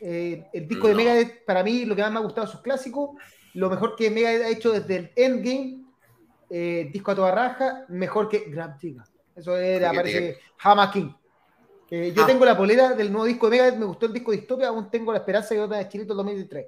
Eh, 0.00 0.46
el 0.52 0.68
disco 0.68 0.88
de 0.88 0.94
Megadeth, 0.94 1.44
para 1.44 1.62
mí, 1.64 1.84
lo 1.84 1.96
que 1.96 2.02
más 2.02 2.12
me 2.12 2.18
ha 2.18 2.22
gustado 2.22 2.46
es 2.46 2.52
sus 2.52 2.60
clásicos. 2.60 3.10
Lo 3.54 3.70
mejor 3.70 3.96
que 3.96 4.10
Megadeth 4.10 4.42
ha 4.42 4.50
hecho 4.50 4.72
desde 4.72 4.96
el 4.96 5.12
Endgame, 5.16 5.84
eh, 6.50 6.88
disco 6.92 7.10
a 7.10 7.14
toda 7.14 7.30
raja, 7.30 7.84
mejor 7.88 8.28
que 8.28 8.44
Grab. 8.48 8.76
Eso 9.34 9.56
era, 9.56 9.90
aparece 9.90 10.38
Hama 10.58 10.90
King. 10.90 11.10
Yo 11.90 12.22
ah. 12.22 12.26
tengo 12.26 12.44
la 12.44 12.56
polera 12.56 12.94
del 12.94 13.10
nuevo 13.10 13.26
disco 13.26 13.48
de 13.48 13.56
Megadeth, 13.56 13.78
me 13.78 13.86
gustó 13.86 14.06
el 14.06 14.12
disco 14.12 14.30
de 14.30 14.38
Distopia, 14.38 14.68
aún 14.68 14.90
tengo 14.90 15.12
la 15.12 15.18
esperanza 15.18 15.54
de 15.54 15.60
otra 15.60 15.78
de 15.78 15.88
Chilito 15.88 16.14
2003. 16.14 16.66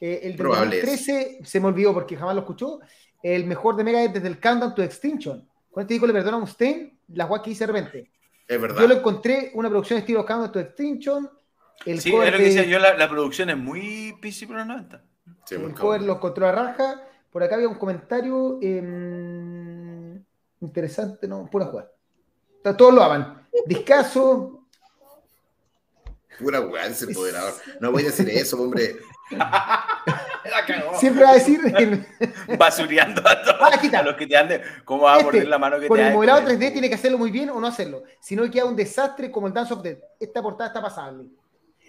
el 0.00 0.36
de 0.36 0.42
2013 0.42 1.40
se 1.44 1.60
me 1.60 1.66
olvidó 1.66 1.92
porque 1.92 2.16
jamás 2.16 2.34
lo 2.34 2.40
escuchó 2.40 2.80
el 3.22 3.44
mejor 3.44 3.76
de 3.76 3.84
Megadeth 3.84 4.12
desde 4.14 4.28
el 4.28 4.38
Countdown 4.38 4.74
to 4.74 4.82
Extinction. 4.82 5.48
Con 5.70 5.82
este 5.82 5.94
disco 5.94 6.06
le 6.06 6.12
perdono 6.12 6.38
a 6.38 6.40
Mustaine 6.40 6.98
la 7.08 7.24
guay 7.24 7.42
que 7.42 7.50
hice 7.50 7.66
de 7.66 7.72
repente. 7.72 8.10
Es 8.46 8.60
verdad. 8.60 8.80
Yo 8.80 8.88
lo 8.88 8.94
encontré 8.94 9.50
una 9.54 9.68
producción 9.68 9.98
estilo 9.98 10.24
Countdown 10.24 10.52
to 10.52 10.60
Extinction. 10.60 11.30
El 11.84 12.00
sí, 12.00 12.14
es 12.14 12.32
lo 12.32 12.38
que 12.38 12.44
decía 12.44 12.64
yo, 12.64 12.78
la, 12.78 13.08
producción 13.08 13.50
es 13.50 13.56
muy 13.56 14.16
PC 14.20 14.46
por 14.46 14.56
los 14.56 14.66
90. 14.66 15.02
Sí, 15.44 15.54
el 15.56 15.74
cover 15.74 16.02
lo 16.02 16.14
encontró 16.14 16.46
a 16.46 16.52
raja. 16.52 17.02
Por 17.30 17.42
acá 17.42 17.56
había 17.56 17.68
un 17.68 17.74
comentario 17.74 18.58
em, 18.62 20.24
interesante, 20.60 21.28
no, 21.28 21.46
pura 21.50 21.66
jugar. 21.66 21.92
Todos 22.74 22.94
lo 22.94 23.02
aman. 23.02 23.46
Discaso. 23.66 24.62
Pura 26.38 26.60
weá, 26.60 26.86
ese 26.86 27.06
empoderador. 27.06 27.54
No 27.80 27.92
voy 27.92 28.02
a 28.02 28.06
decir 28.06 28.28
eso, 28.28 28.60
hombre. 28.60 28.96
Siempre 30.98 31.24
va 31.24 31.30
a 31.30 31.34
decir. 31.34 31.60
Basureando 32.58 33.22
a 33.26 33.42
todos. 33.42 33.56
Ah, 33.60 34.02
los 34.02 34.16
que 34.16 34.26
te 34.26 34.36
anden. 34.36 34.62
¿Cómo 34.84 35.04
va 35.04 35.14
a 35.14 35.18
este, 35.18 35.30
poner 35.30 35.48
la 35.48 35.58
mano 35.58 35.80
que 35.80 35.88
con 35.88 35.98
el 35.98 36.12
modelado 36.12 36.42
3D 36.48 36.72
tiene 36.72 36.88
que 36.88 36.94
hacerlo 36.94 37.18
muy 37.18 37.30
bien 37.30 37.50
o 37.50 37.60
no 37.60 37.66
hacerlo. 37.66 38.04
Si 38.20 38.36
no, 38.36 38.48
queda 38.50 38.64
un 38.64 38.76
desastre 38.76 39.30
como 39.30 39.46
el 39.46 39.52
Dance 39.52 39.74
of 39.74 39.82
Death. 39.82 39.98
Esta 40.20 40.42
portada 40.42 40.68
está 40.68 40.82
pasable. 40.82 41.26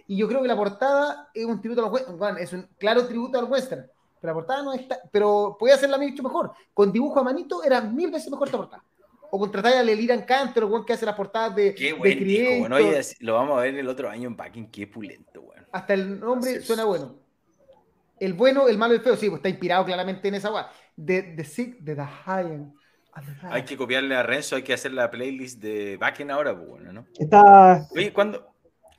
Y 0.08 0.18
yo 0.18 0.28
creo 0.28 0.42
que 0.42 0.48
la 0.48 0.56
portada 0.56 1.30
es 1.34 1.46
un 1.46 1.60
tributo 1.60 1.82
a 1.82 1.90
los 1.90 1.94
western. 1.94 2.38
es 2.38 2.54
un 2.54 2.68
claro 2.78 3.06
tributo 3.06 3.38
al 3.38 3.46
western. 3.46 3.86
Pero 4.20 4.32
la 4.32 4.34
portada 4.34 4.64
no 4.64 4.74
está. 4.74 5.00
Pero 5.12 5.56
podía 5.60 5.76
hacerla 5.76 5.98
mucho 5.98 6.24
mejor. 6.24 6.52
Con 6.74 6.92
dibujo 6.92 7.20
a 7.20 7.24
manito 7.24 7.64
era 7.64 7.82
mil 7.82 8.10
veces 8.10 8.32
mejor 8.32 8.48
esta 8.48 8.58
portada. 8.58 8.84
O 9.32 9.40
contratar 9.40 9.74
a 9.74 9.84
Leliran 9.84 10.24
Cantor, 10.24 10.70
el 10.74 10.86
que 10.86 10.94
hace 10.94 11.06
las 11.06 11.16
portadas 11.16 11.56
de. 11.56 11.76
Qué 11.76 11.94
buen 11.94 12.20
de 12.20 12.58
bueno, 12.60 12.78
lo 13.20 13.34
vamos 13.34 13.60
a 13.60 13.64
ver 13.64 13.76
el 13.76 13.88
otro 13.88 14.10
año 14.10 14.28
en 14.28 14.36
packing. 14.36 14.72
Qué 14.72 14.88
pulento, 14.88 15.42
bueno. 15.42 15.66
Hasta 15.72 15.94
el 15.94 16.20
nombre 16.20 16.62
suena 16.62 16.86
bueno 16.86 17.28
el 18.20 18.34
bueno, 18.34 18.68
el 18.68 18.78
malo 18.78 18.94
y 18.94 18.98
el 18.98 19.04
feo, 19.04 19.16
sí, 19.16 19.30
pues 19.30 19.40
está 19.40 19.50
inspirado 19.50 19.86
claramente 19.86 20.28
en 20.28 20.36
esa 20.36 20.50
guay. 20.50 20.66
De 20.96 21.22
The 21.22 21.44
Sick, 21.44 21.80
de 21.80 21.96
The 21.96 22.06
High. 22.06 22.74
Hay 23.44 23.64
que 23.64 23.78
copiarle 23.78 24.16
a 24.16 24.24
Renzo, 24.24 24.56
hay 24.56 24.64
que 24.64 24.74
hacer 24.74 24.94
la 24.94 25.10
playlist 25.10 25.60
de 25.60 25.98
Backen 25.98 26.30
ahora, 26.30 26.56
pues 26.56 26.70
bueno, 26.70 26.94
¿no? 26.94 27.06
Está. 27.18 27.88
Oye, 27.92 28.14
¿cuándo, 28.14 28.54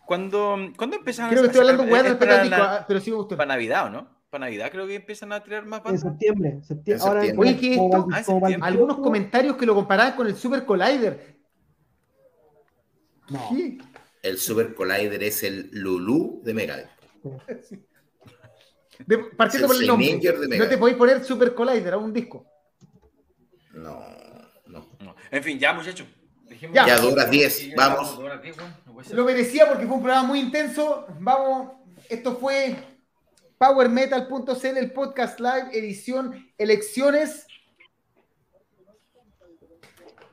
cuándo, 0.07 0.57
¿cuándo 0.77 0.97
empiezan 0.97 1.31
Creo 1.31 1.43
que 1.43 1.47
estoy 1.49 1.61
hablando 1.61 1.85
weá 1.85 2.03
del 2.03 2.53
ah, 2.53 2.85
pero 2.87 3.01
sí 3.01 3.11
me 3.11 3.17
gustó. 3.17 3.37
Para 3.37 3.49
Navidad, 3.49 3.91
¿no? 3.91 4.18
Para 4.31 4.45
Navidad 4.45 4.71
creo 4.71 4.87
que 4.87 4.95
empiezan 4.95 5.33
a 5.33 5.43
tirar 5.43 5.65
más 5.65 5.83
bandas. 5.83 6.05
En 6.05 6.11
septiembre. 6.11 6.59
septiembre. 6.63 7.07
Ahora, 7.07 7.23
Oye, 7.37 7.57
¿qué 7.59 7.73
esto? 7.73 8.07
Ah, 8.13 8.23
algunos 8.61 8.99
comentarios 8.99 9.57
que 9.57 9.65
lo 9.65 9.75
comparaban 9.75 10.15
con 10.17 10.27
el 10.27 10.37
Super 10.37 10.67
Collider. 10.67 11.39
No. 13.31 13.51
El 14.23 14.39
Super 14.39 14.75
Collider 14.75 15.23
es 15.23 15.43
el 15.45 15.71
Lulu 15.73 16.43
de 16.45 16.55
Megadeth. 16.55 16.91
Sí. 17.63 17.83
De, 19.07 19.19
partiendo 19.19 19.69
por 19.69 19.77
el 19.77 19.87
nombre. 19.87 20.21
no 20.59 20.69
te 20.69 20.77
podéis 20.77 20.99
poner 20.99 21.25
Super 21.25 21.55
Collider 21.55 21.95
a 21.95 21.99
un 21.99 22.13
disco. 22.13 22.45
No, 23.73 23.99
no. 24.67 24.87
En 25.31 25.43
fin, 25.43 25.59
ya, 25.59 25.73
muchachos. 25.73 26.07
Ya, 26.73 26.87
ya 26.87 26.97
dos 26.99 27.13
horas 27.13 27.31
10, 27.31 27.75
vamos. 27.77 28.19
Lo 29.13 29.25
merecía 29.25 29.69
porque 29.69 29.87
fue 29.87 29.97
un 29.97 30.03
programa 30.03 30.27
muy 30.27 30.41
intenso. 30.41 31.07
Vamos, 31.21 31.73
esto 32.09 32.37
fue 32.37 32.77
PowerMetal.cl, 33.59 34.76
el 34.76 34.93
podcast 34.93 35.40
live, 35.40 35.68
edición 35.72 36.52
elecciones. 36.56 37.47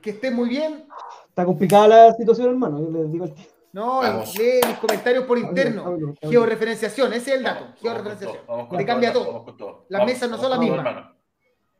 Que 0.00 0.10
estén 0.10 0.34
muy 0.34 0.48
bien. 0.48 0.86
Está 1.28 1.44
complicada 1.44 1.88
la 1.88 2.14
situación, 2.14 2.50
hermano. 2.50 2.80
Yo 2.80 2.90
les 2.90 3.12
digo 3.12 3.24
el 3.24 3.34
no, 3.76 4.00
lee 4.02 4.60
mis 4.66 4.78
comentarios 4.78 5.26
por 5.26 5.36
interno. 5.36 5.98
Georreferenciación, 6.22 7.12
ese 7.12 7.32
es 7.32 7.36
el 7.36 7.42
dato. 7.42 7.66
Georreferenciación. 7.78 8.42
Te 8.74 8.86
cambia 8.86 9.12
todo. 9.12 9.84
Las 9.90 10.06
mesas 10.06 10.30
no 10.30 10.38
son 10.38 10.50
las 10.50 10.58
mismas. 10.58 11.10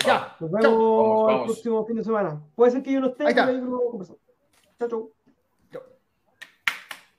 Ya. 0.04 0.36
Nos 0.38 0.50
vemos 0.50 1.32
el 1.32 1.44
próximo 1.46 1.86
fin 1.86 1.96
de 1.96 2.04
semana. 2.04 2.42
Puede 2.54 2.72
ser 2.72 2.82
que 2.82 2.92
yo 2.92 3.00
no 3.00 3.06
esté. 3.06 3.24
Ahí 3.24 3.30
está. 3.30 3.50
Chao, 4.78 4.88
chao. 4.90 5.10